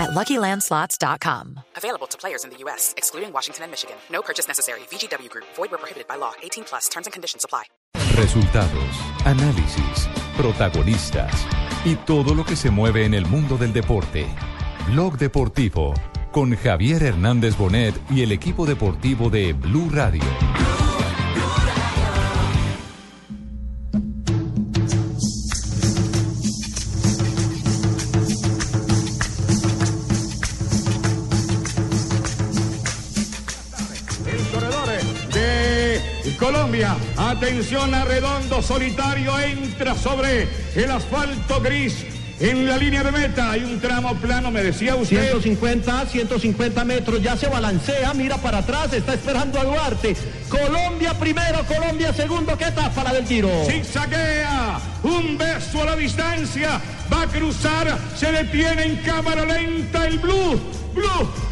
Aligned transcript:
at 0.00 0.10
LuckyLandSlots.com. 0.10 1.60
Available 1.76 2.06
to 2.08 2.16
players 2.16 2.44
in 2.44 2.50
the 2.50 2.56
U.S., 2.64 2.94
excluding 2.96 3.32
Washington 3.32 3.64
and 3.64 3.70
Michigan. 3.70 3.96
No 4.10 4.22
purchase 4.22 4.48
necessary. 4.48 4.80
VGW 4.90 5.28
Group. 5.28 5.46
Void 5.56 5.70
where 5.70 5.78
prohibited 5.78 6.08
by 6.08 6.16
law. 6.16 6.32
18 6.42 6.64
plus. 6.64 6.88
Terms 6.88 7.06
and 7.06 7.12
conditions 7.12 7.44
apply. 7.44 7.64
Resultados, 8.16 8.96
análisis, 9.24 10.08
protagonistas 10.36 11.32
y 11.84 11.96
todo 11.96 12.34
lo 12.34 12.44
que 12.44 12.56
se 12.56 12.70
mueve 12.70 13.04
en 13.04 13.14
el 13.14 13.26
mundo 13.26 13.56
del 13.56 13.72
deporte. 13.72 14.26
Blog 14.88 15.16
Deportivo 15.16 15.94
con 16.32 16.56
Javier 16.56 17.02
Hernández 17.02 17.56
Bonet 17.56 17.94
y 18.10 18.22
el 18.22 18.32
equipo 18.32 18.66
deportivo 18.66 19.30
de 19.30 19.52
Blue 19.52 19.88
Radio. 19.90 20.22
Atención 37.16 37.94
a 37.94 38.04
Redondo, 38.04 38.62
solitario, 38.62 39.38
entra 39.38 39.94
sobre 39.94 40.48
el 40.74 40.90
asfalto 40.90 41.60
gris. 41.60 42.06
En 42.38 42.66
la 42.66 42.78
línea 42.78 43.02
de 43.02 43.12
meta 43.12 43.50
hay 43.50 43.64
un 43.64 43.78
tramo 43.80 44.14
plano, 44.14 44.50
me 44.50 44.62
decía 44.62 44.96
usted. 44.96 45.30
150, 45.30 46.06
150 46.06 46.84
metros, 46.86 47.22
ya 47.22 47.36
se 47.36 47.48
balancea, 47.48 48.14
mira 48.14 48.38
para 48.38 48.58
atrás, 48.58 48.94
está 48.94 49.12
esperando 49.12 49.60
a 49.60 49.64
Duarte. 49.64 50.16
Colombia 50.48 51.12
primero, 51.18 51.62
Colombia 51.66 52.14
segundo, 52.14 52.56
¿qué 52.56 52.64
etapa 52.64 53.04
la 53.04 53.12
del 53.12 53.26
tiro? 53.26 53.50
Zigzaguea, 53.66 54.80
un 55.02 55.36
beso 55.36 55.82
a 55.82 55.84
la 55.84 55.96
distancia, 55.96 56.80
va 57.12 57.22
a 57.22 57.26
cruzar, 57.26 57.98
se 58.16 58.32
detiene 58.32 58.84
en 58.84 58.96
cámara 59.02 59.44
lenta 59.44 60.06
el 60.06 60.18
Blue, 60.18 60.58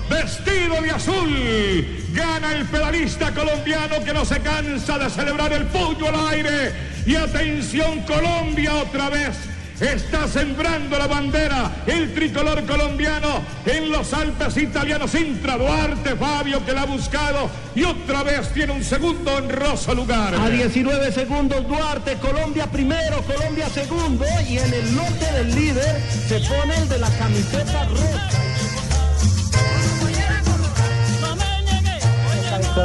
Vestido 0.08 0.80
de 0.80 0.90
azul. 0.90 1.86
Gana 2.12 2.54
el 2.54 2.64
pedalista 2.66 3.32
colombiano 3.32 4.02
que 4.04 4.12
no 4.12 4.24
se 4.24 4.40
cansa 4.40 4.98
de 4.98 5.10
celebrar 5.10 5.52
el 5.52 5.66
puño 5.66 6.08
al 6.08 6.34
aire. 6.34 6.72
Y 7.06 7.14
atención 7.14 8.00
Colombia 8.02 8.74
otra 8.76 9.10
vez. 9.10 9.36
Está 9.80 10.26
sembrando 10.26 10.98
la 10.98 11.06
bandera 11.06 11.70
el 11.86 12.12
tricolor 12.12 12.66
colombiano 12.66 13.42
en 13.64 13.92
los 13.92 14.12
Alpes 14.12 14.56
italianos. 14.56 15.14
Intra 15.14 15.56
Duarte, 15.56 16.16
Fabio 16.16 16.64
que 16.64 16.72
la 16.72 16.82
ha 16.82 16.86
buscado 16.86 17.48
y 17.76 17.84
otra 17.84 18.24
vez 18.24 18.52
tiene 18.52 18.72
un 18.72 18.82
segundo 18.82 19.36
honroso 19.36 19.94
lugar. 19.94 20.34
A 20.34 20.48
19 20.48 21.12
segundos 21.12 21.68
Duarte, 21.68 22.14
Colombia 22.14 22.66
primero, 22.66 23.22
Colombia 23.22 23.68
segundo 23.68 24.24
y 24.48 24.58
en 24.58 24.74
el 24.74 24.96
lote 24.96 25.32
del 25.32 25.54
líder 25.54 26.02
se 26.26 26.40
pone 26.40 26.76
el 26.76 26.88
de 26.88 26.98
la 26.98 27.10
camiseta 27.10 27.84
roja. 27.84 28.77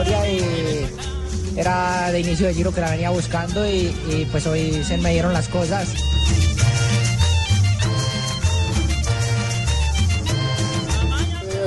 Y 0.01 1.59
era 1.59 2.11
de 2.11 2.19
inicio 2.19 2.47
de 2.47 2.53
giro 2.55 2.73
que 2.73 2.81
la 2.81 2.89
venía 2.89 3.11
buscando 3.11 3.63
y, 3.67 3.95
y, 4.09 4.27
pues 4.31 4.47
hoy 4.47 4.83
se 4.83 4.97
me 4.97 5.11
dieron 5.11 5.33
las 5.33 5.47
cosas. 5.47 5.87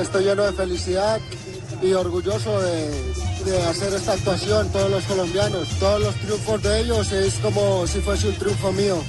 Estoy 0.01 0.25
lleno 0.25 0.43
de 0.43 0.53
felicidad 0.53 1.21
y 1.81 1.93
orgulloso 1.93 2.61
de, 2.61 3.13
de, 3.45 3.61
hacer 3.63 3.93
esta 3.93 4.13
actuación, 4.13 4.69
todos 4.73 4.91
los 4.91 5.03
colombianos, 5.05 5.69
todos 5.79 6.01
los 6.01 6.15
triunfos 6.15 6.61
de 6.63 6.81
ellos 6.81 7.11
es 7.13 7.35
como 7.35 7.87
si 7.87 8.01
fuese 8.01 8.27
un 8.27 8.35
triunfo 8.35 8.73
mío. 8.73 9.01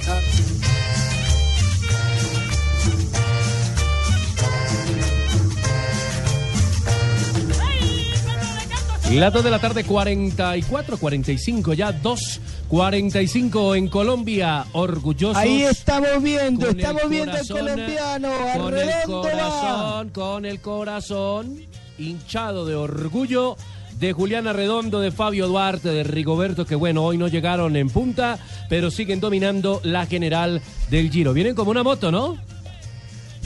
Las 9.11 9.33
2 9.33 9.43
de 9.43 9.49
la 9.51 9.59
tarde, 9.59 9.83
44, 9.83 10.97
45, 10.97 11.73
ya 11.73 11.91
2, 11.91 12.41
45 12.67 13.75
en 13.75 13.87
Colombia, 13.87 14.65
orgullosos. 14.73 15.35
Ahí 15.35 15.63
estamos 15.63 16.21
viendo, 16.21 16.67
estamos 16.69 17.03
el 17.03 17.09
viendo 17.09 17.31
corazón, 17.31 17.57
colombiano, 17.57 18.29
Con 18.57 18.77
el 18.77 18.87
va. 18.87 19.03
corazón, 19.05 20.09
con 20.09 20.45
el 20.45 20.61
corazón 20.61 21.57
hinchado 21.97 22.65
de 22.65 22.75
orgullo 22.75 23.57
de 23.99 24.13
Juliana 24.13 24.53
Redondo, 24.53 24.99
de 25.01 25.11
Fabio 25.11 25.47
Duarte, 25.47 25.89
de 25.89 26.03
Rigoberto, 26.03 26.65
que 26.65 26.75
bueno, 26.75 27.03
hoy 27.03 27.17
no 27.17 27.27
llegaron 27.27 27.75
en 27.75 27.89
punta, 27.89 28.37
pero 28.69 28.91
siguen 28.91 29.19
dominando 29.19 29.81
la 29.83 30.05
general 30.05 30.61
del 30.89 31.09
Giro. 31.09 31.33
Vienen 31.33 31.55
como 31.55 31.71
una 31.71 31.83
moto, 31.83 32.11
¿no? 32.11 32.37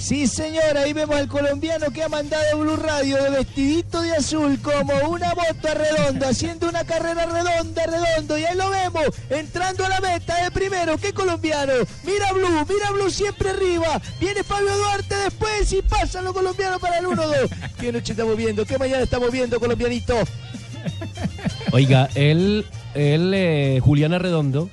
Sí, 0.03 0.27
señor, 0.27 0.77
ahí 0.77 0.91
vemos 0.91 1.15
al 1.15 1.29
colombiano 1.29 1.89
que 1.89 2.03
ha 2.03 2.09
mandado 2.09 2.59
Blue 2.59 2.75
Radio 2.75 3.23
de 3.23 3.29
vestidito 3.29 4.01
de 4.01 4.11
azul 4.17 4.59
como 4.61 4.93
una 5.07 5.29
moto 5.29 5.69
redonda, 5.73 6.27
haciendo 6.27 6.67
una 6.67 6.83
carrera 6.83 7.25
redonda, 7.25 7.85
redondo, 7.85 8.37
y 8.37 8.43
ahí 8.43 8.57
lo 8.57 8.69
vemos, 8.69 9.05
entrando 9.29 9.85
a 9.85 9.87
la 9.87 10.01
meta 10.01 10.43
de 10.43 10.51
primero, 10.51 10.97
qué 10.97 11.13
colombiano, 11.13 11.71
mira 12.03 12.33
Blue, 12.33 12.65
mira 12.67 12.91
Blue 12.91 13.09
siempre 13.09 13.51
arriba, 13.51 14.01
viene 14.19 14.43
Fabio 14.43 14.77
Duarte 14.77 15.15
después 15.15 15.71
y 15.71 15.81
pasan 15.81 16.25
los 16.25 16.33
colombianos 16.33 16.81
para 16.81 16.97
el 16.97 17.05
1-2. 17.05 17.49
¿Qué 17.79 17.93
noche 17.93 18.11
estamos 18.11 18.35
viendo? 18.35 18.65
¿Qué 18.65 18.77
mañana 18.77 19.03
estamos 19.03 19.31
viendo, 19.31 19.57
colombianito? 19.57 20.15
Oiga, 21.71 22.09
él, 22.13 22.65
él 22.93 23.31
eh, 23.33 23.79
Juliana 23.81 24.19
Redondo, 24.19 24.69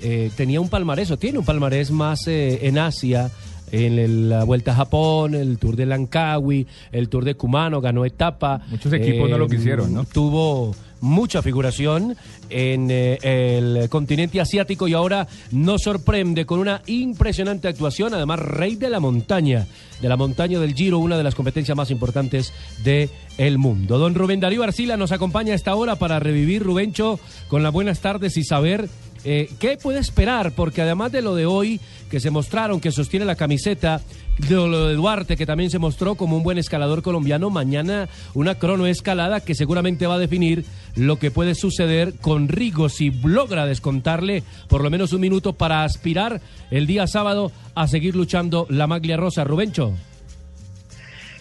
eh, 0.00 0.30
tenía 0.36 0.60
un 0.60 0.68
palmarés, 0.68 1.10
o 1.10 1.16
tiene 1.16 1.38
un 1.38 1.46
palmarés 1.46 1.90
más 1.90 2.26
eh, 2.26 2.66
en 2.68 2.78
Asia, 2.78 3.30
en 3.74 4.28
la 4.28 4.44
Vuelta 4.44 4.72
a 4.72 4.76
Japón, 4.76 5.34
el 5.34 5.58
Tour 5.58 5.74
de 5.76 5.86
Langkawi, 5.86 6.66
el 6.92 7.08
Tour 7.08 7.24
de 7.24 7.34
Kumano, 7.34 7.80
ganó 7.80 8.04
etapa. 8.04 8.60
Muchos 8.70 8.92
equipos 8.92 9.28
no 9.28 9.38
lo 9.38 9.48
quisieron, 9.48 9.92
¿no? 9.92 10.04
Tuvo 10.04 10.74
mucha 11.00 11.42
figuración 11.42 12.16
en 12.48 12.88
eh, 12.90 13.18
el 13.22 13.88
continente 13.90 14.40
asiático 14.40 14.88
y 14.88 14.94
ahora 14.94 15.28
nos 15.52 15.82
sorprende 15.82 16.46
con 16.46 16.60
una 16.60 16.82
impresionante 16.86 17.68
actuación, 17.68 18.14
además 18.14 18.38
rey 18.38 18.76
de 18.76 18.88
la 18.88 19.00
montaña, 19.00 19.66
de 20.00 20.08
la 20.08 20.16
montaña 20.16 20.58
del 20.58 20.74
Giro, 20.74 20.98
una 20.98 21.18
de 21.18 21.22
las 21.24 21.34
competencias 21.34 21.76
más 21.76 21.90
importantes 21.90 22.52
de 22.82 23.10
el 23.36 23.58
mundo. 23.58 23.98
Don 23.98 24.14
Rubén 24.14 24.40
Darío 24.40 24.62
Arcila 24.62 24.96
nos 24.96 25.12
acompaña 25.12 25.52
a 25.52 25.56
esta 25.56 25.74
hora 25.74 25.96
para 25.96 26.20
revivir 26.20 26.62
Rubencho 26.62 27.20
con 27.48 27.62
las 27.62 27.72
buenas 27.72 28.00
tardes 28.00 28.36
y 28.36 28.44
saber 28.44 28.88
eh, 29.24 29.50
qué 29.58 29.76
puede 29.76 29.98
esperar, 29.98 30.52
porque 30.52 30.82
además 30.82 31.12
de 31.12 31.22
lo 31.22 31.34
de 31.34 31.46
hoy 31.46 31.80
que 32.10 32.20
se 32.20 32.30
mostraron, 32.30 32.80
que 32.80 32.92
sostiene 32.92 33.24
la 33.24 33.36
camiseta, 33.36 34.02
de 34.38 34.54
lo 34.54 34.88
de 34.88 34.94
Duarte, 34.94 35.36
que 35.36 35.46
también 35.46 35.70
se 35.70 35.78
mostró 35.78 36.16
como 36.16 36.36
un 36.36 36.42
buen 36.42 36.58
escalador 36.58 37.02
colombiano, 37.02 37.50
mañana 37.50 38.08
una 38.34 38.56
cronoescalada 38.56 39.40
que 39.40 39.54
seguramente 39.54 40.06
va 40.06 40.14
a 40.14 40.18
definir 40.18 40.64
lo 40.96 41.18
que 41.18 41.30
puede 41.30 41.54
suceder 41.54 42.14
con 42.20 42.48
Rigo 42.48 42.88
si 42.88 43.10
logra 43.10 43.66
descontarle 43.66 44.42
por 44.68 44.82
lo 44.82 44.90
menos 44.90 45.12
un 45.12 45.20
minuto 45.20 45.52
para 45.52 45.84
aspirar 45.84 46.40
el 46.70 46.86
día 46.86 47.06
sábado 47.06 47.52
a 47.74 47.86
seguir 47.88 48.16
luchando 48.16 48.66
la 48.68 48.86
maglia 48.86 49.16
rosa. 49.16 49.44
Rubencho. 49.44 49.94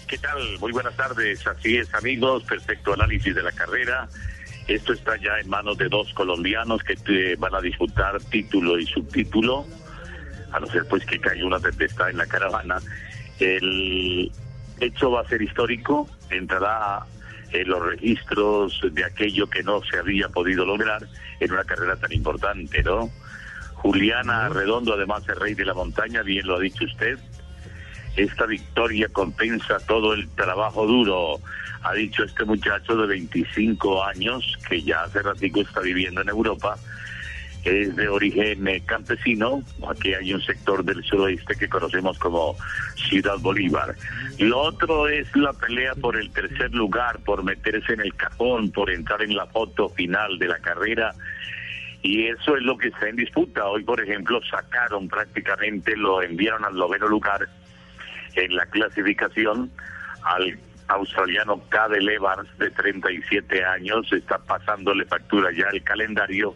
¿Qué 0.08 0.18
tal? 0.20 0.60
Muy 0.60 0.72
buenas 0.72 0.96
tardes. 0.96 1.46
Así 1.48 1.78
es, 1.78 1.92
amigos. 1.96 2.44
Perfecto 2.44 2.94
análisis 2.94 3.34
de 3.34 3.42
la 3.42 3.52
carrera. 3.52 4.08
Esto 4.68 4.94
está 4.94 5.18
ya 5.18 5.40
en 5.40 5.50
manos 5.50 5.78
de 5.78 5.90
dos 5.90 6.14
colombianos 6.14 6.82
que 6.84 6.96
eh, 7.08 7.36
van 7.38 7.54
a 7.54 7.62
disputar 7.62 8.20
título 8.24 8.80
y 8.80 8.86
subtítulo, 8.86 9.66
a 10.52 10.60
no 10.60 10.68
ser 10.68 10.88
pues 10.88 11.06
que 11.06 11.20
caiga 11.20 11.46
una 11.46 11.60
tempestad 11.60 12.10
en 12.10 12.18
la 12.18 12.26
caravana. 12.26 12.80
El 13.40 14.32
hecho 14.80 15.12
va 15.12 15.22
a 15.22 15.28
ser 15.28 15.42
histórico, 15.42 16.08
entrará 16.30 17.06
en 17.52 17.68
los 17.68 17.86
registros 17.86 18.80
de 18.92 19.04
aquello 19.04 19.48
que 19.48 19.64
no 19.64 19.82
se 19.84 19.98
había 19.98 20.30
podido 20.30 20.66
lograr 20.66 21.08
en 21.40 21.52
una 21.52 21.64
carrera 21.64 21.96
tan 21.98 22.12
importante, 22.12 22.82
¿no? 22.84 23.10
Juliana 23.76 24.48
Redondo, 24.50 24.94
además 24.94 25.28
es 25.28 25.36
rey 25.36 25.54
de 25.56 25.66
la 25.66 25.74
montaña, 25.74 26.22
bien 26.24 26.48
lo 26.48 26.56
ha 26.56 26.60
dicho 26.60 26.86
usted, 26.86 27.20
esta 28.16 28.46
victoria 28.46 29.08
compensa 29.10 29.80
todo 29.80 30.14
el 30.14 30.30
trabajo 30.30 30.86
duro, 30.86 31.40
ha 31.84 31.94
dicho 31.94 32.24
este 32.24 32.46
muchacho 32.46 32.96
de 32.96 33.08
25 33.08 34.04
años, 34.04 34.58
que 34.68 34.82
ya 34.82 35.04
hace 35.04 35.22
ratico 35.22 35.62
está 35.62 35.82
viviendo 35.82 36.22
en 36.22 36.30
Europa, 36.30 36.78
es 37.64 37.96
de 37.96 38.10
origen 38.10 38.68
eh, 38.68 38.84
campesino, 38.86 39.64
aquí 39.90 40.14
hay 40.14 40.34
un 40.34 40.42
sector 40.42 40.84
del 40.84 41.04
suroeste 41.04 41.56
que 41.56 41.70
conocemos 41.70 42.20
como 42.20 42.58
Ciudad 42.96 43.38
Bolívar. 43.40 43.96
Lo 44.38 44.60
otro 44.60 45.08
es 45.08 45.34
la 45.36 45.54
pelea 45.54 45.96
por 45.96 46.18
el 46.18 46.30
tercer 46.32 46.74
lugar, 46.74 47.20
por 47.20 47.44
meterse 47.44 47.94
en 47.94 48.02
el 48.02 48.14
cajón, 48.16 48.72
por 48.72 48.92
entrar 48.92 49.22
en 49.22 49.36
la 49.36 49.46
foto 49.48 49.90
final 49.90 50.38
de 50.40 50.48
la 50.48 50.60
carrera 50.60 51.14
Y 52.02 52.28
eso 52.28 52.58
es 52.58 52.64
lo 52.64 52.78
que 52.78 52.90
está 52.90 53.08
en 53.08 53.16
disputa. 53.16 53.66
Hoy, 53.66 53.84
por 53.84 54.02
ejemplo, 54.02 54.42
sacaron 54.44 55.08
prácticamente, 55.08 55.96
lo 55.96 56.22
enviaron 56.22 56.66
al 56.66 56.76
noveno 56.76 57.08
lugar 57.08 57.48
en 58.36 58.56
la 58.56 58.66
clasificación 58.68 59.72
al 60.24 60.58
australiano 60.88 61.62
Cadel 61.70 62.10
Evans 62.10 62.48
de 62.58 62.70
37 62.72 63.64
años. 63.64 64.12
Está 64.12 64.38
pasándole 64.38 65.06
factura 65.06 65.52
ya 65.52 65.68
el 65.72 65.84
calendario 65.84 66.56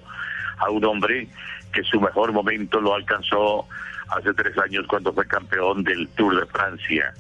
a 0.57 0.69
un 0.69 0.83
hombre 0.85 1.27
que 1.74 1.83
su 1.83 2.00
mejor 2.00 2.31
momento 2.31 2.79
lo 2.81 2.95
alcanzó 2.95 3.68
hace 4.09 4.33
tres 4.33 4.57
años 4.57 4.85
cuando 4.88 5.13
fue 5.13 5.27
campeón 5.27 5.83
del 5.83 6.07
Tour 6.09 6.39
de 6.39 6.45
Francia. 6.47 7.13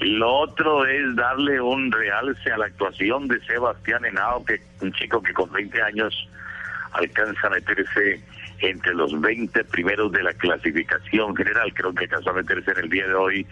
Lo 0.00 0.40
otro 0.40 0.84
es 0.84 1.16
darle 1.16 1.60
un 1.60 1.90
realce 1.90 2.52
a 2.52 2.58
la 2.58 2.66
actuación 2.66 3.28
de 3.28 3.40
Sebastián 3.46 4.04
Henao, 4.04 4.44
que 4.44 4.60
un 4.80 4.92
chico 4.92 5.22
que 5.22 5.32
con 5.32 5.50
20 5.52 5.82
años 5.82 6.28
alcanza 6.92 7.46
a 7.46 7.50
meterse 7.50 8.22
entre 8.60 8.94
los 8.94 9.18
20 9.20 9.64
primeros 9.64 10.12
de 10.12 10.22
la 10.22 10.32
clasificación 10.32 11.34
general. 11.36 11.72
Creo 11.74 11.94
que 11.94 12.04
alcanzó 12.04 12.30
a 12.30 12.34
meterse 12.34 12.70
en 12.72 12.78
el 12.78 12.90
día 12.90 13.06
de 13.06 13.14
hoy 13.14 13.46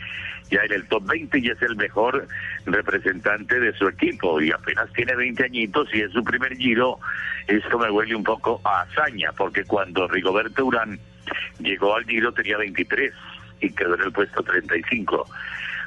ya 0.51 0.61
en 0.63 0.73
el 0.73 0.87
top 0.89 1.07
20 1.07 1.39
y 1.39 1.49
es 1.49 1.63
el 1.63 1.77
mejor 1.77 2.27
representante 2.67 3.59
de 3.59 3.73
su 3.75 3.89
equipo. 3.89 4.41
Y 4.41 4.51
apenas 4.51 4.93
tiene 4.93 5.15
20 5.15 5.45
añitos 5.45 5.89
y 5.93 6.03
es 6.03 6.13
su 6.13 6.23
primer 6.23 6.57
giro. 6.57 6.99
Esto 7.47 7.79
me 7.79 7.91
huele 7.91 8.15
un 8.15 8.25
poco 8.25 8.61
a 8.65 8.83
hazaña, 8.83 9.33
porque 9.33 9.65
cuando 9.65 10.09
Rigoberto 10.09 10.65
Urán 10.65 10.99
llegó 11.59 11.95
al 11.95 12.05
giro 12.05 12.33
tenía 12.33 12.59
23 12.59 13.13
y 13.61 13.71
quedó 13.71 13.95
en 13.95 14.03
el 14.03 14.13
puesto 14.13 14.43
35. 14.43 15.27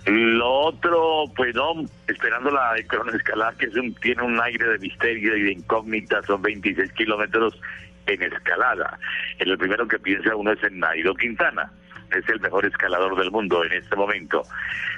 Lo 0.08 0.50
otro, 0.50 1.26
pues 1.36 1.54
no, 1.54 1.84
esperando 2.08 2.50
la 2.50 2.76
cronoescalada, 2.88 3.54
que 3.58 3.66
es 3.66 3.76
un, 3.76 3.94
tiene 3.96 4.24
un 4.24 4.40
aire 4.42 4.66
de 4.70 4.80
misterio 4.80 5.36
y 5.36 5.44
de 5.44 5.52
incógnita, 5.52 6.22
son 6.24 6.42
26 6.42 6.94
kilómetros 6.94 7.60
en 8.08 8.24
escalada. 8.24 9.00
En 9.40 9.50
el 9.50 9.58
primero 9.58 9.88
que 9.88 10.00
piensa 10.00 10.36
uno 10.36 10.52
es 10.52 10.64
en 10.64 10.80
Nairo 10.80 11.14
Quintana, 11.16 11.72
es 12.12 12.28
el 12.30 12.40
mejor 12.40 12.66
escalador 12.66 13.18
del 13.18 13.32
mundo 13.32 13.64
en 13.64 13.74
este 13.74 13.96
momento. 13.96 14.44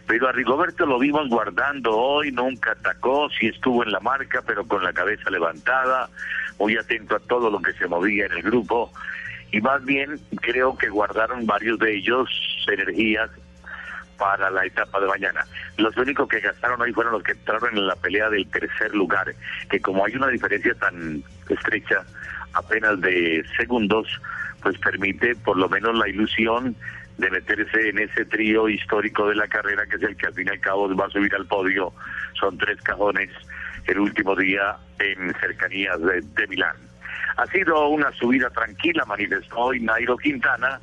Pero 0.07 0.27
a 0.27 0.31
Rigoberto 0.31 0.85
lo 0.85 0.99
vimos 0.99 1.27
guardando 1.29 1.95
hoy, 1.95 2.31
nunca 2.31 2.71
atacó, 2.71 3.29
sí 3.29 3.47
estuvo 3.47 3.83
en 3.83 3.91
la 3.91 3.99
marca, 3.99 4.41
pero 4.45 4.65
con 4.65 4.83
la 4.83 4.93
cabeza 4.93 5.29
levantada, 5.29 6.09
muy 6.59 6.77
atento 6.77 7.15
a 7.15 7.19
todo 7.19 7.49
lo 7.49 7.61
que 7.61 7.73
se 7.73 7.87
movía 7.87 8.25
en 8.25 8.33
el 8.33 8.43
grupo. 8.43 8.91
Y 9.51 9.61
más 9.61 9.83
bien 9.83 10.19
creo 10.41 10.77
que 10.77 10.89
guardaron 10.89 11.45
varios 11.45 11.79
de 11.79 11.95
ellos 11.95 12.29
energías 12.71 13.29
para 14.17 14.51
la 14.51 14.65
etapa 14.65 14.99
de 14.99 15.07
mañana. 15.07 15.45
Los 15.77 15.95
únicos 15.97 16.27
que 16.27 16.41
gastaron 16.41 16.81
hoy 16.81 16.91
fueron 16.91 17.13
los 17.13 17.23
que 17.23 17.31
entraron 17.31 17.75
en 17.75 17.87
la 17.87 17.95
pelea 17.95 18.29
del 18.29 18.47
tercer 18.51 18.93
lugar, 18.93 19.33
que 19.71 19.79
como 19.79 20.05
hay 20.05 20.15
una 20.15 20.27
diferencia 20.27 20.75
tan 20.75 21.23
estrecha, 21.47 22.03
apenas 22.53 22.99
de 23.01 23.43
segundos, 23.57 24.07
pues 24.61 24.77
permite 24.79 25.35
por 25.35 25.57
lo 25.57 25.69
menos 25.69 25.97
la 25.97 26.07
ilusión 26.07 26.75
de 27.17 27.29
meterse 27.29 27.89
en 27.89 27.99
ese 27.99 28.25
trío 28.25 28.69
histórico 28.69 29.27
de 29.27 29.35
la 29.35 29.47
carrera, 29.47 29.85
que 29.85 29.97
es 29.97 30.03
el 30.03 30.15
que 30.15 30.27
al 30.27 30.33
fin 30.33 30.47
y 30.47 30.51
al 30.51 30.59
cabo 30.59 30.93
va 30.95 31.05
a 31.05 31.09
subir 31.09 31.33
al 31.35 31.45
podio. 31.45 31.93
Son 32.39 32.57
tres 32.57 32.81
cajones 32.81 33.29
el 33.87 33.99
último 33.99 34.35
día 34.35 34.77
en 34.99 35.33
cercanías 35.39 35.99
de, 36.01 36.47
Milán. 36.47 36.75
Ha 37.37 37.45
sido 37.47 37.87
una 37.89 38.11
subida 38.13 38.49
tranquila, 38.49 39.03
manifestó 39.05 39.57
hoy 39.57 39.81
Nairo 39.81 40.17
Quintana, 40.17 40.79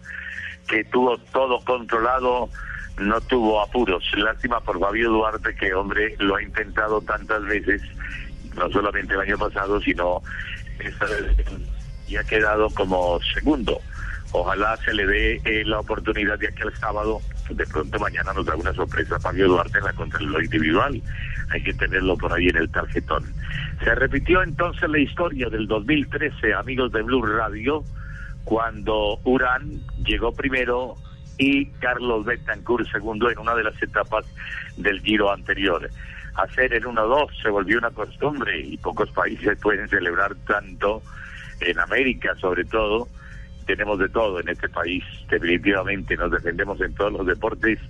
que 0.68 0.84
tuvo 0.84 1.16
todo 1.18 1.60
controlado 1.64 2.50
no 2.98 3.20
tuvo 3.22 3.60
apuros. 3.60 4.04
Lástima 4.16 4.60
por 4.60 4.80
Fabio 4.80 5.10
Duarte, 5.10 5.54
que 5.54 5.74
hombre 5.74 6.14
lo 6.18 6.36
ha 6.36 6.42
intentado 6.42 7.00
tantas 7.02 7.44
veces, 7.44 7.82
no 8.56 8.70
solamente 8.70 9.14
el 9.14 9.20
año 9.20 9.38
pasado, 9.38 9.80
sino 9.80 10.22
y 12.08 12.16
ha 12.16 12.24
quedado 12.24 12.68
como 12.70 13.18
segundo. 13.34 13.80
Ojalá 14.32 14.76
se 14.78 14.92
le 14.92 15.06
dé 15.06 15.40
eh, 15.44 15.64
la 15.64 15.80
oportunidad 15.80 16.38
de 16.38 16.48
aquí 16.48 16.62
al 16.62 16.74
sábado. 16.76 17.20
De 17.50 17.66
pronto 17.66 17.98
mañana 17.98 18.32
nos 18.32 18.44
da 18.44 18.56
una 18.56 18.72
sorpresa 18.72 19.20
Fabio 19.20 19.48
Duarte 19.48 19.78
en 19.78 19.84
la 19.84 19.92
contrarreloj 19.92 20.44
individual. 20.44 21.02
Hay 21.50 21.62
que 21.62 21.74
tenerlo 21.74 22.16
por 22.16 22.32
ahí 22.32 22.48
en 22.48 22.56
el 22.56 22.70
tarjetón. 22.70 23.24
Se 23.82 23.94
repitió 23.94 24.42
entonces 24.42 24.88
la 24.88 24.98
historia 24.98 25.48
del 25.48 25.66
2013, 25.66 26.54
amigos 26.54 26.92
de 26.92 27.02
Blue 27.02 27.24
Radio, 27.24 27.84
cuando 28.44 29.20
Urán 29.24 29.80
llegó 30.04 30.32
primero 30.32 30.96
y 31.38 31.66
Carlos 31.80 32.24
Betancourt 32.24 32.90
segundo 32.90 33.30
en 33.30 33.38
una 33.38 33.54
de 33.54 33.64
las 33.64 33.80
etapas 33.82 34.24
del 34.76 35.00
giro 35.00 35.32
anterior. 35.32 35.88
Hacer 36.36 36.74
el 36.74 36.84
1-2 36.84 37.42
se 37.42 37.48
volvió 37.48 37.78
una 37.78 37.90
costumbre 37.90 38.60
y 38.60 38.76
pocos 38.76 39.10
países 39.10 39.58
pueden 39.62 39.88
celebrar 39.88 40.34
tanto 40.46 41.02
en 41.60 41.78
América 41.78 42.34
sobre 42.40 42.64
todo. 42.64 43.08
Tenemos 43.66 43.98
de 43.98 44.08
todo 44.08 44.40
en 44.40 44.48
este 44.48 44.68
país, 44.68 45.02
definitivamente 45.28 46.16
nos 46.16 46.30
defendemos 46.30 46.80
en 46.80 46.94
todos 46.94 47.12
los 47.12 47.26
deportes 47.26 47.80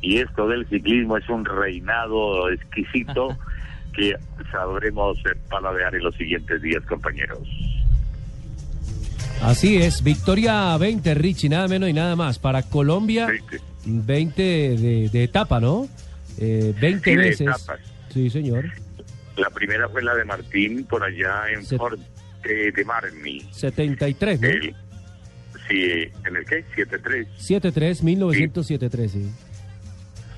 y 0.00 0.18
esto 0.18 0.46
del 0.46 0.68
ciclismo 0.68 1.16
es 1.16 1.28
un 1.28 1.44
reinado 1.44 2.48
exquisito 2.50 3.36
que 3.94 4.14
sabremos 4.52 5.18
paladear 5.50 5.94
en 5.94 6.04
los 6.04 6.14
siguientes 6.14 6.62
días, 6.62 6.84
compañeros. 6.84 7.40
Así 9.42 9.76
es, 9.76 10.02
victoria 10.02 10.76
20, 10.76 11.14
Richie, 11.14 11.48
nada 11.48 11.68
menos 11.68 11.88
y 11.88 11.92
nada 11.92 12.16
más. 12.16 12.38
Para 12.38 12.62
Colombia, 12.62 13.28
20, 13.84 14.42
de, 14.42 15.08
de, 15.10 15.24
etapa, 15.24 15.60
¿no? 15.60 15.88
Eh, 16.38 16.74
20 16.80 17.10
Sí, 17.10 17.16
veces. 17.16 17.40
etapas. 17.42 17.80
Sí, 18.12 18.30
señor. 18.30 18.66
La 19.36 19.50
primera 19.50 19.88
fue 19.88 20.02
la 20.02 20.14
de 20.14 20.24
Martín 20.24 20.84
por 20.84 21.02
allá 21.04 21.50
en 21.50 21.64
Fort 21.64 21.98
eh, 22.44 22.72
de 22.74 22.84
Marmi. 22.84 23.46
73, 23.52 24.40
¿no? 24.40 24.48
El- 24.48 24.74
sí, 25.68 26.10
¿en 26.24 26.36
el 26.36 26.44
qué? 26.46 26.64
7-3. 26.74 27.26
73, 27.36 28.02
1973, 28.02 29.10
sí. 29.12 29.30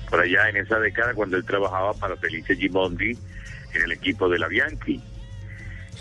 Por 0.09 0.19
allá 0.21 0.49
en 0.49 0.57
esa 0.57 0.79
década 0.79 1.13
cuando 1.13 1.37
él 1.37 1.45
trabajaba 1.45 1.93
para 1.93 2.15
Felice 2.17 2.55
Gimondi 2.55 3.11
en 3.73 3.81
el 3.83 3.91
equipo 3.91 4.27
de 4.27 4.39
la 4.39 4.47
Bianchi. 4.47 5.01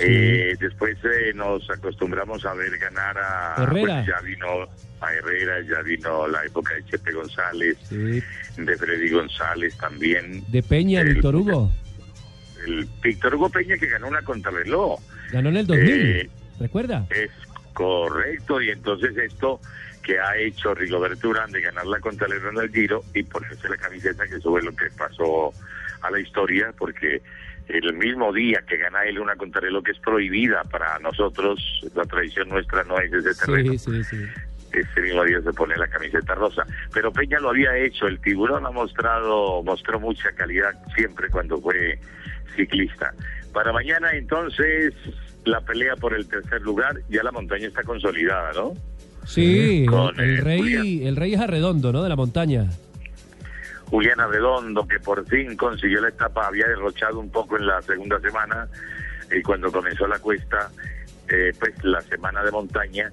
Eh, 0.01 0.57
después 0.61 0.97
eh, 1.05 1.33
nos 1.35 1.69
acostumbramos 1.71 2.45
a 2.47 2.55
ver 2.55 2.77
ganar 2.79 3.17
a... 3.19 3.63
Herrera. 3.63 3.95
pues 4.05 4.07
ya 4.07 4.21
vino 4.23 4.47
a 5.01 5.13
Herrera, 5.13 5.61
ya 5.63 5.83
vino 5.83 6.27
la 6.29 6.45
época 6.45 6.75
de 6.75 6.85
Chepe 6.87 7.13
González, 7.13 7.77
Sí. 7.89 8.23
de 8.57 8.77
Freddy 8.77 9.11
González 9.11 9.77
también. 9.79 10.43
De 10.51 10.63
Peña, 10.63 11.01
El- 11.01 11.15
Víctor 11.15 11.37
Hugo. 11.37 11.71
El 12.67 12.89
Víctor 13.03 13.35
Hugo 13.37 13.49
Peña 13.51 13.77
que 13.79 13.87
ganó 13.87 14.09
una 14.09 14.23
contrarreloj. 14.23 15.01
Ganó 15.33 15.49
en 15.51 15.57
el 15.59 15.67
2000. 15.67 15.91
Eh, 15.91 16.31
¿Recuerda? 16.59 17.07
Es 17.11 17.31
correcto, 17.73 18.61
y 18.61 18.71
entonces 18.71 19.17
esto 19.17 19.61
que 20.03 20.19
ha 20.19 20.37
hecho 20.37 20.75
Rigoberto 20.75 21.29
Urán 21.29 21.51
de 21.53 21.61
ganar 21.61 21.87
la 21.87 22.01
contrarreloj 22.01 22.53
en 22.55 22.61
el 22.61 22.73
Giro 22.73 23.05
y 23.15 23.23
ponerse 23.23 23.69
la 23.69 23.77
camiseta, 23.77 24.27
que 24.27 24.37
eso 24.37 24.59
es 24.59 24.65
lo 24.65 24.75
que 24.75 24.87
pasó 24.97 25.53
a 26.03 26.11
la 26.11 26.19
historia, 26.19 26.73
porque 26.77 27.21
el 27.69 27.93
mismo 27.95 28.33
día 28.33 28.63
que 28.67 28.79
gana 28.79 29.05
él 29.05 29.19
una 29.19 29.37
contrarreloj 29.37 29.85
que 29.85 29.93
es 29.93 29.99
prohibida 29.99 30.63
para 30.65 30.99
nosotros, 31.01 31.61
la 31.95 32.05
tradición 32.05 32.49
nuestra 32.49 32.83
no 32.85 32.99
es 32.99 33.13
ese 33.13 33.35
terreno. 33.35 33.73
Sí, 33.73 33.79
sí, 33.79 34.05
sí. 34.05 34.17
Ese 34.73 35.01
mismo 35.01 35.25
día 35.25 35.41
se 35.43 35.53
pone 35.53 35.77
la 35.77 35.87
camiseta 35.87 36.35
rosa. 36.35 36.67
Pero 36.93 37.13
Peña 37.13 37.41
lo 37.41 37.51
había 37.51 37.77
hecho, 37.77 38.07
el 38.07 38.21
tiburón 38.21 38.67
ha 38.67 38.71
mostrado, 38.71 39.63
mostró 39.63 40.01
mucha 40.01 40.31
calidad 40.33 40.73
siempre 40.95 41.29
cuando 41.31 41.61
fue 41.61 41.99
ciclista. 42.57 43.13
Para 43.53 43.73
mañana 43.73 44.13
entonces 44.13 44.95
la 45.45 45.61
pelea 45.61 45.97
por 45.97 46.15
el 46.15 46.29
tercer 46.29 46.61
lugar, 46.63 47.01
ya 47.09 47.23
la 47.23 47.33
montaña 47.33 47.69
está 47.69 47.83
consolidada, 47.83 48.53
¿no? 48.53 48.75
Sí, 49.25 49.85
Con, 49.87 50.19
el, 50.21 50.39
rey, 50.39 51.07
el 51.07 51.17
rey 51.17 51.35
es 51.35 51.41
arredondo, 51.41 51.93
¿no? 51.93 52.03
De 52.03 52.09
la 52.09 52.17
montaña. 52.17 52.71
Juliana 53.91 54.27
Redondo, 54.27 54.87
que 54.87 55.01
por 55.01 55.27
fin 55.27 55.57
consiguió 55.57 56.01
la 56.01 56.09
etapa, 56.09 56.47
había 56.47 56.67
derrochado 56.67 57.19
un 57.19 57.31
poco 57.31 57.57
en 57.57 57.67
la 57.67 57.81
segunda 57.83 58.21
semana 58.21 58.69
y 59.31 59.43
cuando 59.43 59.73
comenzó 59.73 60.07
la 60.07 60.19
cuesta, 60.19 60.71
eh, 61.29 61.53
pues 61.59 61.73
la 61.85 62.01
semana 62.03 62.43
de 62.43 62.51
montaña 62.51 63.13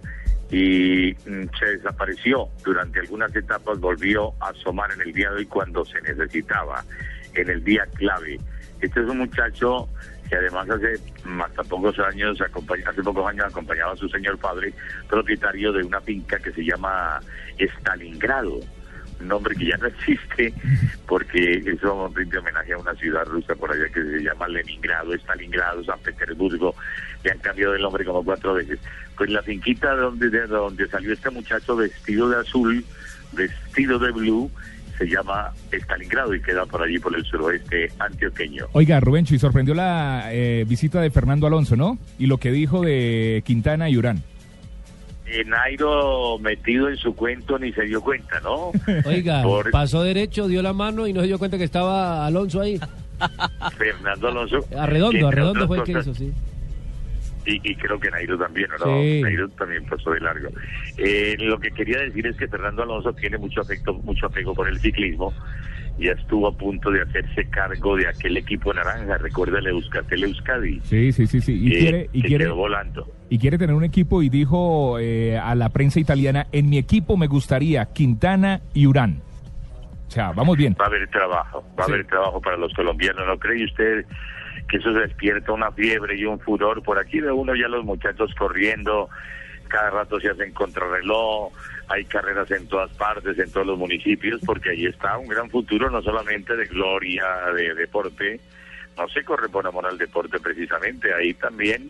y 0.51 1.13
mm, 1.13 1.45
se 1.57 1.65
desapareció 1.77 2.49
durante 2.63 2.99
algunas 2.99 3.35
etapas, 3.35 3.79
volvió 3.79 4.33
a 4.41 4.49
asomar 4.49 4.91
en 4.91 5.01
el 5.01 5.13
día 5.13 5.29
de 5.31 5.37
hoy 5.37 5.45
cuando 5.45 5.83
se 5.85 6.01
necesitaba, 6.01 6.83
en 7.33 7.49
el 7.49 7.63
día 7.63 7.85
clave. 7.95 8.39
Este 8.81 9.01
es 9.01 9.09
un 9.09 9.19
muchacho 9.19 9.87
que 10.29 10.35
además 10.35 10.69
hace 10.69 10.99
mm, 11.23 11.41
hasta 11.41 11.63
pocos 11.63 11.97
años, 11.99 12.39
hace 12.41 13.01
pocos 13.01 13.27
años 13.27 13.45
acompañaba 13.45 13.93
a 13.93 13.97
su 13.97 14.09
señor 14.09 14.37
padre, 14.37 14.73
propietario 15.07 15.71
de 15.71 15.83
una 15.83 16.01
finca 16.01 16.37
que 16.39 16.51
se 16.51 16.63
llama 16.63 17.19
Stalingrado 17.57 18.59
nombre 19.19 19.55
que 19.55 19.67
ya 19.67 19.77
no 19.77 19.87
existe 19.87 20.53
porque 21.07 21.63
eso 21.65 22.11
rinde 22.13 22.37
homenaje 22.37 22.73
a 22.73 22.77
una 22.77 22.93
ciudad 22.95 23.25
rusa 23.25 23.55
por 23.55 23.71
allá 23.71 23.87
que 23.89 24.01
se 24.03 24.23
llama 24.23 24.47
Leningrado, 24.47 25.13
Stalingrado, 25.13 25.83
San 25.83 25.99
Petersburgo, 25.99 26.75
le 27.23 27.31
han 27.31 27.39
cambiado 27.39 27.75
el 27.75 27.81
nombre 27.81 28.05
como 28.05 28.23
cuatro 28.23 28.53
veces. 28.53 28.79
Pues 29.17 29.29
la 29.29 29.41
finquita 29.41 29.95
donde, 29.95 30.29
de 30.29 30.47
donde 30.47 30.87
salió 30.87 31.13
este 31.13 31.29
muchacho 31.29 31.75
vestido 31.75 32.29
de 32.29 32.41
azul, 32.41 32.83
vestido 33.33 33.99
de 33.99 34.11
blue, 34.11 34.51
se 34.97 35.05
llama 35.05 35.51
Stalingrado 35.71 36.33
y 36.33 36.41
queda 36.41 36.65
por 36.65 36.81
allí 36.81 36.99
por 36.99 37.15
el 37.15 37.23
suroeste 37.25 37.91
antioqueño. 37.99 38.67
Oiga, 38.71 38.99
Rubencho, 38.99 39.35
y 39.35 39.39
sorprendió 39.39 39.73
la 39.73 40.29
eh, 40.31 40.65
visita 40.67 41.01
de 41.01 41.11
Fernando 41.11 41.47
Alonso, 41.47 41.75
¿no? 41.75 41.97
Y 42.17 42.27
lo 42.27 42.37
que 42.37 42.51
dijo 42.51 42.81
de 42.81 43.43
Quintana 43.45 43.89
y 43.89 43.97
Urán. 43.97 44.23
Eh, 45.27 45.43
Nairo 45.45 46.37
metido 46.39 46.89
en 46.89 46.97
su 46.97 47.15
cuento 47.15 47.57
ni 47.59 47.71
se 47.73 47.83
dio 47.83 48.01
cuenta, 48.01 48.39
¿no? 48.41 48.71
Oiga, 49.05 49.41
Por- 49.43 49.71
pasó 49.71 50.03
derecho, 50.03 50.47
dio 50.47 50.61
la 50.61 50.73
mano 50.73 51.07
y 51.07 51.13
no 51.13 51.21
se 51.21 51.27
dio 51.27 51.39
cuenta 51.39 51.57
que 51.57 51.63
estaba 51.63 52.25
Alonso 52.25 52.61
ahí. 52.61 52.79
Fernando 53.77 54.27
Alonso. 54.27 54.65
Arredondo, 54.77 55.17
entre 55.17 55.27
Arredondo 55.27 55.67
fue 55.67 55.77
el 55.77 55.83
que 55.83 55.91
hizo, 55.93 56.13
sí. 56.13 56.31
Y, 57.47 57.61
y 57.71 57.75
creo 57.75 57.99
que 57.99 58.09
Nairo 58.09 58.37
también, 58.39 58.67
¿o 58.71 58.85
¿no? 58.85 59.01
Sí. 59.01 59.21
Nairo 59.21 59.47
también 59.49 59.85
pasó 59.85 60.11
de 60.11 60.19
largo. 60.19 60.49
Eh, 60.97 61.35
lo 61.39 61.59
que 61.59 61.69
quería 61.71 61.99
decir 61.99 62.25
es 62.25 62.35
que 62.37 62.47
Fernando 62.47 62.81
Alonso 62.83 63.13
tiene 63.13 63.37
mucho 63.37 63.61
afecto, 63.61 63.93
mucho 63.93 64.25
apego 64.25 64.55
por 64.55 64.67
el 64.67 64.79
ciclismo. 64.79 65.31
Ya 65.99 66.11
estuvo 66.13 66.47
a 66.47 66.51
punto 66.57 66.89
de 66.91 67.03
hacerse 67.03 67.47
cargo 67.49 67.95
de 67.95 68.07
aquel 68.07 68.35
equipo 68.37 68.73
naranja. 68.73 69.17
Recuerda 69.19 69.59
el 69.59 69.67
Euskaltel 69.67 70.23
Euskadi. 70.23 70.81
Sí, 70.85 71.11
sí, 71.13 71.27
sí, 71.27 71.39
sí. 71.39 71.53
Y 71.53 71.73
eh, 71.75 71.79
quiere, 71.79 72.09
y 72.13 72.21
que 72.23 72.27
quiere, 72.29 72.45
quedó 72.45 72.55
volando. 72.55 73.07
Y 73.29 73.39
quiere 73.39 73.57
tener 73.57 73.75
un 73.75 73.83
equipo 73.83 74.21
y 74.21 74.29
dijo 74.29 74.99
eh, 74.99 75.37
a 75.37 75.55
la 75.55 75.69
prensa 75.69 75.99
italiana, 75.99 76.47
en 76.51 76.69
mi 76.69 76.77
equipo 76.77 77.17
me 77.17 77.27
gustaría 77.27 77.85
Quintana 77.85 78.61
y 78.73 78.85
Urán. 78.85 79.21
O 80.07 80.11
sea, 80.11 80.31
vamos 80.31 80.57
bien. 80.57 80.75
Va 80.79 80.85
a 80.85 80.87
haber 80.87 81.07
trabajo, 81.09 81.63
va 81.77 81.83
a 81.83 81.87
haber 81.87 82.05
trabajo 82.05 82.39
para 82.39 82.57
los 82.57 82.73
colombianos. 82.73 83.25
¿No 83.25 83.37
cree 83.39 83.65
usted 83.65 84.05
que 84.69 84.77
eso 84.77 84.93
despierta 84.93 85.51
una 85.51 85.71
fiebre 85.71 86.15
y 86.17 86.25
un 86.25 86.39
furor? 86.39 86.83
Por 86.83 86.99
aquí 86.99 87.19
ve 87.19 87.31
uno 87.31 87.55
ya 87.55 87.67
los 87.67 87.83
muchachos 87.83 88.33
corriendo, 88.37 89.09
cada 89.67 89.89
rato 89.89 90.19
se 90.19 90.29
hacen 90.29 90.53
contrarreloj, 90.53 91.51
hay 91.87 92.05
carreras 92.05 92.49
en 92.51 92.67
todas 92.67 92.91
partes, 92.91 93.37
en 93.39 93.51
todos 93.51 93.65
los 93.65 93.77
municipios, 93.77 94.39
porque 94.45 94.69
ahí 94.69 94.85
está 94.85 95.17
un 95.17 95.27
gran 95.27 95.49
futuro, 95.49 95.89
no 95.89 96.01
solamente 96.03 96.55
de 96.55 96.65
gloria, 96.65 97.25
de 97.55 97.73
deporte, 97.73 98.39
no 98.97 99.07
se 99.09 99.23
corre 99.23 99.49
por 99.49 99.65
amor 99.65 99.87
al 99.87 99.97
deporte 99.97 100.39
precisamente, 100.39 101.13
ahí 101.13 101.33
también 101.33 101.89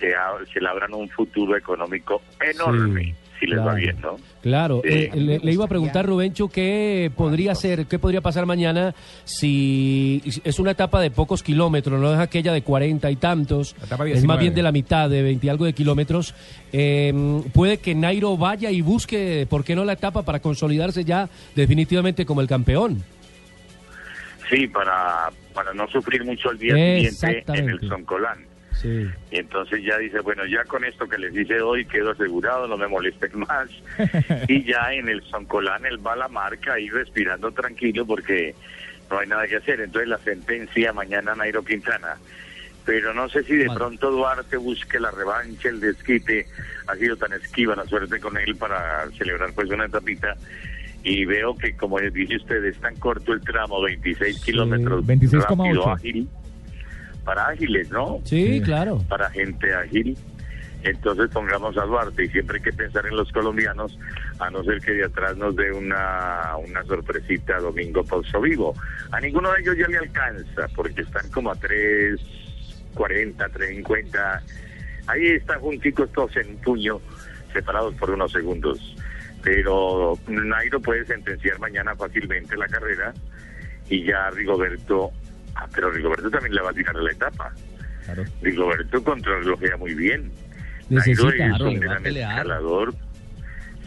se, 0.00 0.14
ab- 0.14 0.46
se 0.52 0.60
labran 0.60 0.92
un 0.94 1.08
futuro 1.08 1.56
económico 1.56 2.22
enorme, 2.40 3.14
si 3.40 3.46
les 3.46 3.58
va 3.58 3.62
claro. 3.64 3.76
bien, 3.78 4.00
¿no? 4.00 4.16
Claro, 4.42 4.80
Sí. 4.84 4.90
eh, 4.92 5.10
le, 5.14 5.38
le 5.40 5.52
iba 5.52 5.64
a 5.64 5.68
preguntar 5.68 6.06
Rubencho 6.06 6.48
qué 6.48 7.10
podría 7.14 7.54
ser, 7.54 7.86
qué 7.86 7.98
podría 7.98 8.20
pasar 8.20 8.46
mañana 8.46 8.94
si 9.24 10.22
es 10.44 10.58
una 10.58 10.70
etapa 10.70 11.00
de 11.00 11.10
pocos 11.10 11.42
kilómetros, 11.42 12.00
no 12.00 12.12
es 12.14 12.18
aquella 12.18 12.52
de 12.52 12.62
cuarenta 12.62 13.10
y 13.10 13.16
tantos, 13.16 13.74
es 13.82 13.90
más 13.90 13.98
19. 14.06 14.40
bien 14.40 14.54
de 14.54 14.62
la 14.62 14.72
mitad, 14.72 15.10
de 15.10 15.22
20 15.22 15.46
y 15.46 15.50
algo 15.50 15.64
de 15.64 15.72
kilómetros. 15.72 16.34
Eh, 16.72 17.12
puede 17.52 17.78
que 17.78 17.94
Nairo 17.94 18.36
vaya 18.36 18.70
y 18.70 18.80
busque, 18.80 19.46
¿por 19.50 19.64
qué 19.64 19.74
no 19.74 19.84
la 19.84 19.94
etapa 19.94 20.22
para 20.22 20.40
consolidarse 20.40 21.04
ya 21.04 21.28
definitivamente 21.54 22.24
como 22.24 22.40
el 22.40 22.46
campeón? 22.48 23.02
Sí, 24.48 24.68
para, 24.68 25.28
para 25.52 25.74
no 25.74 25.88
sufrir 25.88 26.24
mucho 26.24 26.52
el 26.52 26.58
día 26.58 26.74
siguiente 26.74 27.44
en 27.48 27.68
el 27.68 27.80
Soncolán. 27.88 28.38
Sí. 28.80 29.08
Y 29.30 29.36
entonces 29.36 29.82
ya 29.82 29.98
dice, 29.98 30.20
bueno, 30.20 30.44
ya 30.46 30.64
con 30.64 30.84
esto 30.84 31.08
que 31.08 31.18
les 31.18 31.34
hice 31.34 31.60
hoy 31.60 31.84
quedo 31.86 32.10
asegurado, 32.10 32.66
no 32.66 32.76
me 32.76 32.86
molesten 32.86 33.38
más. 33.40 33.68
y 34.48 34.64
ya 34.64 34.92
en 34.92 35.08
el 35.08 35.22
Soncolán 35.24 35.86
él 35.86 36.04
va 36.04 36.12
a 36.12 36.16
la 36.16 36.28
marca 36.28 36.74
ahí 36.74 36.88
respirando 36.88 37.50
tranquilo 37.52 38.06
porque 38.06 38.54
no 39.10 39.18
hay 39.18 39.28
nada 39.28 39.46
que 39.46 39.56
hacer. 39.56 39.80
Entonces 39.80 40.08
la 40.08 40.18
sentencia 40.18 40.92
mañana 40.92 41.34
Nairo 41.34 41.64
Quintana. 41.64 42.16
Pero 42.84 43.12
no 43.12 43.28
sé 43.28 43.42
si 43.42 43.56
de 43.56 43.66
pronto 43.66 44.12
Duarte 44.12 44.56
busque 44.56 45.00
la 45.00 45.10
revancha, 45.10 45.68
el 45.68 45.80
desquite. 45.80 46.46
Ha 46.86 46.94
sido 46.94 47.16
tan 47.16 47.32
esquiva 47.32 47.74
la 47.74 47.84
suerte 47.84 48.20
con 48.20 48.36
él 48.36 48.54
para 48.54 49.10
celebrar 49.18 49.52
pues 49.54 49.68
una 49.70 49.86
etapita. 49.86 50.36
Y 51.02 51.24
veo 51.24 51.56
que, 51.56 51.76
como 51.76 51.98
dice 52.00 52.36
usted, 52.36 52.64
es 52.64 52.78
tan 52.78 52.94
corto 52.96 53.32
el 53.32 53.40
tramo, 53.40 53.82
26 53.82 54.40
kilómetros. 54.40 55.04
26,8. 55.04 55.48
rápido, 55.48 55.88
ágil. 55.90 56.28
Para 57.26 57.48
ágiles, 57.48 57.90
¿no? 57.90 58.20
Sí, 58.24 58.62
claro. 58.64 59.02
para 59.08 59.28
gente 59.30 59.74
ágil. 59.74 60.16
Entonces 60.84 61.28
pongamos 61.32 61.76
a 61.76 61.82
Duarte 61.82 62.24
y 62.24 62.28
siempre 62.28 62.58
hay 62.58 62.62
que 62.62 62.72
pensar 62.72 63.04
en 63.06 63.16
los 63.16 63.32
colombianos, 63.32 63.98
a 64.38 64.48
no 64.50 64.62
ser 64.62 64.80
que 64.80 64.92
de 64.92 65.04
atrás 65.06 65.36
nos 65.36 65.56
dé 65.56 65.72
una, 65.72 66.56
una 66.58 66.84
sorpresita 66.84 67.58
Domingo 67.58 68.04
Pozo 68.04 68.40
Vivo. 68.40 68.72
A 69.10 69.20
ninguno 69.20 69.52
de 69.52 69.62
ellos 69.62 69.76
ya 69.76 69.88
le 69.88 69.98
alcanza, 69.98 70.68
porque 70.76 71.02
están 71.02 71.28
como 71.30 71.50
a 71.50 71.56
3.40, 71.56 73.34
3.50. 73.36 74.40
Ahí 75.08 75.26
están 75.26 75.58
junticos 75.60 76.12
todos 76.12 76.36
en 76.36 76.50
un 76.50 76.56
puño, 76.58 77.00
separados 77.52 77.94
por 77.96 78.10
unos 78.10 78.30
segundos. 78.30 78.78
Pero 79.42 80.16
Nairo 80.28 80.80
puede 80.80 81.04
sentenciar 81.04 81.58
mañana 81.58 81.96
fácilmente 81.96 82.56
la 82.56 82.68
carrera 82.68 83.12
y 83.88 84.04
ya 84.04 84.30
Rigoberto, 84.30 85.10
ah, 85.56 85.66
pero 85.74 85.90
Rigoberto 85.90 86.30
también 86.30 86.54
le 86.54 86.62
va 86.62 86.70
a 86.70 86.74
tirar 86.74 86.94
la 86.96 87.10
etapa. 87.12 87.52
Rigoberto 88.42 89.02
contrarrelojea 89.02 89.76
muy 89.76 89.94
bien. 89.94 90.30
Necesita. 90.88 91.24
Nairo 91.28 91.30
es 91.30 91.56
Claro, 91.56 91.70
un 91.70 91.76
a 91.76 91.80
gran 91.80 92.06
escalador. 92.06 92.94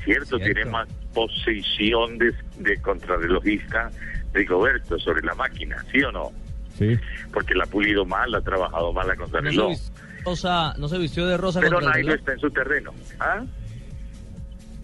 Cierto, 0.03 0.37
Cierto. 0.37 0.39
tiene 0.39 0.65
más 0.65 0.87
posición 1.13 2.17
de, 2.17 2.33
de 2.59 2.77
contrarrelojista 2.81 3.89
Rigoberto 4.33 4.99
sobre 4.99 5.21
la 5.25 5.33
máquina, 5.35 5.83
¿sí 5.91 6.01
o 6.03 6.11
no? 6.11 6.31
Sí. 6.77 6.97
Porque 7.33 7.53
la 7.55 7.63
ha 7.63 7.67
pulido 7.67 8.05
mal, 8.05 8.33
ha 8.35 8.41
trabajado 8.41 8.91
mal 8.93 9.07
la 9.07 9.15
No 9.15 9.25
se, 9.25 9.31
contrarreloj. 9.31 9.77
rosa, 10.25 10.73
no 10.77 10.87
se 10.87 10.97
vistió 10.97 11.25
de 11.25 11.37
rosa 11.37 11.59
Pero 11.61 11.81
Nairo 11.81 12.13
está 12.13 12.33
en 12.33 12.39
su 12.39 12.49
terreno. 12.51 12.91
¿Ah? 13.19 13.43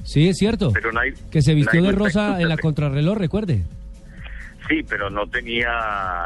Sí, 0.04 0.28
es 0.30 0.38
cierto. 0.38 0.72
Pero 0.74 0.92
Nairo, 0.92 1.18
Que 1.32 1.42
se 1.42 1.54
vistió 1.54 1.82
Nairo 1.82 1.88
de 1.88 1.94
en 1.94 2.00
rosa 2.00 2.36
su 2.36 2.42
en 2.42 2.50
la 2.50 2.58
contrarreloj, 2.58 3.18
recuerde. 3.18 3.64
Sí, 4.68 4.84
pero 4.88 5.10
no 5.10 5.28
tenía 5.28 5.70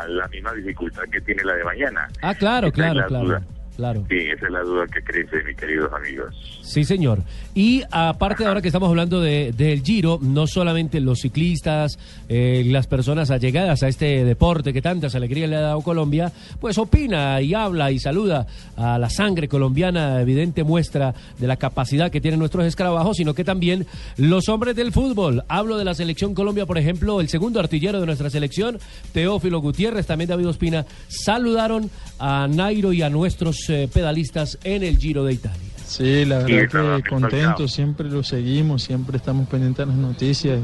la 0.08 0.28
misma 0.30 0.54
dificultad 0.54 1.04
que 1.12 1.20
tiene 1.22 1.44
la 1.44 1.54
de 1.56 1.64
mañana. 1.64 2.08
Ah, 2.22 2.34
claro, 2.34 2.72
claro, 2.72 3.02
la 3.02 3.08
claro. 3.08 3.26
duda. 3.26 3.42
Claro. 3.80 4.04
Sí, 4.10 4.18
esa 4.18 4.46
es 4.48 4.52
la 4.52 4.60
duda 4.60 4.86
que 4.88 5.02
crece, 5.02 5.42
mis 5.48 5.56
queridos 5.56 5.90
amigos. 5.94 6.36
Sí, 6.62 6.84
señor. 6.84 7.20
Y 7.56 7.82
aparte, 7.90 8.46
ahora 8.46 8.62
que 8.62 8.68
estamos 8.68 8.90
hablando 8.90 9.22
de- 9.22 9.54
del 9.56 9.82
Giro, 9.84 10.20
no 10.22 10.48
solamente 10.48 11.00
los 11.00 11.20
ciclistas, 11.20 11.98
eh, 12.28 12.64
las 12.68 12.88
personas 12.88 13.32
allegadas 13.32 13.82
a 13.82 13.88
este 13.88 14.26
deporte 14.26 14.74
que 14.74 14.82
tantas 14.82 15.16
alegrías 15.16 15.50
le 15.50 15.56
ha 15.56 15.62
dado 15.62 15.80
Colombia, 15.82 16.30
pues 16.60 16.78
opina 16.78 17.40
y 17.42 17.54
habla 17.54 17.90
y 17.94 18.00
saluda 18.00 18.48
a 18.76 19.00
la 19.00 19.10
sangre 19.10 19.48
colombiana, 19.48 20.20
evidente 20.20 20.66
muestra 20.66 21.16
de 21.38 21.48
la 21.48 21.56
capacidad 21.56 22.12
que 22.12 22.20
tienen 22.20 22.42
nuestros 22.42 22.66
escarabajos, 22.66 23.16
sino 23.16 23.34
que 23.34 23.46
también 23.46 23.86
los 24.18 24.50
hombres 24.50 24.76
del 24.76 24.92
fútbol. 24.92 25.46
Hablo 25.48 25.78
de 25.78 25.86
la 25.86 25.94
selección 25.94 26.34
Colombia, 26.34 26.66
por 26.66 26.78
ejemplo, 26.78 27.22
el 27.22 27.30
segundo 27.30 27.62
artillero 27.62 28.02
de 28.02 28.06
nuestra 28.08 28.30
selección, 28.30 28.78
Teófilo 29.14 29.62
Gutiérrez, 29.62 30.06
también 30.06 30.28
David 30.30 30.50
Ospina, 30.50 30.86
saludaron 31.08 31.90
a 32.20 32.46
Nairo 32.50 32.92
y 32.92 33.02
a 33.04 33.10
nuestros 33.10 33.69
eh, 33.70 33.90
pedalistas 33.92 34.58
en 34.64 34.84
el 34.84 34.98
Giro 34.98 35.24
de 35.24 35.34
Italia. 35.34 35.70
Sí, 35.86 36.26
la 36.26 36.40
verdad 36.40 36.48
que 36.48 36.70
faltado. 36.70 37.02
contento, 37.10 37.68
siempre 37.68 38.10
lo 38.10 38.24
seguimos, 38.24 38.84
siempre 38.84 39.18
estamos 39.18 39.48
pendientes 39.48 39.86
de 39.86 39.92
las 39.92 40.02
noticias. 40.02 40.60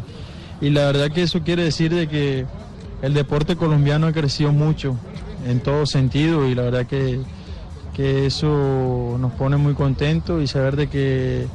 Y 0.62 0.70
la 0.70 0.86
verdad 0.86 1.12
que 1.12 1.24
eso 1.24 1.42
quiere 1.42 1.64
decir 1.64 1.94
de 1.94 2.08
que 2.08 2.46
el 3.02 3.14
deporte 3.14 3.56
colombiano 3.56 4.08
ha 4.08 4.14
crecido 4.14 4.52
mucho 4.52 4.98
en 5.48 5.60
todo 5.60 5.86
sentido 5.86 6.48
y 6.48 6.56
la 6.56 6.64
verdad 6.64 6.86
que, 6.86 7.20
que 7.94 8.26
eso 8.26 9.18
nos 9.20 9.34
pone 9.34 9.58
muy 9.58 9.74
contentos 9.74 10.42
y 10.42 10.48
saber 10.48 10.76
de 10.76 10.88
que 10.88 11.48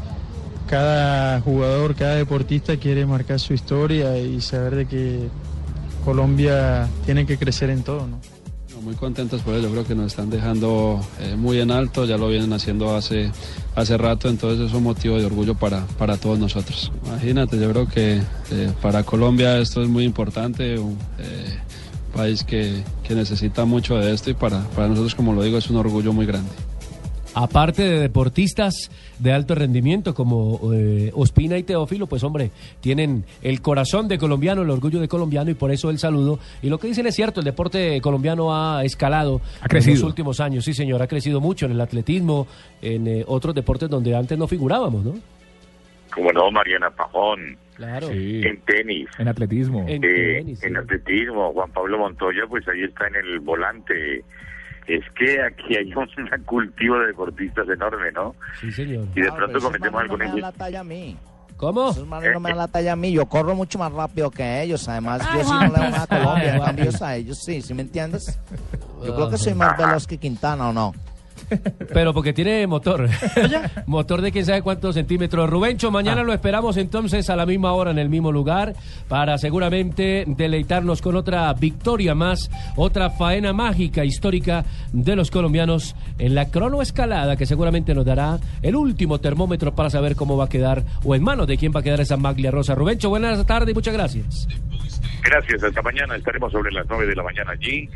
cada 0.68 1.40
jugador, 1.40 1.94
cada 1.94 2.14
deportista 2.14 2.76
quiere 2.76 3.04
marcar 3.06 3.40
su 3.40 3.54
historia 3.54 4.16
y 4.18 4.40
saber 4.40 4.76
de 4.76 4.86
que 4.86 5.28
Colombia 6.04 6.88
tiene 7.04 7.26
que 7.26 7.36
crecer 7.36 7.70
en 7.70 7.82
todo, 7.82 8.06
¿no? 8.06 8.18
Muy 8.82 8.94
contentos 8.94 9.42
por 9.42 9.54
ello, 9.54 9.70
creo 9.70 9.86
que 9.86 9.94
nos 9.94 10.06
están 10.06 10.30
dejando 10.30 11.00
eh, 11.20 11.36
muy 11.36 11.60
en 11.60 11.70
alto, 11.70 12.06
ya 12.06 12.16
lo 12.16 12.28
vienen 12.28 12.52
haciendo 12.54 12.96
hace, 12.96 13.30
hace 13.74 13.98
rato, 13.98 14.28
entonces 14.30 14.68
es 14.68 14.72
un 14.72 14.84
motivo 14.84 15.18
de 15.18 15.26
orgullo 15.26 15.54
para, 15.54 15.84
para 15.98 16.16
todos 16.16 16.38
nosotros. 16.38 16.90
Imagínate, 17.04 17.58
yo 17.58 17.70
creo 17.70 17.86
que 17.86 18.22
eh, 18.50 18.72
para 18.80 19.02
Colombia 19.02 19.58
esto 19.58 19.82
es 19.82 19.88
muy 19.88 20.04
importante, 20.04 20.78
un 20.78 20.96
eh, 21.18 21.58
país 22.14 22.42
que, 22.42 22.82
que 23.06 23.14
necesita 23.14 23.66
mucho 23.66 23.96
de 23.96 24.14
esto 24.14 24.30
y 24.30 24.34
para, 24.34 24.62
para 24.68 24.88
nosotros, 24.88 25.14
como 25.14 25.34
lo 25.34 25.42
digo, 25.42 25.58
es 25.58 25.68
un 25.68 25.76
orgullo 25.76 26.14
muy 26.14 26.24
grande. 26.24 26.50
Aparte 27.34 27.82
de 27.82 28.00
deportistas 28.00 28.90
de 29.18 29.32
alto 29.32 29.54
rendimiento 29.54 30.14
como 30.14 30.72
eh, 30.74 31.12
Ospina 31.14 31.58
y 31.58 31.62
Teófilo, 31.62 32.06
pues 32.06 32.24
hombre, 32.24 32.50
tienen 32.80 33.24
el 33.42 33.60
corazón 33.60 34.08
de 34.08 34.18
colombiano, 34.18 34.62
el 34.62 34.70
orgullo 34.70 35.00
de 35.00 35.08
colombiano 35.08 35.50
y 35.50 35.54
por 35.54 35.70
eso 35.70 35.90
el 35.90 35.98
saludo. 35.98 36.38
Y 36.62 36.68
lo 36.68 36.78
que 36.78 36.88
dicen 36.88 37.06
es 37.06 37.14
cierto, 37.14 37.40
el 37.40 37.44
deporte 37.44 38.00
colombiano 38.00 38.54
ha 38.54 38.84
escalado 38.84 39.40
Ha 39.60 39.68
crecido. 39.68 39.94
en 39.94 40.00
los 40.00 40.08
últimos 40.08 40.40
años, 40.40 40.64
sí 40.64 40.74
señor, 40.74 41.02
ha 41.02 41.06
crecido 41.06 41.40
mucho 41.40 41.66
en 41.66 41.72
el 41.72 41.80
atletismo, 41.80 42.48
en 42.82 43.06
eh, 43.06 43.24
otros 43.26 43.54
deportes 43.54 43.88
donde 43.88 44.16
antes 44.16 44.36
no 44.36 44.48
figurábamos, 44.48 45.04
¿no? 45.04 45.14
Como 46.12 46.32
no, 46.32 46.50
Mariana 46.50 46.90
Pajón. 46.90 47.56
Claro. 47.74 48.10
En 48.10 48.60
tenis. 48.62 49.08
En 49.18 49.28
atletismo. 49.28 49.86
Eh, 49.88 50.44
en 50.62 50.76
atletismo, 50.76 51.52
Juan 51.52 51.70
Pablo 51.70 51.98
Montoya, 51.98 52.42
pues 52.48 52.66
ahí 52.68 52.82
está 52.82 53.06
en 53.06 53.16
el 53.16 53.40
volante. 53.40 54.24
Es 54.96 55.04
que 55.16 55.40
aquí 55.42 55.76
hay 55.76 55.92
un 55.94 56.44
cultivo 56.44 56.98
de 56.98 57.08
deportistas 57.08 57.68
enorme, 57.68 58.10
¿no? 58.12 58.34
Sí, 58.60 58.72
señor. 58.72 59.06
Y 59.14 59.20
de 59.20 59.28
Ah, 59.28 59.34
pronto 59.36 59.60
cometemos 59.60 60.08
manes 60.08 60.30
no 60.32 60.38
la 60.38 60.52
talla 60.52 60.80
a 60.80 60.84
mí. 60.84 61.16
¿Cómo? 61.56 61.90
Esos 61.90 62.06
manes 62.06 62.32
no 62.32 62.40
me 62.40 62.48
dan 62.50 62.58
la 62.64 62.68
talla 62.68 62.92
a 62.92 62.96
mí. 62.96 63.12
Yo 63.12 63.26
corro 63.26 63.54
mucho 63.54 63.78
más 63.78 63.92
rápido 63.92 64.30
que 64.30 64.62
ellos. 64.62 64.88
Además, 64.88 65.22
yo 65.34 65.44
sí 65.44 65.50
no 65.52 65.60
le 65.60 65.68
nada 65.90 66.02
a 66.02 66.06
Colombia. 66.06 66.56
En 66.56 66.62
cambio, 66.62 66.90
ellos 67.14 67.38
sí, 67.44 67.62
¿sí 67.62 67.74
me 67.74 67.82
entiendes? 67.82 68.38
Yo 69.04 69.14
creo 69.14 69.30
que 69.30 69.38
soy 69.38 69.54
más 69.54 69.76
veloz 69.78 70.06
que 70.06 70.18
Quintana, 70.18 70.70
¿o 70.70 70.72
no? 70.72 70.92
Pero 71.92 72.14
porque 72.14 72.32
tiene 72.32 72.66
motor. 72.66 73.08
motor 73.86 74.20
de 74.20 74.32
quién 74.32 74.44
sabe 74.44 74.62
cuántos 74.62 74.94
centímetros. 74.94 75.48
Rubencho, 75.48 75.90
mañana 75.90 76.22
lo 76.22 76.32
esperamos 76.32 76.76
entonces 76.76 77.28
a 77.30 77.36
la 77.36 77.46
misma 77.46 77.72
hora 77.72 77.90
en 77.90 77.98
el 77.98 78.08
mismo 78.08 78.32
lugar 78.32 78.74
para 79.08 79.38
seguramente 79.38 80.24
deleitarnos 80.26 81.02
con 81.02 81.16
otra 81.16 81.52
victoria 81.54 82.14
más, 82.14 82.50
otra 82.76 83.10
faena 83.10 83.52
mágica 83.52 84.04
histórica 84.04 84.64
de 84.92 85.16
los 85.16 85.30
colombianos 85.30 85.96
en 86.18 86.34
la 86.34 86.50
cronoescalada 86.50 87.36
que 87.36 87.46
seguramente 87.46 87.94
nos 87.94 88.04
dará 88.04 88.38
el 88.62 88.76
último 88.76 89.20
termómetro 89.20 89.74
para 89.74 89.90
saber 89.90 90.16
cómo 90.16 90.36
va 90.36 90.44
a 90.44 90.48
quedar 90.48 90.84
o 91.04 91.14
en 91.14 91.22
manos 91.22 91.46
de 91.46 91.56
quién 91.56 91.72
va 91.74 91.80
a 91.80 91.82
quedar 91.82 92.00
esa 92.00 92.16
maglia 92.16 92.50
rosa. 92.50 92.74
Rubencho, 92.74 93.08
buenas 93.08 93.44
tardes 93.46 93.70
y 93.70 93.74
muchas 93.74 93.94
gracias. 93.94 94.46
Gracias, 95.22 95.62
hasta 95.62 95.82
mañana 95.82 96.16
estaremos 96.16 96.50
sobre 96.52 96.72
las 96.72 96.86
9 96.88 97.06
de 97.06 97.14
la 97.14 97.22
mañana 97.22 97.52
allí 97.52 97.88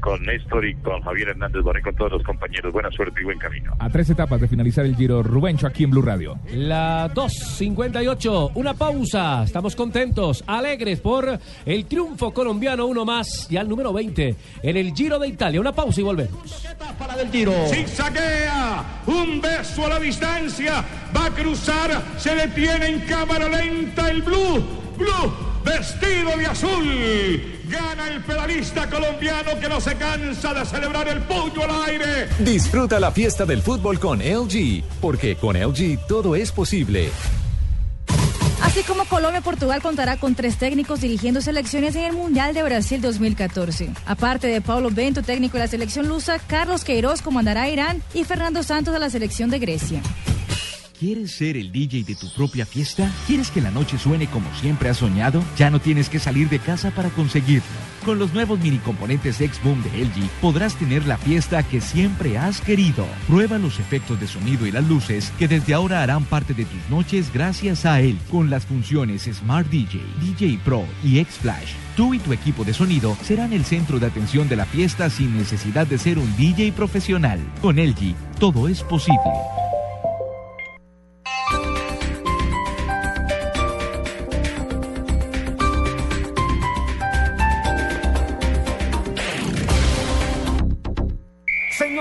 con 0.00 0.22
Néstor 0.22 0.64
y 0.66 0.74
con 0.76 1.00
Javier 1.02 1.30
Hernández 1.30 1.62
Boré, 1.62 1.82
con 1.82 1.94
todos 1.94 2.12
los 2.12 2.22
compañeros. 2.22 2.72
Buena 2.72 2.90
suerte 2.90 3.20
y 3.20 3.24
buen 3.24 3.38
camino. 3.38 3.74
A 3.78 3.88
tres 3.88 4.10
etapas 4.10 4.40
de 4.40 4.48
finalizar 4.48 4.84
el 4.84 4.96
Giro 4.96 5.22
Rubencho 5.22 5.66
aquí 5.66 5.84
en 5.84 5.90
Blue 5.90 6.02
Radio. 6.02 6.38
La 6.52 7.12
2.58, 7.12 8.52
una 8.54 8.74
pausa. 8.74 9.44
Estamos 9.44 9.76
contentos, 9.76 10.44
alegres 10.46 11.00
por 11.00 11.38
el 11.64 11.84
triunfo 11.86 12.32
colombiano, 12.32 12.86
uno 12.86 13.04
más, 13.04 13.48
y 13.50 13.56
al 13.56 13.68
número 13.68 13.92
20 13.92 14.34
en 14.62 14.76
el 14.76 14.92
Giro 14.92 15.18
de 15.18 15.28
Italia. 15.28 15.60
Una 15.60 15.72
pausa 15.72 16.00
y 16.00 16.04
volvemos. 16.04 16.66
Para 16.98 17.16
del 17.16 17.30
tiro. 17.30 17.52
Zigzaguea, 17.68 19.02
un 19.06 19.40
beso 19.40 19.86
a 19.86 19.88
la 19.90 19.98
distancia, 19.98 20.84
va 21.14 21.26
a 21.26 21.30
cruzar, 21.30 21.90
se 22.16 22.34
detiene 22.34 22.86
en 22.86 23.00
cámara 23.00 23.48
lenta 23.48 24.10
el 24.10 24.22
Blue, 24.22 24.64
Blue, 24.96 25.32
vestido 25.64 26.36
de 26.36 26.46
azul. 26.46 27.42
Gana 27.68 28.08
el 28.08 28.22
pedalista 28.22 28.88
colombiano 28.88 29.58
que 29.60 29.68
no 29.68 29.80
se 29.80 29.94
cansa 29.96 30.54
de 30.54 30.64
celebrar 30.64 31.08
el 31.08 31.20
puño 31.22 31.62
al 31.62 31.88
aire. 31.88 32.28
Disfruta 32.38 33.00
la 33.00 33.10
fiesta 33.10 33.44
del 33.44 33.62
fútbol 33.62 33.98
con 33.98 34.20
LG, 34.20 34.82
porque 35.00 35.36
con 35.36 35.56
LG 35.56 36.06
todo 36.06 36.36
es 36.36 36.52
posible. 36.52 37.10
Así 38.62 38.82
como 38.82 39.04
Colombia, 39.04 39.40
Portugal 39.42 39.82
contará 39.82 40.16
con 40.16 40.34
tres 40.34 40.56
técnicos 40.56 41.00
dirigiendo 41.00 41.40
selecciones 41.40 41.94
en 41.96 42.04
el 42.04 42.12
Mundial 42.12 42.54
de 42.54 42.62
Brasil 42.62 43.00
2014. 43.00 43.90
Aparte 44.06 44.46
de 44.48 44.60
Paulo 44.60 44.90
Bento, 44.90 45.22
técnico 45.22 45.54
de 45.54 45.64
la 45.64 45.68
selección 45.68 46.08
lusa, 46.08 46.38
Carlos 46.38 46.84
Queiroz 46.84 47.22
comandará 47.22 47.62
a 47.62 47.68
Irán 47.68 48.02
y 48.14 48.24
Fernando 48.24 48.62
Santos 48.62 48.94
a 48.94 48.98
la 48.98 49.10
selección 49.10 49.50
de 49.50 49.58
Grecia. 49.58 50.02
¿Quieres 50.98 51.32
ser 51.32 51.58
el 51.58 51.72
DJ 51.72 52.04
de 52.04 52.14
tu 52.14 52.32
propia 52.32 52.64
fiesta? 52.64 53.12
¿Quieres 53.26 53.50
que 53.50 53.60
la 53.60 53.70
noche 53.70 53.98
suene 53.98 54.28
como 54.28 54.48
siempre 54.54 54.88
has 54.88 54.96
soñado? 54.96 55.42
Ya 55.58 55.68
no 55.68 55.78
tienes 55.78 56.08
que 56.08 56.18
salir 56.18 56.48
de 56.48 56.58
casa 56.58 56.90
para 56.90 57.10
conseguirlo. 57.10 57.66
Con 58.02 58.18
los 58.18 58.32
nuevos 58.32 58.58
mini 58.60 58.78
componentes 58.78 59.42
X-Boom 59.42 59.82
de 59.82 59.90
LG 59.90 60.30
podrás 60.40 60.74
tener 60.76 61.04
la 61.04 61.18
fiesta 61.18 61.62
que 61.64 61.82
siempre 61.82 62.38
has 62.38 62.62
querido. 62.62 63.04
Prueba 63.26 63.58
los 63.58 63.78
efectos 63.78 64.18
de 64.18 64.26
sonido 64.26 64.66
y 64.66 64.72
las 64.72 64.88
luces 64.88 65.34
que 65.38 65.48
desde 65.48 65.74
ahora 65.74 66.02
harán 66.02 66.24
parte 66.24 66.54
de 66.54 66.64
tus 66.64 66.88
noches 66.88 67.30
gracias 67.30 67.84
a 67.84 68.00
él. 68.00 68.18
Con 68.30 68.48
las 68.48 68.64
funciones 68.64 69.28
Smart 69.30 69.68
DJ, 69.68 70.00
DJ 70.22 70.58
Pro 70.64 70.86
y 71.04 71.18
X-Flash, 71.18 71.72
tú 71.94 72.14
y 72.14 72.20
tu 72.20 72.32
equipo 72.32 72.64
de 72.64 72.72
sonido 72.72 73.18
serán 73.22 73.52
el 73.52 73.66
centro 73.66 73.98
de 73.98 74.06
atención 74.06 74.48
de 74.48 74.56
la 74.56 74.64
fiesta 74.64 75.10
sin 75.10 75.36
necesidad 75.36 75.86
de 75.86 75.98
ser 75.98 76.18
un 76.18 76.34
DJ 76.38 76.72
profesional. 76.72 77.38
Con 77.60 77.76
LG, 77.76 78.14
todo 78.38 78.66
es 78.66 78.82
posible. 78.82 79.65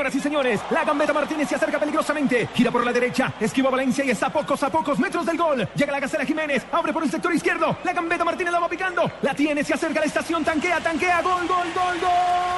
Señoras 0.05 0.15
y 0.15 0.29
señores, 0.29 0.62
la 0.69 0.83
gambeta 0.83 1.13
Martínez 1.13 1.50
se 1.50 1.55
acerca 1.55 1.79
peligrosamente. 1.79 2.47
Gira 2.53 2.69
por 2.69 2.85
la 2.85 2.93
derecha, 2.93 3.33
esquiva 3.39 3.71
Valencia 3.71 4.05
y 4.05 4.12
está 4.12 4.27
a 4.27 4.29
pocos 4.31 4.62
a 4.62 4.69
pocos 4.69 5.00
metros 5.00 5.25
del 5.25 5.35
gol. 5.35 5.67
Llega 5.74 5.91
la 5.91 6.00
Gacela 6.00 6.24
Jiménez, 6.24 6.63
abre 6.71 6.93
por 6.93 7.01
el 7.01 7.09
sector 7.09 7.33
izquierdo. 7.33 7.75
La 7.83 7.91
gambeta 7.91 8.24
Martínez 8.24 8.53
la 8.53 8.59
va 8.59 8.70
picando. 8.70 9.09
La 9.24 9.33
tiene, 9.33 9.63
se 9.63 9.74
acerca 9.74 9.98
a 9.98 10.01
la 10.01 10.05
estación, 10.05 10.44
tanquea, 10.44 10.79
tanquea, 10.79 11.24
gol, 11.24 11.48
gol, 11.48 11.74
gol, 11.74 12.00
gol. 12.01 12.54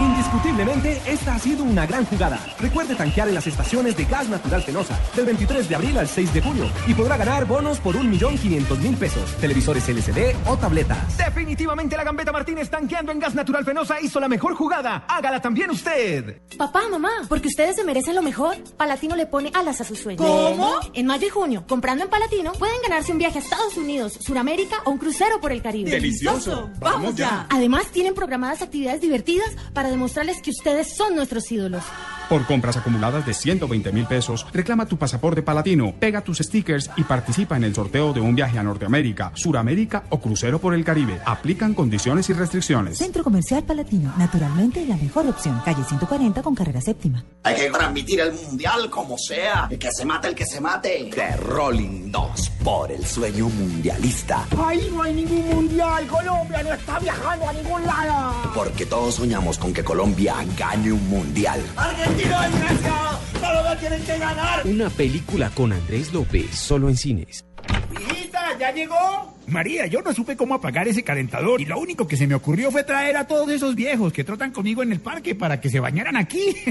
Indiscutiblemente, 0.00 1.00
esta 1.06 1.34
ha 1.34 1.38
sido 1.38 1.62
una 1.62 1.86
gran 1.86 2.06
jugada. 2.06 2.40
Recuerde 2.58 2.94
tanquear 2.94 3.28
en 3.28 3.34
las 3.34 3.46
estaciones 3.46 3.96
de 3.96 4.04
gas 4.06 4.28
natural 4.28 4.62
Fenosa 4.62 4.98
del 5.14 5.26
23 5.26 5.68
de 5.68 5.74
abril 5.74 5.98
al 5.98 6.08
6 6.08 6.32
de 6.32 6.40
junio 6.40 6.70
y 6.86 6.94
podrá 6.94 7.18
ganar 7.18 7.44
bonos 7.46 7.78
por 7.80 7.96
1.500.000 7.96 8.96
pesos, 8.96 9.36
televisores 9.36 9.86
LCD 9.88 10.36
o 10.46 10.56
tabletas. 10.56 11.18
Definitivamente 11.18 11.96
la 11.96 12.04
gambeta 12.04 12.32
Martínez 12.32 12.70
tanqueando 12.70 13.12
en 13.12 13.18
gas 13.18 13.34
natural 13.34 13.64
Fenosa 13.64 14.00
hizo 14.00 14.20
la 14.20 14.28
mejor 14.28 14.54
jugada. 14.54 15.04
Hágala 15.06 15.40
también 15.42 15.70
usted. 15.70 16.40
Papá, 16.56 16.88
mamá, 16.90 17.10
porque 17.28 17.48
ustedes 17.48 17.76
se 17.76 17.84
merecen 17.84 18.14
lo 18.14 18.22
mejor, 18.22 18.56
Palatino 18.78 19.16
le 19.16 19.26
pone 19.26 19.50
alas 19.54 19.82
a 19.82 19.84
sus 19.84 19.98
sueños. 19.98 20.24
¿Cómo? 20.24 20.76
En 20.94 21.06
mayo 21.06 21.26
y 21.26 21.30
junio, 21.30 21.64
comprando 21.68 22.04
en 22.04 22.10
Palatino, 22.10 22.52
pueden 22.52 22.80
ganarse 22.82 23.12
un 23.12 23.18
viaje 23.18 23.38
a 23.38 23.42
Estados 23.42 23.76
Unidos, 23.76 24.18
Suramérica 24.20 24.76
o 24.86 24.92
un 24.92 24.98
crucero 24.98 25.40
por 25.40 25.52
el 25.52 25.60
Caribe. 25.60 25.90
¡Delicioso! 25.90 26.70
¡Vamos 26.78 27.16
ya! 27.16 27.46
Además, 27.50 27.88
tienen 27.88 28.14
programadas 28.14 28.62
actividades 28.62 29.02
divertidas 29.02 29.50
para 29.74 29.89
demostrarles 29.90 30.40
que 30.40 30.50
ustedes 30.50 30.96
son 30.96 31.14
nuestros 31.16 31.50
ídolos. 31.52 31.84
Por 32.30 32.46
compras 32.46 32.76
acumuladas 32.76 33.26
de 33.26 33.34
120 33.34 33.90
mil 33.90 34.06
pesos, 34.06 34.46
reclama 34.52 34.86
tu 34.86 34.96
pasaporte 34.96 35.42
palatino, 35.42 35.92
pega 35.98 36.20
tus 36.20 36.38
stickers 36.38 36.88
y 36.96 37.02
participa 37.02 37.56
en 37.56 37.64
el 37.64 37.74
sorteo 37.74 38.12
de 38.12 38.20
un 38.20 38.36
viaje 38.36 38.56
a 38.56 38.62
Norteamérica, 38.62 39.32
Suramérica 39.34 40.04
o 40.10 40.20
crucero 40.20 40.60
por 40.60 40.72
el 40.72 40.84
Caribe. 40.84 41.18
Aplican 41.26 41.74
condiciones 41.74 42.30
y 42.30 42.32
restricciones. 42.32 42.98
Centro 42.98 43.24
Comercial 43.24 43.64
Palatino, 43.64 44.14
naturalmente 44.16 44.86
la 44.86 44.96
mejor 44.96 45.26
opción. 45.26 45.60
Calle 45.64 45.82
140 45.82 46.40
con 46.40 46.54
carrera 46.54 46.80
séptima. 46.80 47.24
Hay 47.42 47.56
que 47.56 47.68
transmitir 47.68 48.20
el 48.20 48.32
mundial 48.32 48.88
como 48.90 49.18
sea. 49.18 49.66
El 49.68 49.80
que 49.80 49.90
se 49.90 50.04
mate, 50.04 50.28
el 50.28 50.36
que 50.36 50.46
se 50.46 50.60
mate. 50.60 51.10
The 51.12 51.36
Rolling 51.36 52.12
2 52.12 52.50
por 52.62 52.92
el 52.92 53.04
sueño 53.04 53.48
mundialista. 53.48 54.46
¡Ay, 54.56 54.88
no 54.92 55.02
hay 55.02 55.14
ningún 55.14 55.48
mundial! 55.48 56.06
¡Colombia 56.06 56.62
no 56.62 56.74
está 56.74 57.00
viajando 57.00 57.48
a 57.48 57.52
ningún 57.54 57.84
lado! 57.84 58.52
Porque 58.54 58.86
todos 58.86 59.16
soñamos 59.16 59.58
con 59.58 59.72
que 59.72 59.82
Colombia 59.82 60.36
gane 60.56 60.92
un 60.92 61.08
mundial. 61.08 61.60
¡Argentina 61.76 62.19
Grecia! 62.28 63.18
¡Colombia 63.40 63.78
tienen 63.78 64.02
que 64.02 64.18
ganar! 64.18 64.66
Una 64.66 64.90
película 64.90 65.50
con 65.50 65.72
Andrés 65.72 66.12
López, 66.12 66.50
solo 66.54 66.88
en 66.88 66.96
cines. 66.96 67.44
¡Hijita, 67.92 68.58
ya 68.58 68.72
llegó! 68.72 69.36
María, 69.46 69.86
yo 69.86 70.02
no 70.02 70.12
supe 70.12 70.36
cómo 70.36 70.54
apagar 70.54 70.86
ese 70.86 71.02
calentador 71.02 71.60
y 71.60 71.64
lo 71.64 71.78
único 71.78 72.06
que 72.06 72.16
se 72.16 72.26
me 72.26 72.34
ocurrió 72.34 72.70
fue 72.70 72.84
traer 72.84 73.16
a 73.16 73.26
todos 73.26 73.50
esos 73.50 73.74
viejos 73.74 74.12
que 74.12 74.24
trotan 74.24 74.52
conmigo 74.52 74.82
en 74.82 74.92
el 74.92 75.00
parque 75.00 75.34
para 75.34 75.60
que 75.60 75.70
se 75.70 75.80
bañaran 75.80 76.16
aquí. 76.16 76.54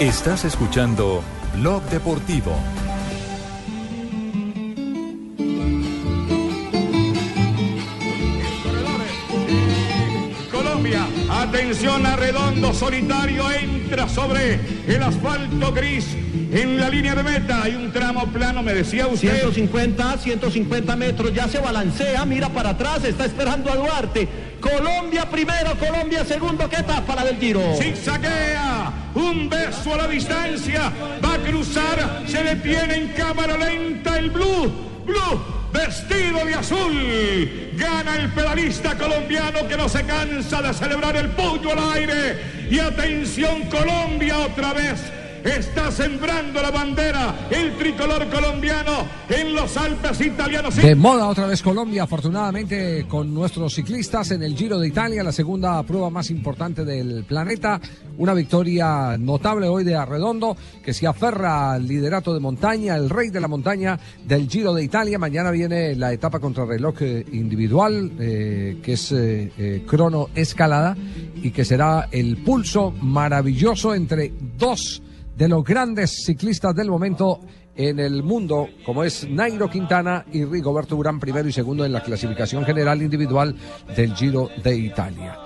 Estás 0.00 0.44
escuchando 0.44 1.24
Blog 1.56 1.82
Deportivo. 1.90 2.56
Colombia, 10.52 11.04
atención 11.28 12.06
a 12.06 12.14
Redondo 12.14 12.72
solitario, 12.72 13.50
entra 13.50 14.08
sobre 14.08 14.60
el 14.86 15.02
asfalto 15.02 15.72
gris 15.72 16.06
en 16.52 16.78
la 16.78 16.88
línea 16.90 17.16
de 17.16 17.24
meta. 17.24 17.64
Hay 17.64 17.74
un 17.74 17.92
tramo 17.92 18.28
plano, 18.28 18.62
me 18.62 18.74
decía 18.74 19.08
usted. 19.08 19.30
150, 19.30 20.18
150 20.18 20.94
metros, 20.94 21.34
ya 21.34 21.48
se 21.48 21.58
balancea, 21.58 22.24
mira 22.24 22.48
para 22.50 22.70
atrás, 22.70 23.02
está 23.02 23.24
esperando 23.24 23.72
a 23.72 23.74
Duarte. 23.74 24.28
Colombia 24.60 25.24
primero, 25.30 25.74
Colombia 25.78 26.24
segundo, 26.24 26.68
¿qué 26.68 26.76
etapa 26.76 27.14
la 27.14 27.24
del 27.24 27.38
tiro? 27.38 27.60
Zigzaguea, 27.76 28.92
un 29.14 29.48
beso 29.48 29.94
a 29.94 29.98
la 29.98 30.08
distancia, 30.08 30.92
va 31.24 31.34
a 31.34 31.38
cruzar, 31.38 32.22
se 32.26 32.42
detiene 32.42 32.96
en 32.96 33.08
cámara 33.08 33.56
lenta 33.56 34.18
el 34.18 34.30
Blue, 34.30 34.72
Blue, 35.04 35.42
vestido 35.72 36.44
de 36.44 36.54
azul. 36.54 37.72
Gana 37.74 38.16
el 38.16 38.30
pedalista 38.30 38.96
colombiano 38.96 39.68
que 39.68 39.76
no 39.76 39.88
se 39.88 40.02
cansa 40.04 40.62
de 40.62 40.74
celebrar 40.74 41.16
el 41.16 41.28
puño 41.30 41.70
al 41.70 41.96
aire. 41.96 42.68
Y 42.70 42.78
atención 42.80 43.62
Colombia 43.70 44.38
otra 44.38 44.72
vez 44.72 45.00
está 45.44 45.90
sembrando 45.90 46.60
la 46.60 46.70
bandera, 46.70 47.48
el 47.50 47.76
tricolor 47.76 48.28
colombiano 48.28 49.06
en 49.28 49.54
los 49.54 49.76
Alpes 49.76 50.20
italianos. 50.20 50.76
De 50.76 50.94
moda 50.94 51.28
otra 51.28 51.46
vez 51.46 51.62
Colombia, 51.62 52.04
afortunadamente 52.04 53.06
con 53.08 53.32
nuestros 53.32 53.74
ciclistas 53.74 54.30
en 54.30 54.42
el 54.42 54.56
Giro 54.56 54.78
de 54.78 54.88
Italia, 54.88 55.22
la 55.22 55.32
segunda 55.32 55.82
prueba 55.82 56.10
más 56.10 56.30
importante 56.30 56.84
del 56.84 57.24
planeta. 57.24 57.80
Una 58.16 58.34
victoria 58.34 59.16
notable 59.18 59.68
hoy 59.68 59.84
de 59.84 59.94
Arredondo, 59.94 60.56
que 60.82 60.92
se 60.92 61.06
aferra 61.06 61.72
al 61.72 61.86
liderato 61.86 62.34
de 62.34 62.40
montaña, 62.40 62.96
el 62.96 63.10
rey 63.10 63.30
de 63.30 63.40
la 63.40 63.48
montaña 63.48 63.98
del 64.24 64.48
Giro 64.48 64.74
de 64.74 64.82
Italia. 64.82 65.18
Mañana 65.18 65.50
viene 65.50 65.94
la 65.94 66.12
etapa 66.12 66.40
contrarreloj 66.40 67.02
eh, 67.02 67.24
individual, 67.32 68.12
eh, 68.18 68.78
que 68.82 68.92
es 68.94 69.12
eh, 69.12 69.52
eh, 69.56 69.84
crono 69.86 70.30
escalada, 70.34 70.96
y 71.42 71.50
que 71.50 71.64
será 71.64 72.08
el 72.10 72.38
pulso 72.38 72.90
maravilloso 72.90 73.94
entre 73.94 74.32
dos 74.58 75.02
de 75.38 75.48
los 75.48 75.62
grandes 75.62 76.24
ciclistas 76.24 76.74
del 76.74 76.90
momento 76.90 77.38
en 77.76 78.00
el 78.00 78.24
mundo, 78.24 78.66
como 78.84 79.04
es 79.04 79.28
Nairo 79.30 79.70
Quintana 79.70 80.26
y 80.32 80.44
Rigoberto 80.44 80.96
Urán, 80.96 81.20
primero 81.20 81.48
y 81.48 81.52
segundo 81.52 81.84
en 81.84 81.92
la 81.92 82.02
clasificación 82.02 82.64
general 82.64 83.00
individual 83.02 83.54
del 83.96 84.16
Giro 84.16 84.50
de 84.64 84.76
Italia. 84.76 85.38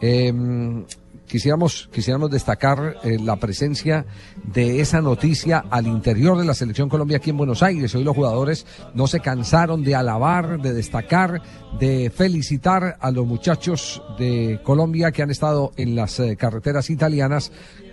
Em, 0.00 0.84
quisiéramos, 1.26 1.88
quisiéramos 1.92 2.30
destacar 2.30 2.98
eh, 3.02 3.18
la 3.20 3.36
presencia 3.36 4.06
de 4.52 4.80
esa 4.80 5.00
noticia 5.00 5.64
al 5.68 5.88
interior 5.88 6.38
de 6.38 6.44
la 6.44 6.54
selección 6.54 6.88
Colombia 6.88 7.16
aquí 7.16 7.30
en 7.30 7.36
Buenos 7.36 7.64
Aires. 7.64 7.92
Hoy 7.96 8.04
los 8.04 8.14
jugadores 8.14 8.66
no 8.94 9.08
se 9.08 9.18
cansaron 9.18 9.82
de 9.82 9.96
alabar, 9.96 10.60
de 10.62 10.72
destacar, 10.72 11.42
de 11.80 12.12
felicitar 12.14 12.98
a 13.00 13.10
los 13.10 13.26
muchachos 13.26 14.00
de 14.16 14.60
Colombia 14.62 15.10
que 15.10 15.22
han 15.22 15.30
estado 15.30 15.72
en 15.76 15.96
las 15.96 16.20
eh, 16.20 16.36
carreteras 16.36 16.88
italianas 16.88 17.50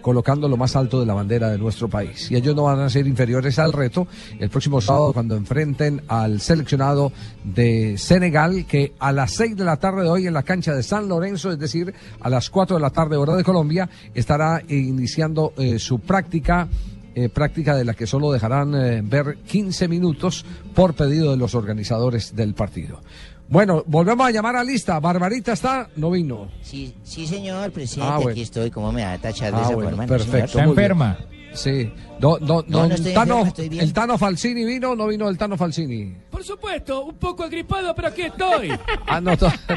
colocando 0.07 0.47
lo 0.47 0.55
más 0.55 0.73
alto 0.77 1.01
de 1.01 1.05
la 1.05 1.13
bandera 1.13 1.49
de 1.49 1.57
nuestro 1.57 1.89
país. 1.89 2.31
Y 2.31 2.37
ellos 2.37 2.55
no 2.55 2.63
van 2.63 2.79
a 2.79 2.89
ser 2.89 3.05
inferiores 3.07 3.59
al 3.59 3.73
reto 3.73 4.07
el 4.39 4.49
próximo 4.49 4.79
sábado 4.79 5.11
cuando 5.11 5.35
enfrenten 5.35 6.01
al 6.07 6.39
seleccionado 6.39 7.11
de 7.43 7.97
Senegal, 7.97 8.65
que 8.65 8.93
a 8.99 9.11
las 9.11 9.33
6 9.33 9.57
de 9.57 9.65
la 9.65 9.75
tarde 9.75 10.03
de 10.03 10.09
hoy 10.09 10.25
en 10.25 10.33
la 10.33 10.43
cancha 10.43 10.73
de 10.73 10.81
San 10.81 11.09
Lorenzo, 11.09 11.51
es 11.51 11.59
decir, 11.59 11.93
a 12.21 12.29
las 12.29 12.49
4 12.49 12.77
de 12.77 12.81
la 12.81 12.91
tarde 12.91 13.17
hora 13.17 13.35
de 13.35 13.43
Colombia, 13.43 13.89
estará 14.13 14.63
iniciando 14.69 15.51
eh, 15.57 15.77
su 15.77 15.99
práctica. 15.99 16.69
eh, 17.13 17.29
práctica 17.29 17.75
de 17.75 17.83
la 17.83 17.95
que 17.95 18.05
solo 18.05 18.31
dejarán 18.31 18.75
eh, 18.75 19.01
ver 19.03 19.39
15 19.45 19.87
minutos 19.87 20.45
por 20.75 20.93
pedido 20.93 21.31
de 21.31 21.37
los 21.37 21.55
organizadores 21.55 22.35
del 22.35 22.53
partido. 22.53 23.01
Bueno, 23.49 23.83
volvemos 23.87 24.27
a 24.27 24.31
llamar 24.31 24.55
a 24.57 24.63
lista. 24.63 24.99
Barbarita 24.99 25.53
está, 25.53 25.89
no 25.95 26.11
vino. 26.11 26.49
Sí, 26.61 26.93
sí, 27.03 27.25
señor 27.25 27.71
presidente, 27.71 28.11
Ah, 28.13 28.17
bueno. 28.17 28.31
aquí 28.31 28.41
estoy. 28.41 28.69
¿Cómo 28.71 28.91
me 28.91 29.03
va 29.03 29.13
a 29.13 29.17
tachar 29.17 29.53
de 29.53 29.59
Ah, 29.59 29.61
esa 29.63 29.73
bueno, 29.75 29.89
forma? 29.91 30.05
perfecto. 30.05 30.59
muy 30.63 30.75
bien. 30.75 31.17
Sí. 31.53 31.91
Do- 32.19 32.37
do- 32.39 32.63
No, 32.67 32.79
don 32.79 32.89
no 32.89 32.95
estoy 32.95 33.13
Tano- 33.13 33.21
enfermo, 33.35 33.47
estoy 33.47 33.69
bien. 33.69 33.83
el 33.83 33.93
Tano 33.93 34.17
Falsini 34.17 34.65
vino, 34.65 34.95
no 34.95 35.07
vino 35.07 35.27
el 35.29 35.37
Tano 35.37 35.55
Falsini. 35.57 36.13
Por 36.29 36.43
supuesto, 36.43 37.05
un 37.05 37.15
poco 37.15 37.43
agripado, 37.43 37.95
pero 37.95 38.09
aquí 38.09 38.23
estoy. 38.23 38.69
Ah, 39.07 39.21
no, 39.21 39.31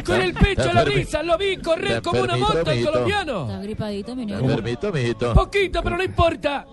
Con 0.04 0.20
el 0.20 0.34
pecho 0.34 0.68
a 0.68 0.72
la 0.74 0.84
Permi- 0.84 0.94
risa, 0.94 1.22
lo 1.22 1.38
vi 1.38 1.56
correr 1.58 2.02
como 2.02 2.22
una 2.22 2.36
moto 2.36 2.70
el 2.70 2.84
colombiano. 2.84 3.42
Está 3.46 3.62
gripadito, 3.62 4.16
mi 4.16 4.26
negro. 4.26 4.46
Permito, 4.46 4.92
mijito. 4.92 5.32
Poquito, 5.32 5.82
pero 5.82 5.96
no 5.96 6.02
importa. 6.02 6.66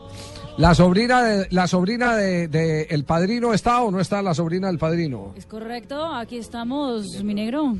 La 0.58 0.74
sobrina 0.74 1.22
de, 1.22 1.48
la 1.52 1.68
sobrina 1.68 2.16
de, 2.16 2.48
de 2.48 2.84
el 2.90 3.04
padrino 3.04 3.54
está 3.54 3.82
o 3.82 3.92
no 3.92 4.00
está 4.00 4.22
la 4.22 4.34
sobrina 4.34 4.68
del 4.68 4.80
padrino. 4.80 5.34
Es 5.38 5.46
correcto, 5.46 6.04
aquí 6.16 6.38
estamos, 6.38 7.24
mi 7.24 7.34
negro. 7.34 7.76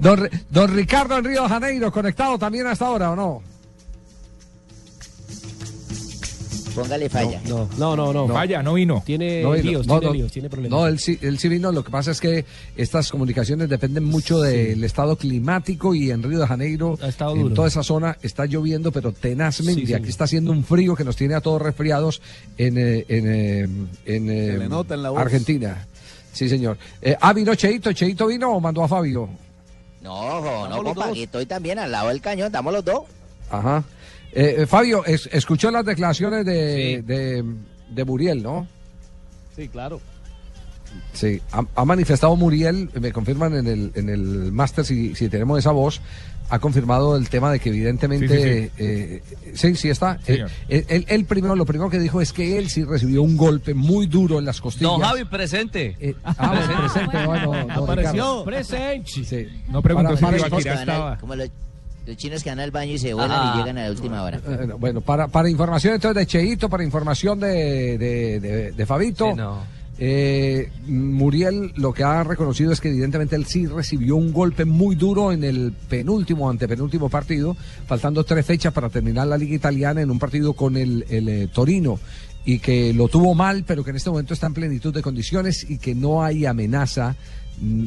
Don, 0.00 0.28
don 0.50 0.74
Ricardo 0.74 1.18
en 1.18 1.24
Río 1.24 1.42
de 1.42 1.48
Janeiro, 1.48 1.90
conectado 1.90 2.38
también 2.38 2.66
hasta 2.66 2.86
ahora 2.86 3.10
o 3.10 3.16
no? 3.16 3.42
Póngale 6.74 7.08
falla. 7.08 7.40
No, 7.48 7.68
no, 7.78 7.96
no. 7.96 8.12
no. 8.12 8.26
Vaya, 8.26 8.62
no 8.62 8.74
vino. 8.74 9.02
Tiene 9.06 9.42
No, 9.42 9.54
líos, 9.54 9.86
no, 9.86 9.98
tiene 10.00 10.06
no. 10.06 10.12
líos, 10.14 10.32
tiene 10.32 10.50
problemas. 10.50 10.78
No, 10.78 10.86
él 10.86 10.98
sí, 10.98 11.18
él 11.22 11.38
sí 11.38 11.48
vino. 11.48 11.70
Lo 11.72 11.84
que 11.84 11.90
pasa 11.90 12.10
es 12.10 12.20
que 12.20 12.44
estas 12.76 13.10
comunicaciones 13.10 13.68
dependen 13.68 14.04
mucho 14.04 14.40
del 14.40 14.82
estado 14.84 15.16
climático 15.16 15.94
y 15.94 16.10
en 16.10 16.22
Río 16.22 16.38
de 16.40 16.46
Janeiro, 16.46 16.98
en 17.00 17.38
duro. 17.42 17.54
toda 17.54 17.68
esa 17.68 17.82
zona, 17.82 18.16
está 18.22 18.46
lloviendo, 18.46 18.90
pero 18.92 19.12
tenazmente. 19.12 19.82
Sí, 19.82 19.86
sí. 19.86 19.94
Aquí 19.94 20.08
está 20.08 20.24
haciendo 20.24 20.50
un 20.52 20.64
frío 20.64 20.94
que 20.96 21.04
nos 21.04 21.16
tiene 21.16 21.34
a 21.34 21.40
todos 21.40 21.62
resfriados 21.62 22.20
en, 22.58 22.76
eh, 22.78 23.04
en, 23.08 23.26
eh, 23.28 23.62
en, 24.06 24.30
eh, 24.30 24.58
le 24.58 24.68
nota 24.68 24.94
en 24.94 25.02
la 25.02 25.10
voz. 25.10 25.20
Argentina. 25.20 25.86
Sí, 26.32 26.48
señor. 26.48 26.76
Eh, 27.00 27.16
ah, 27.20 27.32
vino 27.32 27.54
Cheito. 27.54 27.92
¿Cheito 27.92 28.26
vino 28.26 28.50
o 28.52 28.60
mandó 28.60 28.82
a 28.82 28.88
Fabio? 28.88 29.28
No, 30.02 30.68
no, 30.68 30.82
los 30.82 30.92
compa, 30.92 31.08
aquí 31.08 31.22
estoy 31.22 31.46
también 31.46 31.78
al 31.78 31.90
lado 31.92 32.08
del 32.08 32.20
cañón, 32.20 32.46
estamos 32.48 32.72
los 32.72 32.84
dos. 32.84 33.02
Ajá. 33.50 33.82
Eh, 34.34 34.56
eh, 34.62 34.66
Fabio, 34.66 35.04
es- 35.04 35.28
escuchó 35.32 35.70
las 35.70 35.84
declaraciones 35.84 36.44
de, 36.44 37.02
de, 37.02 37.44
de 37.90 38.04
Muriel, 38.04 38.42
¿no? 38.42 38.66
Sí, 39.56 39.68
claro. 39.68 40.00
Sí, 41.12 41.40
ha, 41.52 41.64
ha 41.74 41.84
manifestado 41.84 42.34
Muriel, 42.36 42.90
me 43.00 43.12
confirman 43.12 43.54
en 43.56 43.66
el, 43.66 43.92
en 43.94 44.08
el 44.08 44.52
máster 44.52 44.84
si, 44.84 45.14
si 45.14 45.28
tenemos 45.28 45.58
esa 45.58 45.70
voz, 45.72 46.00
ha 46.50 46.58
confirmado 46.58 47.16
el 47.16 47.28
tema 47.28 47.50
de 47.50 47.58
que 47.58 47.70
evidentemente, 47.70 48.64
Sí, 48.68 48.70
eh, 48.78 49.22
sí, 49.54 49.74
sí 49.76 49.88
está. 49.88 50.18
Eh, 50.26 50.44
él, 50.68 51.04
él 51.08 51.24
primero, 51.24 51.56
lo 51.56 51.64
primero 51.64 51.88
que 51.90 51.98
dijo 51.98 52.20
es 52.20 52.32
que 52.32 52.58
él 52.58 52.68
sí 52.68 52.84
recibió 52.84 53.22
un 53.22 53.36
golpe 53.36 53.74
muy 53.74 54.06
duro 54.06 54.38
en 54.38 54.44
las 54.44 54.60
costillas. 54.60 54.90
Don 54.92 55.00
Javi, 55.00 55.24
presente. 55.24 55.96
Eh, 56.00 56.14
ah, 56.24 56.80
presente, 56.82 57.26
bueno, 57.26 57.50
don 57.52 57.70
Apareció. 57.70 58.12
Ricardo. 58.12 58.44
Presente. 58.44 59.10
Sí. 59.10 59.46
No 59.68 59.82
preguntó 59.82 60.16
Para- 60.16 60.38
si 60.60 60.68
estaba. 60.68 61.16
Como 61.18 61.34
los 62.06 62.16
chinos 62.16 62.42
que 62.42 62.50
van 62.50 62.60
al 62.60 62.70
baño 62.70 62.92
y 62.92 62.98
se 62.98 63.14
vuelan 63.14 63.38
Ah. 63.40 63.52
y 63.54 63.58
llegan 63.60 63.78
a 63.78 63.84
la 63.84 63.90
última 63.90 64.22
hora. 64.22 64.38
Eh, 64.46 64.66
no, 64.68 64.78
Bueno, 64.78 65.00
para, 65.00 65.28
para 65.28 65.48
información 65.48 65.94
entonces 65.94 66.16
de 66.20 66.26
Cheito, 66.26 66.68
para 66.68 66.84
información 66.84 67.40
de, 67.40 67.96
de, 67.98 68.40
de- 68.40 68.72
de 68.72 68.86
Fabito, 68.86 69.30
Sí, 69.30 69.36
no. 69.36 69.62
eh, 69.98 70.70
Muriel 70.86 71.72
lo 71.76 71.92
que 71.92 72.02
ha 72.04 72.22
reconocido 72.24 72.72
es 72.72 72.80
que 72.80 72.88
evidentemente 72.88 73.36
él 73.36 73.46
sí 73.46 73.66
recibió 73.66 74.16
un 74.16 74.32
golpe 74.32 74.64
muy 74.64 74.96
duro 74.96 75.32
en 75.32 75.44
el 75.44 75.72
penúltimo, 75.88 76.50
antepenúltimo 76.50 77.08
partido, 77.08 77.56
faltando 77.86 78.24
tres 78.24 78.44
fechas 78.44 78.72
para 78.72 78.88
terminar 78.88 79.26
la 79.26 79.38
liga 79.38 79.54
italiana 79.54 80.00
en 80.02 80.10
un 80.10 80.18
partido 80.18 80.52
con 80.54 80.76
el, 80.76 81.04
el, 81.08 81.28
eh, 81.28 81.48
Torino 81.52 81.98
y 82.46 82.58
que 82.58 82.92
lo 82.92 83.08
tuvo 83.08 83.34
mal, 83.34 83.64
pero 83.66 83.82
que 83.82 83.90
en 83.90 83.96
este 83.96 84.10
momento 84.10 84.34
está 84.34 84.46
en 84.48 84.54
plenitud 84.54 84.92
de 84.92 85.00
condiciones 85.00 85.64
y 85.68 85.78
que 85.78 85.94
no 85.94 86.22
hay 86.22 86.44
amenaza 86.44 87.16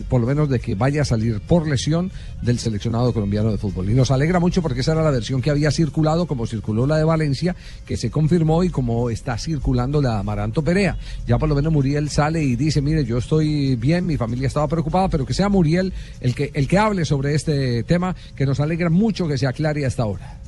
por 0.09 0.21
lo 0.21 0.27
menos 0.27 0.49
de 0.49 0.59
que 0.59 0.75
vaya 0.75 1.01
a 1.01 1.05
salir 1.05 1.39
por 1.41 1.67
lesión 1.67 2.11
del 2.41 2.59
seleccionado 2.59 3.13
colombiano 3.13 3.51
de 3.51 3.57
fútbol. 3.57 3.89
Y 3.89 3.93
nos 3.93 4.11
alegra 4.11 4.39
mucho 4.39 4.61
porque 4.61 4.81
esa 4.81 4.93
era 4.93 5.03
la 5.03 5.11
versión 5.11 5.41
que 5.41 5.49
había 5.49 5.71
circulado, 5.71 6.27
como 6.27 6.47
circuló 6.47 6.87
la 6.87 6.97
de 6.97 7.03
Valencia, 7.03 7.55
que 7.85 7.97
se 7.97 8.09
confirmó 8.09 8.63
y 8.63 8.69
como 8.69 9.09
está 9.09 9.37
circulando 9.37 10.01
la 10.01 10.13
de 10.13 10.19
Amaranto 10.19 10.63
Perea. 10.63 10.97
Ya 11.25 11.37
por 11.37 11.49
lo 11.49 11.55
menos 11.55 11.73
Muriel 11.73 12.09
sale 12.09 12.43
y 12.43 12.55
dice, 12.55 12.81
mire, 12.81 13.03
yo 13.05 13.17
estoy 13.17 13.75
bien, 13.75 14.05
mi 14.05 14.17
familia 14.17 14.47
estaba 14.47 14.67
preocupada, 14.67 15.09
pero 15.09 15.25
que 15.25 15.33
sea 15.33 15.49
Muriel 15.49 15.93
el 16.21 16.33
que, 16.33 16.51
el 16.53 16.67
que 16.67 16.77
hable 16.77 17.05
sobre 17.05 17.35
este 17.35 17.83
tema, 17.83 18.15
que 18.35 18.45
nos 18.45 18.59
alegra 18.59 18.89
mucho 18.89 19.27
que 19.27 19.37
se 19.37 19.47
aclare 19.47 19.85
hasta 19.85 20.03
ahora. 20.03 20.46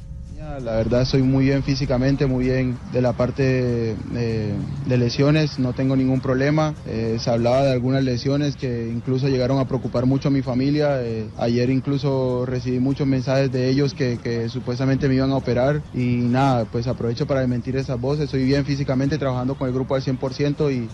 La 0.58 0.74
verdad 0.74 1.04
estoy 1.04 1.22
muy 1.22 1.46
bien 1.46 1.64
físicamente, 1.64 2.26
muy 2.26 2.46
bien 2.46 2.78
de 2.92 3.02
la 3.02 3.14
parte 3.14 3.96
eh, 4.16 4.54
de 4.88 4.98
lesiones, 4.98 5.60
no 5.60 5.74
tengo 5.74 5.96
ningún 5.96 6.22
problema. 6.22 6.74
Eh, 6.86 7.18
se 7.20 7.30
hablaba 7.30 7.64
de 7.64 7.72
algunas 7.72 8.04
lesiones 8.04 8.56
que 8.56 8.90
incluso 8.92 9.30
llegaron 9.30 9.60
a 9.60 9.66
preocupar 9.66 10.06
mucho 10.06 10.28
a 10.28 10.32
mi 10.32 10.42
familia. 10.42 11.02
Eh, 11.04 11.30
ayer 11.38 11.70
incluso 11.70 12.46
recibí 12.46 12.80
muchos 12.80 13.08
mensajes 13.08 13.52
de 13.52 13.70
ellos 13.70 13.94
que, 13.94 14.10
supuestamente 14.50 15.08
me 15.08 15.16
iban 15.16 15.32
a 15.32 15.38
operar 15.38 15.82
y 15.94 16.16
nada, 16.18 16.66
pues 16.66 16.88
aprovecho 16.88 17.28
para 17.28 17.42
desmentir 17.42 17.78
esas 17.78 18.00
voces. 18.02 18.26
Estoy 18.26 18.44
bien 18.44 18.66
físicamente, 18.66 19.18
trabajando 19.18 19.56
con 19.56 19.68
el 19.68 19.74
grupo 19.74 19.96
al 19.96 20.02
100% 20.02 20.72
y, 20.72 20.90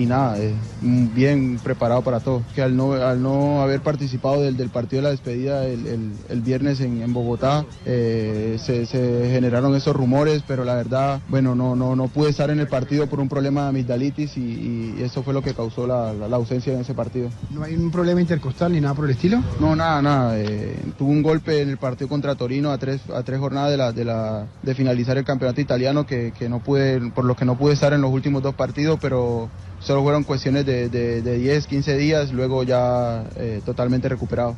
y, 0.00 0.06
nada, 0.06 0.38
bien 0.80 1.58
preparado 1.62 2.02
para 2.02 2.20
todo. 2.20 2.42
Que 2.54 2.62
al 2.62 2.76
no, 2.76 3.62
haber 3.62 3.80
participado 3.80 4.40
del, 4.40 4.70
partido 4.70 5.02
de 5.02 5.02
la 5.02 5.10
despedida 5.10 5.66
el, 5.66 6.40
viernes 6.42 6.80
en, 6.80 7.12
Bogotá, 7.12 7.64
se, 8.58 8.86
se 8.86 9.30
generaron 9.30 9.74
esos 9.74 9.94
rumores, 9.94 10.42
pero 10.46 10.64
la 10.64 10.74
verdad, 10.74 11.20
bueno, 11.28 11.54
no, 11.54 11.74
no, 11.76 11.96
no 11.96 12.08
pude 12.08 12.30
estar 12.30 12.50
en 12.50 12.60
el 12.60 12.68
partido 12.68 13.06
por 13.06 13.20
un 13.20 13.28
problema 13.28 13.62
de 13.64 13.68
amigdalitis 13.70 14.36
y, 14.36 14.94
y 14.98 15.02
eso 15.02 15.22
fue 15.22 15.34
lo 15.34 15.42
que 15.42 15.54
causó 15.54 15.86
la, 15.86 16.12
la- 16.12 16.28
la 16.28 16.36
ausencia 16.36 16.72
en 16.72 16.80
ese 16.80 16.94
partido. 16.94 17.30
¿No 17.50 17.62
hay 17.62 17.74
un 17.74 17.90
problema 17.90 18.20
intercostal 18.20 18.72
ni 18.72 18.80
nada 18.80 18.94
por 18.94 19.04
el 19.06 19.12
estilo? 19.12 19.42
No, 19.60 19.74
nada, 19.76 20.00
nada. 20.02 20.38
eh, 20.38 20.76
tuve 20.98 21.10
un 21.10 21.22
golpe 21.22 21.60
en 21.62 21.70
el 21.70 21.78
partido 21.78 22.08
contra 22.08 22.34
Torino 22.34 22.70
a 22.70 22.78
tres, 22.78 23.00
a 23.14 23.22
tres 23.22 23.38
jornadas 23.38 23.70
de, 23.70 23.76
la, 23.76 23.92
de, 23.92 24.04
la, 24.04 24.46
de 24.62 24.74
finalizar 24.74 25.16
el 25.18 25.24
campeonato 25.24 25.60
italiano 25.60 26.06
que, 26.06 26.32
que 26.38 26.48
no 26.48 26.60
pude, 26.60 27.00
por 27.12 27.24
lo 27.24 27.36
que 27.36 27.44
no 27.44 27.56
pude 27.56 27.74
estar 27.74 27.92
en 27.92 28.00
los 28.00 28.10
últimos 28.10 28.42
dos 28.42 28.54
partidos, 28.54 28.98
pero 29.00 29.48
solo 29.80 30.02
fueron 30.02 30.24
cuestiones 30.24 30.64
de, 30.66 30.88
de, 30.88 31.22
de 31.22 31.38
10, 31.38 31.66
15 31.66 31.96
días, 31.96 32.32
luego 32.32 32.62
ya 32.62 33.24
eh, 33.36 33.60
totalmente 33.64 34.08
recuperado. 34.08 34.56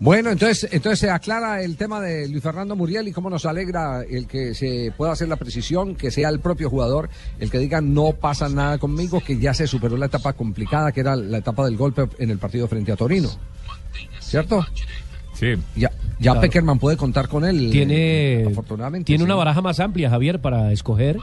Bueno, 0.00 0.30
entonces, 0.30 0.68
entonces 0.72 0.98
se 0.98 1.10
aclara 1.10 1.62
el 1.62 1.76
tema 1.76 2.00
de 2.00 2.28
Luis 2.28 2.42
Fernando 2.42 2.74
Muriel 2.74 3.06
y 3.06 3.12
cómo 3.12 3.30
nos 3.30 3.46
alegra 3.46 4.02
el 4.02 4.26
que 4.26 4.54
se 4.54 4.92
pueda 4.96 5.12
hacer 5.12 5.28
la 5.28 5.36
precisión, 5.36 5.94
que 5.94 6.10
sea 6.10 6.28
el 6.28 6.40
propio 6.40 6.68
jugador 6.68 7.08
el 7.38 7.50
que 7.50 7.58
diga 7.58 7.80
no 7.80 8.12
pasa 8.12 8.48
nada 8.48 8.78
conmigo, 8.78 9.22
que 9.24 9.38
ya 9.38 9.54
se 9.54 9.66
superó 9.66 9.96
la 9.96 10.06
etapa 10.06 10.32
complicada 10.32 10.90
que 10.90 11.00
era 11.00 11.14
la 11.14 11.38
etapa 11.38 11.64
del 11.64 11.76
golpe 11.76 12.08
en 12.18 12.30
el 12.30 12.38
partido 12.38 12.66
frente 12.66 12.90
a 12.90 12.96
Torino. 12.96 13.30
¿Cierto? 14.20 14.66
Sí. 15.34 15.54
Ya, 15.76 15.90
Ya 16.22 16.32
Claro. 16.32 16.40
Peckerman 16.40 16.78
puede 16.78 16.96
contar 16.96 17.28
con 17.28 17.44
él. 17.44 17.70
Tiene, 17.70 18.42
eh, 18.42 18.46
afortunadamente. 18.50 19.04
tiene 19.06 19.20
sí. 19.20 19.24
una 19.24 19.34
baraja 19.34 19.60
más 19.60 19.80
amplia, 19.80 20.08
Javier, 20.08 20.40
para 20.40 20.72
escoger, 20.72 21.18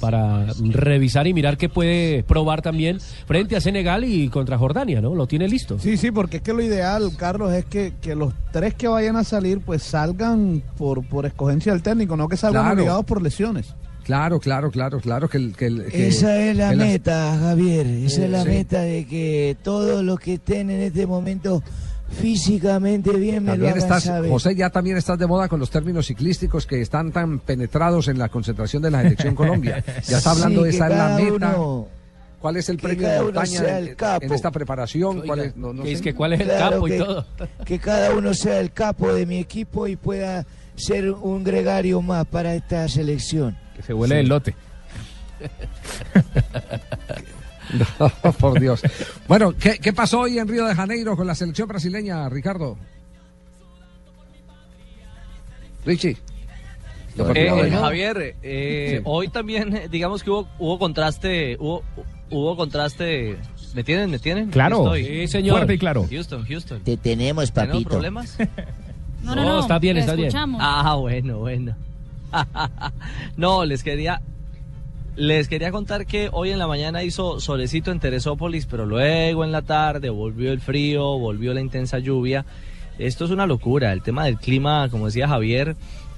para 0.00 0.46
revisar 0.70 1.26
y 1.26 1.34
mirar 1.34 1.56
qué 1.56 1.68
puede 1.68 2.22
probar 2.22 2.62
también 2.62 2.98
frente 3.26 3.56
a 3.56 3.60
Senegal 3.60 4.04
y 4.04 4.28
contra 4.28 4.56
Jordania, 4.56 5.00
¿no? 5.00 5.14
Lo 5.14 5.26
tiene 5.26 5.48
listo. 5.48 5.78
Sí, 5.78 5.96
sí, 5.96 6.10
porque 6.10 6.38
es 6.38 6.42
que 6.42 6.52
lo 6.52 6.62
ideal, 6.62 7.10
Carlos, 7.16 7.52
es 7.52 7.64
que, 7.64 7.92
que 8.00 8.14
los 8.14 8.32
tres 8.52 8.74
que 8.74 8.88
vayan 8.88 9.16
a 9.16 9.24
salir, 9.24 9.60
pues 9.60 9.82
salgan 9.82 10.62
por, 10.76 11.04
por 11.06 11.26
escogencia 11.26 11.72
del 11.72 11.82
técnico, 11.82 12.16
no 12.16 12.28
que 12.28 12.36
salgan 12.36 12.62
Claro. 12.62 12.74
obligados 12.76 13.04
por 13.04 13.20
lesiones. 13.22 13.74
Claro, 14.04 14.40
claro, 14.40 14.70
claro, 14.70 15.00
claro 15.00 15.28
que 15.28 15.36
el 15.36 15.54
que, 15.54 15.68
que- 15.90 16.06
Esa 16.08 16.38
es 16.40 16.56
la 16.56 16.68
las- 16.74 16.86
meta, 16.86 17.36
Javier. 17.40 17.86
Esa 17.86 18.22
Eh, 18.22 18.24
es 18.24 18.30
la 18.30 18.42
sí. 18.44 18.48
meta 18.48 18.80
de 18.80 19.04
que 19.04 19.56
todos 19.62 20.02
los 20.02 20.18
que 20.18 20.34
estén 20.34 20.70
en 20.70 20.80
este 20.80 21.06
momento 21.06 21.62
físicamente 22.10 23.10
bien 23.12 23.44
me 23.44 23.50
lo 23.50 23.52
También 23.52 23.70
hagan 23.72 23.82
estás, 23.82 24.02
saber. 24.04 24.30
José, 24.30 24.54
ya 24.54 24.70
también 24.70 24.96
estás 24.96 25.18
de 25.18 25.26
moda 25.26 25.48
con 25.48 25.60
los 25.60 25.70
términos 25.70 26.06
ciclísticos 26.06 26.66
que 26.66 26.80
están 26.80 27.12
tan 27.12 27.38
penetrados 27.40 28.08
en 28.08 28.18
la 28.18 28.28
concentración 28.28 28.82
de 28.82 28.90
la 28.90 29.02
selección 29.02 29.34
Colombia. 29.34 29.84
Ya 30.06 30.18
está 30.18 30.30
hablando 30.32 30.60
Sí, 30.60 30.64
de 30.66 30.70
que 30.70 30.76
esa 30.76 30.88
es 30.88 30.96
la 30.96 31.08
meta. 31.16 31.34
uno- 31.58 31.88
¿Cuál 32.40 32.56
es 32.56 32.68
el 32.68 32.76
premio 32.78 33.08
de 33.08 33.20
montaña 33.20 33.58
en, 33.60 33.74
el 33.88 33.96
capo. 33.96 34.24
en 34.24 34.32
esta 34.32 34.52
preparación? 34.52 35.22
¿Cuál 35.26 35.40
es? 35.40 35.56
No, 35.56 35.72
no 35.72 35.82
que 35.82 35.88
sé. 35.88 35.94
es 35.94 36.02
que 36.02 36.14
cuál 36.14 36.34
es 36.34 36.40
el 36.40 36.46
capo 36.48 36.86
y 36.86 36.96
todo. 36.98 37.26
Que 37.64 37.80
cada 37.80 38.12
uno 38.14 38.32
sea 38.32 38.60
el 38.60 38.70
capo 38.72 39.12
de 39.12 39.26
mi 39.26 39.38
equipo 39.38 39.88
y 39.88 39.96
pueda 39.96 40.46
ser 40.76 41.10
un 41.10 41.42
gregario 41.42 42.00
más 42.00 42.26
para 42.26 42.54
esta 42.54 42.86
selección. 42.88 43.58
Que 43.74 43.82
se 43.82 43.92
huele 43.92 44.20
el 44.20 44.28
lote. 44.28 44.54
No, 47.98 48.32
por 48.32 48.58
Dios. 48.60 48.82
Bueno, 49.26 49.52
¿qué, 49.58 49.78
qué 49.78 49.92
pasó 49.92 50.20
hoy 50.20 50.38
en 50.38 50.48
Río 50.48 50.64
de 50.66 50.74
Janeiro 50.74 51.16
con 51.16 51.26
la 51.26 51.34
selección 51.34 51.68
brasileña, 51.68 52.28
Ricardo? 52.28 52.76
Richie. 55.84 56.10
Eh, 56.10 57.32
eh, 57.34 57.68
¿no? 57.70 57.80
Javier, 57.80 58.36
eh, 58.42 58.94
Sí. 58.98 59.02
hoy 59.04 59.28
también, 59.28 59.74
eh, 59.76 59.88
digamos 59.90 60.22
que 60.22 60.30
hubo, 60.30 60.48
hubo 60.58 60.78
contraste, 60.78 61.56
hubo, 61.58 61.82
hubo 62.30 62.56
contraste. 62.56 63.36
¿Me 63.74 63.82
tienen? 63.84 64.10
¿Me 64.10 64.18
tienen? 64.18 64.50
Claro. 64.50 64.94
Sí, 64.94 65.26
señor. 65.28 65.56
Fuerte 65.56 65.74
y 65.74 65.78
claro. 65.78 66.06
Houston, 66.08 66.44
Houston. 66.46 66.80
Te 66.82 66.96
tenemos, 66.96 67.52
¿Tenemos 67.52 67.74
papito. 67.74 67.90
problemas? 67.90 68.36
No, 69.20 69.34
no, 69.34 69.42
no. 69.44 69.60
está 69.60 69.80
bien, 69.80 69.96
está 69.96 70.14
bien. 70.14 70.28
escuchamos. 70.28 70.60
Ah, 70.62 70.94
bueno, 70.94 71.38
bueno. 71.38 71.74
no, 73.36 73.64
les 73.64 73.82
quería 73.82 74.22
les 75.18 75.48
quería 75.48 75.72
contar 75.72 76.06
que 76.06 76.28
hoy 76.30 76.50
en 76.50 76.60
la 76.60 76.68
mañana 76.68 77.02
hizo 77.02 77.40
solecito 77.40 77.90
en 77.90 77.98
Teresópolis, 77.98 78.66
pero 78.66 78.86
luego 78.86 79.44
en 79.44 79.50
la 79.50 79.62
tarde 79.62 80.10
volvió 80.10 80.52
el 80.52 80.60
frío, 80.60 81.18
volvió 81.18 81.52
la 81.52 81.60
intensa 81.60 81.98
lluvia. 81.98 82.46
Esto 83.00 83.24
es 83.24 83.32
una 83.32 83.44
locura. 83.44 83.92
El 83.92 84.02
tema 84.02 84.24
del 84.24 84.38
clima, 84.38 84.88
como 84.88 85.06
decía 85.06 85.26
Javier, 85.26 85.74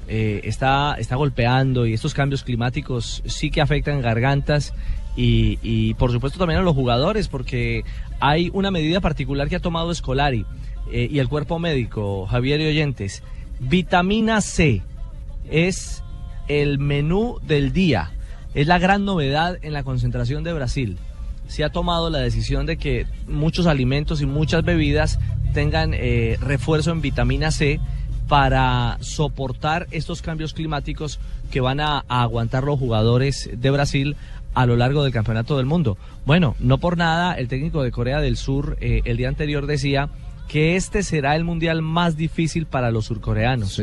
eh, 0.06 0.42
está, 0.44 0.96
está 0.98 1.16
golpeando 1.16 1.86
y 1.86 1.94
estos 1.94 2.12
cambios 2.12 2.44
climáticos 2.44 3.22
sí 3.24 3.50
que 3.50 3.62
afectan 3.62 4.02
gargantas 4.02 4.74
y, 5.16 5.58
y, 5.62 5.94
por 5.94 6.12
supuesto 6.12 6.38
también 6.38 6.60
a 6.60 6.62
los 6.62 6.74
jugadores, 6.74 7.28
porque 7.28 7.84
hay 8.20 8.50
una 8.52 8.70
medida 8.70 9.00
particular 9.00 9.48
que 9.48 9.56
ha 9.56 9.60
tomado 9.60 9.92
Escolari 9.92 10.44
eh, 10.92 11.08
y 11.10 11.20
el 11.20 11.28
cuerpo 11.28 11.58
médico, 11.58 12.26
Javier 12.26 12.60
y 12.60 12.66
oyentes. 12.66 13.22
Vitamina 13.60 14.42
C 14.42 14.82
es 15.50 16.02
el 16.48 16.78
menú 16.78 17.38
del 17.42 17.72
día. 17.72 18.10
Es 18.54 18.66
la 18.66 18.78
gran 18.78 19.04
novedad 19.04 19.58
en 19.62 19.72
la 19.72 19.84
concentración 19.84 20.42
de 20.42 20.52
Brasil. 20.52 20.98
Se 21.46 21.64
ha 21.64 21.70
tomado 21.70 22.10
la 22.10 22.18
decisión 22.18 22.66
de 22.66 22.76
que 22.76 23.06
muchos 23.26 23.66
alimentos 23.66 24.20
y 24.20 24.26
muchas 24.26 24.64
bebidas 24.64 25.18
tengan 25.52 25.92
eh, 25.94 26.36
refuerzo 26.40 26.90
en 26.92 27.00
vitamina 27.00 27.50
C 27.50 27.80
para 28.28 28.96
soportar 29.00 29.88
estos 29.90 30.22
cambios 30.22 30.54
climáticos 30.54 31.18
que 31.50 31.60
van 31.60 31.80
a, 31.80 32.04
aguantar 32.08 32.62
los 32.62 32.78
jugadores 32.78 33.50
de 33.52 33.70
Brasil 33.70 34.16
a 34.54 34.66
lo 34.66 34.76
largo 34.76 35.02
del 35.02 35.12
campeonato 35.12 35.56
del 35.56 35.66
mundo. 35.66 35.96
Bueno, 36.26 36.54
no 36.60 36.78
por 36.78 36.96
nada, 36.96 37.34
el 37.34 37.48
técnico 37.48 37.82
de 37.82 37.90
Corea 37.90 38.20
del 38.20 38.36
Sur 38.36 38.76
eh, 38.80 39.02
el 39.04 39.16
día 39.16 39.28
anterior 39.28 39.66
decía 39.66 40.08
que 40.48 40.76
este 40.76 41.02
será 41.02 41.36
el 41.36 41.44
mundial 41.44 41.82
más 41.82 42.16
difícil 42.16 42.66
para 42.66 42.90
los 42.90 43.06
surcoreanos. 43.06 43.80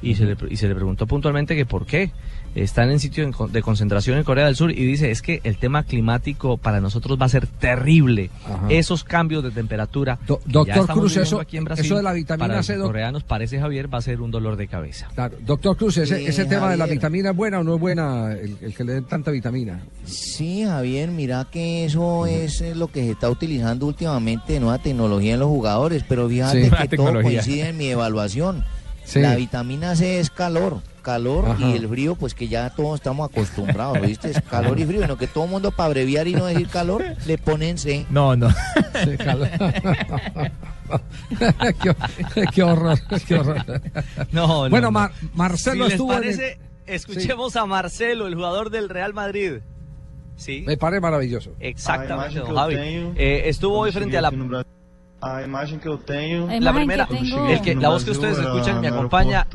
Y, 0.00 0.14
se 0.14 0.24
le, 0.26 0.36
y 0.48 0.56
se 0.56 0.68
le 0.68 0.74
preguntó 0.74 1.06
puntualmente 1.06 1.56
que 1.56 1.66
por 1.66 1.84
qué 1.84 2.12
están 2.54 2.90
en 2.90 2.98
sitio 3.00 3.28
de 3.50 3.62
concentración 3.62 4.16
en 4.16 4.24
Corea 4.24 4.46
del 4.46 4.56
Sur 4.56 4.70
y 4.70 4.74
dice 4.74 5.10
es 5.10 5.22
que 5.22 5.40
el 5.44 5.58
tema 5.58 5.82
climático 5.82 6.56
para 6.56 6.80
nosotros 6.80 7.18
va 7.20 7.26
a 7.26 7.28
ser 7.28 7.46
terrible. 7.46 8.30
Ajá. 8.46 8.66
Esos 8.70 9.04
cambios 9.04 9.42
de 9.44 9.50
temperatura. 9.50 10.18
Do- 10.26 10.38
que 10.38 10.52
ya 10.70 10.76
doctor 10.76 10.96
Cruz, 10.98 11.16
eso- 11.16 11.40
aquí 11.40 11.56
en 11.56 11.64
Brasil, 11.64 11.84
eso 11.84 11.96
de 11.96 12.02
la 12.02 12.12
vitamina 12.12 12.46
para 12.46 12.56
los 12.58 12.66
C, 12.66 12.76
doc- 12.76 12.86
coreanos 12.86 13.24
parece 13.24 13.58
Javier 13.60 13.92
va 13.92 13.98
a 13.98 14.02
ser 14.02 14.20
un 14.20 14.30
dolor 14.30 14.56
de 14.56 14.66
cabeza. 14.68 15.08
Claro. 15.14 15.36
Doctor 15.44 15.76
Cruz, 15.76 15.98
ese, 15.98 16.26
ese 16.26 16.44
tema 16.46 16.70
de 16.70 16.76
la 16.76 16.86
vitamina 16.86 17.30
es 17.30 17.36
buena 17.36 17.58
o 17.60 17.64
no 17.64 17.74
es 17.74 17.80
buena, 17.80 18.32
el, 18.32 18.56
el 18.60 18.74
que 18.74 18.84
le 18.84 18.94
den 18.94 19.04
tanta 19.04 19.30
vitamina. 19.30 19.82
Sí, 20.04 20.64
Javier, 20.64 21.10
mira 21.10 21.46
que 21.50 21.84
eso 21.84 22.26
es 22.26 22.60
eh, 22.60 22.74
lo 22.74 22.86
que 22.88 23.02
se 23.04 23.10
está 23.10 23.28
utilizando 23.30 23.86
últimamente 23.86 24.54
de 24.54 24.60
nueva 24.60 24.78
tecnología 24.78 25.34
en 25.34 25.40
los 25.40 25.48
jugadores, 25.48 26.04
pero 26.08 26.28
fíjate 26.28 26.64
Sí. 26.64 26.70
que 26.88 26.96
todo 26.96 27.20
coincide 27.20 27.68
en 27.68 27.76
mi 27.76 27.88
evaluación. 27.88 28.64
Sí. 29.08 29.20
La 29.20 29.34
vitamina 29.36 29.96
C 29.96 30.20
es 30.20 30.28
calor, 30.28 30.82
calor 31.00 31.46
Ajá. 31.48 31.66
y 31.66 31.72
el 31.76 31.88
frío, 31.88 32.14
pues 32.14 32.34
que 32.34 32.46
ya 32.46 32.68
todos 32.68 32.96
estamos 32.96 33.30
acostumbrados, 33.30 33.98
¿viste? 34.02 34.30
Es 34.30 34.42
calor 34.42 34.78
y 34.78 34.84
frío, 34.84 35.00
sino 35.00 35.16
que 35.16 35.26
todo 35.26 35.44
el 35.44 35.50
mundo 35.50 35.70
para 35.70 35.86
abreviar 35.86 36.28
y 36.28 36.34
no 36.34 36.44
decir 36.44 36.68
calor, 36.68 37.02
le 37.26 37.38
ponen 37.38 37.78
C. 37.78 38.04
No, 38.10 38.36
no. 38.36 38.50
Sí, 38.50 39.16
calor. 39.16 39.48
qué, 42.34 42.44
qué 42.54 42.62
horror, 42.62 42.98
qué 43.26 43.34
horror. 43.36 43.64
No, 44.30 44.46
no, 44.46 44.68
bueno, 44.70 44.88
no. 44.88 44.90
Mar- 44.92 45.12
Marcelo 45.34 45.84
si 45.84 45.90
les 45.90 45.92
estuvo 45.92 46.12
en 46.12 46.18
el- 46.18 46.24
parece, 46.36 46.58
escuchemos 46.86 47.56
a 47.56 47.64
Marcelo, 47.64 48.26
el 48.26 48.34
jugador 48.34 48.68
del 48.68 48.90
Real 48.90 49.14
Madrid. 49.14 49.54
Sí. 50.36 50.64
Me 50.66 50.76
parece 50.76 51.00
maravilloso. 51.00 51.52
Exactamente, 51.60 52.40
Javi. 52.42 52.74
Eh, 53.16 53.44
estuvo 53.46 53.78
hoy 53.78 53.90
frente 53.92 54.18
a 54.18 54.20
la 54.20 54.30
a 55.20 55.42
imagem 55.42 55.78
que 55.78 55.88
eu 55.88 55.98
tenho 55.98 56.46
La 56.46 56.56
imagen 56.56 56.74
primera, 56.74 57.06
que 57.06 57.14
tengo- 57.16 57.46
el 57.48 57.60
que, 57.60 57.74
la 57.74 57.88
voz 57.88 58.04
que 58.04 58.10
ustedes 58.12 58.38
escuchan 58.38 58.80
me 58.80 58.88
acompaña. 58.88 59.46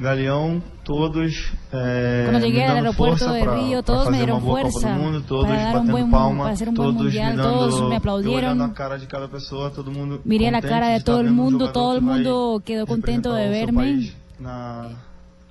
Galeão, 0.00 0.62
todos 0.84 1.50
eh, 1.72 2.28
Cuando 2.30 2.46
llegué 2.46 2.60
me 2.60 2.66
al 2.66 2.76
aeropuerto 2.76 3.24
força 3.26 3.32
de 3.32 3.44
Río, 3.44 3.82
todos 3.82 4.04
me 4.06 4.12
fazer 4.12 4.18
dieron 4.26 4.36
uma 4.38 4.46
boa 4.46 4.60
Copa 4.62 4.70
fuerza 4.70 4.88
do 4.90 4.94
Mundo, 5.02 5.22
todos 5.26 5.46
para 5.48 5.62
dar 5.64 5.76
un 5.78 5.88
buen, 5.90 6.10
palma, 6.10 6.42
para 6.44 6.54
hacer 6.54 6.68
un 6.68 6.74
buen 6.76 6.94
mundial, 6.94 7.36
me 7.36 7.42
todos 7.42 7.88
me 7.90 7.96
aplaudieron. 7.96 8.62
a 8.62 8.72
cara 8.74 8.96
de 8.96 9.06
cada 9.08 9.26
pessoa, 9.26 9.72
todo 9.72 9.90
mundo 9.90 10.20
Miré 10.24 10.52
la 10.52 10.62
cara 10.62 10.90
de 10.90 11.00
todo 11.00 11.20
el 11.20 11.32
mundo, 11.32 11.72
todo 11.72 11.96
el 11.96 12.02
mundo 12.02 12.62
quedó 12.64 12.86
contento 12.86 13.32
de 13.34 13.48
verme. 13.48 14.12
na, 14.38 14.88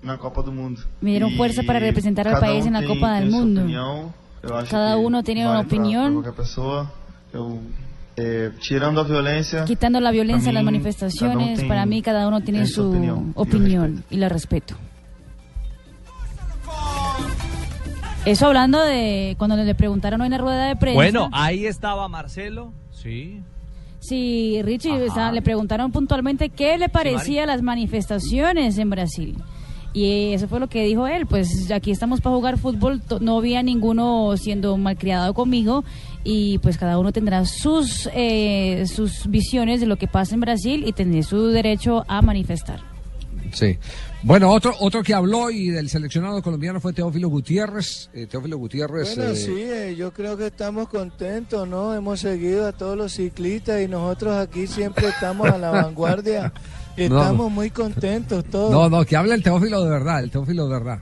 na 0.01 0.17
Copa 0.17 0.41
do 0.41 0.51
Mundo. 0.53 0.79
Me 1.01 1.09
dieron 1.09 1.31
fuerza 1.35 1.61
para 1.63 1.79
representar 1.79 2.25
al 2.29 2.39
país 2.39 2.65
en 2.65 2.73
la 2.73 2.85
Copa 2.85 3.19
del 3.19 3.29
Mundo. 3.29 3.63
Cada 4.69 4.95
uno 4.95 5.23
tiene 5.23 5.45
una 5.45 5.59
opinión. 5.59 6.23
Eu, 7.33 7.59
eh, 8.17 8.51
tirando 8.67 9.01
a 9.01 9.03
violência. 9.03 9.63
Quitando 9.65 9.99
la 9.99 10.11
violencia 10.11 10.49
en 10.49 10.55
pra 10.55 10.63
las 10.63 10.65
manifestaciones, 10.65 11.63
para 11.65 11.85
mí 11.85 12.01
cada 12.01 12.27
uno 12.27 12.41
tiene 12.41 12.65
su 12.65 13.31
opinión 13.35 14.03
y 14.09 14.17
la 14.17 14.27
respeto. 14.27 14.75
Eso 18.25 18.47
hablando 18.47 18.81
de 18.81 19.35
cuando 19.37 19.55
le 19.55 19.75
preguntaron 19.75 20.19
hoy 20.19 20.25
en 20.25 20.31
la 20.31 20.37
rueda 20.39 20.67
de 20.67 20.75
prensa. 20.75 20.95
Bueno, 20.95 21.29
ahí 21.31 21.65
estaba 21.65 22.09
Marcelo. 22.09 22.73
Sí. 22.91 23.41
Sí, 23.99 24.61
Richie, 24.63 25.01
o 25.03 25.13
sea, 25.13 25.31
le 25.31 25.41
preguntaron 25.41 25.91
puntualmente 25.91 26.49
qué 26.49 26.77
le 26.77 26.89
parecía 26.89 27.45
las 27.45 27.61
manifestaciones 27.61 28.77
en 28.79 28.89
Brasil. 28.89 29.37
Y 29.93 30.33
eso 30.33 30.47
fue 30.47 30.59
lo 30.59 30.67
que 30.67 30.83
dijo 30.83 31.07
él, 31.07 31.25
pues 31.25 31.71
aquí 31.71 31.91
estamos 31.91 32.21
para 32.21 32.35
jugar 32.35 32.57
fútbol, 32.57 33.01
no 33.21 33.37
había 33.37 33.63
ninguno 33.63 34.35
siendo 34.37 34.75
malcriado 34.77 35.33
conmigo 35.33 35.83
y 36.29 36.57
pues 36.57 36.77
cada 36.77 36.99
uno 36.99 37.13
tendrá 37.13 37.45
sus, 37.45 38.09
eh, 38.13 38.83
sus 38.85 39.27
visiones 39.27 39.79
de 39.79 39.85
lo 39.85 39.95
que 39.95 40.07
pasa 40.07 40.35
en 40.35 40.41
Brasil 40.41 40.83
y 40.85 40.91
tendrá 40.91 41.23
su 41.23 41.47
derecho 41.47 42.03
a 42.09 42.21
manifestar. 42.21 42.81
Sí. 43.53 43.77
Bueno, 44.23 44.51
otro 44.51 44.73
otro 44.81 45.01
que 45.03 45.13
habló 45.13 45.49
y 45.49 45.69
del 45.69 45.87
seleccionado 45.89 46.41
colombiano 46.41 46.81
fue 46.81 46.91
Teófilo 46.91 47.29
Gutiérrez. 47.29 48.09
Eh, 48.13 48.27
Teófilo 48.27 48.57
Gutiérrez. 48.57 49.15
Bueno, 49.15 49.31
eh, 49.31 49.35
sí, 49.37 49.53
eh, 49.55 49.95
yo 49.97 50.11
creo 50.11 50.35
que 50.35 50.47
estamos 50.47 50.89
contentos, 50.89 51.65
¿no? 51.65 51.93
Hemos 51.95 52.19
seguido 52.19 52.67
a 52.67 52.73
todos 52.73 52.97
los 52.97 53.13
ciclistas 53.13 53.81
y 53.81 53.87
nosotros 53.87 54.35
aquí 54.35 54.67
siempre 54.67 55.07
estamos 55.07 55.47
a 55.49 55.57
la 55.57 55.71
vanguardia. 55.71 56.51
No. 56.97 57.03
Estamos 57.21 57.51
muy 57.51 57.69
contentos 57.69 58.43
todos. 58.45 58.71
No, 58.71 58.89
no, 58.89 59.05
que 59.05 59.15
hable 59.15 59.35
el 59.35 59.43
Teófilo 59.43 59.83
de 59.83 59.89
verdad, 59.91 60.23
el 60.23 60.31
Teófilo 60.31 60.67
de 60.67 60.73
verdad. 60.73 60.99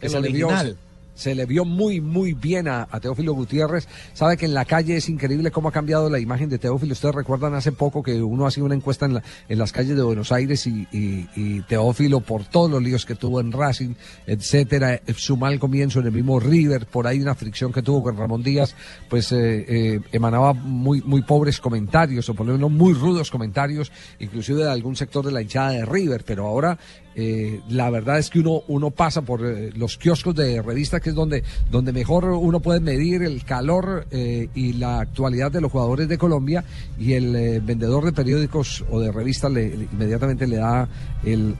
Que 0.00 0.06
El 0.06 0.12
se 0.12 0.20
le 0.20 0.28
vio- 0.32 0.48
original. 0.48 0.76
Se 1.16 1.34
le 1.34 1.46
vio 1.46 1.64
muy, 1.64 2.00
muy 2.00 2.34
bien 2.34 2.68
a, 2.68 2.86
Teófilo 3.00 3.32
Gutiérrez. 3.32 3.88
Sabe 4.14 4.36
que 4.36 4.44
en 4.46 4.54
la 4.54 4.64
calle 4.64 4.96
es 4.96 5.08
increíble 5.08 5.50
cómo 5.50 5.70
ha 5.70 5.72
cambiado 5.72 6.08
la 6.08 6.20
imagen 6.20 6.48
de 6.48 6.58
Teófilo. 6.58 6.92
Ustedes 6.92 7.14
recuerdan 7.14 7.54
hace 7.54 7.72
poco 7.72 8.02
que 8.02 8.22
uno 8.22 8.46
hacía 8.46 8.62
una 8.62 8.74
encuesta 8.76 9.06
en, 9.06 9.14
la- 9.14 9.22
en 9.48 9.58
las 9.58 9.72
calles 9.72 9.96
de 9.96 10.02
Buenos 10.02 10.30
Aires 10.30 10.66
y, 10.66 11.62
Teófilo, 11.68 12.20
por 12.20 12.44
todos 12.44 12.70
los 12.70 12.82
líos 12.82 13.04
que 13.06 13.14
tuvo 13.16 13.40
en 13.40 13.50
Racing, 13.50 13.94
etcétera, 14.26 15.00
su 15.16 15.36
mal 15.36 15.58
comienzo 15.58 16.00
en 16.00 16.06
el 16.06 16.12
mismo 16.12 16.38
River, 16.38 16.86
por 16.86 17.06
ahí 17.06 17.20
una 17.20 17.34
fricción 17.34 17.72
que 17.72 17.82
tuvo 17.82 18.02
con 18.02 18.16
Ramón 18.16 18.42
Díaz, 18.42 18.74
pues 19.08 19.32
eh, 19.32 19.64
eh, 19.68 20.00
emanaba 20.12 20.52
muy, 20.52 21.00
muy 21.02 21.22
pobres 21.22 21.58
comentarios, 21.60 22.28
o 22.28 22.34
por 22.34 22.46
lo 22.46 22.52
menos 22.52 22.70
muy 22.70 22.92
rudos 22.92 23.30
comentarios, 23.30 23.90
inclusive 24.18 24.62
de 24.64 24.70
algún 24.70 24.96
sector 24.96 25.24
de 25.24 25.32
la 25.32 25.40
hinchada 25.42 25.70
de 25.70 25.84
River, 25.86 26.24
pero 26.26 26.46
ahora 26.46 26.78
eh, 27.18 27.60
la 27.70 27.88
verdad 27.88 28.18
es 28.18 28.28
que 28.28 28.40
uno, 28.40 28.62
uno 28.68 28.90
pasa 28.90 29.22
por 29.22 29.40
eh, 29.44 29.70
los 29.74 29.96
kioscos 29.96 30.34
de 30.34 30.60
revista, 30.60 31.00
que 31.00 31.08
es 31.08 31.14
donde, 31.14 31.42
donde 31.70 31.90
mejor 31.92 32.24
uno 32.26 32.60
puede 32.60 32.78
medir 32.80 33.22
el 33.22 33.42
calor 33.44 34.06
eh, 34.10 34.48
y 34.54 34.74
la 34.74 35.00
actualidad 35.00 35.50
de 35.50 35.62
los 35.62 35.72
jugadores 35.72 36.08
de 36.08 36.18
Colombia, 36.18 36.62
y 36.98 37.14
el 37.14 37.34
eh, 37.34 37.60
vendedor 37.64 38.04
de 38.04 38.12
periódicos 38.12 38.84
o 38.90 39.00
de 39.00 39.10
revistas 39.10 39.50
le, 39.50 39.88
inmediatamente 39.90 40.46
le 40.46 40.56
da 40.56 40.88
el- 41.24 41.56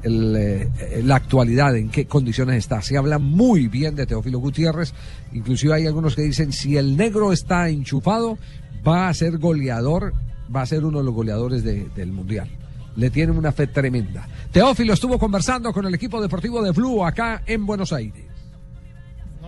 la 1.05 1.16
actualidad, 1.16 1.75
en 1.77 1.88
qué 1.88 2.05
condiciones 2.07 2.57
está. 2.59 2.83
Se 2.83 2.99
habla 2.99 3.19
muy 3.19 3.69
bien 3.69 3.97
de 3.97 4.05
Teófilo 4.07 4.38
Gutiérrez, 4.38 4.92
inclusive 5.33 5.73
hay 5.75 5.87
algunos 5.87 6.14
que 6.14 6.23
dicen, 6.23 6.53
si 6.53 6.77
el 6.77 6.97
negro 6.99 7.33
está 7.33 7.69
enchufado, 7.71 8.37
va 8.87 9.09
a 9.09 9.14
ser 9.14 9.38
goleador, 9.38 10.12
va 10.55 10.61
a 10.62 10.66
ser 10.66 10.85
uno 10.85 10.99
de 10.99 11.05
los 11.05 11.14
goleadores 11.14 11.64
de- 11.64 11.87
del 11.97 12.12
Mundial 12.12 12.49
le 12.96 13.11
tienen 13.11 13.37
una 13.37 13.52
fe 13.52 13.66
tremenda. 13.68 14.26
Teófilo 14.50 14.94
estuvo 14.94 15.18
conversando 15.18 15.72
con 15.72 15.87
el 15.87 15.94
equipo 15.94 16.20
deportivo 16.20 16.62
de 16.62 16.72
Blue 16.72 17.04
acá 17.04 17.42
en 17.46 17.64
Buenos 17.64 17.92
Aires. 17.92 18.36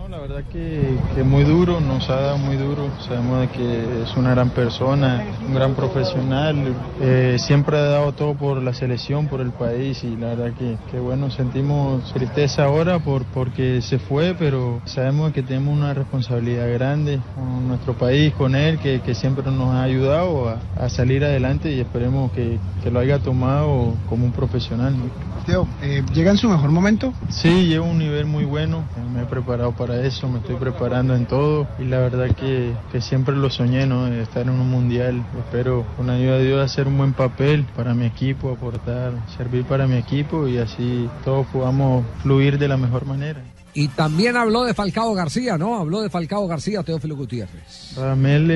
La 0.09 0.17
verdad 0.17 0.43
que, 0.51 0.97
que 1.13 1.23
muy 1.23 1.43
duro, 1.43 1.79
nos 1.79 2.09
ha 2.09 2.15
dado 2.15 2.39
muy 2.39 2.57
duro. 2.57 2.89
Sabemos 3.07 3.41
de 3.41 3.47
que 3.49 4.01
es 4.01 4.17
una 4.17 4.31
gran 4.31 4.49
persona, 4.49 5.23
un 5.47 5.53
gran 5.53 5.75
profesional. 5.75 6.73
eh, 6.99 7.35
siempre 7.37 7.77
ha 7.77 7.83
dado 7.83 8.11
todo 8.13 8.33
por 8.33 8.59
la 8.59 8.73
selección, 8.73 9.27
por 9.27 9.39
el 9.39 9.51
país 9.51 10.03
y 10.03 10.15
la 10.15 10.29
verdad 10.29 10.53
que, 10.57 10.77
que 10.89 10.99
bueno, 10.99 11.29
sentimos 11.29 12.11
tristeza 12.11 12.63
ahora 12.63 12.97
por, 12.97 13.23
porque 13.25 13.83
se 13.83 13.99
fue, 13.99 14.33
pero 14.33 14.81
sabemos 14.85 15.31
que 15.31 15.43
tenemos 15.43 15.77
una 15.77 15.93
responsabilidad 15.93 16.73
grande 16.73 17.19
con 17.35 17.67
nuestro 17.67 17.93
país, 17.93 18.33
con 18.33 18.55
él, 18.55 18.79
que, 18.79 19.01
que 19.01 19.13
siempre 19.13 19.51
nos 19.51 19.75
ha 19.75 19.83
ayudado 19.83 20.49
a, 20.49 20.57
a 20.75 20.89
salir 20.89 21.23
adelante 21.23 21.71
y 21.71 21.79
esperemos 21.81 22.31
que, 22.31 22.57
que 22.83 22.89
lo 22.89 22.99
haya 22.99 23.19
tomado 23.19 23.93
como 24.09 24.25
un 24.25 24.31
profesional. 24.31 24.97
¿no? 24.97 25.03
Teo, 25.45 25.67
eh, 25.83 26.03
¿llega 26.13 26.31
en 26.31 26.37
su 26.37 26.49
mejor 26.49 26.71
momento? 26.71 27.13
Sí, 27.29 27.67
llevo 27.67 27.85
un 27.85 27.99
nivel 27.99 28.25
muy 28.25 28.45
bueno, 28.45 28.83
me 29.13 29.21
he 29.21 29.25
preparado 29.25 29.71
para 29.71 29.98
eso, 30.05 30.27
me 30.27 30.39
estoy 30.39 30.55
preparando 30.55 31.15
en 31.15 31.25
todo 31.25 31.67
y 31.79 31.85
la 31.85 31.99
verdad 31.99 32.35
que, 32.35 32.73
que 32.91 33.01
siempre 33.01 33.35
lo 33.35 33.49
soñé, 33.49 33.85
¿no? 33.85 34.07
Eh, 34.07 34.21
Estar 34.21 34.43
en 34.43 34.49
un 34.49 34.69
mundial, 34.69 35.23
espero 35.37 35.85
con 35.97 36.09
ayuda 36.09 36.37
de 36.37 36.45
Dios 36.45 36.61
hacer 36.71 36.87
un 36.87 36.97
buen 36.97 37.13
papel 37.13 37.65
para 37.75 37.93
mi 37.93 38.05
equipo, 38.05 38.51
aportar, 38.51 39.13
servir 39.37 39.65
para 39.65 39.87
mi 39.87 39.97
equipo 39.97 40.47
y 40.47 40.57
así 40.57 41.09
todos 41.23 41.47
podamos 41.47 42.05
fluir 42.21 42.57
de 42.57 42.67
la 42.67 42.77
mejor 42.77 43.05
manera. 43.05 43.41
Y 43.73 43.87
también 43.89 44.35
habló 44.35 44.63
de 44.63 44.73
Falcao 44.73 45.13
García, 45.13 45.57
¿no? 45.57 45.77
Habló 45.77 46.01
de 46.01 46.09
Falcao 46.09 46.47
García, 46.47 46.83
Teófilo 46.83 47.15
Gutiérrez. 47.15 47.93
Ramel 47.95 48.49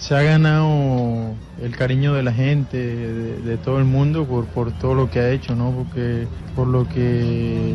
se 0.00 0.14
ha 0.16 0.22
ganado 0.22 1.34
el 1.62 1.76
cariño 1.76 2.14
de 2.14 2.22
la 2.22 2.32
gente, 2.32 2.78
de, 2.78 3.56
todo 3.58 3.78
el 3.78 3.84
mundo 3.84 4.24
por, 4.24 4.46
por 4.46 4.72
todo 4.72 4.94
lo 4.94 5.10
que 5.10 5.20
ha 5.20 5.30
hecho, 5.30 5.54
¿no? 5.54 5.72
Porque 5.72 6.26
por 6.56 6.66
lo 6.66 6.88
que 6.88 7.74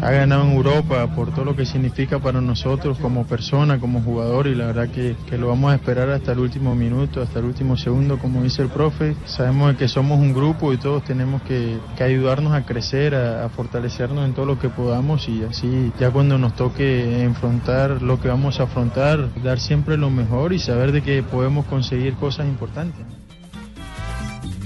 ha 0.00 0.10
ganado 0.10 0.44
en 0.44 0.52
Europa, 0.52 1.08
por 1.14 1.32
todo 1.34 1.44
lo 1.44 1.56
que 1.56 1.66
significa 1.66 2.18
para 2.18 2.40
nosotros 2.40 2.98
como 2.98 3.26
persona, 3.26 3.80
como 3.80 4.02
jugador 4.02 4.46
y 4.46 4.54
la 4.54 4.66
verdad 4.66 4.88
que, 4.88 5.16
que 5.28 5.36
lo 5.36 5.48
vamos 5.48 5.72
a 5.72 5.76
esperar 5.76 6.10
hasta 6.10 6.32
el 6.32 6.38
último 6.38 6.74
minuto, 6.74 7.22
hasta 7.22 7.40
el 7.40 7.46
último 7.46 7.76
segundo, 7.76 8.18
como 8.18 8.42
dice 8.42 8.62
el 8.62 8.68
profe. 8.68 9.16
Sabemos 9.24 9.74
que 9.76 9.88
somos 9.88 10.18
un 10.20 10.32
grupo 10.32 10.72
y 10.72 10.76
todos 10.76 11.04
tenemos 11.04 11.42
que, 11.42 11.78
que 11.96 12.04
ayudarnos 12.04 12.52
a 12.52 12.64
crecer, 12.64 13.14
a, 13.14 13.44
a 13.44 13.48
fortalecernos 13.48 14.24
en 14.24 14.34
todo 14.34 14.46
lo 14.46 14.58
que 14.58 14.68
podamos 14.68 15.28
y 15.28 15.42
así 15.42 15.92
ya 15.98 16.10
cuando 16.10 16.38
nos 16.38 16.54
toque 16.54 17.22
enfrentar 17.22 18.02
lo 18.02 18.20
que 18.20 18.28
vamos 18.28 18.60
a 18.60 18.64
afrontar, 18.64 19.28
dar 19.42 19.58
siempre 19.58 19.96
lo 19.96 20.10
mejor 20.10 20.52
y 20.52 20.58
saber 20.60 20.92
de 20.92 21.02
que 21.02 21.22
podemos 21.22 21.63
conseguir 21.64 22.14
cosas 22.14 22.46
importantes. 22.46 23.04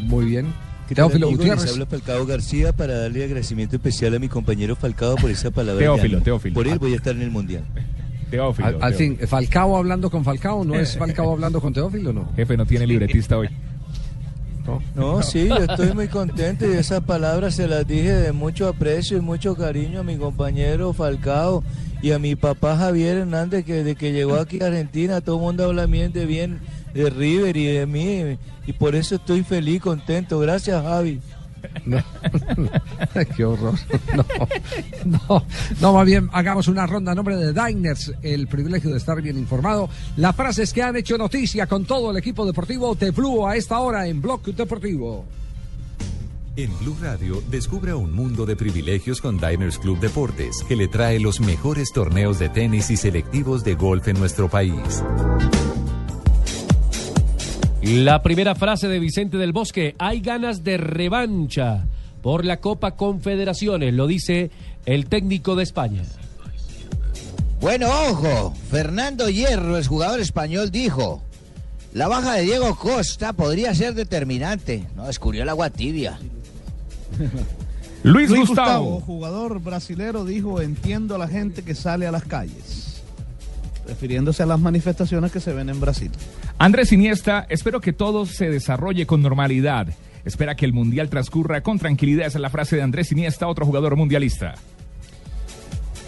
Muy 0.02 0.26
bien. 0.26 0.52
¿Qué 0.88 0.94
tal, 0.94 1.08
Teófilo 1.08 1.28
Gutiérrez. 1.28 1.70
habla 1.72 1.86
Falcao 1.86 2.24
García 2.24 2.72
para 2.72 2.98
darle 2.98 3.24
agradecimiento 3.24 3.76
especial 3.76 4.14
a 4.14 4.18
mi 4.18 4.28
compañero 4.28 4.74
Falcao 4.74 5.16
por 5.16 5.30
esa 5.30 5.50
palabra. 5.50 5.80
Teófilo. 5.80 6.22
Teófilo. 6.22 6.54
Por 6.54 6.66
él 6.66 6.78
voy 6.78 6.94
a 6.94 6.96
estar 6.96 7.14
en 7.14 7.22
el 7.22 7.30
Mundial. 7.30 7.64
Teófilo. 8.30 8.68
Al, 8.68 8.82
al 8.82 8.94
fin, 8.94 9.18
Falcao 9.26 9.76
hablando 9.76 10.10
con 10.10 10.24
Falcao, 10.24 10.64
¿no 10.64 10.74
es 10.74 10.96
Falcao 10.96 11.32
hablando 11.32 11.60
con 11.60 11.72
Teófilo, 11.72 12.12
no? 12.12 12.32
Jefe, 12.36 12.56
no 12.56 12.64
tiene 12.64 12.86
libretista 12.86 13.36
hoy. 13.36 13.48
No, 14.94 15.22
sí, 15.22 15.48
yo 15.48 15.56
estoy 15.56 15.94
muy 15.94 16.08
contento 16.08 16.66
y 16.66 16.76
esas 16.76 17.02
palabras 17.02 17.54
se 17.54 17.66
las 17.66 17.86
dije 17.86 18.12
de 18.12 18.32
mucho 18.32 18.68
aprecio 18.68 19.16
y 19.16 19.20
mucho 19.20 19.56
cariño 19.56 20.00
a 20.00 20.02
mi 20.02 20.16
compañero 20.16 20.92
Falcao 20.92 21.64
y 22.02 22.12
a 22.12 22.18
mi 22.18 22.36
papá 22.36 22.76
Javier 22.76 23.18
Hernández 23.18 23.64
que 23.64 23.74
desde 23.74 23.96
que 23.96 24.12
llegó 24.12 24.34
aquí 24.36 24.60
a 24.62 24.66
Argentina 24.66 25.20
todo 25.20 25.36
el 25.36 25.42
mundo 25.42 25.64
habla 25.64 25.86
bien 25.86 26.12
de 26.12 26.26
bien 26.26 26.60
de 27.02 27.10
River 27.10 27.56
y 27.56 27.66
de 27.66 27.86
mí 27.86 28.38
y 28.66 28.72
por 28.72 28.94
eso 28.94 29.14
estoy 29.14 29.42
feliz, 29.44 29.80
contento. 29.80 30.38
Gracias 30.40 30.82
Javi. 30.82 31.20
No. 31.86 31.98
Qué 33.36 33.44
horror. 33.44 33.74
No, 35.04 35.18
no, 35.28 35.44
no, 35.80 35.92
más 35.92 36.06
bien 36.06 36.28
hagamos 36.32 36.68
una 36.68 36.86
ronda 36.86 37.12
a 37.12 37.14
nombre 37.14 37.36
de 37.36 37.52
Diners, 37.52 38.12
el 38.22 38.46
privilegio 38.46 38.90
de 38.90 38.98
estar 38.98 39.20
bien 39.20 39.38
informado. 39.38 39.88
Las 40.16 40.36
frases 40.36 40.72
que 40.72 40.82
han 40.82 40.96
hecho 40.96 41.18
noticia 41.18 41.66
con 41.66 41.84
todo 41.84 42.10
el 42.10 42.16
equipo 42.16 42.46
deportivo 42.46 42.94
de 42.94 43.10
Blue 43.10 43.46
a 43.46 43.56
esta 43.56 43.78
hora 43.80 44.06
en 44.06 44.20
Blog 44.20 44.42
Deportivo. 44.42 45.24
En 46.56 46.76
Blue 46.80 46.96
Radio, 47.00 47.42
descubra 47.50 47.96
un 47.96 48.12
mundo 48.12 48.44
de 48.44 48.56
privilegios 48.56 49.20
con 49.20 49.38
Diners 49.38 49.78
Club 49.78 50.00
Deportes, 50.00 50.64
que 50.66 50.74
le 50.74 50.88
trae 50.88 51.20
los 51.20 51.40
mejores 51.40 51.92
torneos 51.92 52.38
de 52.38 52.48
tenis 52.48 52.90
y 52.90 52.96
selectivos 52.96 53.62
de 53.62 53.74
golf 53.74 54.08
en 54.08 54.18
nuestro 54.18 54.48
país. 54.48 55.02
La 57.88 58.22
primera 58.22 58.54
frase 58.54 58.86
de 58.86 58.98
Vicente 58.98 59.38
del 59.38 59.52
Bosque, 59.52 59.94
hay 59.98 60.20
ganas 60.20 60.62
de 60.62 60.76
revancha 60.76 61.86
por 62.20 62.44
la 62.44 62.58
Copa 62.58 62.96
Confederaciones, 62.96 63.94
lo 63.94 64.06
dice 64.06 64.50
el 64.84 65.06
técnico 65.06 65.56
de 65.56 65.62
España. 65.62 66.02
Bueno, 67.62 67.88
ojo, 67.88 68.54
Fernando 68.70 69.30
Hierro, 69.30 69.78
el 69.78 69.86
jugador 69.86 70.20
español, 70.20 70.70
dijo, 70.70 71.22
la 71.94 72.08
baja 72.08 72.34
de 72.34 72.42
Diego 72.42 72.76
Costa 72.76 73.32
podría 73.32 73.74
ser 73.74 73.94
determinante. 73.94 74.84
No, 74.94 75.06
descubrió 75.06 75.42
el 75.44 75.48
agua 75.48 75.70
tibia. 75.70 76.18
Luis, 78.02 78.30
Gustavo, 78.30 79.00
jugador 79.00 79.60
brasilero, 79.60 80.26
dijo, 80.26 80.60
entiendo 80.60 81.14
a 81.14 81.18
la 81.18 81.26
gente 81.26 81.62
que 81.62 81.74
sale 81.74 82.06
a 82.06 82.12
las 82.12 82.24
calles, 82.24 82.87
refiriéndose 83.88 84.42
a 84.42 84.46
las 84.46 84.60
manifestaciones 84.60 85.32
que 85.32 85.40
se 85.40 85.52
ven 85.52 85.70
en 85.70 85.80
Brasil. 85.80 86.10
Andrés 86.58 86.92
Iniesta, 86.92 87.46
espero 87.48 87.80
que 87.80 87.92
todo 87.92 88.26
se 88.26 88.50
desarrolle 88.50 89.06
con 89.06 89.22
normalidad. 89.22 89.88
Espera 90.24 90.54
que 90.54 90.66
el 90.66 90.72
mundial 90.72 91.08
transcurra 91.08 91.62
con 91.62 91.78
tranquilidad. 91.78 92.26
Esa 92.26 92.38
es 92.38 92.42
la 92.42 92.50
frase 92.50 92.76
de 92.76 92.82
Andrés 92.82 93.10
Iniesta, 93.12 93.48
otro 93.48 93.64
jugador 93.64 93.96
mundialista. 93.96 94.54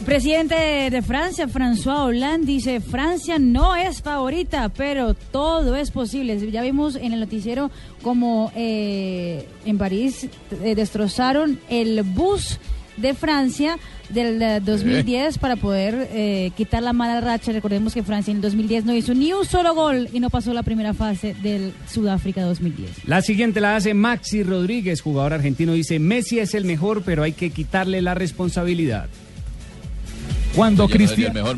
Presidente 0.05 0.55
de 0.91 1.03
Francia, 1.03 1.47
François 1.47 2.07
Hollande, 2.07 2.47
dice, 2.47 2.81
Francia 2.81 3.39
no 3.39 3.77
es 3.77 4.01
favorita, 4.01 4.71
pero 4.71 5.13
todo 5.13 5.77
es 5.77 5.91
posible. 5.91 6.39
Ya 6.51 6.63
vimos 6.63 6.97
en 6.97 7.13
el 7.13 7.21
noticiero 7.21 7.71
como 8.03 8.51
eh, 8.57 9.47
en 9.67 9.77
París 9.77 10.29
eh, 10.63 10.75
destrozaron 10.75 11.61
el 11.69 12.03
bus 12.03 12.59
de 12.97 13.13
Francia 13.13 13.79
del 14.13 14.41
eh, 14.43 14.61
2010 14.61 15.39
para 15.39 15.57
poder 15.57 16.09
eh, 16.13 16.51
quitar 16.57 16.83
la 16.83 16.93
mala 16.93 17.21
racha. 17.21 17.53
Recordemos 17.53 17.95
que 17.95 18.03
Francia 18.03 18.31
en 18.31 18.39
el 18.39 18.43
2010 18.43 18.85
no 18.85 18.95
hizo 18.95 19.15
ni 19.15 19.33
un 19.33 19.45
solo 19.45 19.75
gol 19.75 20.09
y 20.13 20.21
no 20.21 20.31
pasó 20.31 20.53
la 20.53 20.63
primera 20.63 20.95
fase 20.95 21.35
del 21.43 21.73
Sudáfrica 21.89 22.43
2010. 22.43 23.07
La 23.07 23.23
siguiente 23.23 23.61
la 23.61 23.77
hace 23.77 23.95
Maxi 23.95 24.43
Rodríguez, 24.43 25.01
jugador 25.01 25.33
argentino. 25.35 25.73
Dice, 25.73 25.99
Messi 25.99 26.39
es 26.39 26.55
el 26.55 26.65
mejor, 26.65 27.03
pero 27.05 27.23
hay 27.23 27.33
que 27.33 27.51
quitarle 27.51 28.03
la 28.03 28.15
responsabilidad. 28.15 29.09
Cuando, 30.55 30.85
no 30.85 30.89
Cristian- 30.89 31.33
mejor. 31.33 31.57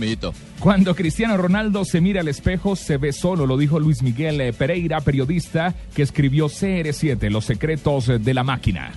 Cuando 0.59 0.95
Cristiano 0.95 1.37
Ronaldo 1.37 1.85
se 1.85 2.01
mira 2.01 2.21
al 2.21 2.29
espejo, 2.29 2.77
se 2.77 2.97
ve 2.99 3.13
solo, 3.13 3.47
lo 3.47 3.57
dijo 3.57 3.81
Luis 3.81 4.03
Miguel 4.03 4.41
eh, 4.41 4.53
Pereira, 4.53 5.01
periodista 5.01 5.75
que 5.95 6.03
escribió 6.03 6.49
CR7, 6.49 7.31
Los 7.31 7.47
secretos 7.47 8.09
eh, 8.09 8.19
de 8.19 8.35
la 8.35 8.45
máquina. 8.45 8.93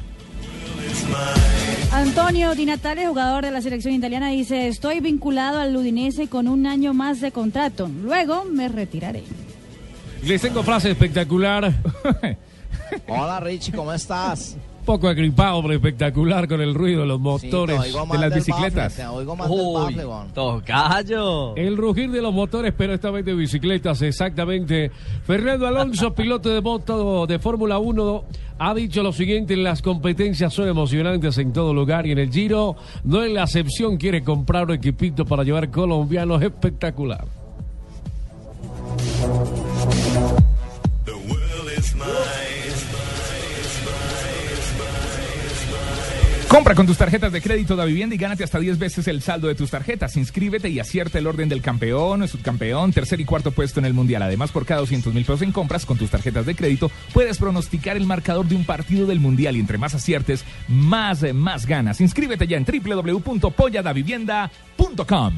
Antonio 1.95 2.53
Di 2.55 2.65
Natale, 2.65 3.08
jugador 3.08 3.45
de 3.45 3.51
la 3.51 3.62
selección 3.62 3.93
italiana, 3.93 4.27
dice, 4.27 4.67
estoy 4.67 4.99
vinculado 4.99 5.60
al 5.62 5.73
Udinese 5.73 6.27
con 6.27 6.49
un 6.49 6.67
año 6.67 6.93
más 6.93 7.21
de 7.21 7.31
contrato. 7.31 7.89
Luego 8.03 8.43
me 8.43 8.67
retiraré. 8.67 9.23
Les 10.25 10.41
tengo 10.41 10.62
frase 10.62 10.91
espectacular. 10.91 11.71
Hola 13.08 13.40
Richie, 13.40 13.73
¿cómo 13.73 13.92
estás? 13.94 14.58
poco 14.86 15.08
agripado, 15.08 15.62
pero 15.63 15.73
espectacular 15.73 16.48
con 16.48 16.62
el 16.62 16.73
ruido 16.73 17.02
de 17.02 17.08
los 17.08 17.19
motores 17.19 17.81
de 17.81 18.17
las 18.17 18.33
bicicletas. 18.33 18.98
bafle, 18.98 19.08
oigo 19.08 19.36
más 19.36 19.50
del 19.96 20.08
bafle. 20.08 20.33
Tocayo. 20.33 21.56
El 21.56 21.75
rugir 21.75 22.12
de 22.12 22.21
los 22.21 22.33
motores, 22.33 22.73
pero 22.77 22.94
esta 22.94 23.10
vez 23.10 23.25
de 23.25 23.33
bicicletas, 23.33 24.02
exactamente. 24.04 24.92
Fernando 25.25 25.67
Alonso, 25.67 26.13
piloto 26.15 26.50
de 26.50 26.62
moto 26.62 27.25
de 27.25 27.40
Fórmula 27.40 27.79
1, 27.79 28.23
ha 28.60 28.73
dicho 28.73 29.04
lo 29.04 29.12
siguiente, 29.12 29.58
las 29.58 29.81
competencias 29.81 30.54
son 30.54 30.69
emocionantes 30.69 31.38
en 31.40 31.52
todo 31.52 31.73
lugar 31.73 32.06
y 32.06 32.12
en 32.12 32.19
el 32.19 32.31
Giro 32.31 32.75
no 33.04 33.23
es 33.23 33.31
la 33.31 33.44
excepción, 33.44 33.98
quiere 33.98 34.23
comprar 34.23 34.65
un 34.65 34.73
equipito 34.73 35.25
para 35.25 35.44
llevar 35.44 35.71
colombianos 35.71 36.42
espectacular. 36.42 37.44
Compra 46.56 46.73
con 46.73 46.87
tus 46.87 46.97
tarjetas 46.97 47.33
de 47.33 47.41
crédito 47.41 47.75
da 47.75 47.83
vivienda 47.83 48.15
y 48.15 48.17
gánate 48.17 48.45
hasta 48.45 48.60
10 48.60 48.79
veces 48.79 49.06
el 49.10 49.21
saldo 49.21 49.49
de 49.49 49.56
tus 49.56 49.71
tarjetas. 49.71 50.15
Inscríbete 50.15 50.69
y 50.69 50.79
acierta 50.79 51.19
el 51.19 51.27
orden 51.27 51.49
del 51.49 51.62
campeón, 51.62 52.25
subcampeón, 52.29 52.93
tercer 52.93 53.19
y 53.19 53.25
cuarto 53.25 53.51
puesto 53.51 53.81
en 53.81 53.85
el 53.85 53.93
mundial. 53.93 54.21
Además, 54.21 54.53
por 54.53 54.65
cada 54.65 54.79
200 54.79 55.13
mil 55.13 55.25
pesos 55.25 55.41
en 55.41 55.51
compras 55.51 55.85
con 55.85 55.97
tus 55.97 56.10
tarjetas 56.10 56.45
de 56.45 56.56
crédito, 56.56 56.89
puedes 57.13 57.39
pronosticar 57.39 57.97
el 57.97 58.06
marcador 58.06 58.47
de 58.47 58.56
un 58.56 58.63
partido 58.63 59.06
del 59.06 59.19
mundial 59.19 59.58
y 59.58 59.60
entre 59.60 59.77
más 59.77 59.95
aciertes, 59.95 60.45
más, 60.69 61.23
eh, 61.23 61.33
más 61.33 61.65
ganas. 61.65 61.99
Inscríbete 61.99 62.47
ya 62.47 62.56
en 62.56 62.63
www.polladavivienda.com. 62.63 65.33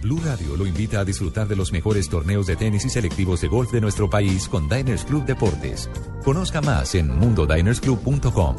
Blue 0.00 0.20
Radio 0.24 0.56
lo 0.56 0.66
invita 0.66 1.00
a 1.00 1.04
disfrutar 1.04 1.46
de 1.46 1.56
los 1.56 1.72
mejores 1.72 2.08
torneos 2.08 2.46
de 2.46 2.56
tenis 2.56 2.86
y 2.86 2.88
selectivos 2.88 3.42
de 3.42 3.48
golf 3.48 3.70
de 3.70 3.82
nuestro 3.82 4.08
país 4.08 4.48
con 4.48 4.66
Diners 4.66 5.04
Club 5.04 5.26
Deportes. 5.26 5.90
Conozca 6.24 6.62
más 6.62 6.94
en 6.94 7.14
mundodinersclub.com. 7.18 8.56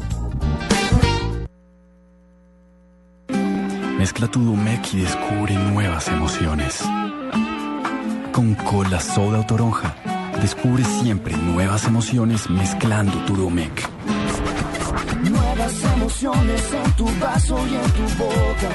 Mezcla 4.04 4.28
tu 4.28 4.44
Domec 4.44 4.92
y 4.92 5.00
descubre 5.00 5.54
nuevas 5.54 6.08
emociones. 6.08 6.82
Con 8.32 8.54
cola 8.54 9.00
soda 9.00 9.40
o 9.40 9.46
toronja, 9.46 9.96
descubre 10.42 10.84
siempre 10.84 11.34
nuevas 11.34 11.86
emociones 11.86 12.50
mezclando 12.50 13.16
tu 13.24 13.34
Domec. 13.34 13.88
Nuevas 15.22 15.84
emociones 15.96 16.72
en 16.74 16.92
tu 16.96 17.06
vaso 17.18 17.56
y 17.66 17.74
en 17.76 17.90
tu 17.92 18.02
boca. 18.22 18.70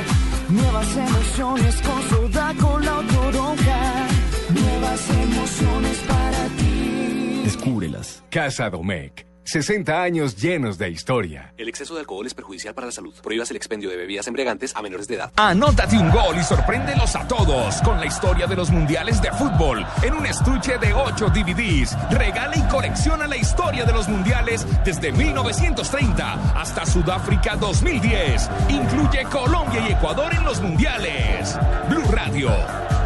Nuevas 0.50 0.98
emociones 0.98 1.82
con 1.84 2.10
soda, 2.10 2.54
cola 2.60 2.98
o 2.98 3.04
toronja. 3.04 4.08
Nuevas 4.50 5.10
emociones 5.12 5.98
para 6.08 6.48
ti. 6.58 7.42
Descúbrelas. 7.44 8.24
Casa 8.32 8.68
Domecq. 8.72 9.29
60 9.50 10.02
años 10.02 10.36
llenos 10.36 10.78
de 10.78 10.90
historia. 10.90 11.54
El 11.58 11.68
exceso 11.68 11.96
de 11.96 12.02
alcohol 12.02 12.26
es 12.28 12.34
perjudicial 12.34 12.76
para 12.76 12.88
la 12.88 12.92
salud. 12.92 13.14
Prohíbas 13.24 13.50
el 13.50 13.58
expendio 13.58 13.90
de 13.90 13.98
bebidas 13.98 14.28
embriagantes 14.28 14.76
a 14.76 14.82
menores 14.82 15.08
de 15.08 15.16
edad. 15.16 15.32
Anótate 15.36 15.98
un 15.98 16.12
gol 16.12 16.38
y 16.40 16.44
sorpréndelos 16.44 17.16
a 17.16 17.28
todos 17.28 17.82
con 17.82 18.00
la 18.00 18.06
historia 18.06 18.46
de 18.46 18.56
los 18.56 18.70
mundiales 18.70 19.22
de 19.22 19.32
fútbol 19.32 19.86
en 20.04 20.14
un 20.14 20.26
estuche 20.26 20.78
de 20.78 20.94
8 20.94 21.30
DVDs. 21.30 21.98
Regala 22.12 22.56
y 22.56 22.62
colecciona 22.70 23.28
la 23.28 23.38
historia 23.38 23.86
de 23.86 23.94
los 23.94 24.08
mundiales 24.08 24.66
desde 24.86 25.12
1930 25.12 26.60
hasta 26.60 26.86
Sudáfrica 26.86 27.56
2010. 27.56 28.50
Incluye 28.70 29.24
Colombia 29.32 29.88
y 29.88 29.94
Ecuador 29.94 30.34
en 30.34 30.44
los 30.44 30.62
mundiales. 30.62 31.58
Blue 31.90 32.12
Radio, 32.12 32.50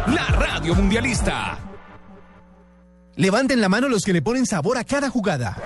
la 0.08 0.26
radio 0.26 0.74
mundialista. 0.74 1.58
Levanten 3.16 3.60
la 3.60 3.68
mano 3.68 3.88
los 3.88 4.04
que 4.04 4.12
le 4.12 4.22
ponen 4.22 4.44
sabor 4.44 4.76
a 4.76 4.82
cada 4.82 5.08
jugada. 5.08 5.56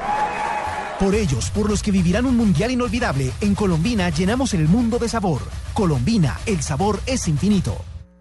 Por 0.98 1.14
ellos, 1.14 1.50
por 1.50 1.70
los 1.70 1.80
que 1.80 1.92
vivirán 1.92 2.26
un 2.26 2.36
mundial 2.36 2.72
inolvidable, 2.72 3.30
en 3.40 3.54
Colombina 3.54 4.10
llenamos 4.10 4.52
el 4.52 4.66
mundo 4.66 4.98
de 4.98 5.08
sabor. 5.08 5.42
Colombina, 5.72 6.40
el 6.44 6.60
sabor 6.60 6.98
es 7.06 7.28
infinito. 7.28 7.76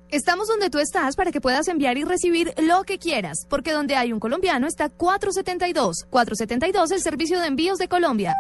Estamos 0.10 0.48
donde 0.48 0.70
tú 0.70 0.78
estás 0.78 1.16
para 1.16 1.32
que 1.32 1.42
puedas 1.42 1.68
enviar 1.68 1.98
y 1.98 2.04
recibir 2.04 2.54
lo 2.60 2.84
que 2.84 3.00
quieras, 3.00 3.48
porque 3.50 3.72
donde 3.72 3.96
hay 3.96 4.14
un 4.14 4.20
colombiano 4.20 4.68
está 4.68 4.90
472. 4.90 6.06
472, 6.12 6.92
el 6.92 7.02
servicio 7.02 7.40
de 7.40 7.48
envíos 7.48 7.80
de 7.80 7.88
Colombia. 7.88 8.36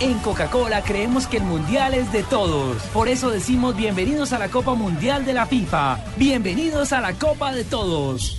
En 0.00 0.18
Coca-Cola 0.20 0.82
creemos 0.82 1.26
que 1.26 1.36
el 1.36 1.44
mundial 1.44 1.92
es 1.92 2.10
de 2.10 2.22
todos. 2.22 2.82
Por 2.94 3.08
eso 3.08 3.30
decimos 3.30 3.76
bienvenidos 3.76 4.32
a 4.32 4.38
la 4.38 4.48
Copa 4.48 4.74
Mundial 4.74 5.26
de 5.26 5.34
la 5.34 5.44
FIFA. 5.44 5.98
Bienvenidos 6.16 6.94
a 6.94 7.02
la 7.02 7.12
Copa 7.12 7.52
de 7.52 7.64
Todos. 7.64 8.38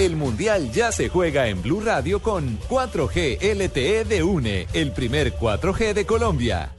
El 0.00 0.16
Mundial 0.16 0.72
ya 0.72 0.92
se 0.92 1.10
juega 1.10 1.48
en 1.48 1.60
Blue 1.60 1.82
Radio 1.82 2.22
con 2.22 2.58
4G 2.70 3.36
LTE 3.54 4.06
de 4.06 4.22
UNE, 4.22 4.66
el 4.72 4.92
primer 4.92 5.34
4G 5.34 5.92
de 5.92 6.06
Colombia. 6.06 6.72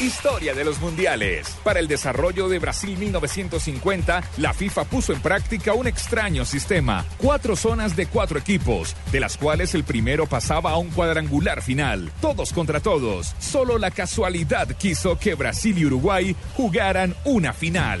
Historia 0.00 0.52
de 0.52 0.64
los 0.64 0.80
mundiales. 0.80 1.56
Para 1.62 1.78
el 1.78 1.86
desarrollo 1.86 2.48
de 2.48 2.58
Brasil 2.58 2.98
1950, 2.98 4.24
la 4.38 4.52
FIFA 4.52 4.84
puso 4.86 5.12
en 5.12 5.20
práctica 5.20 5.72
un 5.74 5.86
extraño 5.86 6.44
sistema. 6.44 7.04
Cuatro 7.16 7.54
zonas 7.54 7.94
de 7.94 8.06
cuatro 8.06 8.40
equipos, 8.40 8.96
de 9.12 9.20
las 9.20 9.36
cuales 9.36 9.76
el 9.76 9.84
primero 9.84 10.26
pasaba 10.26 10.72
a 10.72 10.78
un 10.78 10.90
cuadrangular 10.90 11.62
final. 11.62 12.10
Todos 12.20 12.52
contra 12.52 12.80
todos. 12.80 13.36
Solo 13.38 13.78
la 13.78 13.92
casualidad 13.92 14.66
quiso 14.76 15.16
que 15.16 15.36
Brasil 15.36 15.78
y 15.78 15.86
Uruguay 15.86 16.34
jugaran 16.56 17.14
una 17.24 17.52
final. 17.52 18.00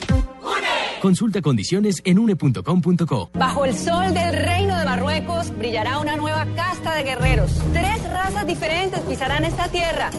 Consulta 1.01 1.41
condiciones 1.41 2.01
en 2.05 2.19
une.com.co. 2.19 3.31
Bajo 3.33 3.65
el 3.65 3.75
sol 3.75 4.13
del 4.13 4.33
reino 4.33 4.77
de 4.77 4.80
Marruecos 4.91 5.57
brillará 5.57 5.99
una 5.99 6.17
nueva 6.17 6.45
casta 6.53 6.95
de 6.95 7.03
guerreros. 7.03 7.49
Tres 7.71 8.03
razas 8.11 8.45
diferentes 8.45 8.99
pisarán 8.99 9.45
esta 9.45 9.69
tierra. 9.69 10.11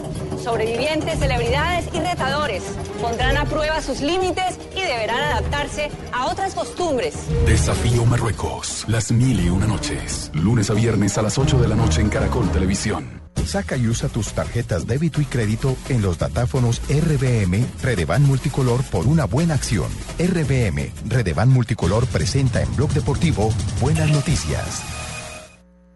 Sobrevivientes, 0.43 1.19
celebridades 1.19 1.85
y 1.93 1.99
retadores. 1.99 2.63
Pondrán 2.99 3.37
a 3.37 3.45
prueba 3.45 3.83
sus 3.83 4.01
límites 4.01 4.57
y 4.75 4.81
deberán 4.81 5.19
adaptarse 5.19 5.91
a 6.11 6.25
otras 6.25 6.55
costumbres. 6.55 7.13
Desafío 7.45 8.03
Marruecos. 8.05 8.85
Las 8.87 9.11
mil 9.11 9.45
y 9.45 9.49
una 9.49 9.67
noches. 9.67 10.31
Lunes 10.33 10.71
a 10.71 10.73
viernes 10.73 11.19
a 11.19 11.21
las 11.21 11.37
8 11.37 11.59
de 11.59 11.67
la 11.67 11.75
noche 11.75 12.01
en 12.01 12.09
Caracol 12.09 12.49
Televisión. 12.49 13.21
Saca 13.45 13.77
y 13.77 13.87
usa 13.87 14.09
tus 14.09 14.33
tarjetas 14.33 14.87
débito 14.87 15.21
y 15.21 15.25
crédito 15.25 15.75
en 15.89 16.01
los 16.01 16.17
datáfonos 16.17 16.81
RBM 16.89 17.65
Redevan 17.81 18.23
Multicolor 18.23 18.83
por 18.85 19.05
una 19.05 19.25
buena 19.25 19.53
acción. 19.53 19.91
RBM 20.17 20.91
Redevan 21.07 21.49
Multicolor 21.49 22.07
presenta 22.07 22.61
en 22.61 22.75
Blog 22.75 22.91
Deportivo 22.93 23.53
Buenas 23.81 24.09
Noticias. 24.09 24.62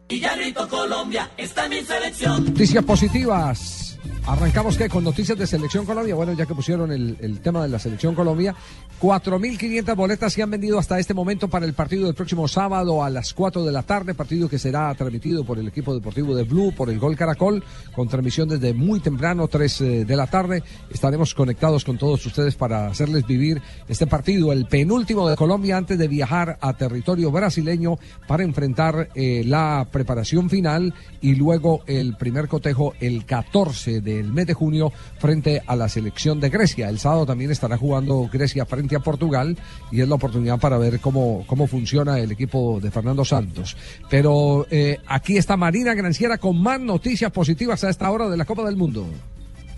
Y 0.10 0.20
ya 0.20 0.36
grito 0.36 0.68
Colombia, 0.70 1.30
está 1.38 1.68
mi 1.68 1.82
selección. 1.82 2.46
Noticias 2.46 2.84
positivas. 2.84 3.87
Arrancamos 4.26 4.78
que 4.78 4.90
con 4.90 5.06
noticias 5.06 5.38
de 5.38 5.48
Selección 5.48 5.86
Colombia. 5.86 6.14
Bueno, 6.14 6.34
ya 6.34 6.46
que 6.46 6.54
pusieron 6.54 6.92
el, 6.92 7.40
tema 7.40 7.64
de 7.64 7.70
la 7.70 7.80
Selección 7.80 8.14
Colombia, 8.14 8.54
4.500 9.02 9.96
boletas 9.96 10.34
se 10.34 10.44
han 10.44 10.52
vendido 10.52 10.78
hasta 10.78 11.00
este 11.00 11.14
momento 11.14 11.48
para 11.48 11.66
el 11.66 11.74
partido 11.74 12.08
del 12.08 12.16
próximo 12.16 12.48
sábado 12.48 13.04
a 13.04 13.10
las 13.10 13.34
4 13.34 13.64
de 13.64 13.72
la 13.72 13.84
tarde, 13.84 14.14
partido 14.16 14.50
que 14.50 14.60
será 14.60 14.94
transmitido 14.96 15.46
por 15.46 15.60
el 15.60 15.68
equipo 15.68 15.94
deportivo 15.94 16.36
de 16.36 16.44
Blue, 16.44 16.74
por 16.76 16.90
el 16.90 17.00
Gol 17.00 17.16
Caracol, 17.16 17.64
con 17.96 18.10
transmisión 18.10 18.50
desde 18.50 18.74
muy 18.74 19.00
temprano, 19.00 19.48
3 19.48 19.82
eh, 19.82 20.06
de 20.06 20.16
la 20.16 20.28
tarde. 20.28 20.62
Estaremos 20.90 21.34
conectados 21.34 21.86
con 21.86 21.98
todos 21.98 22.26
ustedes 22.26 22.56
para 22.56 22.88
hacerles 22.88 23.26
vivir 23.26 23.62
este 23.88 24.08
partido, 24.08 24.52
el 24.52 24.66
penúltimo 24.66 25.30
de 25.30 25.38
Colombia 25.38 25.78
antes 25.78 25.98
de 25.98 26.08
viajar 26.08 26.58
a 26.60 26.74
territorio 26.74 27.32
brasileño 27.32 27.98
para 28.28 28.44
enfrentar 28.44 29.10
eh, 29.16 29.44
la 29.46 29.88
preparación 29.90 30.50
final 30.50 30.94
y 31.22 31.36
luego 31.36 31.82
el 31.88 32.18
primer 32.18 32.48
cotejo 32.48 32.94
el 33.00 33.26
14 33.26 33.97
de 34.02 34.20
el 34.20 34.32
mes 34.32 34.48
de 34.48 34.54
junio 34.54 34.92
frente 35.18 35.62
a 35.66 35.76
la 35.76 35.90
selección 35.90 36.40
de 36.40 36.50
Grecia. 36.50 36.90
El 36.90 37.00
sábado 37.00 37.26
también 37.26 37.52
estará 37.52 37.78
jugando 37.78 38.30
Grecia 38.32 38.66
frente 38.66 38.96
a 38.96 39.00
Portugal 39.00 39.58
y 39.92 40.02
es 40.02 40.08
la 40.08 40.16
oportunidad 40.16 40.60
para 40.60 40.78
ver 40.78 41.00
cómo, 41.00 41.44
cómo 41.48 41.68
funciona 41.68 42.20
el 42.20 42.32
equipo 42.32 42.80
de 42.82 42.92
Fernando 42.92 43.24
Santos. 43.24 43.78
Pero 44.10 44.66
eh, 44.70 45.00
aquí 45.08 45.38
está 45.38 45.58
Marina 45.58 45.94
Granciera 45.94 46.38
con 46.38 46.62
más 46.62 46.80
noticias 46.80 47.32
positivas 47.32 47.84
a 47.84 47.90
esta 47.90 48.10
hora 48.12 48.30
de 48.30 48.38
la 48.38 48.46
Copa 48.46 48.64
del 48.64 48.76
Mundo. 48.76 49.08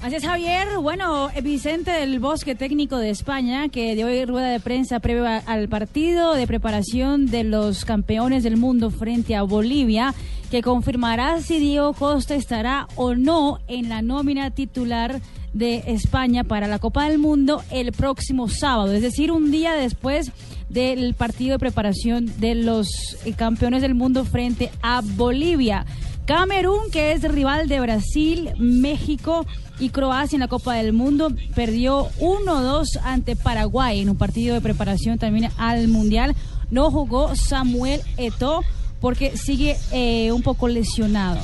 Así 0.01 0.15
es, 0.15 0.25
Javier. 0.25 0.77
Bueno, 0.81 1.29
Vicente 1.43 1.91
del 1.91 2.19
Bosque, 2.19 2.55
técnico 2.55 2.97
de 2.97 3.09
España, 3.09 3.67
que 3.67 3.95
dio 3.95 4.07
hoy 4.07 4.23
rueda 4.23 4.49
de 4.49 4.61
prensa 4.61 5.01
previa 5.01 5.39
al 5.39 5.67
partido 5.67 6.35
de 6.35 6.47
preparación 6.47 7.25
de 7.25 7.43
los 7.43 7.83
campeones 7.83 8.43
del 8.43 8.55
mundo 8.55 8.91
frente 8.91 9.35
a 9.35 9.41
Bolivia, 9.41 10.13
que 10.49 10.61
confirmará 10.61 11.41
si 11.41 11.59
Diego 11.59 11.93
Costa 11.93 12.35
estará 12.35 12.87
o 12.95 13.15
no 13.15 13.59
en 13.67 13.89
la 13.89 14.01
nómina 14.01 14.51
titular 14.51 15.21
de 15.53 15.83
España 15.87 16.43
para 16.43 16.67
la 16.67 16.79
Copa 16.79 17.07
del 17.07 17.19
Mundo 17.19 17.63
el 17.71 17.91
próximo 17.91 18.49
sábado, 18.49 18.93
es 18.93 19.01
decir, 19.01 19.31
un 19.31 19.51
día 19.51 19.73
después 19.73 20.31
del 20.69 21.13
partido 21.15 21.53
de 21.53 21.59
preparación 21.59 22.31
de 22.39 22.55
los 22.55 22.89
eh, 23.25 23.33
campeones 23.33 23.81
del 23.81 23.95
mundo 23.95 24.25
frente 24.25 24.71
a 24.81 25.01
Bolivia. 25.03 25.85
Camerún, 26.25 26.91
que 26.91 27.13
es 27.13 27.23
rival 27.23 27.67
de 27.67 27.79
Brasil, 27.79 28.51
México 28.59 29.47
y 29.79 29.89
Croacia 29.89 30.35
en 30.35 30.41
la 30.41 30.47
Copa 30.47 30.75
del 30.75 30.93
Mundo, 30.93 31.31
perdió 31.55 32.07
1-2 32.19 32.99
ante 33.03 33.35
Paraguay 33.35 34.01
en 34.01 34.11
un 34.11 34.17
partido 34.17 34.53
de 34.53 34.61
preparación 34.61 35.17
también 35.17 35.49
al 35.57 35.87
Mundial. 35.87 36.35
No 36.69 36.91
jugó 36.91 37.35
Samuel 37.35 38.01
Eto'o 38.17 38.61
porque 38.99 39.37
sigue 39.37 39.77
eh, 39.91 40.31
un 40.31 40.41
poco 40.41 40.67
lesionado. 40.67 41.39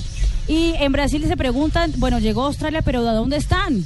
Y 0.48 0.74
en 0.80 0.92
Brasil 0.92 1.24
se 1.28 1.38
preguntan, 1.38 1.92
bueno, 1.98 2.20
llegó 2.20 2.44
a 2.44 2.48
Australia, 2.48 2.82
pero 2.82 3.04
¿de 3.04 3.14
dónde 3.14 3.38
están? 3.38 3.86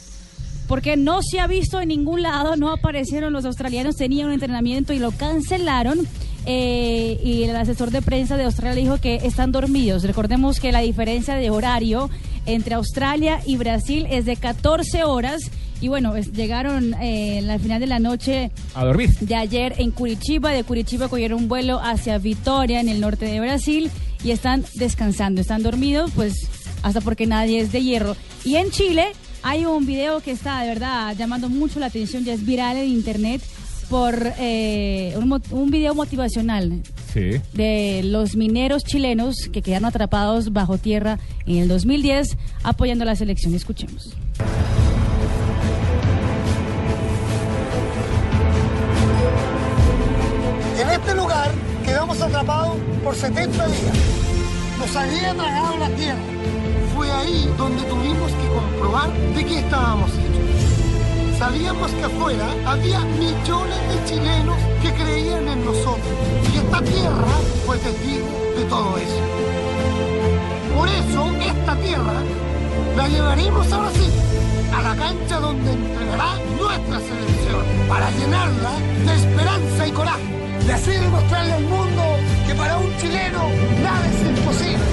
Porque 0.67 0.97
no 0.97 1.22
se 1.22 1.39
ha 1.39 1.47
visto 1.47 1.80
en 1.80 1.88
ningún 1.88 2.22
lado, 2.22 2.55
no 2.55 2.72
aparecieron 2.72 3.34
los 3.34 3.45
australianos, 3.45 3.95
tenían 3.95 4.28
un 4.28 4.34
entrenamiento 4.34 4.93
y 4.93 4.99
lo 4.99 5.11
cancelaron. 5.11 6.07
Eh, 6.45 7.20
y 7.24 7.43
el 7.43 7.55
asesor 7.55 7.91
de 7.91 8.01
prensa 8.01 8.38
de 8.38 8.43
Australia 8.43 8.82
dijo 8.82 8.97
que 8.99 9.15
están 9.15 9.51
dormidos. 9.51 10.03
Recordemos 10.03 10.59
que 10.59 10.72
la 10.72 10.80
diferencia 10.80 11.36
de 11.36 11.49
horario 11.49 12.09
entre 12.45 12.76
Australia 12.76 13.41
y 13.45 13.57
Brasil 13.57 14.07
es 14.09 14.26
de 14.26 14.36
14 14.36 15.03
horas. 15.03 15.41
Y 15.82 15.88
bueno, 15.88 16.15
es- 16.15 16.34
llegaron 16.34 16.93
eh, 16.95 17.38
en 17.39 17.47
la 17.47 17.57
final 17.59 17.80
de 17.80 17.88
la 17.88 17.99
noche 17.99 18.51
A 18.75 18.84
dormir. 18.86 19.09
de 19.21 19.36
ayer 19.36 19.75
en 19.77 19.91
Curitiba. 19.91 20.51
De 20.51 20.63
Curitiba 20.63 21.07
cogieron 21.07 21.39
un 21.43 21.47
vuelo 21.47 21.80
hacia 21.82 22.17
Vitoria, 22.17 22.80
en 22.82 22.89
el 22.89 22.99
norte 22.99 23.25
de 23.25 23.39
Brasil, 23.39 23.89
y 24.23 24.32
están 24.32 24.65
descansando. 24.75 25.39
Están 25.41 25.63
dormidos, 25.63 26.11
pues 26.15 26.34
hasta 26.84 27.01
porque 27.01 27.25
nadie 27.27 27.59
es 27.59 27.71
de 27.71 27.82
hierro. 27.82 28.15
Y 28.43 28.55
en 28.55 28.71
Chile 28.71 29.05
hay 29.41 29.65
un 29.65 29.86
video 29.86 30.19
que 30.21 30.32
está 30.32 30.61
de 30.61 30.67
verdad 30.69 31.15
llamando 31.17 31.47
mucho 31.49 31.80
la 31.80 31.86
atención, 31.86 32.25
ya 32.25 32.34
es 32.34 32.45
viral 32.45 32.75
en 32.77 32.89
internet, 32.89 33.41
por 33.89 34.34
eh, 34.38 35.15
un, 35.51 35.71
video 35.71 35.95
motivacional 35.95 36.84
Sí. 37.11 37.41
de 37.53 38.01
los 38.03 38.36
mineros 38.36 38.84
chilenos 38.84 39.36
que 39.51 39.61
quedaron 39.63 39.86
atrapados 39.86 40.53
bajo 40.53 40.77
tierra 40.77 41.17
en 41.47 41.57
el 41.57 41.67
2010 41.67 42.38
apoyando 42.63 43.03
la 43.03 43.15
selección. 43.15 43.55
Escuchemos. 43.55 44.13
Quedamos 52.00 52.22
atrapados 52.22 52.78
por 53.04 53.14
70 53.14 53.68
días. 53.68 53.97
Nos 54.80 54.95
había 54.95 55.34
tragado 55.34 55.78
la 55.80 55.89
tierra. 55.89 56.22
Fue 56.95 57.12
ahí 57.12 57.54
donde 57.58 57.84
tuvimos 57.84 58.32
que 58.32 58.47
comprobar 58.47 59.12
de 59.36 59.45
qué 59.45 59.60
estábamos 59.60 60.10
hechos. 60.12 61.38
Sabíamos 61.38 61.91
que 61.91 62.06
afuera 62.06 62.45
había 62.66 63.00
millones 63.02 63.80
de 63.89 64.06
chilenos 64.06 64.56
que 64.82 64.93
creían 64.93 65.45
en 65.50 65.66
nosotros. 65.66 66.14
Y 66.54 66.58
esta 66.60 66.82
tierra 66.84 67.34
fue 67.66 67.78
testigo 67.80 68.28
de 68.56 68.64
todo 68.70 68.97
eso. 68.97 69.22
Por 70.78 70.88
eso, 70.88 71.52
esta 71.52 71.76
tierra 71.82 72.24
la 72.95 73.10
llevaremos 73.10 73.74
a 73.74 73.78
Brasil, 73.78 74.14
a 74.74 74.82
la 74.84 74.95
cancha 74.95 75.39
donde 75.41 75.74
entrenará 75.74 76.36
nuestra 76.58 77.00
selección, 77.02 77.66
para 77.89 78.10
llenarla 78.12 78.72
de 79.06 79.16
esperanza 79.16 79.86
y 79.86 79.91
coraje. 79.91 80.39
Y 80.70 80.72
así 80.72 80.91
demostrarle 80.91 81.53
al 81.53 81.63
mundo 81.63 82.03
que 82.45 82.53
para 82.53 82.78
un 82.78 82.95
chileno 82.97 83.49
nada 83.82 84.05
es 84.05 84.22
imposible. 84.22 84.86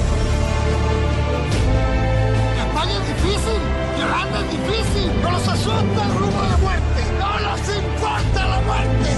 España 2.67 2.93
es 2.95 3.07
difícil, 3.09 3.61
Yolanda 4.01 4.41
es 4.41 4.51
difícil, 4.53 5.11
no 5.21 5.31
los 5.33 5.47
asusta 5.47 6.07
el 6.07 6.15
grupo 6.15 6.41
de 6.41 6.57
muerte, 6.63 7.01
no 7.21 7.41
nos 7.41 7.61
importa 7.77 8.47
la 8.49 8.61
muerte, 8.63 9.11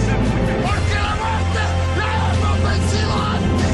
porque 0.64 0.94
la 1.06 1.14
muerte 1.22 1.60
la 1.96 2.08
hemos 2.34 2.58
vencido 2.64 3.12
antes. 3.22 3.70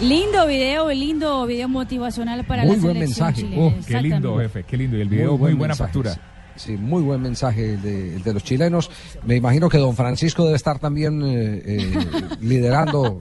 Lindo 0.00 0.46
video, 0.46 0.90
lindo 0.92 1.44
video 1.44 1.68
motivacional 1.68 2.42
para 2.46 2.64
Muy 2.64 2.76
la 2.76 2.82
buen 2.82 2.98
mensaje. 3.00 3.52
Oh, 3.54 3.74
Qué 3.86 4.00
lindo, 4.00 4.38
jefe, 4.38 4.64
qué 4.64 4.78
lindo. 4.78 4.96
Y 4.96 5.02
el 5.02 5.10
video, 5.10 5.32
muy, 5.32 5.38
buen 5.38 5.58
buena 5.58 5.72
mensaje, 5.72 5.92
factura. 5.92 6.31
Sí, 6.56 6.72
muy 6.76 7.02
buen 7.02 7.22
mensaje 7.22 7.74
el 7.74 7.82
de, 7.82 8.16
el 8.16 8.22
de 8.22 8.34
los 8.34 8.44
chilenos. 8.44 8.90
Me 9.24 9.36
imagino 9.36 9.68
que 9.68 9.78
don 9.78 9.96
Francisco 9.96 10.44
debe 10.44 10.56
estar 10.56 10.78
también 10.78 11.22
eh, 11.22 11.62
eh, 11.64 12.04
liderando. 12.40 13.20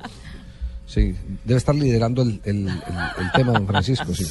Sí, 0.85 1.15
debe 1.45 1.57
estar 1.57 1.73
liderando 1.73 2.21
el, 2.23 2.41
el- 2.43 2.67
el- 2.67 3.23
el 3.23 3.31
tema, 3.33 3.53
don 3.53 3.65
Francisco, 3.67 4.13
sí. 4.13 4.25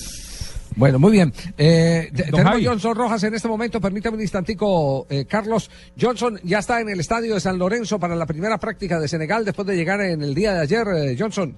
Bueno, 0.77 0.99
muy 1.01 1.11
bien. 1.13 1.33
Eh, 1.59 2.11
tenemos 2.15 2.43
Javi. 2.53 2.65
Johnson 2.67 2.95
Rojas 2.95 3.23
en 3.25 3.35
este 3.35 3.49
momento. 3.49 3.81
Permítame 3.81 4.17
un 4.17 4.21
instantico, 4.23 5.07
eh, 5.11 5.25
Carlos. 5.25 5.69
Johnson 6.01 6.39
ya 6.45 6.59
está 6.61 6.81
en 6.81 6.91
el 6.91 7.01
estadio 7.01 7.35
de 7.35 7.41
San 7.41 7.59
Lorenzo 7.59 7.99
para 7.99 8.15
la 8.15 8.25
primera 8.27 8.57
práctica 8.59 9.01
de 9.01 9.09
Senegal 9.09 9.45
después 9.45 9.67
de 9.67 9.75
llegar 9.77 10.01
en 10.01 10.23
el 10.23 10.33
día 10.35 10.53
de 10.55 10.61
ayer. 10.61 10.87
eh, 10.95 11.17
Johnson. 11.19 11.57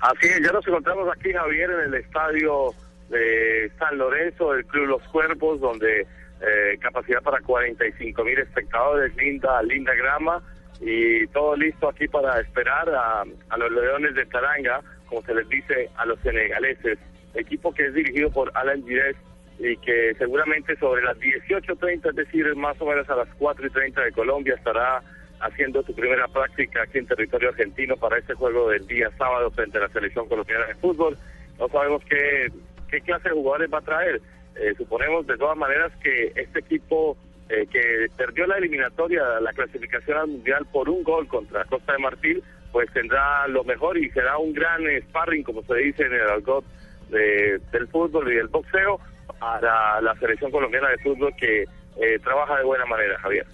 Así 0.00 0.28
es, 0.28 0.40
ya 0.44 0.52
nos 0.52 0.66
encontramos 0.66 1.08
aquí, 1.14 1.30
Javier, 1.32 1.68
en 1.70 1.92
el 1.92 2.00
estadio 2.00 2.72
de 3.10 3.70
San 3.78 3.98
Lorenzo 3.98 4.52
del 4.52 4.64
Club 4.64 4.86
Los 4.86 5.02
Cuervos, 5.08 5.60
donde 5.60 6.06
eh, 6.40 6.78
capacidad 6.80 7.20
para 7.22 7.40
45 7.40 8.24
mil 8.24 8.38
espectadores, 8.38 9.14
linda, 9.16 9.62
linda 9.62 9.94
grama 9.94 10.42
y 10.80 11.26
todo 11.28 11.54
listo 11.56 11.88
aquí 11.88 12.08
para 12.08 12.40
esperar 12.40 12.88
a, 12.88 13.24
a 13.50 13.56
los 13.58 13.70
Leones 13.70 14.14
de 14.14 14.24
Taranga, 14.26 14.80
como 15.06 15.22
se 15.22 15.34
les 15.34 15.48
dice 15.48 15.90
a 15.96 16.06
los 16.06 16.18
senegaleses, 16.20 16.98
equipo 17.34 17.74
que 17.74 17.86
es 17.86 17.94
dirigido 17.94 18.30
por 18.30 18.50
Alan 18.54 18.82
Gires 18.86 19.16
y 19.58 19.76
que 19.76 20.14
seguramente 20.16 20.74
sobre 20.76 21.02
las 21.02 21.18
18.30, 21.18 22.08
es 22.08 22.16
decir, 22.16 22.56
más 22.56 22.80
o 22.80 22.86
menos 22.86 23.08
a 23.10 23.16
las 23.16 23.28
4.30 23.38 24.04
de 24.04 24.12
Colombia, 24.12 24.54
estará 24.54 25.02
haciendo 25.40 25.82
su 25.82 25.94
primera 25.94 26.26
práctica 26.28 26.82
aquí 26.82 26.98
en 26.98 27.06
territorio 27.06 27.50
argentino 27.50 27.96
para 27.96 28.18
este 28.18 28.34
juego 28.34 28.70
del 28.70 28.86
día 28.86 29.10
sábado 29.18 29.50
frente 29.50 29.78
a 29.78 29.82
la 29.82 29.88
selección 29.88 30.28
colombiana 30.28 30.66
de 30.66 30.74
fútbol. 30.76 31.18
No 31.58 31.68
sabemos 31.68 32.02
qué, 32.08 32.50
qué 32.90 33.00
clase 33.00 33.28
de 33.28 33.34
jugadores 33.34 33.70
va 33.72 33.78
a 33.78 33.82
traer. 33.82 34.20
Eh, 34.56 34.74
suponemos 34.76 35.26
de 35.26 35.36
todas 35.36 35.56
maneras 35.56 35.92
que 36.02 36.32
este 36.34 36.58
equipo 36.60 37.16
eh, 37.48 37.66
que 37.70 38.06
perdió 38.16 38.46
la 38.46 38.58
eliminatoria, 38.58 39.22
la 39.40 39.52
clasificación 39.52 40.18
al 40.18 40.28
mundial 40.28 40.66
por 40.72 40.88
un 40.88 41.02
gol 41.02 41.26
contra 41.28 41.64
Costa 41.64 41.92
de 41.92 41.98
Marfil, 41.98 42.42
pues 42.72 42.88
tendrá 42.92 43.46
lo 43.48 43.64
mejor 43.64 43.98
y 43.98 44.10
será 44.10 44.38
un 44.38 44.52
gran 44.52 44.82
sparring, 45.08 45.42
como 45.42 45.62
se 45.64 45.74
dice 45.76 46.04
en 46.04 46.12
el 46.14 46.28
argot 46.28 46.64
de- 47.10 47.60
del 47.72 47.88
fútbol 47.88 48.30
y 48.32 48.36
del 48.36 48.48
boxeo, 48.48 49.00
para 49.38 50.00
la 50.00 50.14
selección 50.16 50.50
colombiana 50.50 50.88
de 50.90 50.98
fútbol 50.98 51.32
que 51.38 51.62
eh, 51.62 52.18
trabaja 52.22 52.56
de 52.58 52.64
buena 52.64 52.84
manera, 52.86 53.18
Javier. 53.18 53.46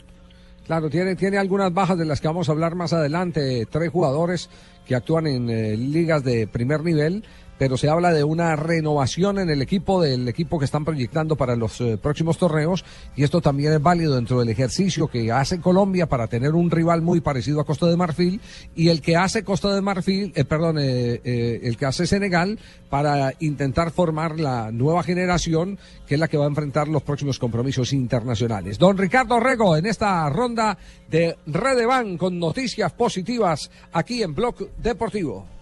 Claro, 0.67 0.91
tiene, 0.91 1.15
tiene 1.15 1.39
algunas 1.39 1.73
bajas 1.73 1.97
de 1.97 2.05
las 2.05 2.21
que 2.21 2.27
vamos 2.27 2.49
a 2.49 2.53
hablar 2.53 2.75
más 2.75 2.93
adelante. 2.93 3.67
Tres 3.71 3.89
jugadores 3.91 4.51
que 4.87 4.97
actúan 4.97 5.27
en 5.29 5.47
ligas 5.93 6.25
de 6.25 6.47
primer 6.49 6.83
nivel, 6.83 7.25
pero 7.59 7.77
se 7.77 7.89
habla 7.89 8.13
de 8.13 8.25
una 8.25 8.57
renovación 8.57 9.39
en 9.39 9.51
el 9.51 9.63
equipo, 9.63 10.03
del 10.03 10.29
equipo 10.29 10.59
que 10.59 10.65
están 10.65 10.85
proyectando 10.85 11.37
para 11.37 11.57
los 11.57 11.81
eh, 11.81 11.99
próximos 12.01 12.39
torneos, 12.39 12.85
y 13.17 13.25
esto 13.25 13.41
también 13.41 13.73
es 13.73 13.83
válido 13.83 14.15
dentro 14.15 14.39
del 14.41 14.49
ejercicio 14.49 15.09
que 15.09 15.33
hace 15.33 15.61
Colombia 15.61 16.07
para 16.07 16.27
tener 16.27 16.55
un 16.55 16.71
rival 16.71 17.03
muy 17.03 17.21
parecido 17.21 17.61
a 17.61 17.65
Costa 17.65 17.87
de 17.87 17.97
Marfil, 17.97 18.41
y 18.75 18.89
el 18.89 19.01
que 19.01 19.17
hace 19.17 19.45
Costa 19.45 19.75
de 19.75 19.81
Marfil, 19.81 20.33
eh, 20.35 20.45
perdón, 20.45 20.79
eh, 20.79 21.21
eh, 21.25 21.61
el 21.63 21.77
que 21.77 21.87
hace 21.87 22.07
Senegal 22.07 22.59
para 22.91 23.33
intentar 23.41 23.91
formar 23.91 24.39
la 24.39 24.71
nueva 24.71 25.03
generación 25.03 25.79
que 26.07 26.15
es 26.15 26.21
la 26.21 26.29
que 26.29 26.37
va 26.37 26.45
a 26.45 26.49
enfrentar 26.49 26.89
los 26.89 27.03
próximos 27.03 27.39
compromisos 27.39 27.93
internacionales. 27.93 28.79
Don 28.79 28.97
Ricardo 28.97 29.41
Rego, 29.41 29.77
en 29.77 29.87
esta 29.87 30.29
ronda 30.31 30.79
de 31.11 31.37
Redevan 31.47 32.17
con 32.17 32.39
noticias 32.39 32.93
positivas 32.93 33.71
aquí 33.93 34.23
en 34.23 34.35
Blog 34.35 34.69
Deportivo. 34.79 35.56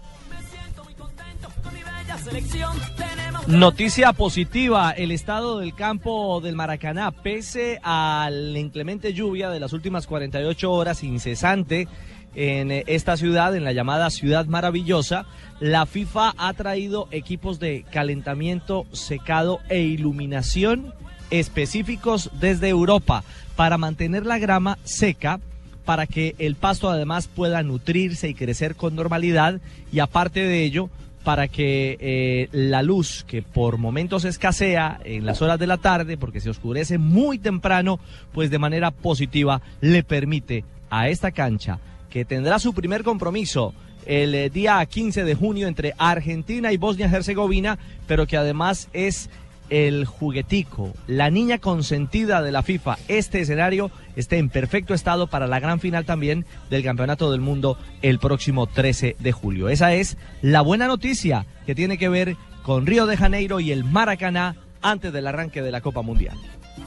Noticia 3.47 4.13
positiva, 4.13 4.91
el 4.91 5.11
estado 5.11 5.59
del 5.59 5.75
campo 5.75 6.41
del 6.41 6.55
Maracaná, 6.55 7.11
pese 7.11 7.79
a 7.83 8.29
la 8.31 8.59
inclemente 8.59 9.13
lluvia 9.13 9.49
de 9.49 9.59
las 9.59 9.71
últimas 9.73 10.07
48 10.07 10.71
horas 10.71 11.03
incesante 11.03 11.87
en 12.35 12.71
esta 12.71 13.17
ciudad, 13.17 13.55
en 13.55 13.63
la 13.63 13.71
llamada 13.71 14.09
Ciudad 14.09 14.45
Maravillosa, 14.45 15.25
la 15.59 15.85
FIFA 15.85 16.33
ha 16.37 16.53
traído 16.53 17.07
equipos 17.11 17.59
de 17.59 17.85
calentamiento, 17.91 18.85
secado 18.91 19.59
e 19.69 19.81
iluminación 19.81 20.93
específicos 21.29 22.29
desde 22.39 22.69
Europa 22.69 23.23
para 23.55 23.77
mantener 23.77 24.25
la 24.25 24.37
grama 24.37 24.77
seca, 24.83 25.39
para 25.85 26.07
que 26.07 26.35
el 26.39 26.55
pasto 26.55 26.89
además 26.89 27.27
pueda 27.27 27.61
nutrirse 27.63 28.27
y 28.27 28.33
crecer 28.33 28.75
con 28.75 28.95
normalidad. 28.95 29.61
Y 29.91 29.99
aparte 29.99 30.41
de 30.41 30.63
ello, 30.63 30.89
para 31.25 31.47
que 31.47 31.97
eh, 31.99 32.49
la 32.51 32.83
luz, 32.83 33.25
que 33.27 33.41
por 33.41 33.79
momentos 33.79 34.25
escasea 34.25 35.01
en 35.03 35.25
las 35.25 35.41
horas 35.41 35.57
de 35.57 35.65
la 35.65 35.77
tarde, 35.77 36.17
porque 36.17 36.39
se 36.39 36.51
oscurece 36.51 36.99
muy 36.99 37.39
temprano, 37.39 37.99
pues 38.31 38.51
de 38.51 38.59
manera 38.59 38.91
positiva 38.91 39.59
le 39.81 40.03
permite 40.03 40.63
a 40.91 41.09
esta 41.09 41.31
cancha, 41.31 41.79
que 42.11 42.25
tendrá 42.25 42.59
su 42.59 42.73
primer 42.73 43.03
compromiso 43.03 43.73
el 44.05 44.35
eh, 44.35 44.51
día 44.51 44.85
15 44.85 45.23
de 45.23 45.33
junio 45.33 45.67
entre 45.67 45.95
Argentina 45.97 46.71
y 46.71 46.77
Bosnia-Herzegovina, 46.77 47.79
pero 48.05 48.27
que 48.27 48.37
además 48.37 48.87
es 48.93 49.31
el 49.69 50.05
juguetico, 50.05 50.93
la 51.07 51.29
niña 51.29 51.59
consentida 51.59 52.41
de 52.41 52.51
la 52.51 52.63
FIFA. 52.63 52.97
Este 53.07 53.41
escenario 53.41 53.91
esté 54.15 54.37
en 54.37 54.49
perfecto 54.49 54.93
estado 54.93 55.27
para 55.27 55.47
la 55.47 55.59
gran 55.59 55.79
final 55.79 56.05
también 56.05 56.45
del 56.69 56.83
Campeonato 56.83 57.31
del 57.31 57.41
Mundo 57.41 57.77
el 58.01 58.19
próximo 58.19 58.67
13 58.67 59.15
de 59.19 59.31
julio. 59.31 59.69
Esa 59.69 59.93
es 59.93 60.17
la 60.41 60.61
buena 60.61 60.87
noticia 60.87 61.45
que 61.65 61.75
tiene 61.75 61.97
que 61.97 62.09
ver 62.09 62.37
con 62.63 62.85
Río 62.85 63.05
de 63.05 63.17
Janeiro 63.17 63.59
y 63.59 63.71
el 63.71 63.83
Maracaná 63.83 64.55
antes 64.81 65.11
del 65.11 65.27
arranque 65.27 65.61
de 65.61 65.71
la 65.71 65.81
Copa 65.81 66.01
Mundial. 66.01 66.37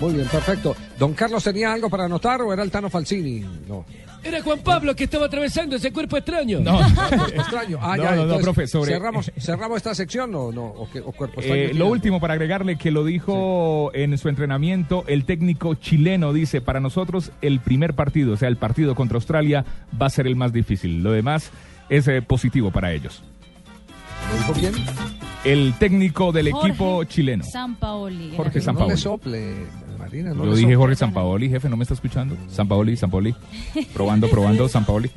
Muy 0.01 0.15
bien, 0.15 0.27
perfecto. 0.29 0.77
¿Don 0.99 1.13
Carlos 1.15 1.43
tenía 1.43 1.73
algo 1.73 1.89
para 1.91 2.05
anotar 2.05 2.41
o 2.43 2.53
era 2.53 2.63
el 2.63 2.71
Tano 2.71 2.89
Falsini? 2.91 3.41
No. 3.67 3.85
Era 4.23 4.43
Juan 4.43 4.59
Pablo 4.61 4.95
que 4.97 5.05
estaba 5.05 5.27
atravesando 5.27 5.77
ese 5.77 5.93
cuerpo 5.93 6.17
extraño. 6.17 6.59
No, 6.61 6.81
extraño. 7.35 7.79
Ah, 7.81 7.97
No, 7.97 8.03
ya, 8.03 8.17
no, 8.17 8.39
profe, 8.39 8.67
sobre- 8.67 8.93
¿cerramos, 8.93 9.31
¿Cerramos 9.39 9.77
esta 9.77 9.95
sección 9.95 10.35
o 10.35 10.51
no? 10.53 10.65
¿O, 10.67 10.89
qué- 10.91 11.01
o 11.01 11.13
cuerpo 11.13 11.41
Eh, 11.41 11.45
extraño? 11.65 11.79
lo 11.79 11.87
último 11.91 12.21
para 12.21 12.35
agregarle 12.35 12.77
que 12.77 12.91
lo 12.91 13.05
dijo 13.05 13.91
en 13.95 14.19
su 14.19 14.29
entrenamiento 14.29 15.05
el 15.07 15.25
técnico 15.25 15.75
chileno 15.75 16.33
dice 16.33 16.61
para 16.61 16.81
nosotros 16.81 17.31
el 17.43 17.61
primer 17.61 17.95
partido, 17.95 18.35
o 18.35 18.37
sea 18.37 18.49
el 18.49 18.57
partido 18.57 18.95
contra 18.97 19.17
Australia 19.17 19.65
va 20.01 20.07
a 20.07 20.11
ser 20.11 20.27
el 20.27 20.35
más 20.37 20.53
difícil. 20.53 21.03
Lo 21.03 21.13
demás 21.13 21.51
es 21.89 22.07
eh, 22.09 22.21
positivo 22.21 22.71
para 22.73 22.93
ellos. 22.93 23.23
¿Lo 24.33 24.39
dijo 24.39 24.53
quién? 24.73 25.28
El 25.49 25.75
técnico 25.79 26.31
del 26.31 26.51
Jorge 26.51 26.69
equipo 26.69 27.05
chileno. 27.05 27.43
Sampaoli. 27.45 28.35
Jorge 28.37 28.59
No 28.59 28.65
Sampaoli. 28.65 28.91
le 28.91 28.97
sople, 28.99 29.55
Marina. 29.99 30.31
No 30.35 30.45
Yo 30.45 30.51
le 30.51 30.57
dije 30.57 30.63
sople. 30.63 30.77
Jorge 30.77 30.97
Sampaoli, 30.97 31.49
jefe, 31.49 31.69
¿no 31.71 31.77
me 31.79 31.85
está 31.85 31.95
escuchando? 31.95 32.37
Sampaoli, 32.49 32.97
Sampaoli. 32.97 33.35
Probando, 33.95 34.29
probando, 34.29 34.69
Sampaoli. 34.69 35.11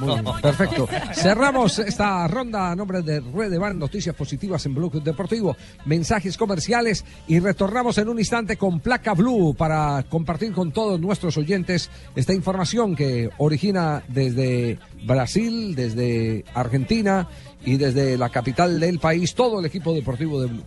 Muy 0.00 0.12
bien, 0.12 0.24
perfecto. 0.42 0.88
Cerramos 1.14 1.78
esta 1.78 2.26
ronda 2.28 2.70
a 2.70 2.76
nombre 2.76 3.00
de 3.00 3.20
Red 3.20 3.50
de 3.50 3.58
Van, 3.58 3.78
noticias 3.78 4.14
positivas 4.14 4.66
en 4.66 4.74
Blue 4.74 4.90
Deportivo, 4.90 5.56
mensajes 5.86 6.36
comerciales 6.36 7.02
y 7.28 7.38
retornamos 7.38 7.96
en 7.96 8.08
un 8.10 8.18
instante 8.18 8.58
con 8.58 8.80
Placa 8.80 9.14
Blue 9.14 9.54
para 9.54 10.04
compartir 10.10 10.52
con 10.52 10.70
todos 10.72 11.00
nuestros 11.00 11.38
oyentes 11.38 11.90
esta 12.14 12.34
información 12.34 12.94
que 12.94 13.30
origina 13.38 14.02
desde 14.08 14.78
Brasil, 15.06 15.74
desde 15.74 16.44
Argentina 16.52 17.26
y 17.66 17.76
desde 17.76 18.16
la 18.16 18.30
capital 18.30 18.80
del 18.80 18.98
país, 19.00 19.34
todo 19.34 19.58
el 19.58 19.66
equipo 19.66 19.92
deportivo 19.92 20.40
de 20.40 20.46
Blue. 20.46 20.62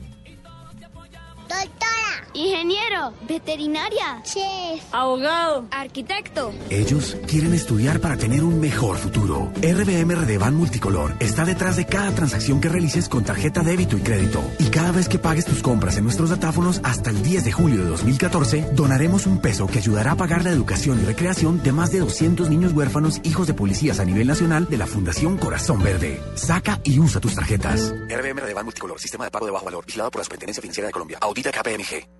Ingeniero, 2.33 3.13
veterinaria, 3.27 4.21
chef, 4.23 4.83
abogado, 4.91 5.65
arquitecto. 5.71 6.53
Ellos 6.69 7.17
quieren 7.27 7.53
estudiar 7.53 7.99
para 7.99 8.17
tener 8.17 8.43
un 8.43 8.59
mejor 8.59 8.97
futuro. 8.97 9.51
RBM 9.55 10.15
Redevan 10.15 10.55
Multicolor 10.55 11.15
está 11.19 11.45
detrás 11.45 11.77
de 11.77 11.85
cada 11.85 12.11
transacción 12.13 12.61
que 12.61 12.69
realices 12.69 13.09
con 13.09 13.23
tarjeta 13.23 13.61
débito 13.61 13.97
y 13.97 14.01
crédito. 14.01 14.43
Y 14.59 14.69
cada 14.69 14.91
vez 14.91 15.09
que 15.09 15.19
pagues 15.19 15.45
tus 15.45 15.61
compras 15.61 15.97
en 15.97 16.03
nuestros 16.03 16.29
datáfonos 16.29 16.81
hasta 16.83 17.09
el 17.09 17.23
10 17.23 17.45
de 17.45 17.51
julio 17.51 17.83
de 17.83 17.89
2014, 17.89 18.69
donaremos 18.73 19.25
un 19.25 19.41
peso 19.41 19.67
que 19.67 19.79
ayudará 19.79 20.11
a 20.11 20.15
pagar 20.15 20.43
la 20.43 20.51
educación 20.51 20.99
y 21.01 21.05
recreación 21.05 21.63
de 21.63 21.71
más 21.71 21.91
de 21.91 21.99
200 21.99 22.49
niños 22.49 22.73
huérfanos 22.73 23.21
hijos 23.23 23.47
de 23.47 23.53
policías 23.53 23.99
a 23.99 24.05
nivel 24.05 24.27
nacional 24.27 24.67
de 24.69 24.77
la 24.77 24.85
Fundación 24.85 25.37
Corazón 25.37 25.81
Verde. 25.81 26.21
Saca 26.35 26.79
y 26.83 26.99
usa 26.99 27.19
tus 27.19 27.35
tarjetas. 27.35 27.93
RBM 28.07 28.39
Redevan 28.39 28.65
Multicolor, 28.65 28.99
sistema 28.99 29.25
de 29.25 29.31
pago 29.31 29.45
de 29.45 29.51
bajo 29.51 29.65
valor, 29.65 29.85
vigilado 29.85 30.11
por 30.11 30.19
la 30.19 30.25
Superintendencia 30.25 30.61
Financiera 30.61 30.87
de 30.87 30.93
Colombia. 30.93 31.17
Audita 31.21 31.51
KPMG. 31.51 32.19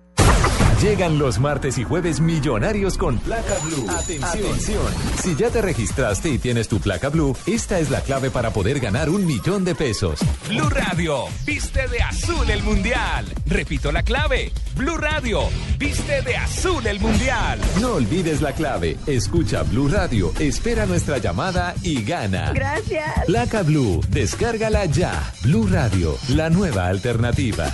Llegan 0.80 1.18
los 1.18 1.38
martes 1.38 1.76
y 1.76 1.84
jueves 1.84 2.20
millonarios 2.20 2.96
con 2.96 3.18
placa 3.18 3.54
blue. 3.64 3.86
Atención. 3.90 4.82
Si 5.22 5.36
ya 5.36 5.50
te 5.50 5.60
registraste 5.60 6.30
y 6.30 6.38
tienes 6.38 6.68
tu 6.68 6.80
placa 6.80 7.10
blue, 7.10 7.36
esta 7.46 7.78
es 7.80 7.90
la 7.90 8.00
clave 8.00 8.30
para 8.30 8.50
poder 8.50 8.80
ganar 8.80 9.10
un 9.10 9.26
millón 9.26 9.62
de 9.66 9.74
pesos. 9.74 10.20
Blue 10.48 10.70
Radio, 10.70 11.24
viste 11.44 11.86
de 11.86 12.00
azul 12.00 12.48
el 12.48 12.62
mundial. 12.62 13.26
Repito 13.44 13.92
la 13.92 14.02
clave. 14.02 14.52
Blue 14.74 14.96
Radio, 14.96 15.42
viste 15.78 16.22
de 16.22 16.36
azul 16.36 16.86
el 16.86 16.98
mundial. 16.98 17.60
No 17.78 17.96
olvides 17.96 18.40
la 18.40 18.52
clave. 18.52 18.96
Escucha 19.06 19.62
Blue 19.64 19.88
Radio, 19.88 20.32
espera 20.38 20.86
nuestra 20.86 21.18
llamada 21.18 21.74
y 21.82 22.02
gana. 22.04 22.52
Gracias. 22.54 23.26
Placa 23.26 23.62
Blue, 23.64 24.00
descárgala 24.08 24.86
ya. 24.86 25.30
Blue 25.42 25.66
Radio, 25.70 26.16
la 26.30 26.48
nueva 26.48 26.86
alternativa. 26.86 27.70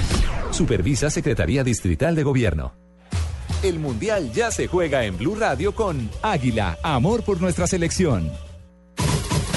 Supervisa 0.50 1.09
Secretaría 1.09 1.62
Distrital 1.62 2.16
de 2.16 2.24
Gobierno. 2.24 2.86
El 3.66 3.80
Mundial 3.80 4.32
ya 4.32 4.52
se 4.52 4.68
juega 4.68 5.04
en 5.04 5.18
Blue 5.18 5.34
Radio 5.34 5.74
con 5.74 6.08
Águila, 6.22 6.78
amor 6.84 7.24
por 7.24 7.40
nuestra 7.40 7.66
selección. 7.66 8.30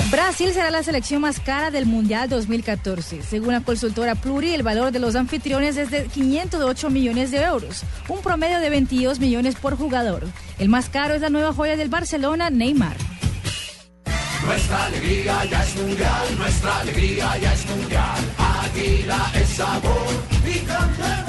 Brasil 0.09 0.51
será 0.51 0.71
la 0.71 0.81
selección 0.81 1.21
más 1.21 1.39
cara 1.39 1.69
del 1.69 1.85
Mundial 1.85 2.27
2014. 2.27 3.21
Según 3.21 3.53
la 3.53 3.61
consultora 3.61 4.15
Pluri, 4.15 4.55
el 4.55 4.63
valor 4.63 4.91
de 4.91 4.97
los 4.97 5.15
anfitriones 5.15 5.77
es 5.77 5.91
de 5.91 6.05
508 6.05 6.89
millones 6.89 7.29
de 7.29 7.43
euros, 7.43 7.83
un 8.07 8.19
promedio 8.21 8.59
de 8.59 8.71
22 8.71 9.19
millones 9.19 9.55
por 9.55 9.77
jugador. 9.77 10.25
El 10.57 10.69
más 10.69 10.89
caro 10.89 11.13
es 11.13 11.21
la 11.21 11.29
nueva 11.29 11.53
joya 11.53 11.77
del 11.77 11.89
Barcelona, 11.89 12.49
Neymar. 12.49 12.97
Nuestra 14.43 14.85
alegría 14.85 15.45
ya 15.45 15.63
es 15.63 15.75
mundial, 15.75 16.37
nuestra 16.39 16.79
alegría 16.79 17.37
ya 17.37 17.53
es 17.53 17.65
mundial. 17.67 18.19
Águila 18.39 19.31
es 19.35 19.49
sabor 19.49 20.07
y 20.47 20.59
cantemos. 20.61 21.28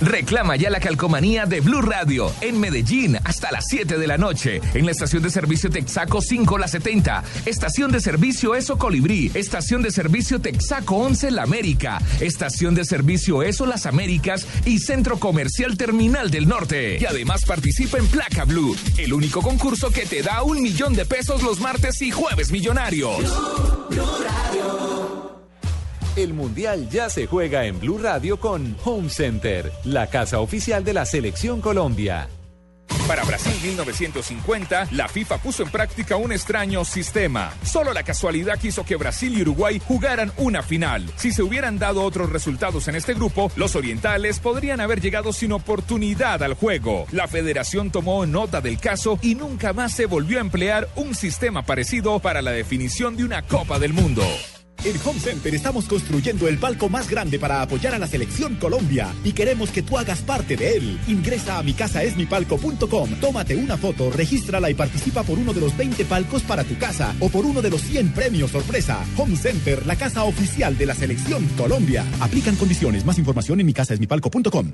Reclama 0.00 0.56
ya 0.56 0.70
la 0.70 0.80
calcomanía 0.80 1.46
de 1.46 1.60
Blue 1.60 1.82
Radio 1.82 2.32
en 2.40 2.60
Medellín 2.60 3.18
hasta 3.24 3.50
las 3.50 3.66
7 3.68 3.98
de 3.98 4.06
la 4.06 4.16
noche. 4.16 4.60
En 4.74 4.86
la 4.86 4.92
estación 4.92 5.22
de 5.22 5.30
servicio 5.30 5.70
Texaco 5.70 6.20
5 6.20 6.58
La 6.58 6.68
70. 6.68 7.24
Estación 7.46 7.90
de 7.90 8.00
servicio 8.00 8.54
Eso 8.54 8.78
Colibrí. 8.78 9.30
Estación 9.34 9.82
de 9.82 9.90
servicio 9.90 10.40
Texaco 10.40 10.96
11 10.96 11.30
La 11.32 11.42
América. 11.42 12.00
Estación 12.20 12.74
de 12.74 12.84
servicio 12.84 13.42
Eso 13.42 13.66
Las 13.66 13.86
Américas. 13.86 14.46
Y 14.64 14.78
Centro 14.78 15.18
Comercial 15.18 15.76
Terminal 15.76 16.30
del 16.30 16.48
Norte. 16.48 16.98
Y 17.00 17.04
además 17.04 17.44
participa 17.44 17.98
en 17.98 18.06
Placa 18.06 18.44
Blue. 18.44 18.76
El 18.96 19.12
único 19.12 19.42
concurso 19.42 19.90
que 19.90 20.06
te 20.06 20.22
da 20.22 20.42
un 20.42 20.62
millón 20.62 20.94
de 20.94 21.04
pesos 21.04 21.42
los 21.42 21.60
martes 21.60 22.00
y 22.02 22.10
jueves 22.10 22.50
millonarios. 22.50 23.24
El 26.18 26.34
Mundial 26.34 26.88
ya 26.90 27.08
se 27.10 27.28
juega 27.28 27.66
en 27.66 27.78
Blue 27.78 27.96
Radio 27.96 28.40
con 28.40 28.76
Home 28.84 29.08
Center, 29.08 29.70
la 29.84 30.08
casa 30.08 30.40
oficial 30.40 30.82
de 30.82 30.92
la 30.92 31.06
Selección 31.06 31.60
Colombia. 31.60 32.28
Para 33.06 33.22
Brasil 33.22 33.52
1950, 33.62 34.88
la 34.90 35.06
FIFA 35.06 35.38
puso 35.38 35.62
en 35.62 35.70
práctica 35.70 36.16
un 36.16 36.32
extraño 36.32 36.84
sistema. 36.84 37.52
Solo 37.62 37.92
la 37.92 38.02
casualidad 38.02 38.58
quiso 38.58 38.84
que 38.84 38.96
Brasil 38.96 39.38
y 39.38 39.42
Uruguay 39.42 39.80
jugaran 39.86 40.32
una 40.38 40.60
final. 40.64 41.08
Si 41.14 41.30
se 41.30 41.44
hubieran 41.44 41.78
dado 41.78 42.02
otros 42.02 42.30
resultados 42.32 42.88
en 42.88 42.96
este 42.96 43.14
grupo, 43.14 43.52
los 43.54 43.76
orientales 43.76 44.40
podrían 44.40 44.80
haber 44.80 45.00
llegado 45.00 45.32
sin 45.32 45.52
oportunidad 45.52 46.42
al 46.42 46.54
juego. 46.54 47.06
La 47.12 47.28
federación 47.28 47.92
tomó 47.92 48.26
nota 48.26 48.60
del 48.60 48.80
caso 48.80 49.20
y 49.22 49.36
nunca 49.36 49.72
más 49.72 49.94
se 49.94 50.06
volvió 50.06 50.38
a 50.38 50.40
emplear 50.40 50.88
un 50.96 51.14
sistema 51.14 51.62
parecido 51.62 52.18
para 52.18 52.42
la 52.42 52.50
definición 52.50 53.16
de 53.16 53.22
una 53.22 53.42
Copa 53.42 53.78
del 53.78 53.92
Mundo. 53.92 54.24
En 54.84 54.94
Home 55.04 55.18
Center 55.18 55.54
estamos 55.54 55.86
construyendo 55.86 56.46
el 56.46 56.58
palco 56.58 56.88
más 56.88 57.10
grande 57.10 57.38
para 57.38 57.62
apoyar 57.62 57.94
a 57.94 57.98
la 57.98 58.06
selección 58.06 58.54
Colombia 58.56 59.12
y 59.24 59.32
queremos 59.32 59.70
que 59.70 59.82
tú 59.82 59.98
hagas 59.98 60.20
parte 60.22 60.56
de 60.56 60.76
él. 60.76 61.00
Ingresa 61.08 61.58
a 61.58 61.62
micasaesmipalco.com, 61.62 63.10
tómate 63.20 63.56
una 63.56 63.76
foto, 63.76 64.10
regístrala 64.10 64.70
y 64.70 64.74
participa 64.74 65.24
por 65.24 65.38
uno 65.38 65.52
de 65.52 65.60
los 65.60 65.76
20 65.76 66.04
palcos 66.04 66.42
para 66.42 66.62
tu 66.62 66.78
casa 66.78 67.14
o 67.18 67.28
por 67.28 67.44
uno 67.44 67.60
de 67.60 67.70
los 67.70 67.82
100 67.82 68.12
premios 68.12 68.52
sorpresa. 68.52 69.04
Home 69.16 69.36
Center, 69.36 69.84
la 69.84 69.96
casa 69.96 70.24
oficial 70.24 70.78
de 70.78 70.86
la 70.86 70.94
selección 70.94 71.44
Colombia. 71.56 72.04
Aplican 72.20 72.56
condiciones. 72.56 73.04
Más 73.04 73.18
información 73.18 73.60
en 73.60 73.66
micasaesmipalco.com. 73.66 74.72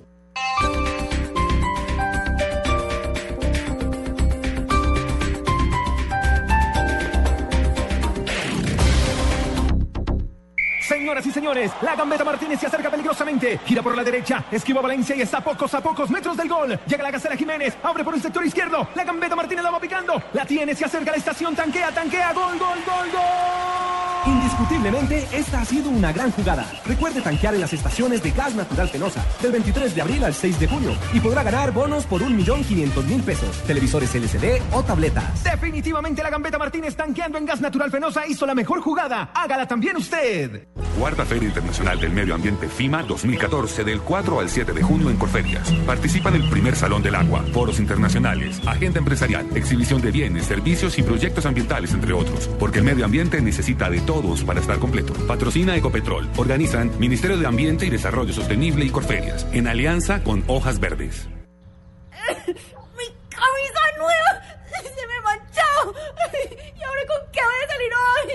Y 11.24 11.30
señores, 11.30 11.72
la 11.80 11.96
gambeta 11.96 12.22
Martínez 12.22 12.60
se 12.60 12.66
acerca 12.66 12.90
peligrosamente. 12.90 13.58
Gira 13.64 13.82
por 13.82 13.96
la 13.96 14.04
derecha, 14.04 14.44
esquiva 14.50 14.82
Valencia 14.82 15.16
y 15.16 15.22
está 15.22 15.38
a 15.38 15.44
pocos 15.44 15.72
a 15.72 15.80
pocos 15.80 16.10
metros 16.10 16.36
del 16.36 16.48
gol. 16.48 16.78
Llega 16.86 17.02
la 17.02 17.10
gacela 17.10 17.36
Jiménez, 17.36 17.74
abre 17.82 18.04
por 18.04 18.14
el 18.14 18.20
sector 18.20 18.44
izquierdo. 18.44 18.88
La 18.94 19.04
gambeta 19.04 19.34
Martínez 19.34 19.64
la 19.64 19.70
va 19.70 19.80
picando. 19.80 20.22
La 20.34 20.44
tiene, 20.44 20.74
se 20.74 20.84
acerca 20.84 21.10
a 21.10 21.12
la 21.12 21.18
estación, 21.18 21.56
tanquea, 21.56 21.90
tanquea. 21.92 22.32
Gol, 22.32 22.58
gol, 22.58 22.78
gol, 22.86 23.10
gol. 23.10 23.83
Indiscutiblemente, 24.26 25.28
esta 25.32 25.60
ha 25.60 25.64
sido 25.64 25.90
una 25.90 26.12
gran 26.12 26.30
jugada. 26.32 26.66
Recuerde 26.86 27.20
tanquear 27.20 27.54
en 27.54 27.60
las 27.60 27.72
estaciones 27.72 28.22
de 28.22 28.30
Gas 28.30 28.54
Natural 28.54 28.88
Fenosa 28.88 29.24
del 29.42 29.52
23 29.52 29.94
de 29.94 30.02
abril 30.02 30.24
al 30.24 30.34
6 30.34 30.60
de 30.60 30.66
junio 30.66 30.92
y 31.12 31.20
podrá 31.20 31.42
ganar 31.42 31.72
bonos 31.72 32.06
por 32.06 32.22
1.500.000 32.22 33.22
pesos, 33.22 33.62
televisores 33.66 34.14
LCD 34.14 34.62
o 34.72 34.82
tabletas. 34.82 35.44
Definitivamente 35.44 36.22
la 36.22 36.30
gambeta 36.30 36.58
Martínez 36.58 36.96
tanqueando 36.96 37.36
en 37.38 37.44
Gas 37.44 37.60
Natural 37.60 37.90
Fenosa 37.90 38.26
hizo 38.26 38.46
la 38.46 38.54
mejor 38.54 38.80
jugada. 38.80 39.30
Hágala 39.34 39.68
también 39.68 39.96
usted. 39.96 40.68
Cuarta 40.98 41.24
Feria 41.24 41.48
Internacional 41.48 41.98
del 41.98 42.12
Medio 42.12 42.34
Ambiente 42.34 42.68
FIMA 42.68 43.02
2014 43.02 43.84
del 43.84 44.00
4 44.00 44.40
al 44.40 44.48
7 44.48 44.72
de 44.72 44.82
junio 44.82 45.10
en 45.10 45.16
Corferias. 45.16 45.70
Participa 45.86 46.28
en 46.28 46.36
el 46.36 46.48
primer 46.48 46.76
Salón 46.76 47.02
del 47.02 47.16
Agua, 47.16 47.44
foros 47.52 47.80
internacionales, 47.80 48.60
agenda 48.64 49.00
empresarial, 49.00 49.46
exhibición 49.54 50.00
de 50.00 50.12
bienes, 50.12 50.46
servicios 50.46 50.98
y 50.98 51.02
proyectos 51.02 51.46
ambientales, 51.46 51.92
entre 51.92 52.12
otros. 52.12 52.48
Porque 52.58 52.78
el 52.78 52.84
medio 52.84 53.04
ambiente 53.04 53.40
necesita 53.42 53.90
de 53.90 54.00
todos 54.14 54.44
para 54.44 54.60
estar 54.60 54.78
completo. 54.78 55.12
Patrocina 55.26 55.74
Ecopetrol. 55.76 56.28
Organizan 56.36 56.92
Ministerio 57.00 57.36
de 57.36 57.46
Ambiente 57.46 57.84
y 57.86 57.90
Desarrollo 57.90 58.32
Sostenible 58.32 58.84
y 58.84 58.90
Corferias, 58.90 59.44
en 59.52 59.66
alianza 59.66 60.22
con 60.22 60.44
Hojas 60.46 60.78
Verdes. 60.78 61.26
¡Mi 62.46 63.08
camisa 63.28 63.80
nueva! 63.98 64.40
¡Se 64.82 65.06
me 65.10 65.20
manchó! 65.24 65.94
¿Y 66.78 66.82
ahora 66.82 67.00
con 67.08 67.18
qué 67.32 67.40
voy 67.40 67.58
a 67.64 67.66
salir 67.72 67.92
hoy? 68.04 68.30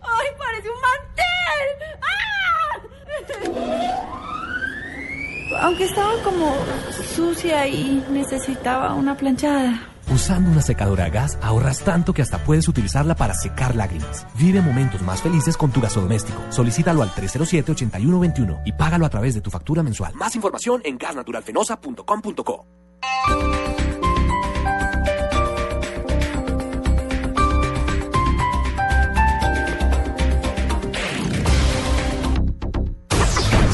¡Ay, 0.00 0.28
parece 0.38 0.68
un 0.70 0.80
mantel! 0.88 1.68
¡Ah! 2.00 2.80
Aunque 5.62 5.84
estaba 5.84 6.14
como 6.22 6.56
sucia 7.14 7.66
y 7.66 8.02
necesitaba 8.10 8.94
una 8.94 9.14
planchada. 9.14 9.89
Usando 10.10 10.50
una 10.50 10.60
secadora 10.60 11.04
a 11.04 11.08
gas 11.08 11.38
ahorras 11.40 11.84
tanto 11.84 12.12
que 12.12 12.22
hasta 12.22 12.42
puedes 12.42 12.66
utilizarla 12.66 13.14
para 13.14 13.34
secar 13.34 13.76
lágrimas. 13.76 14.26
Vive 14.34 14.60
momentos 14.60 15.02
más 15.02 15.22
felices 15.22 15.56
con 15.56 15.70
tu 15.70 15.80
gasodoméstico. 15.80 16.42
Solicítalo 16.50 17.02
al 17.02 17.10
307-8121 17.10 18.62
y 18.64 18.72
págalo 18.72 19.06
a 19.06 19.10
través 19.10 19.34
de 19.34 19.40
tu 19.40 19.50
factura 19.50 19.84
mensual. 19.84 20.16
Más 20.16 20.34
información 20.34 20.80
en 20.84 20.98
gasnaturalfenosa.com.co. 20.98 23.89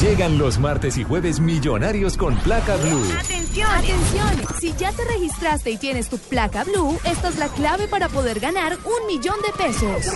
Llegan 0.07 0.37
los 0.37 0.57
martes 0.57 0.97
y 0.97 1.03
jueves 1.03 1.41
millonarios 1.41 2.15
con 2.15 2.33
placa 2.37 2.77
blue. 2.77 3.03
Atención, 3.19 3.69
atención. 3.69 4.55
Si 4.57 4.73
ya 4.77 4.93
te 4.93 5.03
registraste 5.03 5.71
y 5.71 5.77
tienes 5.77 6.07
tu 6.07 6.17
placa 6.17 6.63
blue, 6.63 6.97
esta 7.03 7.27
es 7.27 7.37
la 7.37 7.49
clave 7.49 7.89
para 7.89 8.07
poder 8.07 8.39
ganar 8.39 8.77
un 8.85 9.05
millón 9.05 9.35
de 9.45 9.65
pesos. 9.65 10.13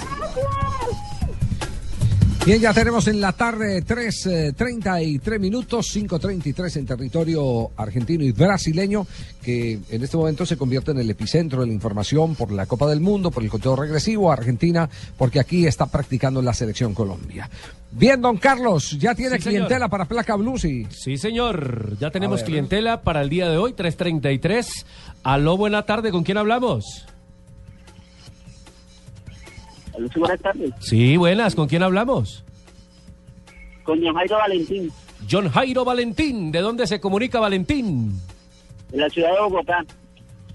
Bien, 2.43 2.59
ya 2.59 2.73
tenemos 2.73 3.07
en 3.07 3.21
la 3.21 3.33
tarde 3.33 3.85
3.33 3.85 5.39
minutos, 5.39 5.95
5.33 5.95 6.77
en 6.77 6.85
territorio 6.87 7.69
argentino 7.77 8.23
y 8.23 8.31
brasileño, 8.31 9.05
que 9.43 9.77
en 9.91 10.03
este 10.03 10.17
momento 10.17 10.43
se 10.47 10.57
convierte 10.57 10.89
en 10.89 10.97
el 10.97 11.09
epicentro 11.11 11.61
de 11.61 11.67
la 11.67 11.73
información 11.73 12.33
por 12.33 12.51
la 12.51 12.65
Copa 12.65 12.87
del 12.89 12.99
Mundo, 12.99 13.29
por 13.29 13.43
el 13.43 13.49
conteo 13.51 13.75
regresivo, 13.75 14.31
Argentina, 14.31 14.89
porque 15.19 15.39
aquí 15.39 15.67
está 15.67 15.85
practicando 15.85 16.41
la 16.41 16.55
selección 16.55 16.95
Colombia. 16.95 17.47
Bien, 17.91 18.19
don 18.19 18.37
Carlos, 18.37 18.97
ya 18.99 19.13
tiene 19.13 19.35
Sí, 19.37 19.43
señor. 19.43 19.53
clientela 19.67 19.87
para 19.87 20.05
placa 20.05 20.35
blue, 20.35 20.57
sí. 20.57 20.87
Sí, 20.89 21.17
señor. 21.19 21.95
Ya 21.99 22.09
tenemos 22.09 22.41
clientela 22.41 23.01
para 23.03 23.21
el 23.21 23.29
día 23.29 23.49
de 23.49 23.57
hoy, 23.57 23.73
3.33. 23.73 24.85
Aló, 25.23 25.57
buena 25.57 25.83
tarde. 25.85 26.09
¿Con 26.09 26.23
quién 26.23 26.39
hablamos? 26.39 27.05
Buenas 30.15 30.39
tardes. 30.39 30.71
Sí, 30.79 31.17
buenas. 31.17 31.55
¿Con 31.55 31.67
quién 31.67 31.83
hablamos? 31.83 32.43
Con 33.83 33.99
John 34.03 34.15
Jairo 34.15 34.37
Valentín, 34.37 34.91
John 35.29 35.49
Jairo 35.49 35.85
Valentín. 35.85 36.51
¿De 36.51 36.59
dónde 36.61 36.87
se 36.87 36.99
comunica 36.99 37.39
Valentín? 37.39 38.19
de 38.91 38.97
la 38.97 39.09
ciudad 39.09 39.31
de 39.33 39.39
Bogotá. 39.41 39.85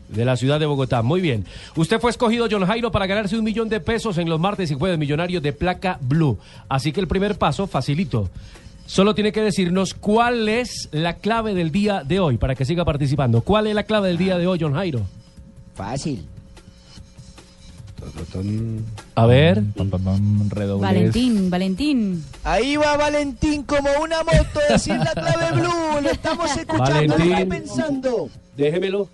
De 0.09 0.25
la 0.25 0.37
ciudad 0.37 0.61
de 0.61 0.67
Bogotá. 0.67 1.03
Muy 1.03 1.21
bien. 1.21 1.47
Usted 1.75 1.99
fue 1.99 2.11
escogido, 2.11 2.47
John 2.51 2.65
Jairo, 2.67 2.93
para 2.93 3.07
ganarse 3.07 3.37
un 3.37 3.45
millón 3.45 3.69
de 3.69 3.81
pesos 3.81 4.19
en 4.19 4.29
los 4.29 4.39
martes 4.39 4.71
y 4.71 4.75
jueves 4.75 4.99
millonarios 4.99 5.43
de 5.43 5.53
placa 5.53 5.99
Blue. 6.01 6.39
Así 6.69 6.93
que 6.93 7.01
el 7.01 7.09
primer 7.09 7.37
paso, 7.39 7.67
facilito. 7.67 8.31
Solo 8.87 9.17
tiene 9.17 9.33
que 9.33 9.41
decirnos 9.41 9.95
cuál 9.95 10.49
es 10.49 10.89
la 10.93 11.15
clave 11.15 11.55
del 11.55 11.73
día 11.73 12.05
de 12.05 12.21
hoy 12.21 12.37
para 12.37 12.55
que 12.55 12.65
siga 12.65 12.85
participando. 12.85 13.41
¿Cuál 13.41 13.67
es 13.67 13.75
la 13.75 13.83
clave 13.83 14.09
del 14.09 14.19
día 14.19 14.39
de 14.39 14.47
hoy, 14.47 14.59
John 14.61 14.75
Jairo? 14.75 15.01
Fácil. 15.75 16.25
A 19.15 19.27
ver. 19.27 19.63
Valentín, 20.79 21.51
Valentín. 21.51 22.25
Ahí 22.45 22.77
va 22.77 22.97
Valentín 22.97 23.63
como 23.65 23.89
una 24.03 24.23
moto, 24.23 24.61
decir 24.69 24.97
la 24.97 25.13
clave 25.13 25.61
blue. 25.61 26.01
Lo 26.03 26.11
estamos 26.11 26.57
escuchando, 26.57 26.93
Valentín. 26.93 27.31
lo 27.31 27.37
está 27.37 27.47
pensando. 27.49 28.29
Déjemelo. 28.57 29.09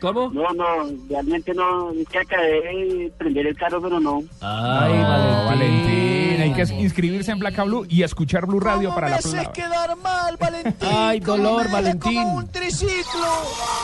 ¿Cómo? 0.00 0.30
No, 0.30 0.50
no, 0.54 0.64
realmente 1.10 1.52
no, 1.52 1.90
es 1.92 2.08
que 2.08 2.18
acabé 2.20 2.46
de 2.62 3.12
prender 3.18 3.46
el 3.48 3.56
carro, 3.56 3.82
pero 3.82 4.00
no. 4.00 4.22
Ay, 4.40 4.92
No, 4.94 5.44
Valentín. 5.44 6.40
Hay 6.40 6.54
que 6.54 6.62
inscribirse 6.80 7.32
en 7.32 7.38
Placa 7.38 7.64
Blue 7.64 7.84
y 7.86 8.02
escuchar 8.02 8.46
Blue 8.46 8.60
Radio 8.60 8.94
para 8.94 9.10
la 9.10 9.16
Me 9.16 9.18
haces 9.18 9.48
quedar 9.48 9.94
mal, 9.98 10.38
Valentín. 10.38 10.88
Ay, 10.90 11.20
dolor, 11.20 11.66
me- 11.66 11.72
Valentín. 11.72 12.14
Como 12.22 12.36
un 12.38 12.48
triciclo. 12.48 13.26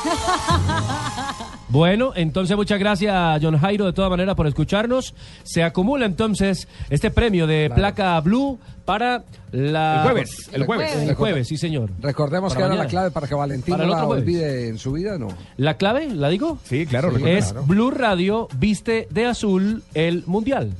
Bueno, 1.69 2.13
entonces 2.15 2.57
muchas 2.57 2.79
gracias, 2.79 3.41
John 3.43 3.59
Jairo, 3.59 3.87
de 3.87 3.93
todas 3.93 4.11
maneras, 4.11 4.35
por 4.37 4.47
escucharnos. 4.47 5.15
Se 5.43 5.63
acumula 5.65 6.07
entonces 6.07 6.69
este 6.91 7.11
premio 7.11 7.47
de 7.47 7.71
placa 7.75 8.21
blue 8.21 8.59
para 8.85 9.25
la... 9.51 9.97
El 9.97 10.03
jueves, 10.03 10.51
el 10.53 10.65
jueves. 10.65 10.95
El 10.97 11.15
jueves, 11.17 11.49
sí, 11.49 11.57
señor. 11.57 11.91
Recordemos 12.01 12.53
Para 12.55 12.57
que 12.57 12.61
era 12.67 12.69
la 12.69 12.75
mañana. 12.83 12.91
clave 12.91 13.11
para 13.11 13.27
que 13.27 13.35
Valentín 13.35 13.73
Para 13.73 13.79
no 13.79 13.85
el 13.85 13.91
la 13.91 13.97
otro 13.97 14.07
jueves. 14.09 14.23
olvide 14.25 14.69
en 14.69 14.79
su 14.79 14.93
vida, 14.93 15.19
¿no? 15.19 15.29
¿La 15.57 15.77
clave? 15.77 16.09
¿La 16.15 16.29
digo? 16.29 16.59
Sí, 16.65 16.87
claro. 16.87 17.11
Sí, 17.17 17.23
es 17.27 17.47
claro. 17.53 17.67
Blue 17.67 17.91
Radio 17.91 18.47
viste 18.59 19.09
de 19.11 19.27
azul 19.27 19.83
el 19.95 20.23
mundial. 20.27 20.73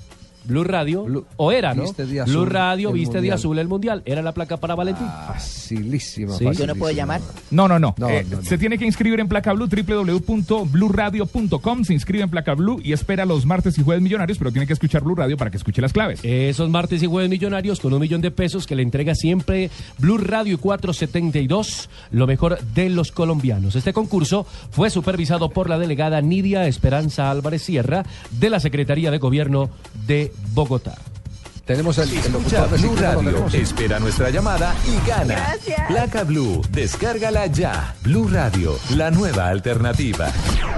Blue 0.47 0.65
Radio, 0.65 1.25
o 1.37 1.53
era, 1.53 1.75
¿no? 1.75 1.83
Viste 1.83 2.07
de 2.07 2.23
Blue 2.25 2.47
Radio 2.47 2.93
viste 2.93 3.21
de 3.21 3.33
azul 3.33 3.59
el 3.59 3.69
mundial. 3.69 4.03
Era 4.05 4.23
la 4.23 4.33
placa 4.33 4.57
para 4.57 4.75
Valentín. 4.75 5.07
Facilísimo, 5.27 6.33
Sí. 6.37 6.45
¿Yo 6.57 6.67
no 6.67 6.75
puedo 6.75 6.93
llamar? 6.95 7.21
No, 7.51 7.69
no, 7.69 7.79
no. 7.79 7.95
No, 7.99 8.09
Eh, 8.09 8.25
no, 8.31 8.37
no. 8.39 8.43
Se 8.43 8.57
tiene 8.59 8.79
que 8.79 8.87
inscribir 8.87 9.21
en 9.21 9.29
Placa 9.29 9.53
Blue, 9.53 9.69
www.bluradio.com. 9.69 11.85
Se 11.85 11.93
inscribe 11.95 12.25
en 12.25 12.31
Placa 12.31 12.55
Blue 12.55 12.81
y 12.83 12.93
espera 12.93 13.25
los 13.25 13.47
martes 13.47 13.79
y 13.79 13.83
jueves 13.83 14.03
millonarios, 14.03 14.39
pero 14.39 14.53
tiene 14.53 14.67
que 14.67 14.73
escuchar 14.73 15.03
Blue 15.03 15.15
Radio 15.15 15.37
para 15.37 15.51
que 15.51 15.57
escuche 15.57 15.81
las 15.83 15.93
claves. 15.93 16.21
Esos 16.23 16.71
martes 16.71 17.03
y 17.03 17.07
jueves 17.07 17.31
millonarios 17.31 17.81
con 17.81 17.93
un 17.93 18.01
millón 18.01 18.21
de 18.21 18.31
pesos 18.31 18.67
que 18.67 18.77
le 18.77 18.83
entrega 18.83 19.15
siempre 19.15 19.71
Blue 19.99 20.19
Radio 20.19 20.59
472, 20.59 21.89
lo 22.11 22.27
mejor 22.27 22.59
de 22.75 22.89
los 22.91 23.13
colombianos. 23.13 23.77
Este 23.77 23.93
concurso 23.93 24.47
fue 24.71 24.91
supervisado 24.91 25.51
por 25.51 25.69
la 25.69 25.79
delegada 25.79 26.21
Nidia 26.21 26.67
Esperanza 26.67 27.31
Álvarez 27.31 27.63
Sierra 27.63 28.05
de 28.39 28.51
la 28.51 28.61
Secretaría 28.61 29.11
de 29.11 29.19
Gobierno 29.19 29.71
de 30.07 30.33
Bogotá. 30.53 30.95
Tenemos 31.65 31.99
el 31.99 32.13
Escucha 32.13 32.65
Blue 32.67 32.95
Radio, 32.97 33.47
espera 33.53 33.99
nuestra 33.99 34.31
llamada 34.31 34.73
y 34.87 35.09
gana. 35.09 35.35
Gracias. 35.35 35.81
Placa 35.89 36.23
Blue, 36.23 36.63
descárgala 36.71 37.47
ya. 37.47 37.97
Blue 38.05 38.29
Radio, 38.29 38.79
la 38.95 39.11
nueva 39.11 39.49
alternativa. 39.49 40.31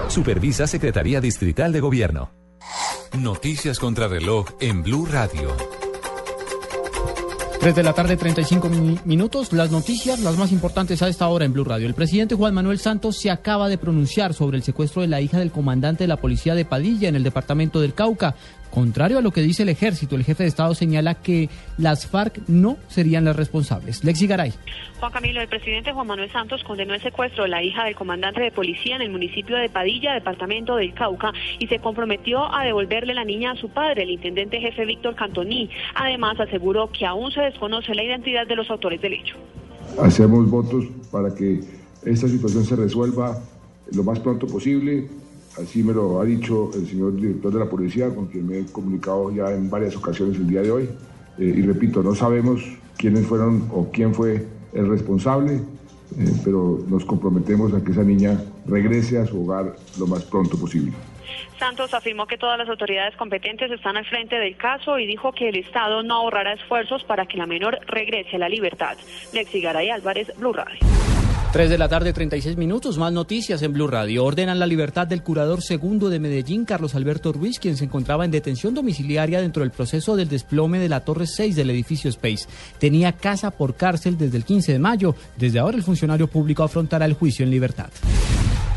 Supervisa 0.09 0.67
Secretaría 0.67 1.21
Distrital 1.21 1.73
de 1.73 1.81
Gobierno. 1.81 2.31
Noticias 3.19 3.79
contra 3.79 4.09
reloj 4.09 4.47
en 4.61 4.83
Blue 4.83 5.05
Radio. 5.05 5.55
3 7.61 7.75
de 7.75 7.83
la 7.83 7.93
tarde, 7.93 8.17
35 8.17 8.69
mi- 8.69 9.01
minutos. 9.05 9.53
Las 9.53 9.73
noticias, 9.73 10.21
las 10.21 10.37
más 10.39 10.53
importantes 10.53 11.03
a 11.03 11.09
esta 11.09 11.27
hora 11.27 11.45
en 11.45 11.53
Blue 11.53 11.65
Radio. 11.65 11.89
El 11.89 11.95
presidente 11.95 12.37
Juan 12.37 12.55
Manuel 12.55 12.79
Santos 12.79 13.17
se 13.19 13.33
acaba 13.33 13.69
de 13.69 13.77
pronunciar 13.79 14.33
sobre 14.33 14.57
el 14.57 14.63
secuestro 14.63 15.03
de 15.03 15.09
la 15.09 15.21
hija 15.21 15.39
del 15.41 15.51
comandante 15.51 16.05
de 16.05 16.09
la 16.09 16.19
policía 16.19 16.55
de 16.55 16.65
Padilla 16.65 17.09
en 17.09 17.17
el 17.17 17.25
departamento 17.25 17.81
del 17.81 17.95
Cauca. 17.95 18.37
Contrario 18.71 19.19
a 19.19 19.21
lo 19.23 19.31
que 19.31 19.41
dice 19.41 19.63
el 19.63 19.69
ejército, 19.69 20.17
el 20.17 20.25
jefe 20.25 20.43
de 20.43 20.49
Estado 20.49 20.75
señala 20.75 21.15
que 21.15 21.49
las 21.79 22.07
FARC 22.07 22.41
no 22.49 22.77
serían 22.89 23.25
las 23.25 23.37
responsables. 23.37 24.05
Lexi 24.05 24.27
Garay. 24.27 24.53
Juan 25.01 25.13
Camilo, 25.13 25.41
el 25.41 25.49
presidente 25.49 25.93
Juan 25.93 26.07
Manuel 26.07 26.31
Santos 26.31 26.63
condenó 26.65 26.95
el 26.95 27.01
secuestro 27.01 27.45
de 27.45 27.51
la 27.51 27.63
hija 27.63 27.85
del 27.85 27.95
comandante 27.95 28.41
de 28.41 28.51
policía 28.51 28.97
en 28.97 29.03
el 29.03 29.11
municipio 29.11 29.57
de 29.57 29.69
Padilla, 29.69 30.13
departamento 30.13 30.77
del 30.77 30.93
Cauca, 30.95 31.33
y 31.59 31.67
se 31.67 31.79
comprometió 31.79 32.53
a 32.55 32.65
devolverle 32.65 33.15
la 33.15 33.25
niña 33.25 33.53
a 33.53 33.57
su 33.57 33.69
padre, 33.69 34.03
el 34.03 34.11
intendente 34.11 34.61
jefe 34.61 34.85
Víctor 34.85 35.15
Cantoní. 35.15 35.71
Además, 35.95 36.39
aseguró 36.41 36.91
que 36.91 37.07
aún 37.07 37.31
se 37.33 37.41
desconoce 37.41 37.95
la 37.95 38.05
identidad 38.05 38.47
de 38.47 38.57
los 38.57 38.71
autores 38.71 39.01
del 39.01 39.15
hecho. 39.15 39.37
Hacemos 40.03 40.51
votos 40.51 40.85
para 41.11 41.35
que 41.35 41.61
esta 42.05 42.29
situación 42.29 42.65
se 42.65 42.77
resuelva 42.77 43.39
lo 43.93 44.03
más 44.03 44.19
pronto 44.21 44.47
posible. 44.47 45.09
Así 45.63 45.83
me 45.83 45.93
lo 45.93 46.21
ha 46.21 46.25
dicho 46.25 46.71
el 46.75 46.87
señor 46.87 47.17
director 47.17 47.53
de 47.53 47.59
la 47.59 47.69
policía, 47.69 48.15
con 48.15 48.27
quien 48.27 48.47
me 48.47 48.59
he 48.59 48.67
comunicado 48.67 49.31
ya 49.35 49.51
en 49.53 49.69
varias 49.69 49.97
ocasiones 49.97 50.37
el 50.37 50.47
día 50.47 50.63
de 50.63 50.71
hoy. 50.71 50.89
Eh, 51.39 51.55
y 51.57 51.63
repito, 51.63 52.03
no 52.03 52.15
sabemos 52.15 52.63
quiénes 52.97 53.27
fueron 53.27 53.69
o 53.73 53.91
quién 53.91 54.15
fue 54.15 54.47
el 54.73 54.89
responsable, 54.89 55.55
eh, 55.55 56.33
pero 56.45 56.85
nos 56.89 57.05
comprometemos 57.05 57.73
a 57.75 57.83
que 57.83 57.93
esa 57.93 58.03
niña 58.03 58.41
regrese 58.67 59.19
a 59.19 59.27
su 59.27 59.45
hogar 59.45 59.75
lo 59.99 60.07
más 60.07 60.25
pronto 60.25 60.59
posible. 60.59 60.93
Santos 61.59 61.93
afirmó 61.93 62.27
que 62.27 62.39
todas 62.39 62.57
las 62.57 62.69
autoridades 62.69 63.17
competentes 63.17 63.71
están 63.71 63.97
al 63.97 64.07
frente 64.07 64.37
del 64.37 64.57
caso 64.57 64.99
y 64.99 65.07
dijo 65.07 65.33
que 65.33 65.49
el 65.49 65.57
Estado 65.57 66.03
no 66.03 66.15
ahorrará 66.15 66.53
esfuerzos 66.53 67.03
para 67.05 67.27
que 67.27 67.37
la 67.37 67.47
menor 67.47 67.79
regrese 67.87 68.37
a 68.37 68.39
la 68.39 68.49
libertad. 68.49 68.97
Lexi 69.33 69.61
Garay 69.61 69.91
Álvarez, 69.91 70.33
Blue 70.39 70.53
Radio. 70.53 70.79
3 71.51 71.71
de 71.71 71.79
la 71.79 71.89
tarde, 71.89 72.13
36 72.13 72.59
minutos. 72.59 72.99
Más 72.99 73.11
noticias 73.11 73.63
en 73.63 73.73
Blue 73.73 73.87
Radio. 73.87 74.23
Ordenan 74.23 74.59
la 74.59 74.67
libertad 74.67 75.07
del 75.07 75.23
curador 75.23 75.63
segundo 75.63 76.11
de 76.11 76.21
Medellín, 76.21 76.67
Carlos 76.67 76.95
Alberto 76.95 77.33
Ruiz, 77.33 77.59
quien 77.59 77.79
se 77.79 77.85
encontraba 77.85 78.27
en 78.27 78.31
detención 78.31 78.75
domiciliaria 78.75 79.41
dentro 79.41 79.63
del 79.63 79.71
proceso 79.71 80.15
del 80.15 80.29
desplome 80.29 80.79
de 80.79 80.91
la 80.91 81.01
Torre 81.01 81.27
6 81.27 81.57
del 81.57 81.71
edificio 81.71 82.11
Space. 82.11 82.47
Tenía 82.79 83.13
casa 83.13 83.51
por 83.51 83.77
cárcel 83.77 84.19
desde 84.19 84.37
el 84.37 84.45
15 84.45 84.73
de 84.73 84.79
mayo. 84.79 85.15
Desde 85.39 85.59
ahora, 85.59 85.79
el 85.79 85.83
funcionario 85.83 86.29
público 86.29 86.65
afrontará 86.65 87.07
el 87.07 87.15
juicio 87.15 87.47
en 87.47 87.51
libertad. 87.51 87.89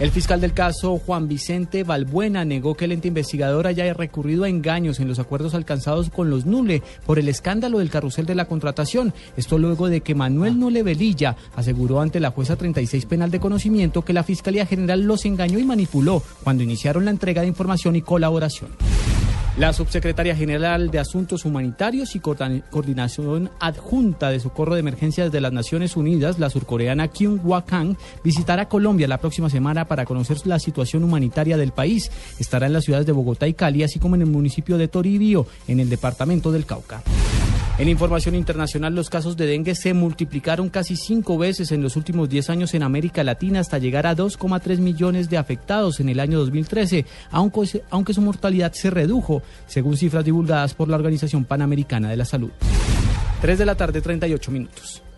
El 0.01 0.09
fiscal 0.09 0.41
del 0.41 0.53
caso, 0.53 0.97
Juan 0.97 1.27
Vicente 1.27 1.83
Balbuena, 1.83 2.43
negó 2.43 2.73
que 2.73 2.85
el 2.85 2.91
ente 2.91 3.09
investigador 3.09 3.67
haya 3.67 3.93
recurrido 3.93 4.45
a 4.45 4.49
engaños 4.49 4.99
en 4.99 5.07
los 5.07 5.19
acuerdos 5.19 5.53
alcanzados 5.53 6.09
con 6.09 6.31
los 6.31 6.47
Nule 6.47 6.81
por 7.05 7.19
el 7.19 7.29
escándalo 7.29 7.77
del 7.77 7.91
carrusel 7.91 8.25
de 8.25 8.33
la 8.33 8.45
contratación. 8.45 9.13
Esto 9.37 9.59
luego 9.59 9.89
de 9.89 10.01
que 10.01 10.15
Manuel 10.15 10.57
Nule 10.59 10.81
Velilla 10.81 11.37
aseguró 11.55 12.01
ante 12.01 12.19
la 12.19 12.31
jueza 12.31 12.55
36 12.61 13.07
penal 13.07 13.31
de 13.31 13.39
conocimiento 13.39 14.03
que 14.03 14.13
la 14.13 14.21
Fiscalía 14.23 14.67
General 14.67 15.01
los 15.01 15.25
engañó 15.25 15.57
y 15.57 15.63
manipuló 15.63 16.21
cuando 16.43 16.61
iniciaron 16.61 17.05
la 17.05 17.11
entrega 17.11 17.41
de 17.41 17.47
información 17.47 17.95
y 17.95 18.03
colaboración. 18.03 18.69
La 19.57 19.73
subsecretaria 19.73 20.35
general 20.35 20.91
de 20.91 20.99
Asuntos 20.99 21.43
Humanitarios 21.43 22.15
y 22.15 22.19
Coordinación 22.19 23.49
Adjunta 23.59 24.29
de 24.29 24.39
Socorro 24.39 24.75
de 24.75 24.79
Emergencias 24.79 25.31
de 25.31 25.41
las 25.41 25.51
Naciones 25.51 25.97
Unidas, 25.97 26.39
la 26.39 26.49
surcoreana 26.49 27.09
Kim 27.09 27.39
Wa-kang, 27.43 27.97
visitará 28.23 28.69
Colombia 28.69 29.07
la 29.07 29.17
próxima 29.17 29.49
semana 29.49 29.85
para 29.85 30.05
conocer 30.05 30.37
la 30.45 30.59
situación 30.59 31.03
humanitaria 31.03 31.57
del 31.57 31.71
país. 31.71 32.11
Estará 32.39 32.67
en 32.67 32.73
las 32.73 32.85
ciudades 32.85 33.07
de 33.07 33.11
Bogotá 33.11 33.47
y 33.47 33.53
Cali, 33.53 33.83
así 33.83 33.99
como 33.99 34.15
en 34.15 34.21
el 34.21 34.29
municipio 34.29 34.77
de 34.77 34.87
Toribío, 34.87 35.47
en 35.67 35.79
el 35.79 35.89
departamento 35.89 36.51
del 36.51 36.65
Cauca. 36.65 37.03
En 37.81 37.89
información 37.89 38.35
internacional, 38.35 38.93
los 38.93 39.09
casos 39.09 39.35
de 39.35 39.47
dengue 39.47 39.73
se 39.73 39.95
multiplicaron 39.95 40.69
casi 40.69 40.95
cinco 40.95 41.39
veces 41.39 41.71
en 41.71 41.81
los 41.81 41.95
últimos 41.95 42.29
10 42.29 42.51
años 42.51 42.75
en 42.75 42.83
América 42.83 43.23
Latina 43.23 43.59
hasta 43.59 43.79
llegar 43.79 44.05
a 44.05 44.15
2,3 44.15 44.77
millones 44.77 45.31
de 45.31 45.39
afectados 45.39 45.99
en 45.99 46.09
el 46.09 46.19
año 46.19 46.37
2013, 46.37 47.07
aunque, 47.31 47.81
aunque 47.89 48.13
su 48.13 48.21
mortalidad 48.21 48.71
se 48.73 48.91
redujo, 48.91 49.41
según 49.65 49.97
cifras 49.97 50.23
divulgadas 50.23 50.75
por 50.75 50.89
la 50.89 50.95
Organización 50.95 51.43
Panamericana 51.43 52.11
de 52.11 52.17
la 52.17 52.25
Salud. 52.25 52.51
3 53.41 53.57
de 53.57 53.65
la 53.65 53.73
tarde, 53.73 53.99
38 53.99 54.51
minutos. 54.51 55.01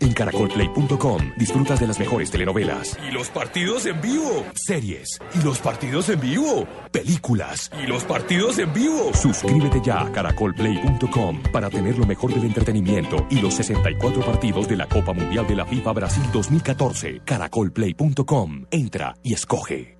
En 0.00 0.12
caracolplay.com 0.12 1.32
disfrutas 1.36 1.80
de 1.80 1.86
las 1.86 1.98
mejores 1.98 2.30
telenovelas, 2.30 2.98
Y 3.06 3.10
los 3.12 3.28
partidos 3.28 3.86
en 3.86 4.00
vivo. 4.00 4.44
series 4.54 5.18
y 5.38 5.42
los 5.44 5.58
partidos 5.58 6.08
en 6.08 6.20
vivo, 6.20 6.66
películas. 6.90 7.70
Y 7.82 7.86
los 7.86 8.04
partidos 8.04 8.58
en 8.58 8.72
vivo. 8.72 9.12
Suscríbete 9.14 9.80
ya 9.84 10.00
a 10.02 10.12
caracolplay.com 10.12 11.42
para 11.52 11.68
tener 11.70 11.98
lo 11.98 12.06
mejor 12.06 12.32
del 12.34 12.44
entretenimiento 12.44 13.26
y 13.30 13.40
los 13.40 13.54
64 13.54 14.22
partidos 14.24 14.68
de 14.68 14.76
la 14.76 14.86
Copa 14.86 15.12
Mundial 15.12 15.46
de 15.46 15.56
la 15.56 15.66
FIFA 15.66 15.92
Brasil 15.92 16.24
2014. 16.32 17.20
Caracolplay.com. 17.24 18.66
Entra 18.70 19.14
y 19.22 19.34
escoge. 19.34 19.99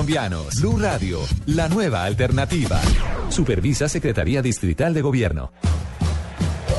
Blue 0.59 0.79
Radio, 0.79 1.19
la 1.45 1.69
nueva 1.69 2.03
alternativa. 2.05 2.81
Supervisa 3.29 3.87
Secretaría 3.87 4.41
Distrital 4.41 4.95
de 4.95 5.01
Gobierno. 5.03 5.51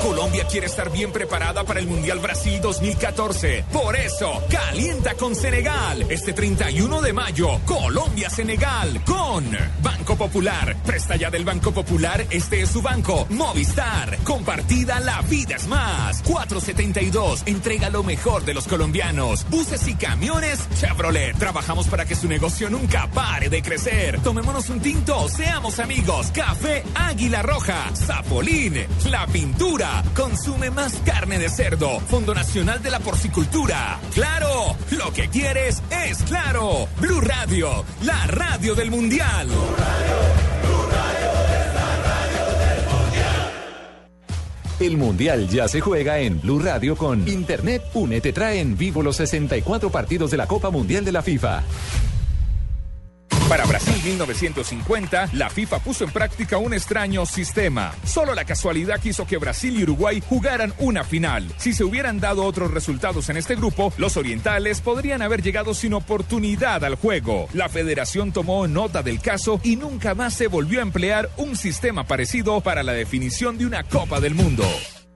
Colombia 0.03 0.45
quiere 0.49 0.67
estar 0.67 0.91
bien 0.91 1.13
preparada 1.13 1.63
para 1.63 1.79
el 1.79 1.87
Mundial 1.87 2.19
Brasil 2.19 2.61
2014. 2.61 3.65
Por 3.73 3.95
eso, 3.95 4.43
calienta 4.51 5.15
con 5.15 5.37
Senegal. 5.37 6.05
Este 6.11 6.33
31 6.33 7.01
de 7.01 7.13
mayo, 7.13 7.61
Colombia-Senegal 7.65 9.05
con 9.05 9.45
Banco 9.81 10.17
Popular. 10.17 10.77
Presta 10.85 11.15
ya 11.15 11.31
del 11.31 11.45
Banco 11.45 11.71
Popular, 11.71 12.27
este 12.31 12.63
es 12.63 12.71
su 12.71 12.83
banco. 12.83 13.27
Movistar. 13.31 14.19
Compartida, 14.25 14.99
la 14.99 15.23
vida 15.23 15.55
es 15.55 15.69
más. 15.69 16.21
472. 16.23 17.45
Entrega 17.47 17.89
lo 17.89 18.03
mejor 18.03 18.45
de 18.45 18.55
los 18.55 18.67
colombianos. 18.67 19.47
Buses 19.51 19.87
y 19.87 19.95
camiones 19.95 20.69
Chevrolet. 20.81 21.39
Trabajamos 21.39 21.87
para 21.87 22.05
que 22.07 22.17
su 22.17 22.27
negocio 22.27 22.69
nunca 22.69 23.09
pare 23.09 23.49
de 23.49 23.63
crecer. 23.63 24.21
Tomémonos 24.21 24.69
un 24.69 24.81
tinto, 24.81 25.29
seamos 25.29 25.79
amigos. 25.79 26.33
Café 26.33 26.83
Águila 26.97 27.43
Roja. 27.43 27.91
Zapolín. 27.95 28.75
La 29.09 29.27
pintura. 29.29 29.92
Consume 30.15 30.71
más 30.71 30.95
carne 31.05 31.39
de 31.39 31.49
cerdo. 31.49 32.01
Fondo 32.01 32.35
Nacional 32.35 32.83
de 32.83 32.91
la 32.91 33.01
Porcicultura. 33.01 33.99
Claro, 34.15 34.77
lo 34.91 35.13
que 35.13 35.29
quieres 35.29 35.83
es 35.91 36.23
claro. 36.25 36.89
Blue 37.01 37.21
Radio, 37.21 37.85
la 38.03 38.27
radio 38.27 38.75
del 38.75 38.91
Mundial. 38.91 39.49
El 44.83 44.97
Mundial 44.97 45.49
ya 45.49 45.69
se 45.69 45.81
juega 45.81 46.19
en 46.19 46.41
Blue 46.41 46.59
Radio 46.59 46.97
con 46.97 47.29
Internet 47.29 47.85
Une 47.95 48.21
te 48.21 48.33
trae 48.33 48.59
en 48.59 48.77
vivo 48.77 49.03
los 49.03 49.15
64 49.15 49.91
partidos 49.91 50.33
de 50.33 50.37
la 50.37 50.49
Copa 50.49 50.71
Mundial 50.71 51.05
de 51.05 51.13
la 51.13 51.23
FIFA. 51.23 51.63
Para 53.53 53.67
Brasil 53.67 54.01
1950, 54.03 55.29
la 55.35 55.51
FIFA 55.51 55.81
puso 55.81 56.05
en 56.05 56.11
práctica 56.11 56.57
un 56.57 56.73
extraño 56.73 57.27
sistema. 57.27 57.93
Solo 58.03 58.35
la 58.35 58.47
casualidad 58.47 58.99
quiso 58.99 59.27
que 59.27 59.37
Brasil 59.37 59.79
y 59.79 59.83
Uruguay 59.83 60.23
jugaran 60.27 60.73
una 60.79 61.05
final. 61.05 61.53
Si 61.59 61.75
se 61.75 61.85
hubieran 61.85 62.19
dado 62.19 62.45
otros 62.45 62.71
resultados 62.71 63.29
en 63.29 63.37
este 63.37 63.55
grupo, 63.55 63.93
los 63.99 64.17
orientales 64.17 64.81
podrían 64.81 65.21
haber 65.21 65.43
llegado 65.43 65.75
sin 65.75 65.93
oportunidad 65.93 66.83
al 66.83 66.95
juego. 66.95 67.47
La 67.53 67.69
federación 67.69 68.33
tomó 68.33 68.67
nota 68.69 69.03
del 69.03 69.21
caso 69.21 69.61
y 69.63 69.77
nunca 69.77 70.15
más 70.15 70.33
se 70.33 70.47
volvió 70.47 70.79
a 70.79 70.85
emplear 70.85 71.29
un 71.37 71.55
sistema 71.55 72.05
parecido 72.07 72.63
para 72.63 72.83
la 72.83 72.95
definición 72.95 73.59
de 73.59 73.67
una 73.67 73.83
Copa 73.85 74.19
del 74.21 74.35
Mundo. 74.35 74.65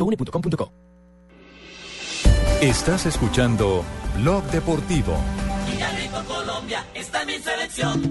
www.une.com.co. 0.00 0.72
Estás 2.60 3.06
escuchando 3.06 3.84
Blog 4.16 4.44
Deportivo. 4.50 5.16
Colombia 6.26 6.84
está 6.94 7.22
en 7.22 7.26
mi 7.26 7.38
selección. 7.38 8.02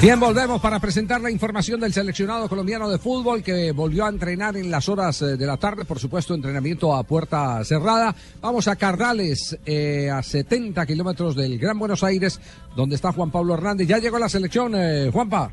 Bien, 0.00 0.20
volvemos 0.20 0.60
para 0.60 0.78
presentar 0.78 1.22
la 1.22 1.30
información 1.30 1.80
del 1.80 1.92
seleccionado 1.92 2.48
colombiano 2.48 2.88
de 2.88 2.98
fútbol 2.98 3.42
que 3.42 3.72
volvió 3.72 4.04
a 4.04 4.10
entrenar 4.10 4.56
en 4.56 4.70
las 4.70 4.88
horas 4.90 5.22
eh, 5.22 5.36
de 5.38 5.46
la 5.46 5.56
tarde, 5.56 5.86
por 5.86 5.98
supuesto, 5.98 6.34
entrenamiento 6.34 6.94
a 6.94 7.02
puerta 7.02 7.64
cerrada. 7.64 8.14
Vamos 8.42 8.68
a 8.68 8.76
Cardales, 8.76 9.58
eh, 9.64 10.10
a 10.10 10.22
70 10.22 10.84
kilómetros 10.84 11.34
del 11.34 11.58
Gran 11.58 11.78
Buenos 11.78 12.04
Aires, 12.04 12.38
donde 12.76 12.96
está 12.96 13.12
Juan 13.12 13.30
Pablo 13.30 13.54
Hernández. 13.54 13.88
Ya 13.88 13.98
llegó 13.98 14.18
la 14.18 14.28
selección, 14.28 14.74
eh, 14.76 15.10
Juanpa. 15.10 15.52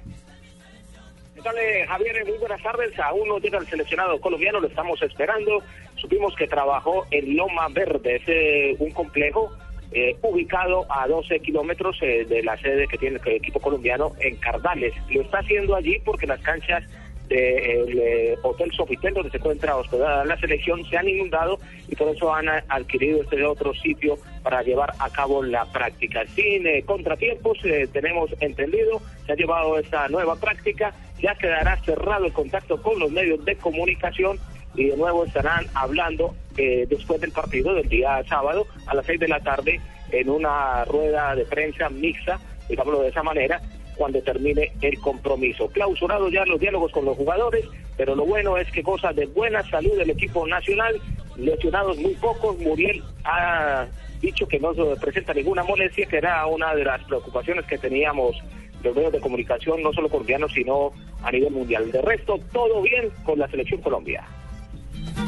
¿Qué 1.43 1.49
tal, 1.49 1.87
Javier? 1.89 2.25
Muy 2.25 2.37
buenas 2.37 2.63
tardes. 2.63 2.97
Aún 2.99 3.27
no 3.27 3.37
llega 3.37 3.59
el 3.59 3.67
seleccionado 3.67 4.21
colombiano, 4.21 4.61
lo 4.61 4.67
estamos 4.67 5.01
esperando. 5.01 5.61
Supimos 5.97 6.33
que 6.37 6.47
trabajó 6.47 7.05
en 7.11 7.35
Loma 7.35 7.67
Verde, 7.67 8.21
es 8.25 8.79
un 8.79 8.91
complejo 8.91 9.51
eh, 9.91 10.15
ubicado 10.21 10.85
a 10.89 11.05
12 11.05 11.41
kilómetros 11.41 11.97
eh, 12.01 12.23
de 12.23 12.43
la 12.43 12.57
sede 12.59 12.87
que 12.87 12.97
tiene 12.97 13.19
el 13.25 13.33
equipo 13.33 13.59
colombiano 13.59 14.13
en 14.21 14.37
Cardales. 14.37 14.93
Lo 15.09 15.21
está 15.21 15.39
haciendo 15.39 15.75
allí 15.75 15.99
porque 16.05 16.27
las 16.27 16.39
canchas 16.39 16.85
del 17.28 17.99
eh, 17.99 18.38
Hotel 18.41 18.71
Sofitel, 18.71 19.13
donde 19.13 19.32
se 19.32 19.38
encuentra 19.38 19.76
hospedada 19.76 20.26
la 20.26 20.38
selección, 20.38 20.86
se 20.89 20.97
han 20.97 21.07
inundado 21.07 21.59
y 21.88 21.95
por 21.95 22.09
eso 22.09 22.34
han 22.34 22.47
adquirido 22.49 23.21
este 23.21 23.43
otro 23.45 23.74
sitio 23.74 24.17
para 24.43 24.61
llevar 24.61 24.93
a 24.99 25.09
cabo 25.09 25.41
la 25.41 25.65
práctica. 25.65 26.26
Sin 26.36 26.67
eh, 26.67 26.84
contratiempos, 26.84 27.57
eh, 27.63 27.88
tenemos 27.91 28.32
entendido, 28.39 29.01
se 29.26 29.32
ha 29.32 29.36
llevado 29.36 29.80
esta 29.80 30.07
nueva 30.09 30.36
práctica, 30.36 30.93
ya 31.19 31.36
quedará 31.36 31.78
cerrado 31.84 32.26
el 32.26 32.34
contacto 32.34 32.82
con 32.82 32.99
los 32.99 33.11
medios 33.11 33.43
de 33.45 33.55
comunicación 33.55 34.38
y 34.76 34.86
de 34.86 34.97
nuevo 34.97 35.26
estarán 35.26 35.65
hablando 35.74 36.36
eh, 36.57 36.86
después 36.89 37.21
del 37.21 37.32
partido 37.32 37.74
del 37.74 37.88
día 37.88 38.24
sábado 38.28 38.67
a 38.88 38.95
las 38.95 39.05
seis 39.05 39.19
de 39.19 39.28
la 39.28 39.39
tarde 39.39 39.80
en 40.11 40.30
una 40.30 40.86
rueda 40.86 41.36
de 41.36 41.45
prensa 41.45 41.89
mixta, 41.89 42.39
digámoslo 42.69 43.01
de 43.01 43.09
esa 43.09 43.24
manera, 43.24 43.61
cuando 43.95 44.21
termine 44.21 44.71
el 44.81 44.99
compromiso. 44.99 45.67
Clausurado 45.69 46.29
ya 46.29 46.45
los 46.45 46.59
diálogos 46.59 46.91
con 46.91 47.05
los 47.05 47.17
jugadores, 47.17 47.65
pero 47.97 48.15
lo 48.15 48.25
bueno 48.25 48.57
es 48.57 48.69
que 48.71 48.81
goza 48.81 49.13
de 49.13 49.25
buena 49.27 49.63
salud 49.69 49.97
del 49.97 50.09
equipo 50.09 50.47
nacional, 50.47 50.99
lesionados 51.37 51.97
muy 51.97 52.13
pocos, 52.15 52.57
Muriel 52.59 53.03
ha 53.23 53.87
dicho 54.21 54.47
que 54.47 54.59
no 54.59 54.73
se 54.73 54.83
presenta 54.99 55.33
ninguna 55.33 55.63
molestia, 55.63 56.05
que 56.07 56.17
era 56.17 56.45
una 56.47 56.73
de 56.73 56.85
las 56.85 57.03
preocupaciones 57.03 57.65
que 57.65 57.77
teníamos 57.77 58.35
los 58.83 58.95
medios 58.95 59.13
de 59.13 59.19
comunicación, 59.19 59.81
no 59.81 59.93
solo 59.93 60.09
colombianos, 60.09 60.51
sino 60.53 60.91
a 61.23 61.31
nivel 61.31 61.51
mundial. 61.51 61.91
De 61.91 62.01
resto, 62.01 62.39
todo 62.51 62.81
bien 62.81 63.09
con 63.23 63.39
la 63.39 63.47
selección 63.47 63.81
Colombia. 63.81 64.23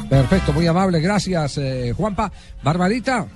Perfecto, 0.08 0.52
muy 0.52 0.66
amable, 0.66 1.00
gracias, 1.00 1.58
eh, 1.58 1.92
Juanpa. 1.96 2.30
Barbarita. 2.62 3.26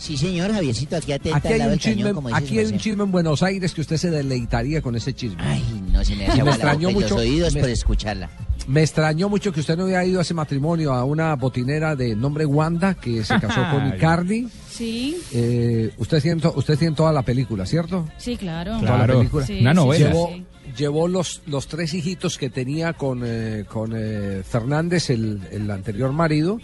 Sí, 0.00 0.16
señor, 0.16 0.50
Javiercito, 0.50 0.96
aquí 0.96 1.12
atenta 1.12 1.36
Aquí 1.36 1.48
al 1.48 1.52
hay, 1.52 1.58
lado 1.58 1.70
un 1.72 1.76
del 1.76 1.82
cañón, 1.82 1.96
chisme, 1.98 2.14
como 2.14 2.34
aquí 2.34 2.58
hay 2.58 2.66
un 2.66 2.78
chisme 2.78 3.04
en 3.04 3.12
Buenos 3.12 3.42
Aires 3.42 3.74
que 3.74 3.82
usted 3.82 3.98
se 3.98 4.10
deleitaría 4.10 4.80
con 4.80 4.96
ese 4.96 5.12
chisme. 5.12 5.36
Ay, 5.42 5.62
no 5.92 6.02
se 6.02 6.16
me 6.16 6.26
hace 6.26 6.38
y 6.40 6.92
los 7.00 7.12
oídos 7.12 7.54
me- 7.54 7.60
por 7.60 7.68
escucharla. 7.68 8.30
Me 8.66 8.82
extrañó 8.82 9.28
mucho 9.28 9.52
que 9.52 9.60
usted 9.60 9.76
no 9.76 9.84
hubiera 9.84 10.04
ido 10.04 10.18
a 10.20 10.22
ese 10.22 10.32
matrimonio 10.32 10.92
a 10.94 11.04
una 11.04 11.34
botinera 11.36 11.96
de 11.96 12.14
nombre 12.16 12.46
Wanda 12.46 12.94
que 12.94 13.22
se 13.24 13.38
casó 13.40 13.60
con. 13.70 13.88
Icardi. 13.94 14.48
Sí, 14.70 15.18
Eh, 15.32 15.92
usted 15.98 16.22
tiene 16.22 16.40
usted 16.54 16.78
tiene 16.78 16.94
toda 16.96 17.12
la 17.12 17.22
película, 17.22 17.66
¿cierto? 17.66 18.08
sí, 18.16 18.36
claro. 18.36 18.78
Toda 18.80 19.06
la 19.06 19.06
película. 19.06 19.44
Sí, 19.46 19.58
sí, 19.58 19.62
Llevó, 19.98 20.28
sí. 20.32 20.44
llevó 20.78 21.08
los, 21.08 21.42
los 21.46 21.66
tres 21.66 21.92
hijitos 21.92 22.38
que 22.38 22.48
tenía 22.48 22.94
con, 22.94 23.22
eh, 23.24 23.64
con 23.68 23.92
eh, 23.94 24.42
Fernández, 24.48 25.10
el, 25.10 25.40
el 25.50 25.70
anterior 25.70 26.12
marido, 26.12 26.58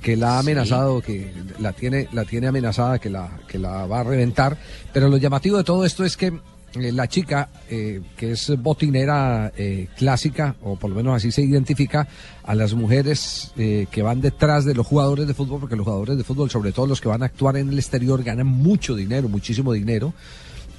que 0.00 0.16
la 0.16 0.36
ha 0.36 0.38
amenazado, 0.40 1.00
que 1.00 1.32
la 1.58 1.72
tiene, 1.72 2.08
la 2.12 2.24
tiene 2.24 2.46
amenazada, 2.46 2.98
que 2.98 3.10
la, 3.10 3.38
que 3.46 3.58
la 3.58 3.86
va 3.86 4.00
a 4.00 4.04
reventar. 4.04 4.56
Pero 4.92 5.08
lo 5.08 5.16
llamativo 5.16 5.58
de 5.58 5.64
todo 5.64 5.84
esto 5.84 6.04
es 6.04 6.16
que 6.16 6.32
eh, 6.74 6.92
la 6.92 7.08
chica, 7.08 7.48
eh, 7.68 8.00
que 8.16 8.32
es 8.32 8.52
botinera 8.58 9.52
eh, 9.56 9.88
clásica, 9.96 10.54
o 10.62 10.76
por 10.76 10.90
lo 10.90 10.96
menos 10.96 11.16
así 11.16 11.32
se 11.32 11.42
identifica, 11.42 12.06
a 12.44 12.54
las 12.54 12.74
mujeres 12.74 13.52
eh, 13.56 13.86
que 13.90 14.02
van 14.02 14.20
detrás 14.20 14.64
de 14.64 14.74
los 14.74 14.86
jugadores 14.86 15.26
de 15.26 15.34
fútbol, 15.34 15.60
porque 15.60 15.76
los 15.76 15.84
jugadores 15.84 16.16
de 16.16 16.24
fútbol, 16.24 16.48
sobre 16.48 16.72
todo 16.72 16.86
los 16.86 17.00
que 17.00 17.08
van 17.08 17.22
a 17.22 17.26
actuar 17.26 17.56
en 17.56 17.70
el 17.70 17.78
exterior, 17.78 18.22
ganan 18.22 18.46
mucho 18.46 18.94
dinero, 18.94 19.28
muchísimo 19.28 19.72
dinero 19.72 20.14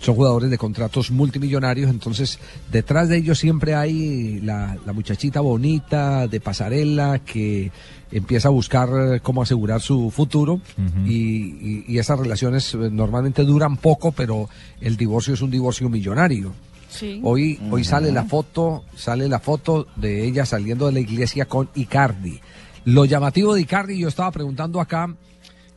son 0.02 0.16
jugadores 0.16 0.50
de 0.50 0.58
contratos 0.58 1.12
multimillonarios, 1.12 1.90
entonces 1.90 2.40
detrás 2.72 3.08
de 3.08 3.18
ellos 3.18 3.38
siempre 3.40 3.76
hay 3.76 4.42
la, 4.42 4.76
la 4.86 4.94
muchachita 4.94 5.40
bonita 5.42 6.28
de 6.28 6.40
pasarela 6.42 7.20
que 7.20 7.72
empieza 8.12 8.48
a 8.48 8.52
buscar 8.52 8.90
eh, 8.90 9.20
cómo 9.22 9.44
asegurar 9.44 9.80
su 9.80 10.10
futuro 10.12 10.60
y, 11.06 11.14
y- 11.14 11.86
y 11.88 11.98
esas 12.00 12.20
relaciones 12.20 12.74
eh, 12.74 12.90
normalmente 12.92 13.44
duran 13.44 13.78
poco, 13.78 14.12
pero 14.12 14.50
el 14.82 14.98
divorcio 14.98 15.34
es 15.36 15.42
un 15.42 15.52
divorcio 15.52 15.88
millonario. 15.88 16.52
Sí. 16.90 17.22
Hoy, 17.24 17.58
hoy 17.72 17.84
sale 17.86 18.12
la 18.12 18.26
foto, 18.26 18.84
sale 18.98 19.30
la 19.30 19.40
foto 19.40 19.88
de 19.96 20.26
ella 20.26 20.46
saliendo 20.46 20.88
de 20.88 20.92
la 20.94 21.00
iglesia 21.00 21.46
con 21.46 21.70
Icardi. 21.76 22.42
Lo 22.84 23.06
llamativo 23.06 23.54
de 23.54 23.62
Icardi, 23.62 23.98
yo 24.00 24.08
estaba 24.10 24.32
preguntando 24.32 24.82
acá, 24.82 25.16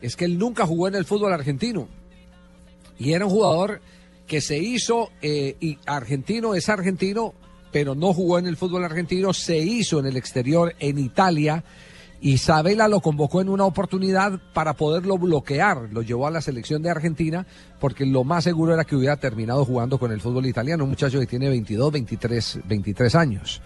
es 0.00 0.16
que 0.16 0.24
él 0.24 0.38
nunca 0.38 0.66
jugó 0.66 0.88
en 0.88 0.94
el 0.96 1.04
fútbol 1.04 1.32
argentino. 1.32 1.86
Y 2.98 3.12
era 3.12 3.26
un 3.26 3.30
jugador 3.30 3.80
que 4.26 4.40
se 4.40 4.58
hizo, 4.58 5.10
eh, 5.22 5.56
y 5.60 5.78
argentino 5.86 6.54
es 6.54 6.68
argentino, 6.68 7.34
pero 7.72 7.94
no 7.94 8.12
jugó 8.12 8.38
en 8.38 8.46
el 8.46 8.56
fútbol 8.56 8.84
argentino, 8.84 9.32
se 9.32 9.58
hizo 9.58 9.98
en 9.98 10.06
el 10.06 10.16
exterior, 10.16 10.74
en 10.78 10.98
Italia. 10.98 11.64
Isabela 12.20 12.88
lo 12.88 13.00
convocó 13.00 13.42
en 13.42 13.50
una 13.50 13.64
oportunidad 13.64 14.40
para 14.54 14.74
poderlo 14.74 15.18
bloquear, 15.18 15.88
lo 15.92 16.00
llevó 16.00 16.26
a 16.26 16.30
la 16.30 16.40
selección 16.40 16.82
de 16.82 16.90
Argentina, 16.90 17.46
porque 17.80 18.06
lo 18.06 18.24
más 18.24 18.44
seguro 18.44 18.72
era 18.72 18.84
que 18.84 18.96
hubiera 18.96 19.16
terminado 19.16 19.64
jugando 19.64 19.98
con 19.98 20.10
el 20.10 20.20
fútbol 20.20 20.46
italiano, 20.46 20.84
un 20.84 20.90
muchacho 20.90 21.20
que 21.20 21.26
tiene 21.26 21.48
22, 21.50 21.92
23, 21.92 22.60
23 22.64 23.14
años. 23.14 23.60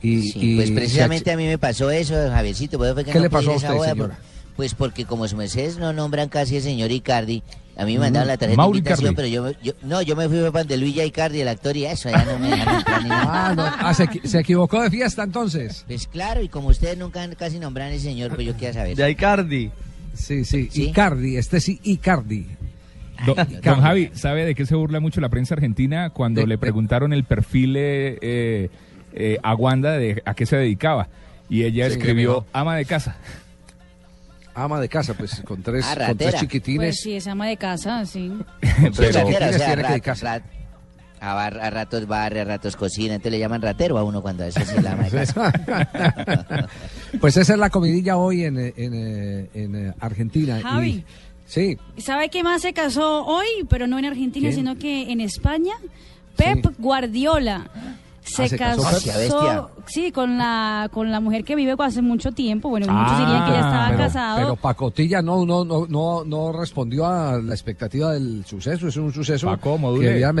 Y, 0.00 0.22
Sí, 0.22 0.32
y 0.36 0.56
pues 0.56 0.70
precisamente 0.70 1.32
a 1.32 1.36
mí 1.36 1.46
me 1.46 1.58
pasó 1.58 1.90
eso, 1.90 2.14
Javiercito. 2.14 2.76
¿por 2.76 2.92
fue 2.92 3.04
que 3.04 3.12
¿Qué 3.12 3.18
no 3.18 3.24
le 3.24 3.30
pasó 3.30 3.52
a 3.52 3.56
usted? 3.56 4.10
Pues 4.56 4.74
porque 4.74 5.06
como 5.06 5.26
su 5.28 5.36
mercedes 5.36 5.78
no 5.78 5.92
nombran 5.92 6.28
casi 6.28 6.56
el 6.56 6.62
señor 6.62 6.90
Icardi, 6.90 7.42
a 7.76 7.84
mí 7.84 7.94
me 7.94 8.00
mandaron 8.00 8.28
la 8.28 8.36
tarjeta 8.36 8.62
de 8.62 8.68
invitación, 8.68 9.14
pero 9.14 9.28
yo, 9.28 9.42
me- 9.44 9.56
yo- 9.62 9.72
no, 9.82 10.02
yo 10.02 10.14
me 10.16 10.28
fui 10.28 10.38
para 10.50 10.64
de 10.64 10.76
Luis 10.76 10.96
Icardi, 10.96 11.40
el 11.40 11.48
actor, 11.48 11.76
y 11.76 11.86
eso, 11.86 12.10
ya 12.10 12.24
no 12.24 12.38
me 12.38 12.50
dejaron 12.50 12.74
entrar 12.76 13.02
ni 13.02 13.08
nada. 13.08 13.26
Ah, 13.48 13.54
no, 13.54 13.62
ah, 13.64 13.94
se, 13.94 14.08
se 14.28 14.38
equivocó 14.40 14.82
de 14.82 14.90
fiesta 14.90 15.22
entonces. 15.22 15.84
Pues 15.86 16.06
claro, 16.06 16.42
y 16.42 16.48
como 16.48 16.68
ustedes 16.68 16.98
nunca 16.98 17.26
casi 17.36 17.58
nombran 17.58 17.92
al 17.92 17.98
señor, 18.00 18.34
pues 18.34 18.46
yo 18.46 18.54
quiero 18.54 18.74
saber. 18.74 18.96
De 18.96 19.10
Icardi. 19.10 19.70
Sí, 20.14 20.44
sí, 20.44 20.68
Icardi, 20.74 21.36
este 21.38 21.60
sí, 21.60 21.80
Icardi. 21.82 22.46
Do- 23.24 23.34
don 23.62 23.80
Javi, 23.80 24.10
¿sabe 24.14 24.44
de 24.44 24.54
qué 24.54 24.66
se 24.66 24.74
burla 24.74 24.98
mucho 25.00 25.20
la 25.20 25.28
prensa 25.28 25.54
argentina 25.54 26.10
cuando 26.10 26.44
le 26.44 26.58
preguntaron 26.58 27.12
el 27.12 27.24
perfil 27.24 27.76
eh, 27.76 28.18
eh, 28.20 28.68
eh, 29.14 29.38
a 29.42 29.54
Wanda 29.54 29.92
de 29.92 30.22
a 30.26 30.34
qué 30.34 30.44
se 30.44 30.56
dedicaba? 30.56 31.08
Y 31.48 31.62
ella 31.64 31.86
Sí, 31.88 31.92
escribió 31.98 32.42
¿qué 32.42 32.46
ama 32.52 32.76
de 32.76 32.84
casa. 32.84 33.16
Ama 34.54 34.80
de 34.80 34.88
casa, 34.88 35.14
pues 35.14 35.40
con 35.46 35.62
tres, 35.62 35.84
Ah, 35.86 35.94
con 35.94 36.16
tres 36.16 36.32
ratera. 36.32 36.38
chiquitines. 36.40 36.78
Pues 36.78 37.00
sí, 37.00 37.14
es 37.14 37.26
ama 37.26 37.46
de 37.46 37.56
casa, 37.56 38.04
sí. 38.04 38.28
con 38.82 38.92
tres 38.92 39.14
ratera, 39.14 39.48
o 39.48 39.52
sea, 39.52 39.58
tiene 39.66 39.74
que 39.76 39.82
rat- 39.82 39.88
dedicarse. 39.90 40.24
rat- 40.26 40.42
a, 41.20 41.34
bar- 41.34 41.60
a 41.60 41.70
ratos 41.70 42.06
barre, 42.08 42.40
a 42.40 42.44
ratos 42.44 42.74
cocina, 42.76 43.14
entonces 43.14 43.32
le 43.32 43.38
llaman 43.38 43.62
ratero 43.62 43.96
a 43.96 44.02
uno 44.02 44.20
cuando 44.22 44.42
eso 44.44 44.58
sí 44.64 44.74
es 44.76 44.82
la 44.82 44.92
ama 44.92 45.04
de 45.04 45.10
casa. 45.26 45.52
Pues 47.20 47.36
esa 47.36 47.52
es 47.52 47.58
la 47.58 47.70
comidilla 47.70 48.16
hoy 48.16 48.44
en, 48.44 48.58
en, 48.58 49.48
en, 49.54 49.94
Argentina. 50.00 50.58
y- 50.58 50.62
Javi. 50.62 51.04
sí, 51.46 51.78
¿Sabe 51.98 52.28
qué 52.28 52.42
más 52.42 52.62
se 52.62 52.72
casó 52.72 53.24
hoy? 53.24 53.46
Pero 53.68 53.86
no 53.86 53.98
en 53.98 54.06
Argentina, 54.06 54.48
¿Quién? 54.48 54.56
sino 54.56 54.76
que 54.78 55.12
en 55.12 55.20
España. 55.20 55.74
Pep 56.36 56.66
Guardiola. 56.78 57.66
Se, 58.24 58.44
Ah, 58.44 58.48
se 58.48 58.56
casó 58.56 59.70
sí, 59.86 60.12
con 60.12 60.38
la 60.38 60.88
con 60.92 61.10
la 61.10 61.20
mujer 61.20 61.44
que 61.44 61.56
vive 61.56 61.74
hace 61.78 62.00
mucho 62.02 62.32
tiempo. 62.32 62.68
Bueno, 62.68 62.86
muchos 62.92 63.18
dirían 63.18 63.44
que 63.44 63.50
ya 63.50 63.56
estaba 63.56 63.84
Ah, 63.86 63.88
pero, 63.90 63.98
casado. 63.98 64.36
Pero 64.38 64.56
Pacotilla 64.56 65.22
no, 65.22 65.44
no, 65.44 65.64
no, 65.64 65.86
no, 65.88 66.24
no 66.24 66.52
respondió 66.52 67.06
a 67.06 67.38
la 67.38 67.52
expectativa 67.54 68.12
del 68.12 68.44
suceso. 68.46 68.88
Es 68.88 68.96
un 68.96 69.12
suceso 69.12 69.46
Paco, 69.48 69.78
que 69.98 70.06
debía 70.06 70.32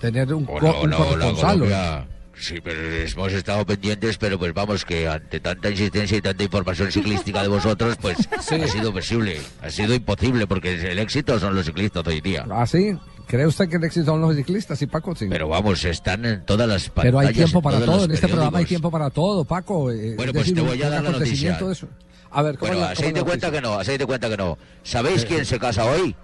tener 0.00 0.32
un, 0.34 0.44
co- 0.44 0.52
Hola, 0.54 0.70
un 0.72 0.76
hola, 0.76 0.96
hola, 0.98 1.08
corresponsal. 1.08 1.52
Colombia. 1.58 2.06
Sí, 2.34 2.54
pero 2.64 2.80
hemos 2.82 3.32
estado 3.34 3.64
pendientes, 3.64 4.18
pero 4.18 4.38
pues 4.38 4.52
vamos, 4.52 4.84
que 4.84 5.06
ante 5.06 5.38
tanta 5.38 5.70
insistencia 5.70 6.16
y 6.18 6.22
tanta 6.22 6.42
información 6.42 6.90
ciclística 6.90 7.40
de 7.42 7.48
vosotros, 7.48 7.96
pues 8.00 8.16
ha 8.36 8.42
sido 8.68 8.92
posible, 8.92 9.38
ha 9.62 9.70
sido 9.70 9.94
imposible, 9.94 10.46
porque 10.46 10.72
el 10.90 10.98
éxito 10.98 11.38
son 11.38 11.54
los 11.54 11.66
ciclistas 11.66 12.04
hoy 12.06 12.20
día. 12.20 12.44
¿Ah, 12.50 12.66
sí? 12.66 12.96
¿Cree 13.32 13.46
usted 13.46 13.66
que 13.66 13.76
el 13.76 13.84
éxito 13.84 14.04
son 14.04 14.20
los 14.20 14.36
ciclistas? 14.36 14.78
Sí, 14.78 14.86
Paco, 14.86 15.16
sí. 15.16 15.26
Pero 15.30 15.48
vamos, 15.48 15.82
están 15.86 16.22
en 16.26 16.44
todas 16.44 16.68
las 16.68 16.90
pantallas. 16.90 17.04
Pero 17.14 17.18
hay 17.20 17.32
tiempo 17.32 17.62
para 17.62 17.80
todo. 17.80 18.04
En 18.04 18.10
este 18.10 18.28
programa 18.28 18.58
hay 18.58 18.66
tiempo 18.66 18.90
para 18.90 19.08
todo, 19.08 19.42
Paco. 19.46 19.90
eh, 19.90 20.16
Bueno, 20.16 20.32
es 20.32 20.34
pues 20.34 20.34
decir, 20.34 20.54
te 20.54 20.60
voy 20.60 20.82
a 20.82 20.90
dar 20.90 21.02
la 21.02 21.12
noticia. 21.12 21.56
de 21.56 21.72
eso. 21.72 21.88
A 22.30 22.42
ver, 22.42 22.58
¿cómo 22.58 22.72
Bueno, 22.72 22.92
es 22.92 22.98
la- 23.00 23.04
cómo 23.06 23.16
la 23.16 23.24
cuenta 23.24 23.50
que 23.50 23.60
no, 23.62 23.72
así 23.78 23.96
te 23.96 24.04
cuenta 24.04 24.28
que 24.28 24.36
no. 24.36 24.58
¿Sabéis 24.82 25.24
quién 25.24 25.46
se 25.46 25.58
casa 25.58 25.86
hoy? 25.86 26.14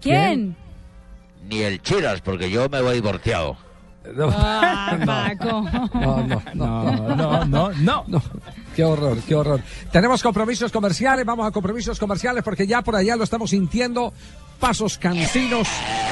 ¿Quién? 0.00 0.54
Ni 1.50 1.62
el 1.62 1.82
Chiras, 1.82 2.20
porque 2.20 2.48
yo 2.48 2.68
me 2.68 2.80
voy 2.80 2.94
divorciado. 2.94 3.56
Ah, 4.18 4.98
Paco. 5.04 5.62
No, 5.94 6.26
no, 6.26 6.42
no, 6.54 7.44
no, 7.44 7.72
no, 7.72 8.04
no, 8.06 8.22
Qué 8.76 8.84
horror, 8.84 9.18
qué 9.26 9.34
horror. 9.34 9.60
Tenemos 9.90 10.22
compromisos 10.22 10.70
comerciales, 10.70 11.24
vamos 11.24 11.44
a 11.46 11.50
compromisos 11.50 11.98
comerciales 11.98 12.42
porque 12.44 12.66
ya 12.68 12.82
por 12.82 12.94
allá 12.96 13.16
lo 13.16 13.24
estamos 13.24 13.50
sintiendo. 13.50 14.12
Pasos 14.62 14.96
cansinos, 14.96 15.66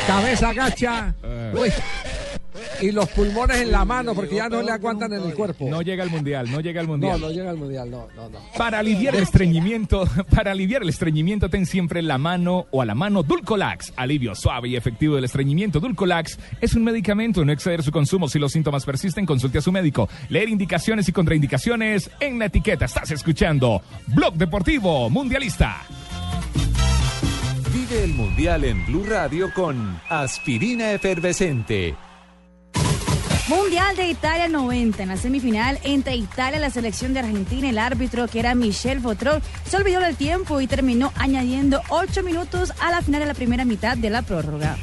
cabeza 0.09 0.53
gacha. 0.53 1.15
Uy. 1.55 1.69
y 2.83 2.91
los 2.91 3.09
pulmones 3.11 3.59
en 3.59 3.71
la 3.71 3.85
mano 3.85 4.13
porque 4.13 4.35
ya 4.35 4.49
no 4.49 4.61
le 4.61 4.73
aguantan 4.73 5.13
en 5.13 5.23
el 5.23 5.35
cuerpo. 5.35 5.69
No 5.71 5.83
llega 5.83 6.03
al 6.03 6.11
mundial, 6.11 6.51
no 6.51 6.61
llega 6.61 6.81
al 6.81 6.87
No, 6.89 6.93
mundial. 6.95 7.21
no 7.21 7.31
llega 7.31 7.51
al 7.51 7.57
mundial, 7.57 7.89
no, 7.89 8.09
no, 8.17 8.29
no. 8.29 8.39
Para 8.59 8.81
aliviar 8.81 9.15
el 9.15 9.23
estreñimiento, 9.23 10.05
para 10.35 10.51
aliviar 10.51 10.83
el 10.83 10.89
estreñimiento, 10.89 11.49
ten 11.49 11.65
siempre 11.65 12.03
la 12.03 12.19
mano 12.19 12.67
o 12.73 12.83
a 12.83 12.87
la 12.87 12.97
mano 12.97 13.23
Dulcolax. 13.23 13.93
Alivio 13.95 14.35
suave 14.35 14.69
y 14.69 14.75
efectivo 14.77 15.15
del 15.15 15.27
estreñimiento. 15.27 15.79
Dulcolax 15.79 16.37
es 16.61 16.75
un 16.75 16.83
medicamento, 16.83 17.45
no 17.45 17.53
exceder 17.53 17.85
su 17.85 17.93
consumo. 17.93 18.29
Si 18.29 18.41
los 18.41 18.51
síntomas 18.51 18.85
persisten, 18.85 19.27
consulte 19.27 19.59
a 19.59 19.63
su 19.63 19.71
médico. 19.71 20.09
Leer 20.29 20.49
indicaciones 20.49 21.09
y 21.09 21.13
contraindicaciones 21.13 22.11
en 22.19 22.41
la 22.41 22.47
etiqueta. 22.47 22.87
Estás 22.87 23.13
escuchando 23.13 23.81
Blog 24.09 24.35
Deportivo 24.35 25.09
Mundialista. 25.09 25.83
El 28.01 28.15
Mundial 28.15 28.65
en 28.65 28.87
Blue 28.87 29.05
Radio 29.05 29.53
con 29.53 30.01
Aspirina 30.09 30.93
Efervescente. 30.93 31.95
Mundial 33.47 33.95
de 33.95 34.09
Italia 34.09 34.49
90. 34.49 35.03
En 35.03 35.09
la 35.11 35.19
semifinal 35.19 35.79
entre 35.83 36.17
Italia 36.17 36.57
y 36.57 36.63
la 36.63 36.71
selección 36.71 37.13
de 37.13 37.21
Argentina, 37.21 37.69
el 37.69 37.77
árbitro, 37.77 38.27
que 38.27 38.41
era 38.41 38.55
Michel 38.55 39.01
Fotrol, 39.01 39.43
se 39.67 39.77
olvidó 39.77 40.01
del 40.01 40.17
tiempo 40.17 40.63
y 40.63 40.67
terminó 40.67 41.13
añadiendo 41.15 41.83
8 41.91 42.23
minutos 42.23 42.73
a 42.81 42.91
la 42.91 43.03
final 43.03 43.21
de 43.21 43.27
la 43.27 43.35
primera 43.35 43.67
mitad 43.67 43.99
de 43.99 44.09
la 44.09 44.23
prórroga. 44.23 44.79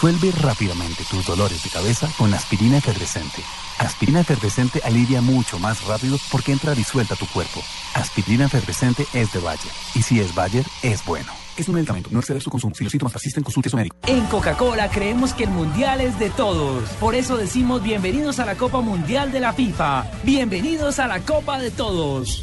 Disuelve 0.00 0.30
rápidamente 0.40 1.04
tus 1.10 1.26
dolores 1.26 1.62
de 1.62 1.68
cabeza 1.68 2.08
con 2.16 2.32
aspirina 2.32 2.78
efervescente. 2.78 3.42
Aspirina 3.76 4.20
efervescente 4.20 4.80
alivia 4.82 5.20
mucho 5.20 5.58
más 5.58 5.84
rápido 5.84 6.16
porque 6.32 6.52
entra 6.52 6.74
disuelta 6.74 7.12
a 7.12 7.16
tu 7.18 7.26
cuerpo. 7.26 7.60
Aspirina 7.92 8.46
efervescente 8.46 9.04
es 9.12 9.30
de 9.34 9.40
Bayer. 9.40 9.70
Y 9.94 10.00
si 10.00 10.18
es 10.18 10.34
Bayer, 10.34 10.64
es 10.82 11.04
bueno. 11.04 11.30
Es 11.58 11.68
un 11.68 11.74
medicamento, 11.74 12.08
no 12.12 12.20
exceder 12.20 12.40
su 12.40 12.48
consumo. 12.48 12.74
Si 12.74 12.82
los 12.82 12.90
síntomas 12.92 13.12
persisten, 13.12 13.44
consulte 13.44 13.68
a 13.68 13.72
su 13.72 13.76
médico. 13.76 13.94
En 14.06 14.24
Coca-Cola 14.24 14.88
creemos 14.88 15.34
que 15.34 15.44
el 15.44 15.50
mundial 15.50 16.00
es 16.00 16.18
de 16.18 16.30
todos. 16.30 16.88
Por 16.92 17.14
eso 17.14 17.36
decimos 17.36 17.82
bienvenidos 17.82 18.38
a 18.38 18.46
la 18.46 18.54
Copa 18.54 18.80
Mundial 18.80 19.32
de 19.32 19.40
la 19.40 19.52
FIFA. 19.52 20.06
Bienvenidos 20.22 20.98
a 20.98 21.08
la 21.08 21.20
Copa 21.20 21.58
de 21.58 21.70
Todos. 21.70 22.42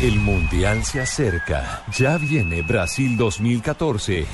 El 0.00 0.20
Mundial 0.20 0.84
se 0.84 1.00
acerca. 1.00 1.82
Ya 1.96 2.18
viene 2.18 2.62
Brasil 2.62 3.16
2014. 3.16 4.26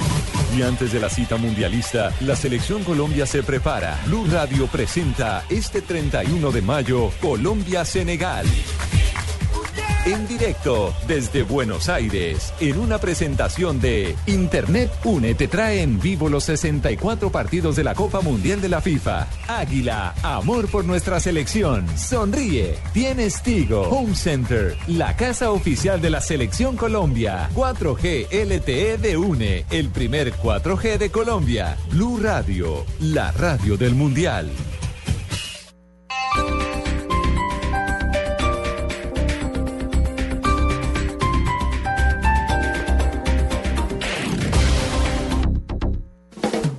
Y 0.54 0.60
antes 0.60 0.92
de 0.92 1.00
la 1.00 1.08
cita 1.08 1.38
mundialista, 1.38 2.12
la 2.20 2.36
selección 2.36 2.84
Colombia 2.84 3.24
se 3.24 3.42
prepara. 3.42 3.98
Blue 4.04 4.26
Radio 4.30 4.66
presenta 4.66 5.42
este 5.48 5.80
31 5.80 6.52
de 6.52 6.60
mayo 6.60 7.10
Colombia-Senegal. 7.22 8.44
En 10.06 10.28
directo 10.28 10.94
desde 11.08 11.44
Buenos 11.44 11.88
Aires, 11.88 12.52
en 12.60 12.78
una 12.78 12.98
presentación 12.98 13.80
de 13.80 14.14
Internet 14.26 14.90
Une 15.02 15.34
te 15.34 15.48
trae 15.48 15.80
en 15.80 15.98
vivo 15.98 16.28
los 16.28 16.44
64 16.44 17.32
partidos 17.32 17.74
de 17.74 17.84
la 17.84 17.94
Copa 17.94 18.20
Mundial 18.20 18.60
de 18.60 18.68
la 18.68 18.82
FIFA. 18.82 19.26
Águila, 19.48 20.14
amor 20.22 20.68
por 20.68 20.84
nuestra 20.84 21.20
selección. 21.20 21.86
Sonríe, 21.96 22.76
tienes 22.92 23.42
Tigo. 23.42 23.80
Home 23.88 24.14
Center, 24.14 24.76
la 24.88 25.16
casa 25.16 25.50
oficial 25.52 26.02
de 26.02 26.10
la 26.10 26.20
selección 26.20 26.76
Colombia. 26.76 27.48
4G 27.54 28.26
LTE 28.30 28.98
de 28.98 29.16
Une, 29.16 29.64
el 29.70 29.88
primer 29.88 30.34
4G 30.34 30.98
de 30.98 31.10
Colombia. 31.10 31.78
Blue 31.90 32.20
Radio, 32.22 32.84
la 33.00 33.32
radio 33.32 33.78
del 33.78 33.94
Mundial. 33.94 34.50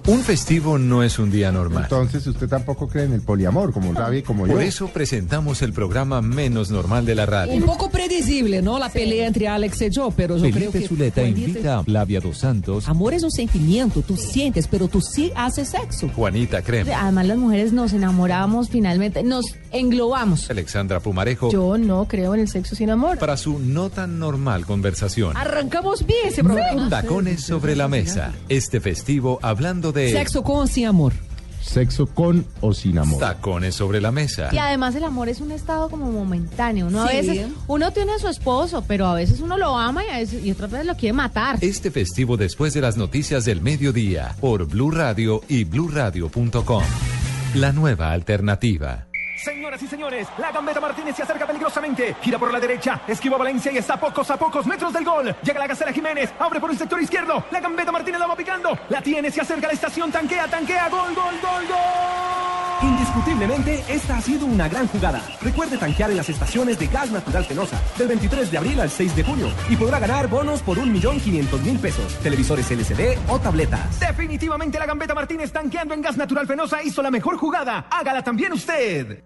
Un 0.08 0.22
festivo 0.22 0.78
no 0.78 1.02
es 1.02 1.18
un 1.18 1.32
día 1.32 1.52
normal. 1.52 1.84
Entonces 1.84 2.28
usted 2.28 2.48
tampoco 2.48 2.88
cree 2.88 3.06
en 3.06 3.14
el 3.14 3.22
poliamor, 3.22 3.74
como 3.74 3.92
Gaby, 3.92 4.22
como 4.22 4.42
Por 4.46 4.52
yo. 4.52 4.62
eso 4.62 4.88
presentamos 4.90 5.64
el 5.64 5.74
programa 5.74 6.22
menos 6.22 6.70
normal 6.70 7.08
de 7.08 7.16
la 7.16 7.26
radio. 7.26 7.54
Un 7.56 7.64
poco 7.64 7.90
predecible, 7.90 8.62
¿no? 8.62 8.78
La 8.78 8.90
pelea 8.90 9.26
entre 9.26 9.48
Alex 9.48 9.82
y 9.82 9.90
yo, 9.90 10.12
pero 10.16 10.38
yo 10.38 10.44
creo 10.44 10.72
Felipe 10.72 10.80
que... 10.80 10.88
Zuleta 10.88 11.24
invita 11.24 11.80
a 11.80 11.84
Flavia 11.84 12.20
Dos 12.20 12.38
Santos, 12.38 12.88
Amor 12.88 13.16
es 13.16 13.24
un 13.24 13.32
sentimiento, 13.32 14.04
tú 14.04 14.16
sientes, 14.16 14.68
pero 14.68 14.88
tú 14.88 15.02
sí 15.02 15.32
haces 15.36 15.70
sexo. 15.70 16.08
Juanita 16.10 16.62
Creme, 16.62 16.94
Además, 16.94 17.26
las 17.26 17.38
mujeres 17.40 17.74
nos 17.74 17.92
enamoramos 17.94 18.70
finalmente, 18.70 19.24
nos 19.24 19.46
englobamos. 19.76 20.50
Alexandra 20.50 21.00
Pumarejo, 21.00 21.52
Yo 21.52 21.78
no 21.78 22.08
creo 22.08 22.34
en 22.34 22.42
el 22.42 22.48
sexo 22.48 22.76
sin 22.76 22.90
amor. 22.90 23.18
para 23.18 23.38
su 23.38 23.60
no 23.60 23.90
tan 23.90 24.20
normal 24.20 24.66
conversación. 24.66 25.36
Arrancamos 25.38 26.06
bien 26.06 26.28
ese 26.28 26.44
programa. 26.44 26.90
Tacones 26.90 27.44
sobre 27.44 27.76
la 27.76 27.88
mesa. 27.88 28.34
Este 28.50 28.80
festivo 28.82 29.40
hablando 29.42 29.92
de 29.92 30.12
Sexo 30.12 30.44
con 30.44 30.64
o 30.64 30.68
sin 30.68 30.86
amor. 30.88 31.14
Sexo 31.62 32.06
con 32.06 32.46
o 32.62 32.74
sin 32.76 33.00
amor. 33.00 33.20
tacones 33.20 33.74
sobre 33.74 34.00
la 34.00 34.12
mesa. 34.12 34.50
Y 34.52 34.58
además 34.60 34.94
el 34.96 35.04
amor 35.04 35.30
es 35.30 35.42
un 35.42 35.52
estado 35.52 35.90
como 35.90 36.12
momentáneo. 36.12 36.86
Uno 36.88 37.02
a 37.02 37.08
veces, 37.08 37.48
uno 37.68 37.92
tiene 37.92 38.14
a 38.14 38.20
su 38.20 38.28
esposo, 38.28 38.84
pero 38.88 39.08
a 39.08 39.16
veces 39.16 39.40
uno 39.40 39.58
lo 39.58 39.76
ama 39.76 40.06
y, 40.06 40.10
a 40.10 40.18
veces, 40.20 40.46
y 40.46 40.52
otras 40.52 40.70
veces 40.70 40.86
lo 40.86 40.96
quiere 40.96 41.14
matar. 41.14 41.58
Este 41.62 41.90
festivo 41.90 42.38
después 42.38 42.74
de 42.76 42.82
las 42.82 42.98
noticias 42.98 43.46
del 43.46 43.62
mediodía 43.62 44.36
por 44.40 44.68
Blue 44.68 44.92
Radio 44.92 45.42
y 45.48 45.64
bluradio.com. 45.64 46.84
La 47.56 47.72
nueva 47.72 48.12
alternativa. 48.12 49.08
Señoras 49.38 49.82
y 49.84 49.88
señores, 49.88 50.28
la 50.38 50.52
gambeta 50.52 50.80
Martínez 50.80 51.16
se 51.16 51.24
acerca 51.24 51.46
peligrosamente. 51.46 52.16
Gira 52.22 52.40
por 52.40 52.52
la 52.52 52.60
derecha, 52.60 53.02
esquiva 53.08 53.38
Valencia 53.38 53.72
y 53.72 53.78
está 53.78 53.96
a 53.96 54.00
pocos 54.00 54.30
a 54.32 54.38
pocos 54.38 54.66
metros 54.66 54.94
del 54.94 55.04
gol. 55.04 55.36
Llega 55.44 55.60
la 55.60 55.68
Gacela 55.68 55.92
Jiménez, 55.92 56.34
abre 56.40 56.60
por 56.60 56.72
el 56.72 56.78
sector 56.78 57.02
izquierdo. 57.02 57.44
La 57.52 57.60
gambeta 57.60 57.92
Martínez 57.92 58.20
la 58.20 58.28
va 58.28 58.36
picando. 58.36 58.78
La 58.90 59.02
tiene, 59.02 59.30
se 59.32 59.42
acerca 59.42 59.68
a 59.68 59.70
la 59.70 59.74
estación, 59.74 60.12
tanquea, 60.12 60.48
tanquea, 60.48 60.90
gol, 60.90 61.14
gol, 61.14 61.36
gol, 61.42 61.68
gol. 61.68 62.56
Indiscutiblemente, 62.82 63.84
esta 63.88 64.18
ha 64.18 64.22
sido 64.22 64.46
una 64.46 64.68
gran 64.68 64.88
jugada. 64.88 65.22
Recuerde 65.42 65.78
tanquear 65.78 66.12
en 66.12 66.18
las 66.18 66.30
estaciones 66.30 66.78
de 66.78 66.88
gas 66.88 67.10
natural 67.12 67.46
Fenosa 67.46 67.82
del 67.98 68.08
23 68.10 68.52
de 68.52 68.58
abril 68.58 68.80
al 68.80 68.90
6 68.90 69.16
de 69.16 69.24
junio 69.24 69.48
y 69.70 69.76
podrá 69.76 70.00
ganar 70.00 70.28
bonos 70.28 70.62
por 70.62 70.78
1.500.000 70.78 71.80
pesos, 71.80 72.20
televisores 72.20 72.70
LCD 72.70 73.18
o 73.30 73.40
tabletas. 73.40 74.00
Definitivamente 74.00 74.78
la 74.78 74.86
gambeta 74.86 75.14
Martínez 75.14 75.52
tanqueando 75.52 75.94
en 75.94 76.02
gas 76.02 76.18
natural 76.18 76.48
Fenosa 76.48 76.84
hizo 76.84 77.02
la 77.02 77.12
mejor 77.12 77.38
jugada. 77.38 77.88
Hágala 77.90 78.24
también 78.24 78.54
usted. 78.54 79.24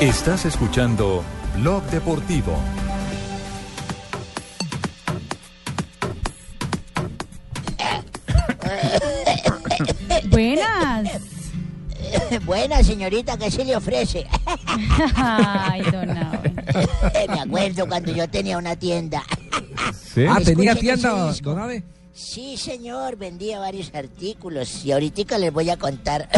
Estás 0.00 0.44
escuchando 0.44 1.24
Blog 1.56 1.82
Deportivo. 1.84 2.58
Buena 12.44 12.82
señorita, 12.82 13.36
¿qué 13.36 13.50
se 13.50 13.64
le 13.64 13.76
ofrece? 13.76 14.26
Ay, 15.16 15.82
don. 15.90 16.06
Me 17.34 17.40
acuerdo 17.40 17.86
cuando 17.86 18.12
yo 18.12 18.28
tenía 18.28 18.58
una 18.58 18.76
tienda. 18.76 19.22
Ah, 20.28 20.38
¿tenía 20.44 20.72
Escuchen 20.72 20.78
tienda, 21.00 21.32
don 21.42 21.58
Abe? 21.58 21.82
Sí, 22.12 22.56
señor, 22.56 23.16
vendía 23.16 23.58
varios 23.58 23.94
artículos 23.94 24.84
y 24.86 24.92
ahorita 24.92 25.36
les 25.36 25.52
voy 25.52 25.68
a 25.68 25.76
contar. 25.76 26.28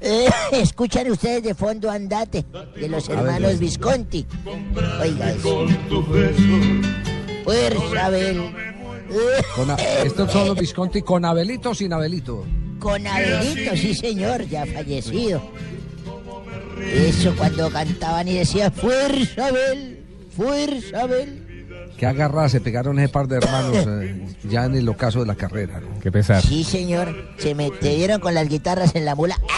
Eh, 0.00 0.28
Escuchan 0.52 1.08
ustedes 1.10 1.44
de 1.44 1.54
fondo 1.54 1.88
Andate 1.88 2.44
de 2.74 2.88
los 2.88 3.08
hermanos. 3.08 3.60
Visconti. 3.60 4.26
Oiga 5.00 5.30
eso. 5.30 5.66
Fuerza, 7.44 8.06
Abel. 8.06 8.54
Con 9.54 9.70
a- 9.70 9.74
estos 9.76 10.32
son 10.32 10.48
los 10.48 10.58
Visconti 10.58 11.02
con 11.02 11.24
Abelito 11.24 11.70
o 11.70 11.74
sin 11.74 11.92
Abelito. 11.92 12.44
Con 12.82 13.06
Abelito, 13.06 13.76
sí 13.76 13.94
señor, 13.94 14.48
ya 14.48 14.66
fallecido. 14.66 15.40
Eso 16.92 17.32
cuando 17.36 17.70
cantaban 17.70 18.26
y 18.26 18.34
decían, 18.34 18.72
fuerza 18.72 19.46
Abel, 19.46 20.04
fuerza 20.36 21.02
Abel. 21.02 21.92
Qué 21.96 22.06
agarrada 22.06 22.48
se 22.48 22.60
pegaron 22.60 22.98
ese 22.98 23.08
par 23.08 23.28
de 23.28 23.36
hermanos 23.36 23.86
eh, 23.86 24.26
ya 24.42 24.64
en 24.64 24.74
el 24.74 24.88
ocaso 24.88 25.20
de 25.20 25.26
la 25.26 25.36
carrera. 25.36 25.78
¿no? 25.78 26.00
Qué 26.00 26.10
pesar. 26.10 26.42
Sí 26.42 26.64
señor, 26.64 27.14
se 27.38 27.54
metieron 27.54 28.20
con 28.20 28.34
las 28.34 28.48
guitarras 28.48 28.96
en 28.96 29.04
la 29.04 29.14
mula. 29.14 29.38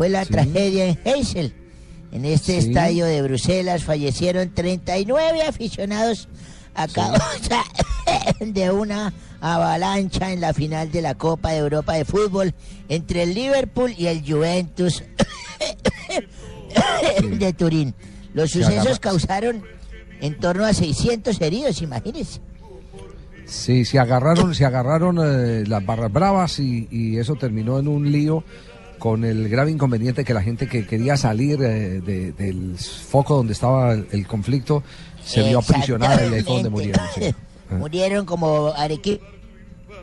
Fue 0.00 0.08
la 0.08 0.24
tragedia 0.24 0.86
en 0.86 0.98
Heysel. 1.04 1.52
En 2.10 2.24
este 2.24 2.58
Sí. 2.62 2.68
estadio 2.70 3.04
de 3.04 3.20
Bruselas 3.20 3.84
fallecieron 3.84 4.48
39 4.54 5.42
aficionados 5.42 6.26
a 6.74 6.88
causa 6.88 7.62
de 8.40 8.70
una 8.70 9.12
avalancha 9.42 10.32
en 10.32 10.40
la 10.40 10.54
final 10.54 10.90
de 10.90 11.02
la 11.02 11.16
Copa 11.16 11.50
de 11.52 11.58
Europa 11.58 11.92
de 11.92 12.06
Fútbol 12.06 12.54
entre 12.88 13.24
el 13.24 13.34
Liverpool 13.34 13.94
y 13.94 14.06
el 14.06 14.22
Juventus 14.26 15.04
de 17.38 17.52
Turín. 17.52 17.94
Los 18.32 18.52
sucesos 18.52 19.00
causaron 19.00 19.62
en 20.22 20.40
torno 20.40 20.64
a 20.64 20.72
600 20.72 21.38
heridos, 21.42 21.82
imagínense. 21.82 22.40
Sí, 23.44 23.84
se 23.84 23.98
agarraron, 23.98 24.54
se 24.54 24.64
agarraron 24.64 25.18
eh, 25.22 25.64
las 25.66 25.84
barras 25.84 26.10
bravas 26.10 26.58
y, 26.58 26.88
y 26.90 27.18
eso 27.18 27.34
terminó 27.34 27.78
en 27.78 27.88
un 27.88 28.10
lío 28.10 28.44
con 29.00 29.24
el 29.24 29.48
grave 29.48 29.72
inconveniente 29.72 30.24
que 30.24 30.32
la 30.32 30.42
gente 30.42 30.68
que 30.68 30.86
quería 30.86 31.16
salir 31.16 31.60
eh, 31.62 32.00
de- 32.00 32.30
del 32.30 32.76
foco 32.78 33.34
donde 33.34 33.54
estaba 33.54 33.94
el, 33.94 34.06
el 34.12 34.28
conflicto 34.28 34.84
se 35.24 35.42
vio 35.42 35.58
aprisionada 35.58 36.24
y 36.26 36.34
ahí 36.34 36.42
fue 36.44 36.54
donde 36.54 36.70
murieron. 36.70 37.04
sí. 37.16 37.34
Ah. 37.72 37.76
Murieron 37.76 38.26
como 38.26 38.72
arequipa. 38.76 39.24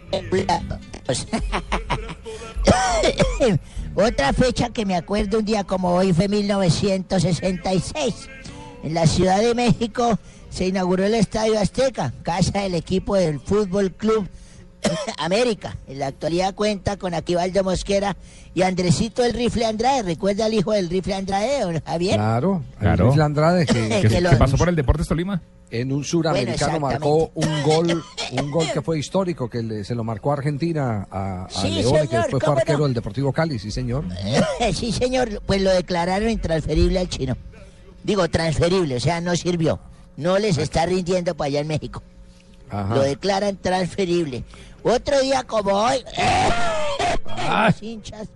Otra 3.96 4.32
fecha 4.34 4.70
que 4.70 4.86
me 4.86 4.96
acuerdo 4.96 5.40
un 5.40 5.46
día 5.46 5.64
como 5.66 5.94
hoy 5.94 6.14
fue 6.14 6.28
1966. 6.28 8.30
En 8.84 8.94
la 8.94 9.08
Ciudad 9.08 9.40
de 9.42 9.56
México 9.56 10.20
se 10.50 10.68
inauguró 10.68 11.06
el 11.06 11.16
Estadio 11.16 11.60
Azteca, 11.60 12.14
casa 12.24 12.60
del 12.62 12.76
equipo 12.76 13.16
del 13.16 13.40
Fútbol 13.40 13.92
Club 13.92 14.28
América. 15.18 15.76
En 15.88 16.00
la 16.00 16.08
actualidad 16.08 16.54
cuenta 16.56 16.98
con 16.98 17.14
Aquivaldo 17.14 17.64
Mosquera 17.64 18.16
y 18.54 18.62
Andresito 18.62 19.24
el 19.24 19.34
Rifle 19.34 19.66
Andrade. 19.66 20.04
¿Recuerda 20.04 20.46
al 20.46 20.54
hijo 20.54 20.72
del 20.72 20.90
Rifle 20.90 21.14
Andrade, 21.16 21.62
don 21.62 21.82
Javier? 21.82 22.16
Claro, 22.16 22.64
Claro. 22.80 23.04
el 23.06 23.10
Rifle 23.12 23.24
Andrade 23.24 23.66
que, 23.68 23.74
Que 24.02 24.08
¿Qué, 24.08 24.22
lo- 24.22 24.30
qué 24.30 24.36
pasó 24.38 24.58
por 24.58 24.70
el 24.70 24.76
Deportes 24.76 25.08
Tolima? 25.08 25.42
en 25.70 25.92
un 25.92 26.02
suramericano 26.06 26.80
Bueno, 26.80 26.86
marcó 27.00 27.32
un 27.36 27.64
gol, 27.64 28.02
un 28.42 28.52
gol 28.52 28.66
que 28.72 28.82
fue 28.82 29.00
histórico, 29.00 29.50
que 29.50 29.62
le- 29.62 29.84
se 29.84 29.96
lo 29.96 30.04
marcó 30.06 30.32
a 30.32 30.36
Argentina 30.36 31.06
a, 31.12 31.44
a 31.46 31.50
Sí, 31.50 31.70
Leone, 31.70 31.82
que 32.02 32.08
señor, 32.08 32.10
después 32.10 32.30
fue 32.32 32.40
¿cómo 32.40 32.58
arquero 32.60 32.78
no? 32.80 32.84
del 32.86 32.94
Deportivo 32.94 33.34
Cali, 33.34 33.60
sí 33.60 33.70
señor. 33.72 34.06
sí, 34.74 34.92
señor, 34.94 35.42
pues 35.46 35.62
lo 35.62 35.72
declararon 35.72 36.30
intransferible 36.30 37.00
al 37.00 37.10
chino. 37.10 37.36
Digo, 38.04 38.30
transferible, 38.30 38.96
o 38.96 39.00
sea, 39.02 39.20
no 39.20 39.36
sirvió. 39.36 39.80
No 40.16 40.40
les 40.40 40.58
está 40.58 40.86
rindiendo 40.86 41.36
para 41.36 41.48
allá 41.48 41.60
en 41.60 41.68
México. 41.68 42.02
Ajá. 42.70 42.96
Lo 42.96 43.02
declaran 43.02 43.58
transferible. 43.58 44.44
Otro 44.84 45.20
día 45.22 45.44
como 45.44 45.72
hoy, 45.72 46.04
los 47.66 47.84
hinchas, 47.84 48.28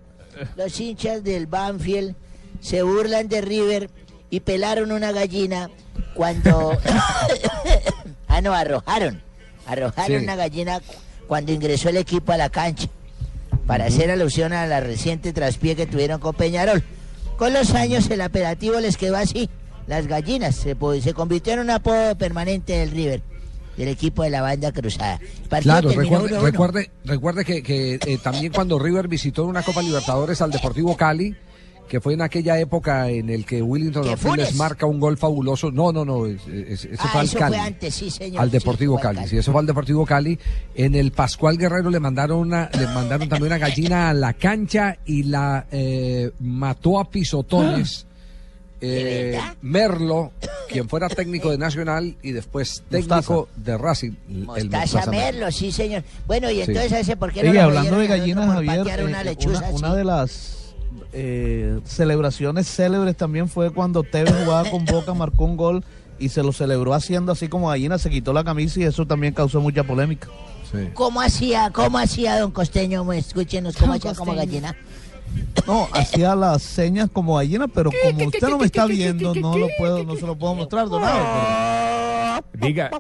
los 0.56 0.80
hinchas 0.80 1.24
del 1.24 1.48
Banfield 1.48 2.16
se 2.60 2.84
burlan 2.84 3.28
de 3.28 3.42
River 3.42 3.90
y 4.30 4.40
pelaron 4.42 4.92
una 4.92 5.12
gallina 5.12 5.70
cuando... 6.14 6.78
ah, 8.28 8.42
no, 8.42 8.54
arrojaron. 8.54 9.22
Arrojaron 9.66 10.20
Sí. 10.20 10.24
una 10.24 10.36
gallina 10.36 10.82
cuando 11.28 11.52
ingresó 11.52 11.90
el 11.90 11.98
equipo 11.98 12.32
a 12.32 12.38
la 12.38 12.50
cancha 12.50 12.88
para 13.68 13.86
hacer 13.86 14.12
alusión 14.12 14.52
a 14.54 14.66
la 14.66 14.82
reciente 14.82 15.32
traspié 15.34 15.76
que 15.76 15.86
tuvieron 15.86 16.20
con 16.20 16.34
Peñarol. 16.34 16.84
Con 17.38 17.54
los 17.54 17.74
años 17.74 18.10
el 18.10 18.22
apelativo 18.22 18.80
les 18.80 18.98
quedó 18.98 19.16
así, 19.16 19.50
las 19.88 20.08
gallinas, 20.08 20.56
se, 20.56 20.76
se 21.02 21.14
convirtió 21.14 21.54
en 21.54 21.60
un 21.60 21.70
apodo 21.70 22.18
permanente 22.18 22.74
del 22.74 22.92
River, 22.92 23.22
del 23.78 23.88
equipo 23.88 24.24
de 24.24 24.30
la 24.30 24.42
banda 24.42 24.72
cruzada. 24.72 25.20
Claro, 25.62 25.90
recuerde, 25.90 26.36
1-1. 26.38 26.42
recuerde, 26.42 26.92
recuerde 27.06 27.46
que, 27.46 27.64
que, 27.64 27.96
eh, 27.96 28.18
también 28.22 28.52
cuando 28.54 28.78
River 28.80 29.08
visitó 29.08 29.44
en 29.44 29.50
una 29.50 29.64
Copa 29.64 29.82
Libertadores 29.82 30.42
al 30.42 30.52
Deportivo 30.52 30.96
Cali, 30.98 31.36
que 31.88 32.00
fue 32.00 32.14
en 32.14 32.22
aquella 32.22 32.58
época 32.58 33.10
en 33.10 33.30
el 33.30 33.46
que 33.46 33.62
Willington 33.62 34.04
¿Que 34.04 34.12
Ortiz 34.30 34.56
marca 34.56 34.86
un 34.86 34.98
gol 34.98 35.18
fabuloso. 35.18 35.72
No, 35.72 35.92
no, 35.92 36.06
no, 36.06 36.26
es- 36.26 36.48
es- 36.48 36.86
ese 36.86 36.96
Ah, 37.00 37.08
fue 37.12 37.20
al 37.22 37.26
eso 37.28 37.38
Cali. 37.38 37.56
fue 37.58 37.66
antes, 37.68 37.94
sí, 37.96 38.10
señor. 38.10 38.42
Al 38.42 38.50
Deportivo 38.50 38.96
al 38.96 39.02
Cali, 39.04 39.28
sí, 39.28 39.38
eso 39.38 39.52
fue 39.52 39.60
al 39.60 39.68
Deportivo 39.68 40.06
Cali. 40.06 40.40
En 40.74 40.96
el 40.96 41.12
Pascual 41.12 41.58
Guerrero 41.58 41.90
le 41.90 42.00
mandaron 42.00 42.40
una, 42.40 42.70
le 42.80 42.88
mandaron 42.88 43.28
también 43.28 43.52
una 43.52 43.58
gallina 43.58 44.10
a 44.10 44.14
la 44.14 44.32
cancha 44.34 45.00
y 45.06 45.24
la 45.24 45.66
eh, 45.70 46.32
mató 46.40 46.98
a 47.00 47.10
pisotones. 47.10 48.06
eh, 48.82 49.40
Merlo, 49.62 50.32
quien 50.70 50.90
fuera 50.90 51.08
técnico 51.08 51.52
de 51.52 51.58
Nacional 51.58 52.16
y 52.22 52.32
después 52.32 52.84
técnico 52.90 53.48
de 53.56 53.78
Racing. 53.78 54.12
el 54.30 54.46
Mostaza 54.46 54.68
Mostaza 54.70 55.12
Merlo. 55.12 55.12
Merlo, 55.40 55.52
sí, 55.52 55.72
señor. 55.72 56.04
Bueno, 56.28 56.50
y 56.50 56.56
Sí. 56.56 56.62
entonces 56.68 56.92
ese 56.94 57.16
por 57.16 57.32
qué 57.32 57.44
no 57.44 57.62
hablando 57.62 57.98
de 57.98 58.08
gallinas, 58.08 58.48
Javier, 58.52 59.04
una 59.06 59.22
eh, 59.22 59.26
lechuza 59.26 59.60
una, 59.60 59.68
así? 59.68 59.76
una 59.78 59.96
de 59.96 60.04
las 60.04 60.58
eh, 61.14 61.80
celebraciones 61.86 62.68
célebres 62.68 63.16
también 63.18 63.48
fue 63.50 63.70
cuando 63.72 64.04
Tevez 64.04 64.34
jugaba 64.44 64.70
con 64.70 64.86
Boca, 64.86 65.14
marcó 65.14 65.46
un 65.46 65.58
gol 65.58 65.84
y 66.20 66.30
se 66.30 66.42
lo 66.44 66.52
celebró 66.54 66.94
haciendo 66.94 67.32
así 67.32 67.48
como 67.48 67.68
gallina, 67.70 67.98
se 67.98 68.10
quitó 68.10 68.34
la 68.34 68.44
camisa 68.44 68.80
y 68.80 68.84
eso 68.84 69.06
también 69.06 69.34
causó 69.34 69.60
mucha 69.62 69.84
polémica. 69.84 70.28
¿Cómo 70.94 71.20
hacía, 71.20 71.70
cómo 71.72 71.98
hacía 71.98 72.40
don 72.40 72.52
Costeño? 72.52 73.12
Escúchenos, 73.12 73.76
¿cómo 73.76 73.94
hacía 73.94 74.14
como 74.14 74.34
gallina? 74.34 74.76
No, 75.68 75.88
hacía 75.94 76.36
las 76.36 76.62
señas 76.62 77.10
como 77.12 77.36
gallina, 77.36 77.68
pero 77.68 77.92
como 78.04 78.28
usted 78.28 78.48
no 78.50 78.58
me 78.58 78.66
está 78.66 78.86
viendo, 78.86 79.36
no 79.36 79.58
lo 79.58 79.68
puedo, 79.78 80.04
no 80.04 80.16
se 80.16 80.26
lo 80.26 80.36
puedo 80.36 80.56
mostrar, 80.56 80.90
donado. 80.90 82.44
Diga, 82.54 82.92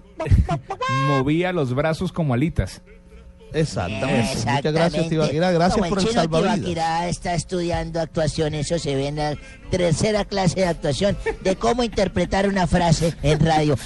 movía 1.07 1.51
los 1.53 1.73
brazos 1.73 2.11
como 2.11 2.33
alitas. 2.33 2.81
Exactamente. 3.53 4.37
Muchas 4.37 4.73
gracias, 4.73 5.09
Tibaquira. 5.09 5.51
Gracias 5.51 5.77
Como 5.77 5.89
por 5.89 5.99
el 5.99 6.07
salvavidas. 6.07 6.55
Tibaquirá 6.55 7.09
está 7.09 7.33
estudiando 7.33 7.99
actuación, 7.99 8.53
eso 8.53 8.79
se 8.79 8.95
ve 8.95 9.07
en 9.07 9.17
la 9.17 9.35
tercera 9.69 10.25
clase 10.25 10.61
de 10.61 10.67
actuación 10.67 11.17
de 11.43 11.55
cómo 11.55 11.83
interpretar 11.83 12.47
una 12.47 12.67
frase 12.67 13.13
en 13.23 13.39
radio. 13.39 13.75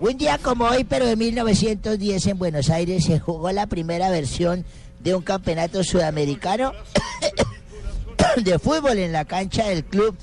Un 0.00 0.16
día 0.16 0.38
como 0.38 0.64
hoy, 0.66 0.84
pero 0.84 1.06
de 1.06 1.16
1910 1.16 2.26
en 2.26 2.38
Buenos 2.38 2.70
Aires, 2.70 3.04
se 3.04 3.18
jugó 3.18 3.50
la 3.52 3.66
primera 3.66 4.10
versión 4.10 4.64
de 5.00 5.14
un 5.14 5.22
campeonato 5.22 5.82
sudamericano 5.82 6.72
de 8.36 8.58
fútbol 8.58 8.98
en 8.98 9.12
la 9.12 9.24
cancha 9.24 9.68
del 9.68 9.84
club 9.84 10.16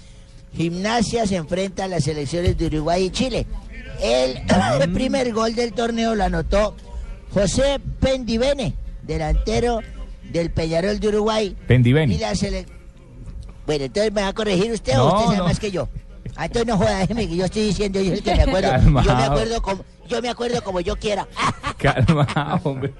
Gimnasia 0.55 1.25
se 1.25 1.37
enfrenta 1.37 1.85
a 1.85 1.87
las 1.87 2.03
selecciones 2.03 2.57
de 2.57 2.65
Uruguay 2.65 3.05
y 3.05 3.09
Chile. 3.09 3.45
El 4.01 4.39
primer 4.93 5.31
gol 5.33 5.53
del 5.55 5.73
torneo 5.73 6.15
lo 6.15 6.23
anotó 6.23 6.75
José 7.33 7.79
Pendivene, 7.99 8.73
delantero 9.03 9.79
del 10.31 10.49
Peñarol 10.51 10.99
de 10.99 11.07
Uruguay. 11.09 11.55
Pendiveni. 11.67 12.15
Y 12.15 12.17
la 12.17 12.31
sele- 12.33 12.65
Bueno, 13.65 13.85
entonces 13.85 14.11
me 14.11 14.21
va 14.21 14.29
a 14.29 14.33
corregir 14.33 14.71
usted 14.71 14.93
No, 14.95 15.05
o 15.05 15.07
usted 15.13 15.25
sabe 15.25 15.37
no. 15.37 15.43
más 15.45 15.59
que 15.59 15.71
yo. 15.71 15.87
Ah, 16.35 16.45
entonces 16.45 16.67
no 16.67 16.77
joda, 16.77 16.99
déjeme 16.99 17.27
que 17.27 17.35
yo 17.35 17.45
estoy 17.45 17.63
diciendo, 17.67 17.99
yo 18.01 18.13
es 18.13 18.19
el 18.19 18.23
que 18.23 18.35
me 18.35 18.43
acuerdo. 18.43 18.71
Yo 19.03 19.15
me 19.15 19.23
acuerdo 19.23 19.61
como, 19.61 19.85
yo 20.07 20.21
me 20.21 20.29
acuerdo 20.29 20.63
como 20.63 20.79
yo 20.79 20.95
quiera. 20.95 21.27
Calma, 21.77 22.59
hombre. 22.63 22.93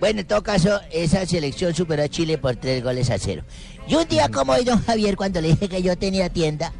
Bueno, 0.00 0.20
en 0.20 0.26
todo 0.26 0.42
caso, 0.42 0.80
esa 0.92 1.24
selección 1.26 1.74
superó 1.74 2.02
a 2.04 2.08
Chile 2.08 2.38
por 2.38 2.54
tres 2.56 2.84
goles 2.84 3.10
a 3.10 3.18
cero. 3.18 3.42
Y 3.88 3.94
un 3.94 4.06
día 4.06 4.28
como 4.28 4.52
hoy, 4.52 4.64
don 4.64 4.80
Javier, 4.84 5.16
cuando 5.16 5.40
le 5.40 5.48
dije 5.48 5.68
que 5.68 5.82
yo 5.82 5.96
tenía 5.96 6.28
tienda, 6.28 6.72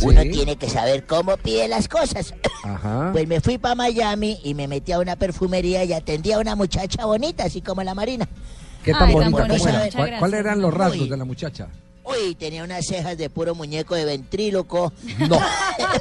uno 0.00 0.22
tiene 0.22 0.56
que 0.56 0.68
saber 0.70 1.04
cómo 1.06 1.36
pide 1.36 1.68
las 1.68 1.88
cosas. 1.88 2.34
Ajá. 2.64 3.10
Pues 3.12 3.26
me 3.28 3.40
fui 3.40 3.58
para 3.58 3.74
Miami 3.74 4.40
y 4.42 4.54
me 4.54 4.66
metí 4.68 4.92
a 4.92 4.98
una 4.98 5.16
perfumería 5.16 5.84
y 5.84 5.92
atendí 5.92 6.32
a 6.32 6.38
una 6.38 6.56
muchacha 6.56 7.04
bonita, 7.04 7.44
así 7.44 7.60
como 7.60 7.82
la 7.82 7.94
Marina. 7.94 8.28
¿Qué 8.84 8.92
tan 8.92 9.08
Ay, 9.08 9.14
bonita? 9.14 9.24
tan 9.24 9.32
¿Cómo 9.32 9.48
bonita. 9.48 9.68
era? 9.70 9.78
Muchas 9.84 9.94
¿Cuál- 9.94 10.18
¿Cuáles 10.18 10.40
eran 10.40 10.60
los 10.60 10.74
rasgos 10.74 11.00
Uy. 11.02 11.08
de 11.08 11.16
la 11.16 11.24
muchacha? 11.24 11.68
Uy, 12.04 12.34
tenía 12.34 12.64
unas 12.64 12.84
cejas 12.84 13.16
de 13.16 13.30
puro 13.30 13.54
muñeco 13.54 13.94
de 13.94 14.04
ventríloco. 14.04 14.92
No. 15.28 15.38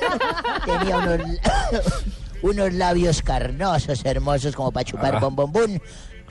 tenía 0.66 0.98
unos, 0.98 1.20
unos 2.42 2.74
labios 2.74 3.22
carnosos, 3.22 4.04
hermosos, 4.06 4.56
como 4.56 4.72
para 4.72 4.84
chupar 4.86 5.20
bombombún. 5.20 5.82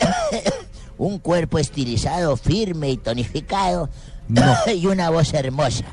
Un 0.99 1.19
cuerpo 1.19 1.59
estilizado, 1.59 2.37
firme 2.37 2.91
y 2.91 2.97
tonificado. 2.99 3.89
No. 4.28 4.43
y 4.74 4.87
una 4.87 5.09
voz 5.11 5.32
hermosa. 5.35 5.85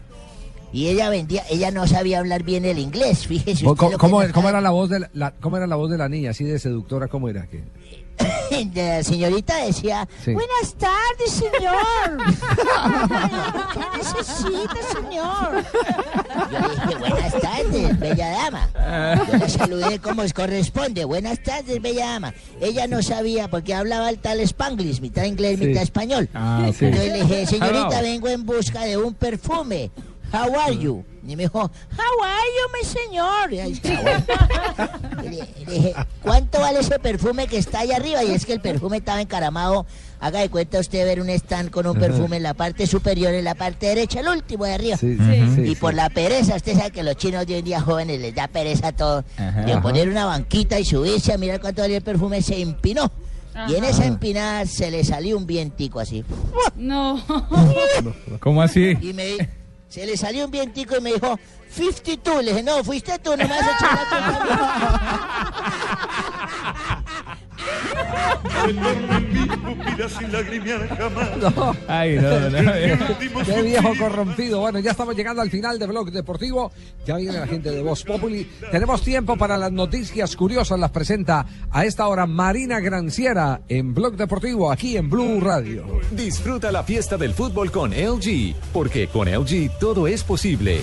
Y 0.73 0.87
ella 0.87 1.09
vendía, 1.09 1.43
ella 1.49 1.71
no 1.71 1.87
sabía 1.87 2.19
hablar 2.19 2.43
bien 2.43 2.65
el 2.65 2.77
inglés, 2.77 3.25
fíjese. 3.27 3.65
usted 3.65 3.77
¿Cómo, 3.77 3.91
lo 3.91 3.97
que 3.97 4.01
cómo- 4.01 4.21
no 4.23 4.27
cómo 4.33 4.41
sabe. 4.47 4.49
era 4.49 4.61
la 4.61 4.69
voz 4.71 4.89
de 4.89 4.99
la, 4.99 5.09
la- 5.13 5.31
cómo 5.39 5.57
era 5.57 5.65
la 5.67 5.75
voz 5.77 5.89
de 5.89 5.97
la 5.97 6.09
niña, 6.09 6.31
así 6.31 6.43
de 6.43 6.59
seductora, 6.59 7.07
cómo 7.07 7.29
era? 7.29 7.47
¿Qué? 7.47 7.63
la 8.73 9.03
señorita 9.03 9.57
decía, 9.63 10.07
Sí. 10.25 10.33
buenas 10.33 10.73
tardes, 10.77 11.31
señor. 11.31 12.17
¿Qué 13.73 13.97
necesita, 13.97 14.75
señor? 14.93 15.65
Yo 16.51 16.69
dije, 16.69 16.95
buenas 16.99 17.33
tardes, 17.39 17.99
bella 17.99 18.29
dama. 18.29 18.69
Yo 19.31 19.37
la 19.37 19.49
saludé 19.49 19.99
como 19.99 20.23
corresponde. 20.33 21.05
Buenas 21.05 21.41
tardes, 21.43 21.81
bella 21.81 22.07
dama. 22.07 22.33
Ella 22.61 22.87
no 22.87 23.01
sabía 23.03 23.47
porque 23.49 23.73
hablaba 23.73 24.09
el 24.09 24.19
tal 24.19 24.39
Spanglish, 24.41 24.99
mitad 25.01 25.23
inglés, 25.23 25.59
Sí. 25.59 25.65
mitad 25.67 25.83
español. 25.83 26.29
Ah. 26.33 26.63
Entonces 26.65 26.95
le 27.11 27.13
dije, 27.23 27.45
señorita, 27.45 27.99
Hello. 27.99 28.01
vengo 28.01 28.27
en 28.29 28.45
busca 28.45 28.81
de 28.83 28.97
un 28.97 29.13
perfume. 29.13 29.91
How 30.33 30.59
are 30.59 30.77
you? 30.77 31.03
Y 31.25 31.35
me 31.35 31.43
dijo, 31.43 31.59
how 31.59 32.23
are 32.23 32.47
you, 32.55 32.77
mi 32.77 32.85
señor? 32.87 33.53
Y 33.53 33.59
ahí 33.59 33.71
está, 33.73 34.01
bueno. 34.01 34.23
Y 35.23 35.29
le- 35.29 35.65
le 35.65 35.73
dije, 35.73 35.93
¿cuánto 36.21 36.59
vale 36.59 36.79
ese 36.79 36.99
perfume 36.99 37.47
que 37.47 37.57
está 37.57 37.79
ahí 37.79 37.91
arriba? 37.91 38.23
Y 38.23 38.31
es 38.31 38.45
que 38.45 38.53
el 38.53 38.61
perfume 38.61 38.97
estaba 38.97 39.19
encaramado. 39.21 39.85
Haga 40.19 40.39
de 40.39 40.49
cuenta 40.49 40.79
usted 40.79 41.05
ver 41.05 41.19
un 41.21 41.29
stand 41.29 41.69
con 41.69 41.85
un 41.85 41.97
perfume 41.97 42.37
en 42.37 42.43
la 42.43 42.53
parte 42.53 42.87
superior, 42.87 43.33
en 43.33 43.43
la 43.43 43.55
parte 43.55 43.87
derecha, 43.87 44.19
el 44.21 44.27
último 44.29 44.65
de 44.65 44.73
arriba. 44.73 44.97
Sí, 44.97 45.15
sí, 45.17 45.51
sí, 45.55 45.61
y 45.61 45.67
sí. 45.69 45.75
por 45.75 45.93
la 45.93 46.09
pereza, 46.09 46.55
usted 46.55 46.75
sabe 46.77 46.91
que 46.91 47.03
los 47.03 47.15
chinos 47.17 47.45
de 47.45 47.53
hoy 47.53 47.59
en 47.59 47.65
día 47.65 47.81
jóvenes 47.81 48.19
les 48.21 48.33
da 48.33 48.47
pereza 48.47 48.91
todo. 48.93 49.23
Ajá. 49.37 49.61
de 49.61 49.73
Ajá. 49.73 49.81
poner 49.81 50.07
una 50.09 50.25
banquita 50.25 50.79
y 50.79 50.85
subirse 50.85 51.33
a 51.33 51.37
mirar 51.37 51.59
cuánto 51.61 51.81
valía 51.81 51.97
el 51.97 52.03
perfume, 52.03 52.41
se 52.41 52.59
empinó. 52.61 53.11
Y 53.67 53.75
en 53.75 53.83
esa 53.85 54.05
empinada 54.05 54.65
se 54.67 54.91
le 54.91 55.03
salió 55.03 55.35
un 55.35 55.47
vientico 55.47 55.99
así. 55.99 56.23
No. 56.75 57.19
¿Cómo 58.39 58.61
así? 58.61 58.95
Y 59.01 59.13
me 59.13 59.35
se 59.89 60.05
le 60.05 60.17
salió 60.17 60.45
un 60.45 60.51
vientico 60.51 60.97
y 60.97 61.01
me 61.01 61.13
dijo, 61.13 61.39
52. 61.69 62.43
Le 62.43 62.51
dije, 62.51 62.63
no, 62.63 62.83
fuiste 62.83 63.19
tú, 63.19 63.31
no 63.31 63.37
me 63.37 63.47
vas 63.47 63.61
a 67.67 68.69
echar 69.97 70.29
la 70.29 71.37
No. 71.37 71.75
Ay, 71.87 72.15
no, 72.15 72.49
no. 72.49 73.45
Qué 73.45 73.61
viejo 73.61 73.93
corrompido. 73.97 74.59
Bueno, 74.59 74.79
ya 74.79 74.91
estamos 74.91 75.15
llegando 75.15 75.41
al 75.41 75.49
final 75.49 75.79
de 75.79 75.87
Blog 75.87 76.11
Deportivo. 76.11 76.71
Ya 77.05 77.17
viene 77.17 77.39
la 77.39 77.47
gente 77.47 77.71
de 77.71 77.81
Voz 77.81 78.03
Populi. 78.03 78.49
Tenemos 78.71 79.01
tiempo 79.01 79.37
para 79.37 79.57
las 79.57 79.71
noticias 79.71 80.35
curiosas. 80.35 80.79
Las 80.79 80.91
presenta 80.91 81.45
a 81.71 81.85
esta 81.85 82.07
hora 82.07 82.25
Marina 82.25 82.79
Granciera 82.79 83.61
en 83.67 83.93
Blog 83.93 84.15
Deportivo, 84.15 84.71
aquí 84.71 84.97
en 84.97 85.09
Blue 85.09 85.39
Radio. 85.41 85.99
Disfruta 86.11 86.71
la 86.71 86.83
fiesta 86.83 87.17
del 87.17 87.33
fútbol 87.33 87.71
con 87.71 87.91
LG, 87.91 88.55
porque 88.73 89.07
con 89.07 89.29
LG 89.29 89.77
todo 89.79 90.07
es 90.07 90.23
posible. 90.23 90.81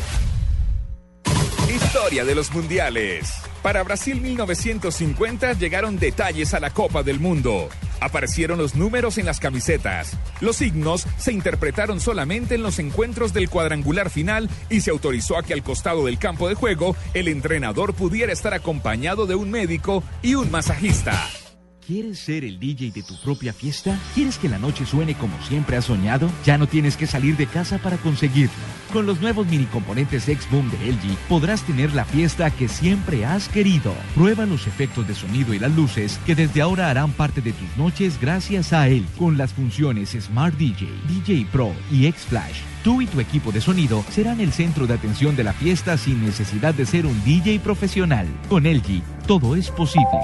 Historia 1.68 2.24
de 2.24 2.34
los 2.34 2.52
mundiales. 2.52 3.32
Para 3.64 3.82
Brasil 3.82 4.20
1950 4.20 5.54
llegaron 5.54 5.98
detalles 5.98 6.52
a 6.52 6.60
la 6.60 6.68
Copa 6.68 7.02
del 7.02 7.18
Mundo. 7.18 7.70
Aparecieron 7.98 8.58
los 8.58 8.74
números 8.74 9.16
en 9.16 9.24
las 9.24 9.40
camisetas. 9.40 10.18
Los 10.42 10.56
signos 10.56 11.06
se 11.16 11.32
interpretaron 11.32 11.98
solamente 11.98 12.56
en 12.56 12.62
los 12.62 12.78
encuentros 12.78 13.32
del 13.32 13.48
cuadrangular 13.48 14.10
final 14.10 14.50
y 14.68 14.82
se 14.82 14.90
autorizó 14.90 15.38
a 15.38 15.42
que 15.42 15.54
al 15.54 15.62
costado 15.62 16.04
del 16.04 16.18
campo 16.18 16.46
de 16.46 16.56
juego 16.56 16.94
el 17.14 17.26
entrenador 17.26 17.94
pudiera 17.94 18.34
estar 18.34 18.52
acompañado 18.52 19.24
de 19.24 19.34
un 19.34 19.50
médico 19.50 20.04
y 20.20 20.34
un 20.34 20.50
masajista. 20.50 21.26
¿Quieres 21.86 22.18
ser 22.18 22.46
el 22.46 22.58
DJ 22.58 22.92
de 22.92 23.02
tu 23.02 23.14
propia 23.16 23.52
fiesta? 23.52 23.98
¿Quieres 24.14 24.38
que 24.38 24.48
la 24.48 24.58
noche 24.58 24.86
suene 24.86 25.14
como 25.14 25.38
siempre 25.42 25.76
has 25.76 25.84
soñado? 25.84 26.30
Ya 26.42 26.56
no 26.56 26.66
tienes 26.66 26.96
que 26.96 27.06
salir 27.06 27.36
de 27.36 27.46
casa 27.46 27.76
para 27.76 27.98
conseguirlo. 27.98 28.54
Con 28.90 29.04
los 29.04 29.20
nuevos 29.20 29.46
mini 29.46 29.66
componentes 29.66 30.26
X-Boom 30.26 30.70
de 30.70 30.78
LG 30.92 31.14
podrás 31.28 31.62
tener 31.62 31.92
la 31.92 32.06
fiesta 32.06 32.50
que 32.50 32.68
siempre 32.68 33.26
has 33.26 33.50
querido. 33.50 33.92
Prueba 34.14 34.46
los 34.46 34.66
efectos 34.66 35.06
de 35.06 35.14
sonido 35.14 35.52
y 35.52 35.58
las 35.58 35.76
luces 35.76 36.18
que 36.24 36.34
desde 36.34 36.62
ahora 36.62 36.88
harán 36.88 37.12
parte 37.12 37.42
de 37.42 37.52
tus 37.52 37.76
noches 37.76 38.18
gracias 38.18 38.72
a 38.72 38.88
él. 38.88 39.04
Con 39.18 39.36
las 39.36 39.52
funciones 39.52 40.16
Smart 40.18 40.56
DJ, 40.56 40.88
DJ 41.06 41.46
Pro 41.52 41.74
y 41.92 42.06
X-Flash. 42.06 42.60
Tú 42.82 43.02
y 43.02 43.06
tu 43.06 43.20
equipo 43.20 43.52
de 43.52 43.60
sonido 43.60 44.02
serán 44.08 44.40
el 44.40 44.54
centro 44.54 44.86
de 44.86 44.94
atención 44.94 45.36
de 45.36 45.44
la 45.44 45.52
fiesta 45.52 45.98
sin 45.98 46.24
necesidad 46.24 46.72
de 46.72 46.86
ser 46.86 47.04
un 47.04 47.22
DJ 47.24 47.60
profesional. 47.60 48.26
Con 48.48 48.64
LG, 48.64 49.02
todo 49.26 49.54
es 49.54 49.70
posible. 49.70 50.18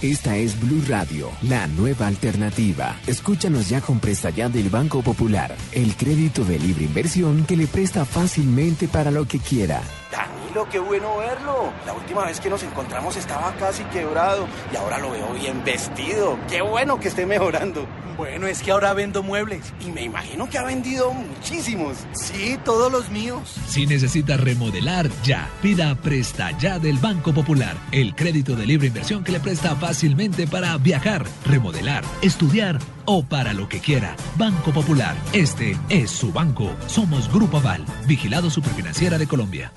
Esta 0.00 0.36
es 0.36 0.60
Blue 0.60 0.80
Radio, 0.88 1.28
la 1.42 1.66
nueva 1.66 2.06
alternativa. 2.06 2.94
Escúchanos 3.08 3.68
ya 3.68 3.80
con 3.80 3.98
Presta 3.98 4.30
Ya 4.30 4.48
del 4.48 4.70
Banco 4.70 5.02
Popular, 5.02 5.56
el 5.72 5.96
crédito 5.96 6.44
de 6.44 6.56
libre 6.56 6.84
inversión 6.84 7.44
que 7.44 7.56
le 7.56 7.66
presta 7.66 8.04
fácilmente 8.04 8.86
para 8.86 9.10
lo 9.10 9.26
que 9.26 9.40
quiera. 9.40 9.82
Danilo, 10.12 10.68
qué 10.70 10.78
bueno 10.78 11.16
verlo. 11.16 11.72
La 11.84 11.94
última 11.94 12.24
vez 12.26 12.38
que 12.38 12.48
nos 12.48 12.62
encontramos 12.62 13.16
estaba 13.16 13.52
casi 13.56 13.82
quebrado 13.86 14.46
y 14.72 14.76
ahora 14.76 14.98
lo 14.98 15.10
veo 15.10 15.32
bien 15.32 15.64
vestido. 15.64 16.38
Qué 16.48 16.62
bueno 16.62 17.00
que 17.00 17.08
esté 17.08 17.26
mejorando. 17.26 17.84
Bueno, 18.18 18.48
es 18.48 18.64
que 18.64 18.72
ahora 18.72 18.94
vendo 18.94 19.22
muebles 19.22 19.72
y 19.86 19.92
me 19.92 20.02
imagino 20.02 20.50
que 20.50 20.58
ha 20.58 20.64
vendido 20.64 21.12
muchísimos. 21.12 21.98
Sí, 22.10 22.58
todos 22.64 22.90
los 22.90 23.10
míos. 23.10 23.54
Si 23.68 23.86
necesita 23.86 24.36
remodelar, 24.36 25.08
ya. 25.22 25.48
Pida 25.62 25.94
Presta 25.94 26.50
Ya 26.58 26.80
del 26.80 26.98
Banco 26.98 27.32
Popular, 27.32 27.76
el 27.92 28.16
crédito 28.16 28.56
de 28.56 28.66
libre 28.66 28.88
inversión 28.88 29.22
que 29.22 29.30
le 29.30 29.38
presta 29.38 29.76
fácilmente 29.76 30.48
para 30.48 30.76
viajar, 30.78 31.24
remodelar, 31.46 32.02
estudiar 32.20 32.80
o 33.04 33.22
para 33.22 33.52
lo 33.52 33.68
que 33.68 33.78
quiera. 33.78 34.16
Banco 34.36 34.72
Popular, 34.72 35.16
este 35.32 35.76
es 35.88 36.10
su 36.10 36.32
banco. 36.32 36.74
Somos 36.88 37.32
Grupo 37.32 37.58
Aval, 37.58 37.86
vigilado 38.08 38.50
superfinanciera 38.50 39.16
de 39.16 39.28
Colombia. 39.28 39.72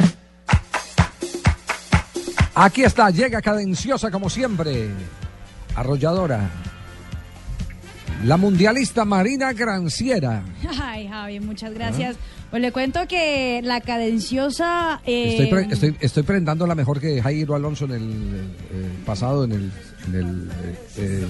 Aquí 2.55 2.83
está, 2.83 3.11
llega 3.11 3.39
cadenciosa 3.39 4.09
como 4.09 4.31
siempre. 4.31 4.89
Arrolladora. 5.75 6.70
La 8.23 8.37
mundialista 8.37 9.03
Marina 9.03 9.51
Granciera. 9.53 10.43
Ay, 10.79 11.07
Javi, 11.07 11.39
muchas 11.39 11.73
gracias. 11.73 12.17
Pues 12.51 12.61
le 12.61 12.71
cuento 12.71 13.07
que 13.07 13.61
la 13.63 13.81
cadenciosa... 13.81 15.01
eh, 15.05 15.29
Estoy, 15.31 15.47
pre- 15.47 15.67
estoy, 15.73 15.95
estoy 16.01 16.23
prendándola 16.23 16.75
mejor 16.75 16.99
que 16.99 17.21
Jairo 17.21 17.55
Alonso 17.55 17.85
en 17.85 17.91
el 17.91 18.01
eh, 18.73 18.89
pasado, 19.05 19.45
en 19.45 19.51
el. 19.53 19.71
En 20.07 20.15
el 20.15 20.49
eh, 20.63 20.75
eh, 20.97 21.27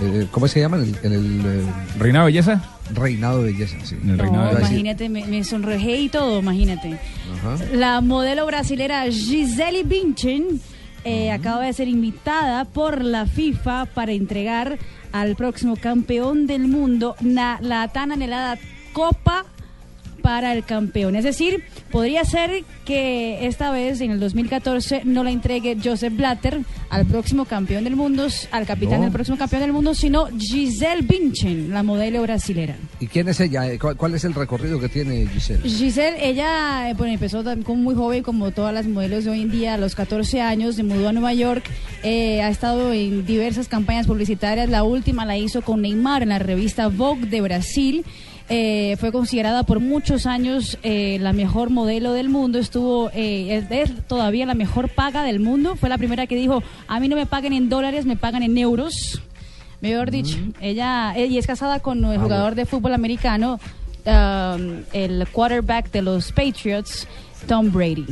eh, 0.00 0.26
¿Cómo 0.30 0.48
se 0.48 0.60
llama? 0.60 0.78
En 0.78 0.82
el. 0.84 0.96
en 1.02 1.12
el, 1.12 1.40
eh, 1.44 1.66
¿Reinado 1.98 2.26
de 2.26 2.32
belleza? 2.32 2.62
Reinado 2.94 3.42
de 3.42 3.52
belleza, 3.52 3.76
sí. 3.84 3.96
En 4.02 4.10
el 4.10 4.18
reinado 4.18 4.44
no, 4.44 4.48
de 4.48 4.54
belleza. 4.54 4.70
imagínate, 4.72 5.08
me, 5.10 5.24
me 5.26 5.44
sonrojé 5.44 6.00
y 6.00 6.08
todo, 6.08 6.40
imagínate. 6.40 6.98
Ajá. 7.38 7.56
La 7.74 8.00
modelo 8.00 8.46
brasilera 8.46 9.04
Gisele 9.10 9.82
Bündchen 9.82 10.60
eh, 11.04 11.32
acaba 11.32 11.64
de 11.66 11.72
ser 11.74 11.88
invitada 11.88 12.64
por 12.64 13.04
la 13.04 13.26
FIFA 13.26 13.86
para 13.86 14.12
entregar 14.12 14.78
al 15.14 15.36
próximo 15.36 15.76
campeón 15.76 16.48
del 16.48 16.66
mundo 16.66 17.14
na- 17.20 17.58
la 17.62 17.86
tan 17.86 18.10
anhelada 18.10 18.58
Copa 18.92 19.46
para 20.24 20.54
el 20.54 20.64
campeón. 20.64 21.16
Es 21.16 21.24
decir, 21.24 21.64
podría 21.90 22.24
ser 22.24 22.64
que 22.86 23.46
esta 23.46 23.70
vez, 23.70 24.00
en 24.00 24.10
el 24.10 24.18
2014, 24.20 25.02
no 25.04 25.22
la 25.22 25.30
entregue 25.30 25.76
Joseph 25.84 26.14
Blatter 26.16 26.60
al 26.88 27.04
próximo 27.04 27.44
campeón 27.44 27.84
del 27.84 27.94
mundo, 27.94 28.26
al 28.50 28.64
capitán 28.64 29.00
No. 29.00 29.02
del 29.04 29.12
próximo 29.12 29.36
campeón 29.36 29.60
del 29.60 29.74
mundo, 29.74 29.94
sino 29.94 30.28
Giselle 30.38 31.02
Bündchen, 31.02 31.70
la 31.74 31.82
modelo 31.82 32.22
brasilera. 32.22 32.74
¿Y 33.00 33.06
quién 33.06 33.28
es 33.28 33.38
ella? 33.38 33.70
Eh, 33.70 33.78
¿Cuál, 33.78 33.98
cuál 33.98 34.14
es 34.14 34.24
el 34.24 34.32
recorrido 34.32 34.80
que 34.80 34.88
tiene 34.88 35.26
Giselle? 35.26 35.68
Giselle, 35.68 36.16
ella 36.26 36.88
eh, 36.88 36.94
bueno, 36.94 37.12
empezó 37.12 37.44
como 37.62 37.82
muy 37.82 37.94
joven, 37.94 38.22
como 38.22 38.50
todas 38.50 38.72
las 38.72 38.86
modelos 38.86 39.24
de 39.24 39.30
hoy 39.30 39.42
en 39.42 39.50
día, 39.50 39.74
a 39.74 39.76
los 39.78 39.94
14 39.94 40.40
años, 40.40 40.76
se 40.76 40.84
mudó 40.84 41.10
a 41.10 41.12
Nueva 41.12 41.34
York, 41.34 41.64
eh, 42.02 42.40
ha 42.40 42.48
estado 42.48 42.94
en 42.94 43.26
diversas 43.26 43.68
campañas 43.68 44.06
publicitarias, 44.06 44.70
la 44.70 44.84
última 44.84 45.26
la 45.26 45.36
hizo 45.36 45.60
con 45.60 45.82
Neymar 45.82 46.22
en 46.22 46.30
la 46.30 46.38
revista 46.38 46.88
Vogue 46.88 47.26
de 47.26 47.42
Brasil. 47.42 48.06
Eh, 48.50 48.96
fue 49.00 49.10
considerada 49.10 49.62
por 49.62 49.80
muchos 49.80 50.26
años 50.26 50.76
eh, 50.82 51.16
la 51.18 51.32
mejor 51.32 51.70
modelo 51.70 52.12
del 52.12 52.28
mundo, 52.28 52.58
estuvo, 52.58 53.10
eh, 53.14 53.66
es, 53.70 54.06
todavía 54.06 54.44
la 54.44 54.54
mejor 54.54 54.90
paga 54.90 55.22
del 55.22 55.40
mundo, 55.40 55.76
fue 55.76 55.88
la 55.88 55.96
primera 55.96 56.26
que 56.26 56.36
dijo, 56.36 56.62
a 56.86 57.00
mí 57.00 57.08
no 57.08 57.16
me 57.16 57.24
paguen 57.24 57.54
en 57.54 57.70
dólares, 57.70 58.04
me 58.04 58.16
pagan 58.16 58.42
en 58.42 58.58
euros. 58.58 59.22
Mejor 59.80 60.10
dicho, 60.10 60.38
ella 60.60 61.18
y 61.18 61.36
es 61.36 61.46
casada 61.46 61.80
con 61.80 62.04
el 62.04 62.18
jugador 62.18 62.54
de 62.54 62.64
fútbol 62.64 62.94
americano, 62.94 63.60
um, 64.06 64.82
el 64.92 65.26
quarterback 65.30 65.90
de 65.90 66.02
los 66.02 66.32
Patriots, 66.32 67.06
Tom 67.46 67.70
Brady. 67.70 68.06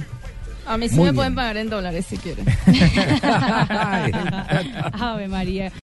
A 0.67 0.77
mí 0.77 0.89
sí 0.89 0.97
Muy 0.97 1.05
me 1.05 1.11
bien. 1.11 1.17
pueden 1.17 1.35
pagar 1.35 1.57
en 1.57 1.71
dólares 1.71 2.07
si 2.07 2.19
quieren. 2.19 2.45
Ave 4.93 5.29
María. 5.29 5.73